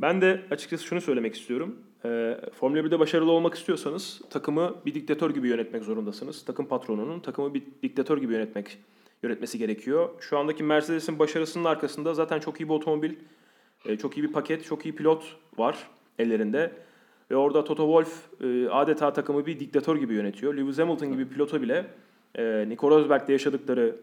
Ben 0.00 0.20
de 0.20 0.40
açıkçası 0.50 0.84
şunu 0.84 1.00
söylemek 1.00 1.34
istiyorum. 1.36 1.76
Ee, 2.04 2.36
Formula 2.60 2.80
1'de 2.80 2.98
başarılı 2.98 3.30
olmak 3.30 3.54
istiyorsanız 3.54 4.20
takımı 4.30 4.76
bir 4.86 4.94
diktatör 4.94 5.30
gibi 5.30 5.48
yönetmek 5.48 5.82
zorundasınız. 5.84 6.44
Takım 6.44 6.66
patronunun 6.68 7.20
takımı 7.20 7.54
bir 7.54 7.62
diktatör 7.82 8.18
gibi 8.18 8.32
yönetmek 8.32 8.78
yönetmesi 9.22 9.58
gerekiyor. 9.58 10.08
Şu 10.20 10.38
andaki 10.38 10.62
Mercedes'in 10.62 11.18
başarısının 11.18 11.64
arkasında 11.64 12.14
zaten 12.14 12.40
çok 12.40 12.60
iyi 12.60 12.68
bir 12.68 12.74
otomobil, 12.74 13.14
e, 13.84 13.96
çok 13.96 14.16
iyi 14.18 14.22
bir 14.22 14.32
paket, 14.32 14.64
çok 14.64 14.86
iyi 14.86 14.96
pilot 14.96 15.36
var 15.58 15.88
ellerinde. 16.18 16.72
Ve 17.30 17.36
orada 17.36 17.64
Toto 17.64 18.02
Wolff 18.02 18.42
e, 18.44 18.68
adeta 18.68 19.12
takımı 19.12 19.46
bir 19.46 19.60
diktatör 19.60 19.96
gibi 19.96 20.14
yönetiyor. 20.14 20.54
Lewis 20.54 20.78
Hamilton 20.78 21.12
gibi 21.12 21.28
pilota 21.28 21.62
bile 21.62 21.86
e, 22.34 22.64
Nico 22.68 22.90
Rosberg'de 22.90 23.32
yaşadıkları 23.32 23.96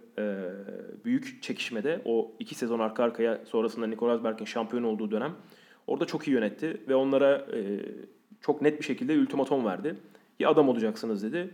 büyük 1.05 1.43
çekişmede 1.43 2.01
o 2.05 2.31
iki 2.39 2.55
sezon 2.55 2.79
arka 2.79 3.03
arkaya 3.03 3.41
sonrasında 3.45 3.87
Nico 3.87 4.07
Rosberg'in 4.07 4.45
şampiyon 4.45 4.83
olduğu 4.83 5.11
dönem 5.11 5.33
orada 5.87 6.05
çok 6.05 6.27
iyi 6.27 6.31
yönetti 6.31 6.81
ve 6.87 6.95
onlara 6.95 7.45
çok 8.41 8.61
net 8.61 8.79
bir 8.79 8.85
şekilde 8.85 9.19
ultimatom 9.19 9.65
verdi. 9.65 9.95
Ya 10.39 10.49
adam 10.49 10.69
olacaksınız 10.69 11.23
dedi 11.23 11.49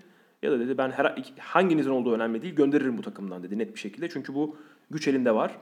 ya 0.46 0.52
da 0.52 0.60
dedi 0.60 0.78
ben 0.78 0.92
her 0.92 1.16
hanginizin 1.40 1.90
olduğu 1.90 2.14
önemli 2.14 2.42
değil 2.42 2.56
gönderirim 2.56 2.98
bu 2.98 3.02
takımdan 3.02 3.44
dedi 3.44 3.58
net 3.58 3.74
bir 3.74 3.80
şekilde. 3.80 4.10
Çünkü 4.10 4.36
bu 4.36 4.58
güç 4.92 5.08
elinde 5.08 5.36
var. 5.36 5.58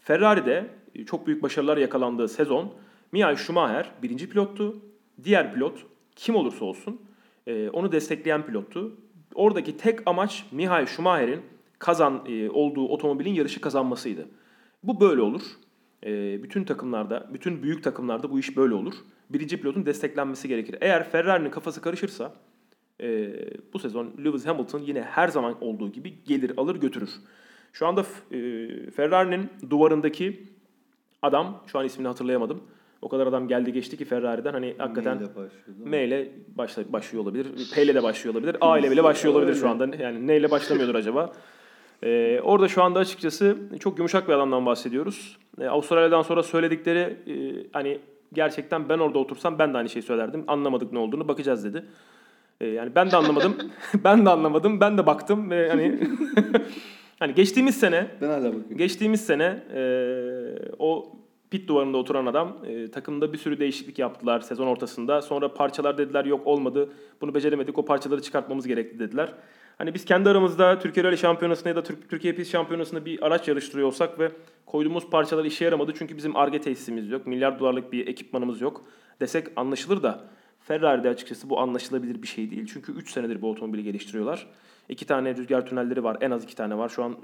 Ferrari'de 0.00 0.66
e, 0.94 1.04
çok 1.04 1.26
büyük 1.26 1.42
başarılar 1.42 1.76
yakalandığı 1.76 2.28
sezon 2.28 2.72
Michael 3.12 3.36
Schumacher 3.36 3.90
birinci 4.02 4.28
pilottu. 4.28 4.76
Diğer 5.24 5.54
pilot 5.54 5.86
kim 6.16 6.34
olursa 6.34 6.64
olsun 6.64 7.00
e, 7.46 7.68
onu 7.68 7.92
destekleyen 7.92 8.46
pilottu. 8.46 8.96
Oradaki 9.34 9.76
tek 9.76 10.00
amaç 10.06 10.44
Michael 10.52 10.86
Schumacher'in 10.86 11.40
kazan 11.78 12.24
e, 12.28 12.50
olduğu 12.50 12.88
otomobilin 12.88 13.34
yarışı 13.34 13.60
kazanmasıydı. 13.60 14.28
Bu 14.82 15.00
böyle 15.00 15.20
olur. 15.22 15.42
Bütün 16.42 16.64
takımlarda, 16.64 17.28
bütün 17.32 17.62
büyük 17.62 17.84
takımlarda 17.84 18.30
bu 18.30 18.38
iş 18.38 18.56
böyle 18.56 18.74
olur. 18.74 18.94
Birinci 19.30 19.60
pilotun 19.60 19.86
desteklenmesi 19.86 20.48
gerekir. 20.48 20.76
Eğer 20.80 21.10
Ferrari'nin 21.10 21.50
kafası 21.50 21.80
karışırsa 21.80 22.34
e, 23.02 23.34
bu 23.72 23.78
sezon 23.78 24.12
Lewis 24.24 24.46
Hamilton 24.46 24.78
yine 24.78 25.02
her 25.02 25.28
zaman 25.28 25.64
olduğu 25.64 25.92
gibi 25.92 26.14
gelir 26.26 26.52
alır 26.56 26.76
götürür. 26.76 27.10
Şu 27.72 27.86
anda 27.86 28.00
e, 28.00 28.36
Ferrari'nin 28.90 29.48
duvarındaki 29.70 30.46
adam, 31.22 31.64
şu 31.66 31.78
an 31.78 31.84
ismini 31.84 32.08
hatırlayamadım. 32.08 32.62
O 33.02 33.08
kadar 33.08 33.26
adam 33.26 33.48
geldi 33.48 33.72
geçti 33.72 33.96
ki 33.96 34.04
Ferrari'den 34.04 34.52
hani 34.52 34.74
hakikaten? 34.78 35.18
M 35.84 36.04
ile 36.04 36.32
başla, 36.56 36.92
başlıyor 36.92 37.24
olabilir. 37.24 37.46
P 37.74 37.82
ile 37.82 37.94
de 37.94 38.02
başlıyor 38.02 38.34
olabilir. 38.34 38.56
A 38.60 38.78
ile 38.78 38.90
bile 38.90 39.04
başlıyor 39.04 39.34
olabilir 39.34 39.54
şu 39.54 39.68
anda. 39.68 39.96
Yani 39.96 40.26
neyle 40.26 40.50
başlamıyordur 40.50 40.94
acaba? 40.94 41.32
Ee, 42.02 42.40
orada 42.42 42.68
şu 42.68 42.82
anda 42.82 42.98
açıkçası 42.98 43.56
çok 43.80 43.98
yumuşak 43.98 44.28
bir 44.28 44.32
adamdan 44.32 44.66
bahsediyoruz. 44.66 45.38
Ee, 45.60 45.66
Avustralya'dan 45.66 46.22
sonra 46.22 46.42
söyledikleri 46.42 46.98
e, 46.98 47.66
hani 47.72 47.98
gerçekten 48.32 48.88
ben 48.88 48.98
orada 48.98 49.18
otursam 49.18 49.58
ben 49.58 49.74
de 49.74 49.78
aynı 49.78 49.88
şeyi 49.88 50.02
söylerdim. 50.02 50.44
Anlamadık 50.46 50.92
ne 50.92 50.98
olduğunu 50.98 51.28
bakacağız 51.28 51.64
dedi. 51.64 51.84
Ee, 52.60 52.66
yani 52.66 52.94
ben 52.94 53.10
de 53.10 53.16
anlamadım. 53.16 53.56
ben 54.04 54.26
de 54.26 54.30
anlamadım. 54.30 54.80
Ben 54.80 54.98
de 54.98 55.06
baktım 55.06 55.50
ve 55.50 55.68
hani 55.68 56.00
hani 57.18 57.34
geçtiğimiz 57.34 57.80
sene 57.80 58.06
Ben 58.20 58.28
hala 58.28 58.44
bakıyorum. 58.44 58.76
Geçtiğimiz 58.76 59.26
sene 59.26 59.62
e, 59.74 59.82
o 60.78 61.16
pit 61.50 61.68
duvarında 61.68 61.96
oturan 61.98 62.26
adam 62.26 62.56
e, 62.66 62.90
takımda 62.90 63.32
bir 63.32 63.38
sürü 63.38 63.58
değişiklik 63.60 63.98
yaptılar 63.98 64.40
sezon 64.40 64.66
ortasında. 64.66 65.22
Sonra 65.22 65.54
parçalar 65.54 65.98
dediler 65.98 66.24
yok 66.24 66.46
olmadı. 66.46 66.88
Bunu 67.20 67.34
beceremedik. 67.34 67.78
O 67.78 67.84
parçaları 67.84 68.22
çıkartmamız 68.22 68.66
gerekli 68.66 68.98
dediler. 68.98 69.32
Hani 69.78 69.94
biz 69.94 70.04
kendi 70.04 70.28
aramızda 70.28 70.78
Türkiye 70.78 71.04
Rally 71.04 71.16
Şampiyonası'nda 71.16 71.68
ya 71.68 71.76
da 71.76 71.82
Türk, 71.82 72.10
Türkiye 72.10 72.34
Pist 72.34 72.52
Şampiyonası'nda 72.52 73.04
bir 73.04 73.26
araç 73.26 73.48
yarıştırıyor 73.48 73.88
olsak 73.88 74.18
ve 74.18 74.32
koyduğumuz 74.66 75.10
parçalar 75.10 75.44
işe 75.44 75.64
yaramadı. 75.64 75.92
Çünkü 75.98 76.16
bizim 76.16 76.36
ARGE 76.36 76.60
tesisimiz 76.60 77.10
yok. 77.10 77.26
Milyar 77.26 77.58
dolarlık 77.58 77.92
bir 77.92 78.06
ekipmanımız 78.06 78.60
yok. 78.60 78.84
Desek 79.20 79.46
anlaşılır 79.56 80.02
da 80.02 80.28
Ferrari'de 80.68 81.08
açıkçası 81.08 81.50
bu 81.50 81.60
anlaşılabilir 81.60 82.22
bir 82.22 82.26
şey 82.26 82.50
değil. 82.50 82.66
Çünkü 82.72 82.92
3 82.92 83.10
senedir 83.10 83.42
bu 83.42 83.50
otomobili 83.50 83.82
geliştiriyorlar. 83.82 84.46
İki 84.88 85.06
tane 85.06 85.36
rüzgar 85.36 85.66
tünelleri 85.66 86.04
var. 86.04 86.16
En 86.20 86.30
az 86.30 86.44
iki 86.44 86.56
tane 86.56 86.78
var. 86.78 86.88
Şu 86.88 87.04
an 87.04 87.12
e, 87.12 87.16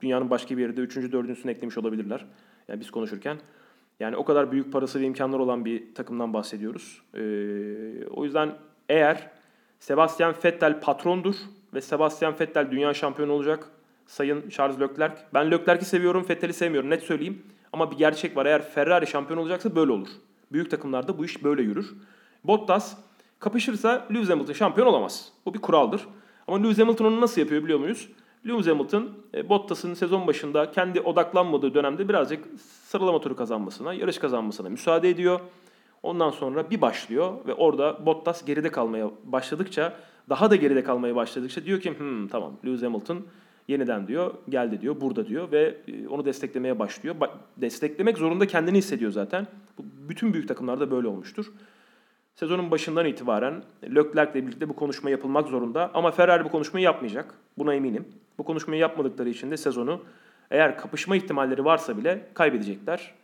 dünyanın 0.00 0.30
başka 0.30 0.56
bir 0.56 0.62
yerinde 0.62 0.80
üçüncü, 0.80 1.12
dördüncüsünü 1.12 1.52
eklemiş 1.52 1.78
olabilirler. 1.78 2.26
Yani 2.68 2.80
biz 2.80 2.90
konuşurken. 2.90 3.38
Yani 4.00 4.16
o 4.16 4.24
kadar 4.24 4.52
büyük 4.52 4.72
parası 4.72 5.00
ve 5.00 5.04
imkanları 5.04 5.42
olan 5.42 5.64
bir 5.64 5.94
takımdan 5.94 6.32
bahsediyoruz. 6.32 7.02
Ee, 7.14 7.20
o 8.10 8.24
yüzden 8.24 8.54
eğer 8.88 9.30
Sebastian 9.78 10.34
Vettel 10.44 10.80
patrondur 10.80 11.34
ve 11.74 11.80
Sebastian 11.80 12.34
Vettel 12.40 12.70
dünya 12.70 12.94
şampiyonu 12.94 13.32
olacak 13.32 13.68
Sayın 14.06 14.48
Charles 14.48 14.80
Leclerc. 14.80 15.14
Ben 15.34 15.50
Leclerc'i 15.50 15.84
seviyorum, 15.84 16.26
Vettel'i 16.28 16.52
sevmiyorum 16.52 16.90
net 16.90 17.02
söyleyeyim. 17.02 17.42
Ama 17.72 17.90
bir 17.90 17.96
gerçek 17.96 18.36
var. 18.36 18.46
Eğer 18.46 18.62
Ferrari 18.62 19.06
şampiyon 19.06 19.40
olacaksa 19.40 19.76
böyle 19.76 19.92
olur. 19.92 20.08
Büyük 20.52 20.70
takımlarda 20.70 21.18
bu 21.18 21.24
iş 21.24 21.44
böyle 21.44 21.62
yürür. 21.62 21.94
Bottas 22.44 22.96
kapışırsa 23.38 24.06
Lewis 24.14 24.30
Hamilton 24.30 24.52
şampiyon 24.52 24.86
olamaz. 24.86 25.28
Bu 25.46 25.54
bir 25.54 25.58
kuraldır. 25.58 26.06
Ama 26.48 26.58
Lewis 26.62 26.78
Hamilton 26.78 27.04
onu 27.04 27.20
nasıl 27.20 27.40
yapıyor 27.40 27.64
biliyor 27.64 27.78
muyuz? 27.78 28.08
Lewis 28.48 28.66
Hamilton 28.66 29.08
e, 29.34 29.48
Bottas'ın 29.48 29.94
sezon 29.94 30.26
başında 30.26 30.70
kendi 30.70 31.00
odaklanmadığı 31.00 31.74
dönemde 31.74 32.08
birazcık 32.08 32.44
sıralama 32.60 33.20
turu 33.20 33.36
kazanmasına, 33.36 33.94
yarış 33.94 34.18
kazanmasına 34.18 34.68
müsaade 34.68 35.10
ediyor. 35.10 35.40
Ondan 36.02 36.30
sonra 36.30 36.70
bir 36.70 36.80
başlıyor 36.80 37.32
ve 37.46 37.54
orada 37.54 38.06
Bottas 38.06 38.44
geride 38.44 38.70
kalmaya 38.70 39.10
başladıkça, 39.24 39.96
daha 40.28 40.50
da 40.50 40.56
geride 40.56 40.84
kalmaya 40.84 41.16
başladıkça 41.16 41.64
diyor 41.64 41.80
ki 41.80 41.98
hmm, 41.98 42.28
tamam 42.28 42.52
Lewis 42.64 42.82
Hamilton 42.82 43.26
yeniden 43.68 44.06
diyor 44.06 44.34
geldi 44.48 44.80
diyor 44.80 45.00
burada 45.00 45.26
diyor 45.26 45.52
ve 45.52 45.76
e, 45.88 46.08
onu 46.08 46.24
desteklemeye 46.24 46.78
başlıyor. 46.78 47.14
Ba- 47.20 47.30
desteklemek 47.56 48.18
zorunda 48.18 48.46
kendini 48.46 48.78
hissediyor 48.78 49.12
zaten. 49.12 49.46
Bu 49.78 49.82
bütün 50.08 50.34
büyük 50.34 50.48
takımlarda 50.48 50.90
böyle 50.90 51.08
olmuştur. 51.08 51.52
Sezonun 52.34 52.70
başından 52.70 53.06
itibaren 53.06 53.62
Leclerc'le 53.84 54.34
birlikte 54.34 54.68
bu 54.68 54.76
konuşma 54.76 55.10
yapılmak 55.10 55.48
zorunda. 55.48 55.90
Ama 55.94 56.10
Ferrari 56.10 56.44
bu 56.44 56.50
konuşmayı 56.50 56.84
yapmayacak. 56.84 57.34
Buna 57.58 57.74
eminim. 57.74 58.04
Bu 58.38 58.44
konuşmayı 58.44 58.80
yapmadıkları 58.80 59.28
için 59.28 59.50
de 59.50 59.56
sezonu 59.56 60.00
eğer 60.50 60.78
kapışma 60.78 61.16
ihtimalleri 61.16 61.64
varsa 61.64 61.98
bile 61.98 62.26
kaybedecekler. 62.34 63.14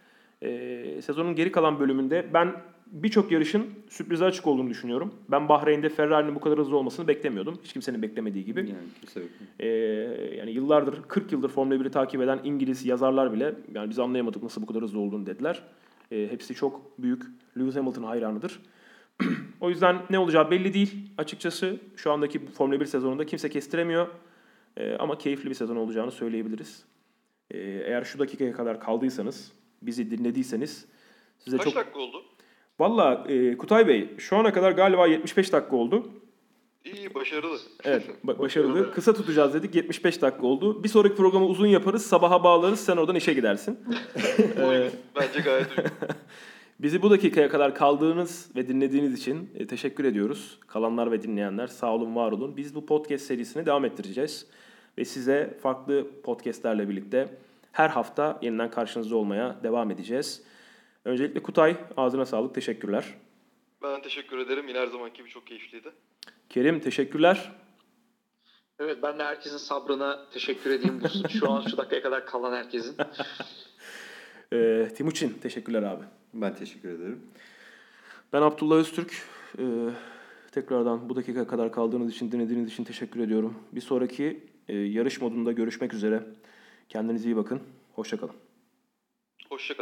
Ee, 0.42 1.02
sezonun 1.02 1.34
geri 1.34 1.52
kalan 1.52 1.80
bölümünde 1.80 2.26
ben 2.34 2.52
birçok 2.86 3.32
yarışın 3.32 3.66
sürprize 3.88 4.24
açık 4.24 4.46
olduğunu 4.46 4.70
düşünüyorum. 4.70 5.14
Ben 5.30 5.48
Bahreyn'de 5.48 5.88
Ferrari'nin 5.88 6.34
bu 6.34 6.40
kadar 6.40 6.58
hızlı 6.58 6.76
olmasını 6.76 7.08
beklemiyordum. 7.08 7.58
Hiç 7.64 7.72
kimsenin 7.72 8.02
beklemediği 8.02 8.44
gibi. 8.44 8.60
Yani 8.60 8.88
kimse. 9.00 9.20
Ee, 9.60 9.66
yani 10.38 10.50
yıllardır 10.50 11.02
40 11.02 11.32
yıldır 11.32 11.48
Formula 11.48 11.74
1'i 11.74 11.90
takip 11.90 12.22
eden 12.22 12.40
İngiliz 12.44 12.86
yazarlar 12.86 13.32
bile 13.32 13.54
yani 13.74 13.90
biz 13.90 13.98
anlayamadık 13.98 14.42
nasıl 14.42 14.62
bu 14.62 14.66
kadar 14.66 14.82
hızlı 14.82 14.98
olduğunu 14.98 15.26
dediler. 15.26 15.62
Ee, 16.12 16.28
hepsi 16.30 16.54
çok 16.54 16.98
büyük 16.98 17.22
Lewis 17.58 17.76
Hamilton 17.76 18.02
hayranıdır. 18.02 18.60
o 19.60 19.70
yüzden 19.70 20.02
ne 20.10 20.18
olacağı 20.18 20.50
belli 20.50 20.74
değil. 20.74 20.94
Açıkçası 21.18 21.80
şu 21.96 22.12
andaki 22.12 22.46
Formula 22.46 22.80
1 22.80 22.86
sezonunda 22.86 23.26
kimse 23.26 23.48
kestiremiyor. 23.48 24.06
Ee, 24.76 24.96
ama 24.98 25.18
keyifli 25.18 25.50
bir 25.50 25.54
sezon 25.54 25.76
olacağını 25.76 26.10
söyleyebiliriz. 26.10 26.84
Ee, 27.50 27.58
eğer 27.58 28.04
şu 28.04 28.18
dakikaya 28.18 28.52
kadar 28.52 28.80
kaldıysanız, 28.80 29.52
bizi 29.82 30.10
dinlediyseniz 30.10 30.86
size 31.38 31.56
Kaç 31.56 31.64
çok... 31.64 31.76
dakika 31.76 31.98
oldu? 31.98 32.22
Valla 32.78 33.24
e, 33.28 33.56
Kutay 33.56 33.88
Bey 33.88 34.08
şu 34.18 34.36
ana 34.36 34.52
kadar 34.52 34.72
galiba 34.72 35.06
75 35.06 35.52
dakika 35.52 35.76
oldu. 35.76 36.08
İyi 36.84 37.14
başarılı. 37.14 37.58
Evet 37.84 38.02
ba- 38.24 38.38
başarılı. 38.38 38.92
Kısa 38.92 39.14
tutacağız 39.14 39.54
dedik 39.54 39.74
75 39.74 40.22
dakika 40.22 40.46
oldu. 40.46 40.84
Bir 40.84 40.88
sonraki 40.88 41.14
programı 41.14 41.46
uzun 41.46 41.66
yaparız. 41.66 42.06
Sabaha 42.06 42.44
bağlarız. 42.44 42.80
Sen 42.80 42.96
oradan 42.96 43.16
işe 43.16 43.34
gidersin. 43.34 43.78
Oyun. 44.64 44.90
Bence 45.20 45.40
gayet 45.40 45.70
uygun. 45.70 45.84
Bizi 46.80 47.02
bu 47.02 47.10
dakikaya 47.10 47.48
kadar 47.48 47.74
kaldığınız 47.74 48.50
ve 48.56 48.68
dinlediğiniz 48.68 49.20
için 49.20 49.50
e, 49.54 49.66
teşekkür 49.66 50.04
ediyoruz. 50.04 50.58
Kalanlar 50.66 51.12
ve 51.12 51.22
dinleyenler 51.22 51.66
sağ 51.66 51.94
olun 51.94 52.16
var 52.16 52.32
olun. 52.32 52.56
Biz 52.56 52.74
bu 52.74 52.86
podcast 52.86 53.24
serisini 53.24 53.66
devam 53.66 53.84
ettireceğiz. 53.84 54.46
Ve 54.98 55.04
size 55.04 55.58
farklı 55.62 56.06
podcastlerle 56.22 56.88
birlikte 56.88 57.38
her 57.72 57.88
hafta 57.88 58.38
yeniden 58.42 58.70
karşınızda 58.70 59.16
olmaya 59.16 59.56
devam 59.62 59.90
edeceğiz. 59.90 60.42
Öncelikle 61.04 61.42
Kutay 61.42 61.76
ağzına 61.96 62.26
sağlık 62.26 62.54
teşekkürler. 62.54 63.14
Ben 63.82 64.02
teşekkür 64.02 64.38
ederim. 64.38 64.68
Yine 64.68 64.78
her 64.78 64.86
zamanki 64.86 65.16
gibi 65.16 65.28
çok 65.28 65.46
keyifliydi. 65.46 65.92
Kerim 66.48 66.80
teşekkürler. 66.80 67.52
Evet 68.78 68.98
ben 69.02 69.18
de 69.18 69.24
herkesin 69.24 69.56
sabrına 69.56 70.30
teşekkür 70.30 70.70
edeyim. 70.70 71.00
Bu, 71.04 71.28
şu 71.28 71.50
an 71.50 71.60
şu 71.60 71.76
dakikaya 71.76 72.02
kadar 72.02 72.26
kalan 72.26 72.52
herkesin. 72.56 72.96
Ee, 74.56 74.88
Timuçin 74.94 75.28
teşekkürler 75.42 75.82
abi. 75.82 76.04
Ben 76.34 76.54
teşekkür 76.54 76.88
ederim. 76.88 77.20
Ben 78.32 78.42
Abdullah 78.42 78.76
Öztürk. 78.76 79.12
Ee, 79.58 79.62
tekrardan 80.52 81.08
bu 81.08 81.16
dakika 81.16 81.46
kadar 81.46 81.72
kaldığınız 81.72 82.12
için, 82.12 82.32
dinlediğiniz 82.32 82.72
için 82.72 82.84
teşekkür 82.84 83.20
ediyorum. 83.20 83.54
Bir 83.72 83.80
sonraki 83.80 84.40
e, 84.68 84.76
yarış 84.76 85.20
modunda 85.20 85.52
görüşmek 85.52 85.94
üzere. 85.94 86.22
Kendinize 86.88 87.28
iyi 87.28 87.36
bakın. 87.36 87.60
Hoşçakalın. 87.94 88.34
Hoşçakalın. 89.48 89.74